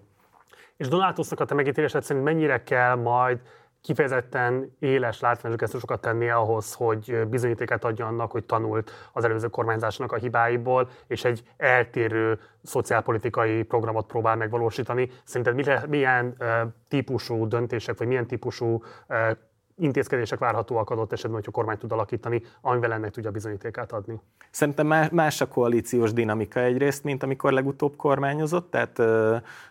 És 0.78 0.88
Donald 0.88 1.14
Tusknak 1.14 1.40
a 1.40 1.46
te 1.46 1.54
megítélésed 1.54 2.04
szerint 2.04 2.26
mennyire 2.26 2.64
kell 2.64 2.96
majd 2.96 3.40
kifejezetten 3.88 4.76
éles 4.80 5.20
látványos 5.20 5.58
gesztusokat 5.58 6.02
tennie 6.02 6.36
ahhoz, 6.36 6.74
hogy 6.74 7.28
bizonyítéket 7.28 7.84
adja 7.84 8.06
annak, 8.06 8.32
hogy 8.32 8.44
tanult 8.44 8.92
az 9.14 9.24
előző 9.24 9.48
kormányzásnak 9.48 10.12
a 10.12 10.16
hibáiból, 10.16 10.90
és 11.08 11.24
egy 11.24 11.44
eltérő 11.58 12.40
szociálpolitikai 12.64 13.64
programot 13.64 14.06
próbál 14.06 14.36
megvalósítani. 14.36 15.10
Szerinted 15.24 15.88
milyen 15.90 16.38
típusú 16.88 17.48
döntések, 17.48 17.98
vagy 17.98 18.08
milyen 18.08 18.28
típusú 18.28 18.84
intézkedések 19.78 20.40
várhatóak 20.40 20.90
adott 20.90 21.12
esetben, 21.12 21.34
hogyha 21.34 21.52
a 21.54 21.54
kormány 21.54 21.78
tud 21.78 21.92
alakítani, 21.92 22.42
amivel 22.62 22.94
ennek 22.94 23.12
tudja 23.12 23.32
bizonyítékát 23.32 23.92
adni? 23.92 24.20
Szerintem 24.52 24.88
más 25.12 25.42
a 25.42 25.48
koalíciós 25.48 26.14
dinamika 26.14 26.60
egyrészt, 26.60 27.04
mint 27.04 27.24
amikor 27.24 27.52
legutóbb 27.52 27.96
kormányozott, 27.96 28.72
tehát 28.72 29.02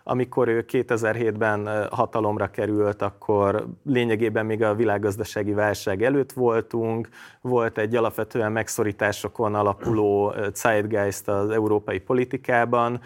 amikor 0.04 0.48
ő 0.48 0.64
2007-ben 0.68 1.88
hatalomra 1.90 2.50
került, 2.50 3.02
akkor 3.02 3.66
lényegében 3.84 4.46
még 4.46 4.62
a 4.62 4.74
világgazdasági 4.74 5.52
válság 5.52 6.02
előtt 6.02 6.32
voltunk, 6.32 7.08
volt 7.40 7.78
egy 7.78 7.96
alapvetően 7.96 8.52
megszorításokon 8.52 9.54
alapuló 9.54 10.34
zeitgeist 10.54 11.28
az 11.28 11.50
európai 11.50 11.98
politikában, 11.98 13.00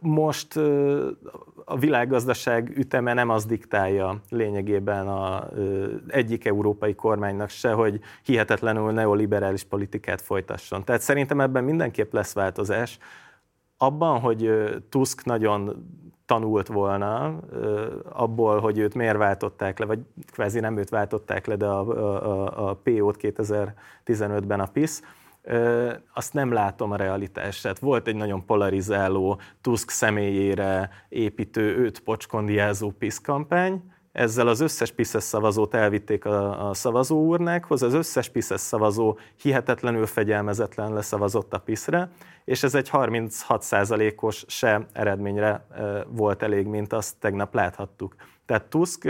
most 0.00 0.60
a 1.68 1.78
világgazdaság 1.78 2.72
üteme 2.76 3.12
nem 3.12 3.28
az 3.28 3.44
diktálja 3.44 4.20
lényegében 4.28 5.08
a, 5.08 5.48
egyik 6.08 6.44
európai 6.44 6.94
kormánynak 6.94 7.48
se, 7.48 7.72
hogy 7.72 8.00
hihetetlenül 8.24 8.92
neoliberális 8.92 9.64
politikát 9.64 10.20
folytasson. 10.20 10.84
Tehát 10.84 11.00
szerintem 11.00 11.40
ebben 11.40 11.64
mindenképp 11.64 12.12
lesz 12.12 12.32
változás. 12.32 12.98
Abban, 13.76 14.20
hogy 14.20 14.50
Tusk 14.88 15.24
nagyon 15.24 15.86
tanult 16.26 16.66
volna 16.66 17.38
abból, 18.12 18.60
hogy 18.60 18.78
őt 18.78 18.94
miért 18.94 19.16
váltották 19.16 19.78
le, 19.78 19.86
vagy 19.86 19.98
kvázi 20.30 20.60
nem 20.60 20.76
őt 20.76 20.88
váltották 20.88 21.46
le, 21.46 21.56
de 21.56 21.66
a, 21.66 21.80
a, 21.80 22.68
a 22.68 22.74
PO-t 22.74 23.16
2015-ben 23.20 24.60
a 24.60 24.66
PISZ, 24.66 25.02
azt 26.14 26.32
nem 26.32 26.52
látom 26.52 26.90
a 26.90 26.96
realitását. 26.96 27.78
Volt 27.78 28.06
egy 28.08 28.16
nagyon 28.16 28.44
polarizáló, 28.46 29.40
Tusk 29.60 29.90
személyére 29.90 30.90
építő, 31.08 31.76
őt 31.76 32.00
pocskondiázó 32.00 32.90
PISZ 32.90 33.18
kampány, 33.18 33.82
ezzel 34.16 34.48
az 34.48 34.60
összes 34.60 34.92
PISZes 34.92 35.22
szavazót 35.22 35.74
elvitték 35.74 36.24
a, 36.24 36.68
a 36.68 36.74
szavazóurnákhoz, 36.74 37.82
az 37.82 37.94
összes 37.94 38.28
PISZes 38.28 38.60
szavazó 38.60 39.18
hihetetlenül 39.36 40.06
fegyelmezetlen 40.06 40.92
leszavazott 40.92 41.52
a 41.52 41.58
PISZ-re, 41.58 42.10
és 42.44 42.62
ez 42.62 42.74
egy 42.74 42.88
36%-os 42.92 44.44
se 44.48 44.86
eredményre 44.92 45.66
volt 46.08 46.42
elég, 46.42 46.66
mint 46.66 46.92
azt 46.92 47.16
tegnap 47.18 47.54
láthattuk. 47.54 48.14
Tehát 48.46 48.64
Tusk 48.64 49.08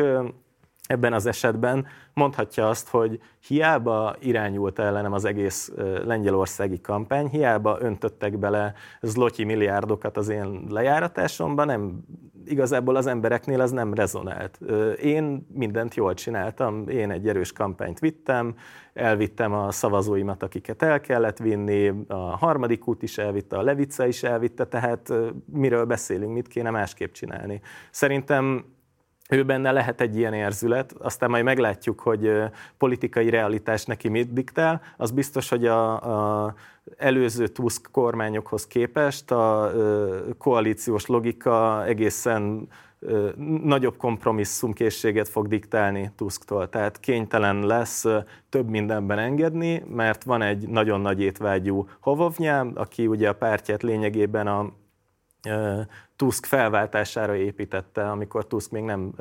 ebben 0.86 1.12
az 1.12 1.26
esetben 1.26 1.86
mondhatja 2.12 2.68
azt, 2.68 2.88
hogy 2.88 3.20
hiába 3.46 4.16
irányult 4.20 4.78
ellenem 4.78 5.12
az 5.12 5.24
egész 5.24 5.72
lengyelországi 6.04 6.80
kampány, 6.80 7.26
hiába 7.26 7.76
öntöttek 7.80 8.38
bele 8.38 8.74
zlotyi 9.00 9.44
milliárdokat 9.44 10.16
az 10.16 10.28
én 10.28 10.66
lejáratásomba, 10.68 11.64
nem, 11.64 12.04
igazából 12.44 12.96
az 12.96 13.06
embereknél 13.06 13.60
az 13.60 13.70
nem 13.70 13.94
rezonált. 13.94 14.58
Én 15.02 15.46
mindent 15.52 15.94
jól 15.94 16.14
csináltam, 16.14 16.88
én 16.88 17.10
egy 17.10 17.28
erős 17.28 17.52
kampányt 17.52 17.98
vittem, 17.98 18.54
elvittem 18.92 19.52
a 19.52 19.70
szavazóimat, 19.70 20.42
akiket 20.42 20.82
el 20.82 21.00
kellett 21.00 21.38
vinni, 21.38 21.92
a 22.08 22.14
harmadik 22.14 22.88
út 22.88 23.02
is 23.02 23.18
elvitte, 23.18 23.58
a 23.58 23.62
Levica 23.62 24.06
is 24.06 24.22
elvitte, 24.22 24.64
tehát 24.64 25.12
miről 25.44 25.84
beszélünk, 25.84 26.32
mit 26.32 26.48
kéne 26.48 26.70
másképp 26.70 27.12
csinálni. 27.12 27.60
Szerintem 27.90 28.64
ő 29.28 29.44
benne 29.44 29.72
lehet 29.72 30.00
egy 30.00 30.16
ilyen 30.16 30.32
érzület, 30.32 30.92
aztán 30.92 31.30
majd 31.30 31.44
meglátjuk, 31.44 32.00
hogy 32.00 32.32
politikai 32.78 33.30
realitás 33.30 33.84
neki 33.84 34.08
mit 34.08 34.32
diktál. 34.32 34.82
Az 34.96 35.10
biztos, 35.10 35.48
hogy 35.48 35.66
a, 35.66 36.44
a 36.44 36.54
előző 36.96 37.46
Tusk 37.46 37.88
kormányokhoz 37.90 38.66
képest 38.66 39.30
a 39.30 39.72
koalíciós 40.38 41.06
logika 41.06 41.84
egészen 41.86 42.68
nagyobb 43.62 43.96
kompromisszumkészséget 43.96 45.28
fog 45.28 45.48
diktálni 45.48 46.10
Tusktól. 46.16 46.68
Tehát 46.68 47.00
kénytelen 47.00 47.66
lesz 47.66 48.04
több 48.48 48.68
mindenben 48.68 49.18
engedni, 49.18 49.82
mert 49.88 50.24
van 50.24 50.42
egy 50.42 50.68
nagyon 50.68 51.00
nagy 51.00 51.20
étvágyú 51.20 51.88
Hovovnyám, 52.00 52.72
aki 52.74 53.06
ugye 53.06 53.28
a 53.28 53.34
pártját 53.34 53.82
lényegében 53.82 54.46
a 54.46 54.72
Tusk 56.16 56.44
felváltására 56.44 57.34
építette, 57.34 58.10
amikor 58.10 58.46
Tusk 58.46 58.70
még 58.70 58.82
nem 58.82 59.12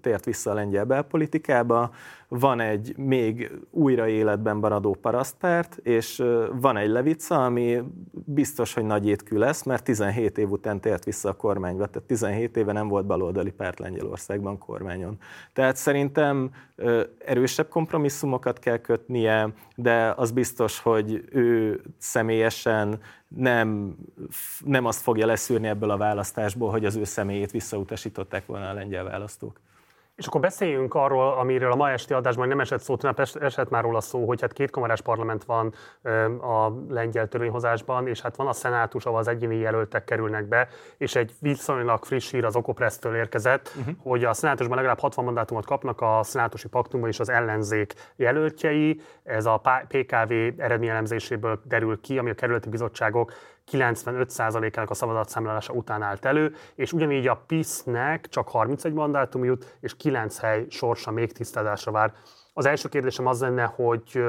tért 0.00 0.24
vissza 0.24 0.50
a 0.50 0.54
lengyel 0.54 0.84
belpolitikába. 0.84 1.90
Van 2.32 2.60
egy 2.60 2.96
még 2.96 3.50
újra 3.70 4.08
életben 4.08 4.56
maradó 4.56 4.94
parasztpárt, 5.00 5.76
és 5.76 6.22
van 6.52 6.76
egy 6.76 6.88
levica, 6.88 7.44
ami 7.44 7.82
biztos, 8.12 8.74
hogy 8.74 8.84
nagy 8.84 9.06
étkű 9.08 9.36
lesz, 9.36 9.62
mert 9.62 9.84
17 9.84 10.38
év 10.38 10.50
után 10.50 10.80
tért 10.80 11.04
vissza 11.04 11.28
a 11.28 11.36
kormányba, 11.36 11.86
tehát 11.86 12.08
17 12.08 12.56
éve 12.56 12.72
nem 12.72 12.88
volt 12.88 13.06
baloldali 13.06 13.50
párt 13.50 13.78
Lengyelországban 13.78 14.58
kormányon. 14.58 15.18
Tehát 15.52 15.76
szerintem 15.76 16.50
erősebb 17.18 17.68
kompromisszumokat 17.68 18.58
kell 18.58 18.78
kötnie, 18.78 19.52
de 19.76 20.12
az 20.16 20.30
biztos, 20.30 20.80
hogy 20.80 21.24
ő 21.30 21.80
személyesen 21.98 23.00
nem, 23.28 23.96
nem 24.64 24.84
azt 24.84 25.00
fogja 25.00 25.26
leszűrni 25.26 25.68
ebből 25.68 25.90
a 25.90 25.96
választásból, 25.96 26.70
hogy 26.70 26.84
az 26.84 26.96
ő 26.96 27.04
személyét 27.04 27.50
visszautasították 27.50 28.46
volna 28.46 28.68
a 28.68 28.74
lengyel 28.74 29.04
választók. 29.04 29.60
És 30.20 30.26
akkor 30.26 30.40
beszéljünk 30.40 30.94
arról, 30.94 31.32
amiről 31.32 31.72
a 31.72 31.76
ma 31.76 31.90
esti 31.90 32.12
adásban 32.14 32.48
nem 32.48 32.60
esett 32.60 32.80
szó, 32.80 32.96
nem 33.00 33.14
esett 33.40 33.70
már 33.70 33.82
róla 33.82 34.00
szó, 34.00 34.26
hogy 34.26 34.40
hát 34.40 34.52
két 34.52 34.70
kamarás 34.70 35.00
parlament 35.00 35.44
van 35.44 35.74
a 36.40 36.72
lengyel 36.88 37.28
törvényhozásban, 37.28 38.06
és 38.06 38.20
hát 38.20 38.36
van 38.36 38.46
a 38.46 38.52
szenátus, 38.52 39.04
ahol 39.04 39.18
az 39.18 39.28
egyéni 39.28 39.56
jelöltek 39.56 40.04
kerülnek 40.04 40.44
be, 40.44 40.68
és 40.96 41.14
egy 41.14 41.34
viszonylag 41.38 42.04
friss 42.04 42.30
hír 42.30 42.44
az 42.44 42.56
Okopressztől 42.56 43.16
érkezett, 43.16 43.72
uh-huh. 43.78 43.94
hogy 44.02 44.24
a 44.24 44.32
szenátusban 44.32 44.76
legalább 44.76 44.98
60 44.98 45.24
mandátumot 45.24 45.66
kapnak 45.66 46.00
a 46.00 46.20
szenátusi 46.22 46.68
paktumban 46.68 47.10
és 47.10 47.20
az 47.20 47.28
ellenzék 47.28 47.94
jelöltjei. 48.16 49.00
Ez 49.22 49.46
a 49.46 49.60
PKV 49.88 50.32
eredményelemzéséből 50.56 51.60
derül 51.64 52.00
ki, 52.00 52.18
ami 52.18 52.30
a 52.30 52.34
kerületi 52.34 52.68
bizottságok 52.68 53.32
95%-ának 53.70 54.90
a 54.90 54.94
szavazatszámlálása 54.94 55.72
után 55.72 56.02
állt 56.02 56.24
elő, 56.24 56.54
és 56.74 56.92
ugyanígy 56.92 57.26
a 57.26 57.42
PISZ-nek 57.46 58.28
csak 58.28 58.48
31 58.48 58.92
mandátum 58.92 59.44
jut, 59.44 59.76
és 59.80 59.96
9 59.96 60.38
hely 60.38 60.66
sorsa 60.68 61.10
még 61.10 61.32
tisztázásra 61.32 61.92
vár. 61.92 62.12
Az 62.54 62.66
első 62.66 62.88
kérdésem 62.88 63.26
az 63.26 63.40
lenne, 63.40 63.64
hogy 63.64 64.22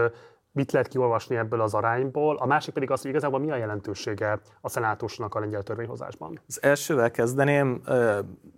mit 0.51 0.71
lehet 0.71 0.87
kiolvasni 0.87 1.35
ebből 1.35 1.61
az 1.61 1.73
arányból, 1.73 2.37
a 2.37 2.45
másik 2.45 2.73
pedig 2.73 2.91
az, 2.91 3.01
hogy 3.01 3.09
igazából 3.09 3.39
mi 3.39 3.51
a 3.51 3.55
jelentősége 3.55 4.39
a 4.61 4.69
szenátusnak 4.69 5.35
a 5.35 5.39
lengyel 5.39 5.63
törvényhozásban. 5.63 6.41
Az 6.47 6.63
elsővel 6.63 7.11
kezdeném, 7.11 7.81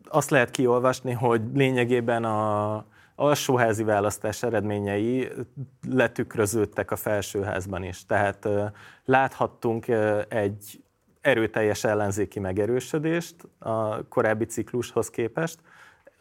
azt 0.09 0.29
lehet 0.29 0.51
kiolvasni, 0.51 1.11
hogy 1.11 1.41
lényegében 1.53 2.23
a 2.23 2.85
alsóházi 3.15 3.83
választás 3.83 4.43
eredményei 4.43 5.31
letükröződtek 5.89 6.91
a 6.91 6.95
felsőházban 6.95 7.83
is. 7.83 8.05
Tehát 8.05 8.47
láthattunk 9.05 9.85
egy 10.27 10.83
erőteljes 11.21 11.83
ellenzéki 11.83 12.39
megerősödést 12.39 13.35
a 13.59 14.07
korábbi 14.07 14.45
ciklushoz 14.45 15.09
képest, 15.09 15.59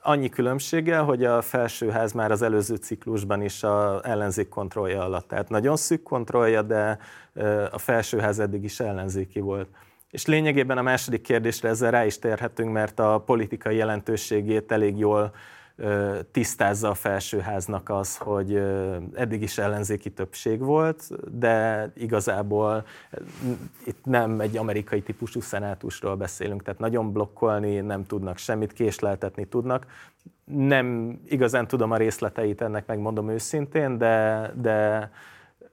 annyi 0.03 0.29
különbséggel, 0.29 1.05
hogy 1.05 1.25
a 1.25 1.43
felsőház 1.43 2.13
már 2.13 2.31
az 2.31 2.43
előző 2.43 2.75
ciklusban 2.75 3.43
is 3.43 3.63
a 3.63 4.01
ellenzék 4.05 4.49
kontrollja 4.49 5.03
alatt. 5.03 5.29
Tehát 5.29 5.49
nagyon 5.49 5.77
szűk 5.77 6.03
kontrollja, 6.03 6.63
de 6.63 6.99
a 7.71 7.79
felsőház 7.79 8.39
eddig 8.39 8.65
is 8.65 8.81
ellenzéki 8.81 9.41
volt. 9.41 9.69
És 10.11 10.27
lényegében 10.27 10.79
a 10.79 10.83
második 10.83 11.21
kérdésre 11.21 11.69
ezzel 11.69 11.91
rá 11.91 12.05
is 12.05 12.19
térhetünk, 12.19 12.73
mert 12.73 12.99
a 12.99 13.23
politikai 13.27 13.77
jelentőségét 13.77 14.73
elég 14.73 14.99
jól 14.99 15.35
tisztázza 16.31 16.89
a 16.89 16.95
felsőháznak 16.95 17.89
az, 17.89 18.17
hogy 18.17 18.63
eddig 19.15 19.43
is 19.43 19.59
ellenzéki 19.59 20.11
többség 20.11 20.61
volt, 20.61 21.09
de 21.39 21.91
igazából 21.97 22.85
itt 23.85 24.05
nem 24.05 24.41
egy 24.41 24.57
amerikai 24.57 25.03
típusú 25.03 25.41
szenátusról 25.41 26.17
beszélünk, 26.17 26.63
tehát 26.63 26.81
nagyon 26.81 27.13
blokkolni 27.13 27.81
nem 27.81 28.07
tudnak 28.07 28.37
semmit, 28.37 28.73
késleltetni 28.73 29.45
tudnak. 29.45 29.87
Nem 30.45 31.19
igazán 31.25 31.67
tudom 31.67 31.91
a 31.91 31.97
részleteit 31.97 32.61
ennek, 32.61 32.87
megmondom 32.87 33.31
őszintén, 33.31 33.99
de, 33.99 34.51
de 34.57 35.11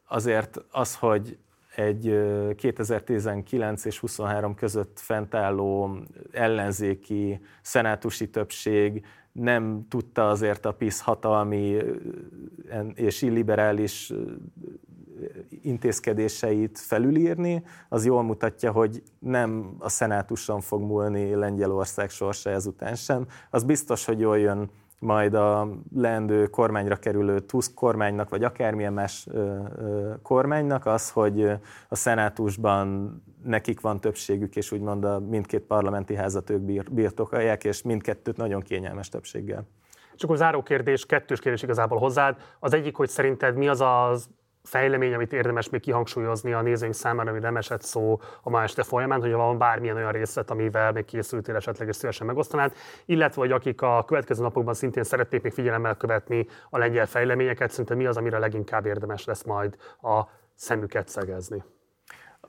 azért 0.07 0.61
az, 0.71 0.95
hogy 0.95 1.38
egy 1.76 2.19
2019 2.55 3.85
és 3.85 3.99
23 3.99 4.55
között 4.55 4.99
fentálló 4.99 5.97
ellenzéki 6.31 7.39
szenátusi 7.61 8.30
többség 8.30 9.05
nem 9.31 9.85
tudta 9.89 10.30
azért 10.30 10.65
a 10.65 10.73
PISZ 10.73 11.01
hatalmi 11.01 11.77
és 12.93 13.22
illiberális 13.22 14.14
intézkedéseit 15.61 16.80
felülírni, 16.80 17.64
az 17.89 18.06
jól 18.06 18.23
mutatja, 18.23 18.72
hogy 18.72 19.03
nem 19.19 19.76
a 19.80 19.89
szenátuson 19.89 20.61
fog 20.61 20.81
múlni 20.81 21.34
Lengyelország 21.34 22.10
sorsa 22.10 22.49
ezután 22.49 22.95
sem. 22.95 23.27
Az 23.49 23.64
biztos, 23.64 24.06
hogy 24.06 24.19
jól 24.19 24.39
jön 24.39 24.69
majd 24.99 25.34
a 25.34 25.67
leendő 25.95 26.47
kormányra 26.47 26.95
kerülő 26.95 27.39
Tusk 27.39 27.73
kormánynak, 27.73 28.30
vagy 28.30 28.43
akármilyen 28.43 28.93
más 28.93 29.27
kormánynak 30.23 30.85
az, 30.85 31.09
hogy 31.09 31.43
a 31.88 31.95
szenátusban 31.95 33.17
nekik 33.43 33.81
van 33.81 33.99
többségük, 33.99 34.55
és 34.55 34.71
úgymond 34.71 35.03
a 35.03 35.19
mindkét 35.19 35.61
parlamenti 35.61 36.15
házat 36.15 36.49
ők 36.49 36.61
birtokolják, 36.91 37.63
és 37.63 37.81
mindkettőt 37.81 38.38
nagyon 38.38 38.61
kényelmes 38.61 39.09
többséggel. 39.09 39.67
És 40.15 40.23
akkor 40.23 40.38
záró 40.38 40.63
kérdés, 40.63 41.05
kettős 41.05 41.39
kérdés 41.39 41.63
igazából 41.63 41.97
hozzád. 41.97 42.38
Az 42.59 42.73
egyik, 42.73 42.95
hogy 42.95 43.09
szerinted 43.09 43.55
mi 43.55 43.67
az 43.67 43.81
az 43.81 44.30
fejlemény, 44.64 45.14
amit 45.14 45.34
érdemes 45.34 45.69
még 45.69 45.81
kihangsúlyozni 45.81 46.53
a 46.53 46.61
nézőink 46.61 46.94
számára, 46.94 47.30
ami 47.30 47.40
nem 47.40 47.57
esett 47.57 47.81
szó 47.81 48.19
a 48.41 48.49
ma 48.49 48.64
este 48.64 48.84
folyamán, 48.84 49.22
hogy 49.22 49.31
van 49.31 49.57
bármilyen 49.57 49.95
olyan 49.95 50.11
részlet, 50.11 50.52
amivel 50.52 50.91
még 50.91 51.06
készültél 51.06 51.56
esetleg, 51.56 51.88
és 51.88 51.95
szívesen 51.95 52.27
megosztanád, 52.27 52.73
illetve 53.06 53.41
hogy 53.41 53.52
akik 53.52 53.81
a 53.81 54.03
következő 54.07 54.41
napokban 54.41 54.73
szintén 54.73 55.03
szeretnék 55.03 55.41
még 55.41 55.52
figyelemmel 55.52 55.95
követni 55.95 56.48
a 56.69 56.77
lengyel 56.77 57.06
fejleményeket, 57.06 57.69
szerintem 57.69 57.98
mi 57.98 58.06
az, 58.06 58.18
amire 58.18 58.38
leginkább 58.38 58.86
érdemes 58.86 59.26
lesz 59.26 59.44
majd 59.44 59.76
a 60.02 60.23
szemüket 60.56 61.07
szegezni. 61.07 61.64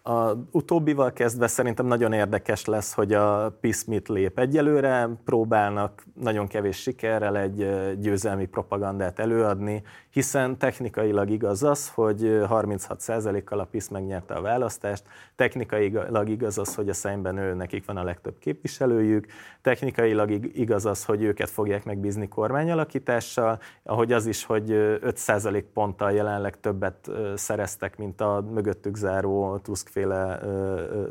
A 0.02 0.32
utóbbival 0.50 1.12
kezdve 1.12 1.46
szerintem 1.46 1.86
nagyon 1.86 2.12
érdekes 2.12 2.64
lesz, 2.64 2.94
hogy 2.94 3.12
a 3.12 3.56
PISZ 3.60 3.84
mit 3.84 4.08
lép. 4.08 4.38
Egyelőre 4.38 5.08
próbálnak 5.24 6.04
nagyon 6.14 6.46
kevés 6.46 6.76
sikerrel 6.76 7.36
egy 7.36 7.68
győzelmi 7.98 8.46
propagandát 8.46 9.18
előadni, 9.18 9.82
hiszen 10.10 10.58
technikailag 10.58 11.30
igaz 11.30 11.62
az, 11.62 11.88
hogy 11.88 12.20
36%-kal 12.22 13.58
a 13.58 13.64
PISZ 13.64 13.88
megnyerte 13.88 14.34
a 14.34 14.40
választást, 14.40 15.04
technikailag 15.36 16.28
igaz 16.28 16.58
az, 16.58 16.74
hogy 16.74 16.88
a 16.88 16.94
szemben 16.94 17.36
ő 17.36 17.54
nekik 17.54 17.84
van 17.84 17.96
a 17.96 18.02
legtöbb 18.02 18.38
képviselőjük, 18.38 19.26
technikailag 19.62 20.30
igaz 20.58 20.86
az, 20.86 21.04
hogy 21.04 21.22
őket 21.22 21.50
fogják 21.50 21.84
megbízni 21.84 22.28
kormányalakítással, 22.28 23.58
ahogy 23.82 24.12
az 24.12 24.26
is, 24.26 24.44
hogy 24.44 24.68
5% 24.70 25.64
ponttal 25.74 26.12
jelenleg 26.12 26.60
többet 26.60 27.10
szereztek, 27.34 27.98
mint 27.98 28.20
a 28.20 28.44
mögöttük 28.52 28.96
záró 28.96 29.58
Tuskféle, 29.58 30.40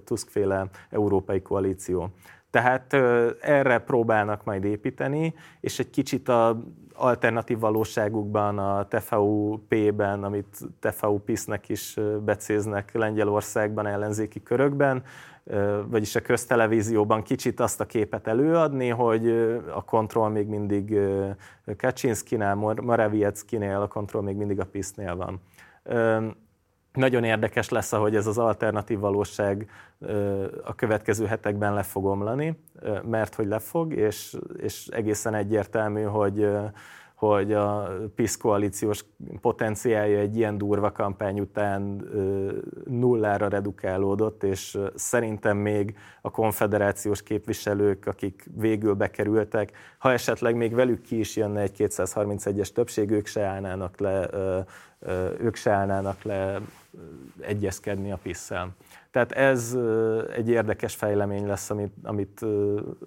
Tuskféle 0.05 0.69
európai 0.89 1.41
koalíció. 1.41 2.13
Tehát 2.51 2.93
erre 3.41 3.77
próbálnak 3.77 4.43
majd 4.43 4.63
építeni, 4.63 5.34
és 5.59 5.80
egy 5.80 5.89
kicsit 5.89 6.30
a 6.30 6.61
alternatív 6.93 7.59
valóságukban, 7.59 8.57
a 8.57 8.88
TVP-ben, 8.88 10.23
amit 10.23 10.57
TVU 10.80 11.17
PISZ-nek 11.17 11.69
is 11.69 11.97
becéznek 12.26 12.93
Lengyelországban, 12.93 13.88
ellenzéki 13.88 14.43
körökben, 14.43 15.03
vagyis 15.88 16.15
a 16.15 16.21
köztelevízióban 16.21 17.23
kicsit 17.23 17.59
azt 17.59 17.81
a 17.81 17.85
képet 17.85 18.27
előadni, 18.27 18.89
hogy 18.89 19.30
a 19.73 19.84
kontroll 19.84 20.30
még 20.30 20.47
mindig 20.47 20.99
Kaczynszkinál, 21.77 22.55
Morawieckinél, 22.55 23.81
a 23.81 23.88
kontroll 23.88 24.21
még 24.21 24.35
mindig 24.35 24.59
a 24.59 24.65
PISZ-nél 24.65 25.15
van. 25.15 25.41
Nagyon 26.93 27.23
érdekes 27.23 27.69
lesz, 27.69 27.93
ahogy 27.93 28.15
ez 28.15 28.27
az 28.27 28.37
alternatív 28.37 28.99
valóság 28.99 29.69
a 30.63 30.75
következő 30.75 31.25
hetekben 31.25 31.73
le 31.73 31.83
fog 31.83 32.05
omlani, 32.05 32.59
mert 33.03 33.35
hogy 33.35 33.47
le 33.47 33.59
fog, 33.59 33.93
és, 33.93 34.37
és 34.57 34.87
egészen 34.87 35.33
egyértelmű, 35.33 36.01
hogy 36.01 36.47
hogy 37.19 37.53
a 37.53 37.91
PISZ 38.15 38.37
koalíciós 38.37 39.05
potenciálja 39.41 40.19
egy 40.19 40.37
ilyen 40.37 40.57
durva 40.57 40.91
kampány 40.91 41.39
után 41.39 42.09
nullára 42.85 43.47
redukálódott, 43.47 44.43
és 44.43 44.77
szerintem 44.95 45.57
még 45.57 45.97
a 46.21 46.31
konfederációs 46.31 47.23
képviselők, 47.23 48.05
akik 48.05 48.49
végül 48.55 48.93
bekerültek, 48.93 49.71
ha 49.97 50.11
esetleg 50.11 50.55
még 50.55 50.73
velük 50.73 51.01
ki 51.01 51.19
is 51.19 51.35
jönne 51.35 51.61
egy 51.61 51.75
231-es 51.77 52.71
többség, 52.71 53.11
ők 53.11 53.25
se 53.25 53.41
állnának 53.41 53.99
le, 53.99 54.29
ők 55.39 55.55
se 55.55 55.71
állnának 55.71 56.23
le 56.23 56.59
egyezkedni 57.39 58.11
a 58.11 58.19
pisz 58.21 58.51
Tehát 59.11 59.31
ez 59.31 59.77
egy 60.35 60.49
érdekes 60.49 60.95
fejlemény 60.95 61.47
lesz, 61.47 61.69
amit, 61.69 61.93
amit, 62.03 62.45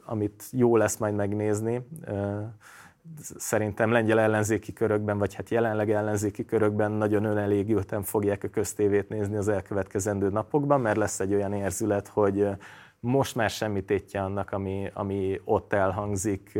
amit 0.04 0.44
jó 0.52 0.76
lesz 0.76 0.96
majd 0.96 1.14
megnézni. 1.14 1.88
Szerintem 3.36 3.90
lengyel 3.90 4.20
ellenzéki 4.20 4.72
körökben, 4.72 5.18
vagy 5.18 5.34
hát 5.34 5.50
jelenleg 5.50 5.90
ellenzéki 5.90 6.44
körökben 6.44 6.90
nagyon 6.90 7.24
önelégülten 7.24 8.02
fogják 8.02 8.44
a 8.44 8.48
köztévét 8.48 9.08
nézni 9.08 9.36
az 9.36 9.48
elkövetkezendő 9.48 10.28
napokban, 10.28 10.80
mert 10.80 10.96
lesz 10.96 11.20
egy 11.20 11.34
olyan 11.34 11.52
érzület, 11.52 12.08
hogy 12.08 12.48
most 13.00 13.34
már 13.34 13.50
semmi 13.50 13.84
tétje 13.84 14.22
annak, 14.22 14.52
ami, 14.52 14.90
ami 14.94 15.40
ott 15.44 15.72
elhangzik, 15.72 16.58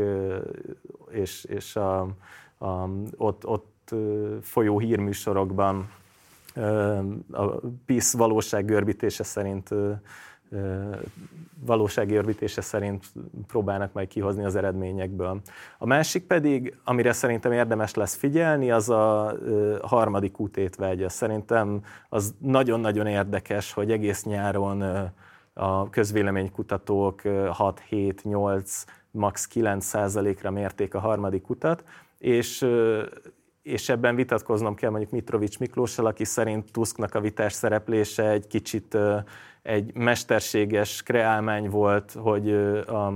és, 1.09 1.43
és 1.43 1.75
a, 1.75 2.01
a, 2.57 2.89
ott, 3.17 3.47
ott 3.47 3.95
folyó 4.41 4.79
hírműsorokban 4.79 5.89
a 7.31 7.59
PISZ 7.85 8.13
valóság 8.13 8.65
görbítése 8.65 9.23
szerint 9.23 9.69
valósági 11.65 12.15
örvítése 12.15 12.61
szerint 12.61 13.05
próbálnak 13.47 13.93
majd 13.93 14.07
kihozni 14.07 14.43
az 14.43 14.55
eredményekből. 14.55 15.41
A 15.77 15.85
másik 15.85 16.27
pedig, 16.27 16.77
amire 16.83 17.11
szerintem 17.11 17.51
érdemes 17.51 17.93
lesz 17.93 18.15
figyelni, 18.15 18.71
az 18.71 18.89
a 18.89 19.37
harmadik 19.81 20.39
útétvágya. 20.39 21.09
Szerintem 21.09 21.83
az 22.09 22.33
nagyon-nagyon 22.39 23.07
érdekes, 23.07 23.73
hogy 23.73 23.91
egész 23.91 24.23
nyáron 24.23 25.11
a 25.53 25.89
közvéleménykutatók 25.89 27.21
6-7-8, 27.23 28.85
max. 29.11 29.47
9 29.47 29.85
százalékra 29.85 30.51
mérték 30.51 30.93
a 30.93 30.99
harmadik 30.99 31.49
utat, 31.49 31.83
és 32.17 32.67
és 33.63 33.89
ebben 33.89 34.15
vitatkoznom 34.15 34.75
kell 34.75 34.89
mondjuk 34.89 35.11
Mitrovics 35.11 35.59
Miklóssal, 35.59 36.05
aki 36.05 36.25
szerint 36.25 36.71
Tusknak 36.71 37.15
a 37.15 37.19
vitás 37.19 37.53
szereplése 37.53 38.29
egy 38.29 38.47
kicsit 38.47 38.97
egy 39.61 39.93
mesterséges 39.93 41.03
kreálmány 41.03 41.69
volt, 41.69 42.15
hogy 42.19 42.51
a 42.87 43.13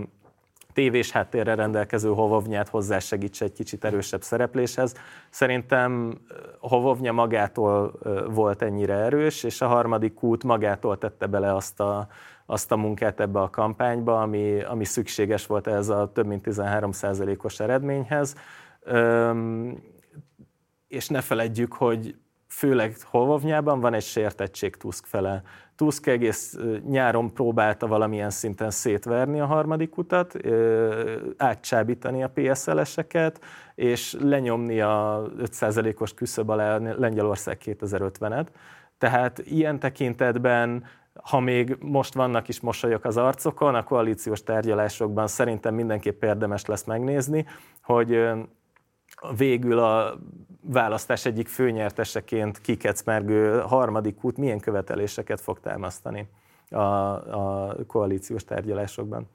tévés 0.74 1.12
háttérre 1.12 1.56
rendelkező 1.56 2.10
Hovovnyát 2.10 2.70
hozzásegítse 2.70 3.46
egy 3.46 3.54
kicsit 3.54 3.86
erősebb 3.86 4.22
szerepléshez. 4.22 4.96
Szerintem 5.30 6.18
Hovovnya 6.60 7.12
magától 7.12 8.00
volt 8.30 8.62
ennyire 8.62 8.94
erős, 8.94 9.44
és 9.44 9.62
a 9.62 9.68
harmadik 9.68 10.24
út 10.24 10.44
magától 10.44 10.98
tette 10.98 11.26
bele 11.26 11.56
azt 11.56 11.80
a, 11.80 12.08
azt 12.46 12.72
a 12.72 12.78
munkát 12.78 13.20
ebbe 13.20 13.40
a 13.40 13.50
kampányba, 13.50 14.22
ami, 14.22 14.62
ami 14.62 14.86
szükséges 14.86 15.46
volt 15.46 15.68
ez 15.68 15.90
a 15.90 16.12
több 16.14 16.26
mint 16.26 16.48
13%-os 16.50 17.60
eredményhez. 17.60 18.36
Üm, 18.92 19.78
és 20.88 21.08
ne 21.08 21.22
feledjük, 21.22 21.74
hogy 21.74 22.16
főleg 22.48 22.96
Hovovnyában 23.04 23.80
van 23.80 23.94
egy 23.94 24.04
sértettség 24.04 24.76
Tusk 24.76 25.06
fele. 25.06 25.42
Tusk 25.76 26.08
egész 26.08 26.58
nyáron 26.88 27.34
próbálta 27.34 27.88
valamilyen 27.88 28.30
szinten 28.30 28.72
szétverni 28.72 29.40
a 29.40 29.46
harmadik 29.46 29.98
utat, 29.98 30.34
átcsábítani 31.38 32.24
a 32.24 32.32
PSL-eseket, 32.34 33.40
és 33.76 34.16
lenyomni 34.20 34.82
a 34.82 35.24
5%-os 35.38 36.14
küszöb 36.14 36.50
alá 36.50 36.78
Lengyelország 36.78 37.62
2050-et. 37.66 38.48
Tehát 38.98 39.40
ilyen 39.40 39.80
tekintetben 39.80 40.84
ha 41.24 41.40
még 41.40 41.78
most 41.80 42.14
vannak 42.14 42.48
is 42.48 42.60
mosolyok 42.60 43.06
az 43.06 43.18
arcokon, 43.18 43.76
a 43.76 43.84
koalíciós 43.84 44.44
tárgyalásokban 44.44 45.28
szerintem 45.28 45.76
mindenképp 45.76 46.24
érdemes 46.24 46.66
lesz 46.66 46.84
megnézni, 46.84 47.46
hogy 47.82 48.30
végül 49.38 49.80
a 49.80 50.20
választás 50.62 51.26
egyik 51.26 51.48
főnyerteseként 51.48 52.62
kikecmergő 52.62 53.60
harmadik 53.60 54.24
út 54.24 54.38
milyen 54.38 54.60
követeléseket 54.60 55.42
fog 55.42 55.60
támasztani 55.60 56.30
a, 56.70 56.78
a 56.80 57.76
koalíciós 57.88 58.44
tárgyalásokban. 58.44 59.30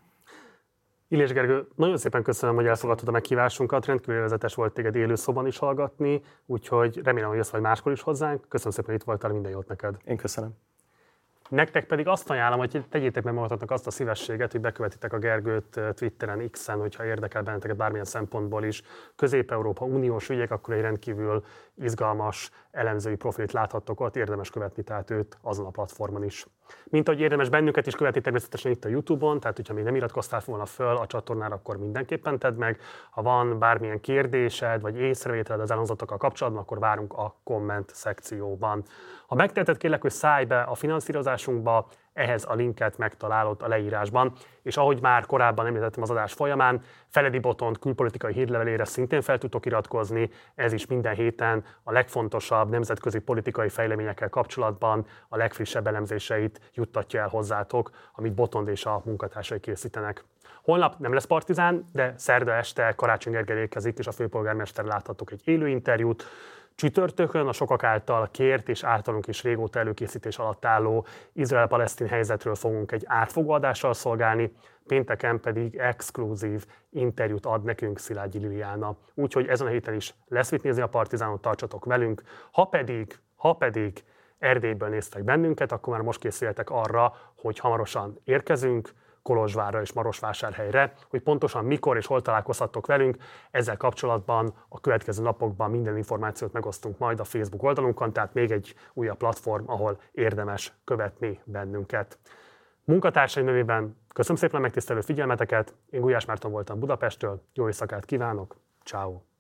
Illés 1.09 1.32
Gergő, 1.32 1.66
nagyon 1.74 1.96
szépen 1.96 2.22
köszönöm, 2.22 2.54
hogy 2.54 2.66
elfogadtad 2.66 3.09
a 3.09 3.10
meghívásunkat, 3.10 3.86
rendkívül 3.86 4.20
vezetes 4.20 4.54
volt 4.54 4.72
téged 4.72 4.94
élőszoban 4.94 5.46
is 5.46 5.59
hallgatni, 5.59 6.22
úgyhogy 6.46 7.00
remélem, 7.04 7.28
hogy 7.28 7.36
jössz 7.36 7.50
vagy 7.50 7.60
máskor 7.60 7.92
is 7.92 8.00
hozzánk. 8.00 8.48
Köszönöm 8.48 8.72
szépen, 8.72 8.90
hogy 8.90 9.00
itt 9.00 9.06
voltál, 9.06 9.32
minden 9.32 9.52
jót 9.52 9.68
neked. 9.68 9.96
Én 10.04 10.16
köszönöm. 10.16 10.50
Nektek 11.52 11.84
pedig 11.86 12.06
azt 12.06 12.30
ajánlom, 12.30 12.58
hogy 12.58 12.84
tegyétek 12.88 13.24
meg 13.24 13.34
magatoknak 13.34 13.70
azt 13.70 13.86
a 13.86 13.90
szívességet, 13.90 14.52
hogy 14.52 14.60
bekövetitek 14.60 15.12
a 15.12 15.18
Gergőt 15.18 15.80
Twitteren, 15.94 16.50
X-en, 16.50 16.78
hogyha 16.78 17.04
érdekel 17.04 17.42
benneteket 17.42 17.76
bármilyen 17.76 18.04
szempontból 18.04 18.64
is. 18.64 18.82
Közép-Európa 19.16 19.84
uniós 19.84 20.28
ügyek, 20.28 20.50
akkor 20.50 20.74
egy 20.74 20.80
rendkívül 20.80 21.44
izgalmas 21.74 22.50
elemzői 22.70 23.16
profilt 23.16 23.52
láthattok 23.52 24.00
ott, 24.00 24.16
érdemes 24.16 24.50
követni 24.50 24.82
tehát 24.82 25.10
őt 25.10 25.38
azon 25.40 25.66
a 25.66 25.70
platformon 25.70 26.24
is. 26.24 26.46
Mint 26.84 27.08
ahogy 27.08 27.20
érdemes 27.20 27.48
bennünket 27.48 27.86
is 27.86 27.94
követni 27.94 28.20
természetesen 28.20 28.70
itt 28.70 28.84
a 28.84 28.88
YouTube-on, 28.88 29.40
tehát 29.40 29.56
hogyha 29.56 29.74
még 29.74 29.84
nem 29.84 29.94
iratkoztál 29.94 30.42
volna 30.44 30.66
föl 30.66 30.96
a 30.96 31.06
csatornára, 31.06 31.54
akkor 31.54 31.76
mindenképpen 31.76 32.38
tedd 32.38 32.54
meg. 32.54 32.80
Ha 33.10 33.22
van 33.22 33.58
bármilyen 33.58 34.00
kérdésed 34.00 34.80
vagy 34.80 34.98
észrevételed 34.98 35.60
az 35.60 35.70
elhangzottokkal 35.70 36.16
kapcsolatban, 36.16 36.62
akkor 36.62 36.78
várunk 36.78 37.12
a 37.12 37.34
komment 37.44 37.90
szekcióban. 37.94 38.82
Ha 39.26 39.34
megteheted, 39.34 39.76
kérlek, 39.76 40.00
hogy 40.00 40.10
szállj 40.10 40.44
be 40.44 40.60
a 40.60 40.74
finanszírozásunkba, 40.74 41.88
ehhez 42.12 42.44
a 42.48 42.55
linket 42.55 42.98
megtalálod 42.98 43.62
a 43.62 43.68
leírásban. 43.68 44.32
És 44.62 44.76
ahogy 44.76 45.01
már 45.01 45.26
korábban 45.26 45.66
említettem 45.66 46.02
az 46.02 46.10
adás 46.10 46.32
folyamán, 46.32 46.82
Feledi 47.09 47.39
Botont 47.39 47.78
külpolitikai 47.78 48.32
hírlevelére 48.32 48.84
szintén 48.84 49.20
fel 49.20 49.39
tudtok 49.39 49.66
iratkozni, 49.66 50.30
ez 50.55 50.72
is 50.72 50.86
minden 50.86 51.14
héten 51.14 51.64
a 51.82 51.93
legfontosabb 51.93 52.70
nemzetközi 52.70 53.18
politikai 53.18 53.68
fejleményekkel 53.68 54.28
kapcsolatban 54.28 55.06
a 55.28 55.36
legfrissebb 55.36 55.86
elemzéseit 55.86 56.70
juttatja 56.74 57.20
el 57.20 57.28
hozzátok, 57.28 57.90
amit 58.14 58.34
Botond 58.34 58.68
és 58.68 58.86
a 58.86 59.02
munkatársai 59.05 59.60
készítenek. 59.60 60.24
Holnap 60.62 60.98
nem 60.98 61.12
lesz 61.12 61.24
partizán, 61.24 61.89
de 61.93 62.14
szerda 62.16 62.52
este 62.52 62.93
Karácsony 62.97 63.32
Gergely 63.32 63.59
érkezik, 63.59 63.98
és 63.98 64.06
a 64.06 64.12
főpolgármester 64.12 64.84
láthatok 64.84 65.30
egy 65.30 65.40
élő 65.44 65.68
interjút. 65.68 66.24
Csütörtökön 66.74 67.46
a 67.46 67.52
sokak 67.52 67.84
által 67.84 68.28
kért 68.30 68.68
és 68.68 68.84
általunk 68.84 69.26
is 69.26 69.42
régóta 69.42 69.78
előkészítés 69.78 70.38
alatt 70.38 70.64
álló 70.64 71.06
Izrael-Palesztin 71.32 72.06
helyzetről 72.06 72.54
fogunk 72.54 72.92
egy 72.92 73.02
átfogó 73.06 73.50
adással 73.50 73.94
szolgálni, 73.94 74.52
pénteken 74.86 75.40
pedig 75.40 75.76
exkluzív 75.76 76.66
interjút 76.90 77.46
ad 77.46 77.62
nekünk 77.64 77.98
Szilágyi 77.98 78.38
Liliana. 78.38 78.96
Úgyhogy 79.14 79.46
ezen 79.46 79.66
a 79.66 79.70
héten 79.70 79.94
is 79.94 80.14
lesz 80.28 80.50
mit 80.50 80.62
nézni 80.62 80.82
a 80.82 80.86
Partizánot, 80.86 81.40
tartsatok 81.40 81.84
velünk. 81.84 82.22
Ha 82.50 82.64
pedig, 82.64 83.18
ha 83.36 83.52
pedig 83.52 84.04
Erdélyből 84.38 84.88
néztek 84.88 85.24
bennünket, 85.24 85.72
akkor 85.72 85.92
már 85.92 86.02
most 86.02 86.20
készüljetek 86.20 86.70
arra, 86.70 87.14
hogy 87.36 87.58
hamarosan 87.58 88.20
érkezünk, 88.24 88.92
Kolozsvárra 89.22 89.80
és 89.80 89.92
Marosvásárhelyre, 89.92 90.92
hogy 91.08 91.20
pontosan 91.20 91.64
mikor 91.64 91.96
és 91.96 92.06
hol 92.06 92.22
találkozhattok 92.22 92.86
velünk. 92.86 93.16
Ezzel 93.50 93.76
kapcsolatban 93.76 94.54
a 94.68 94.80
következő 94.80 95.22
napokban 95.22 95.70
minden 95.70 95.96
információt 95.96 96.52
megosztunk 96.52 96.98
majd 96.98 97.20
a 97.20 97.24
Facebook 97.24 97.62
oldalunkon, 97.62 98.12
tehát 98.12 98.34
még 98.34 98.50
egy 98.50 98.74
újabb 98.92 99.16
platform, 99.16 99.64
ahol 99.66 100.00
érdemes 100.12 100.72
követni 100.84 101.40
bennünket. 101.44 102.18
Munkatársaim 102.84 103.46
nevében 103.46 103.96
köszönöm 104.14 104.36
szépen 104.36 104.58
a 104.58 104.62
megtisztelő 104.62 105.00
figyelmeteket, 105.00 105.74
én 105.90 106.00
Gulyás 106.00 106.24
Márton 106.24 106.50
voltam 106.50 106.78
Budapestről, 106.78 107.42
jó 107.54 107.66
éjszakát 107.66 108.04
kívánok, 108.04 108.56
ciao. 108.84 109.31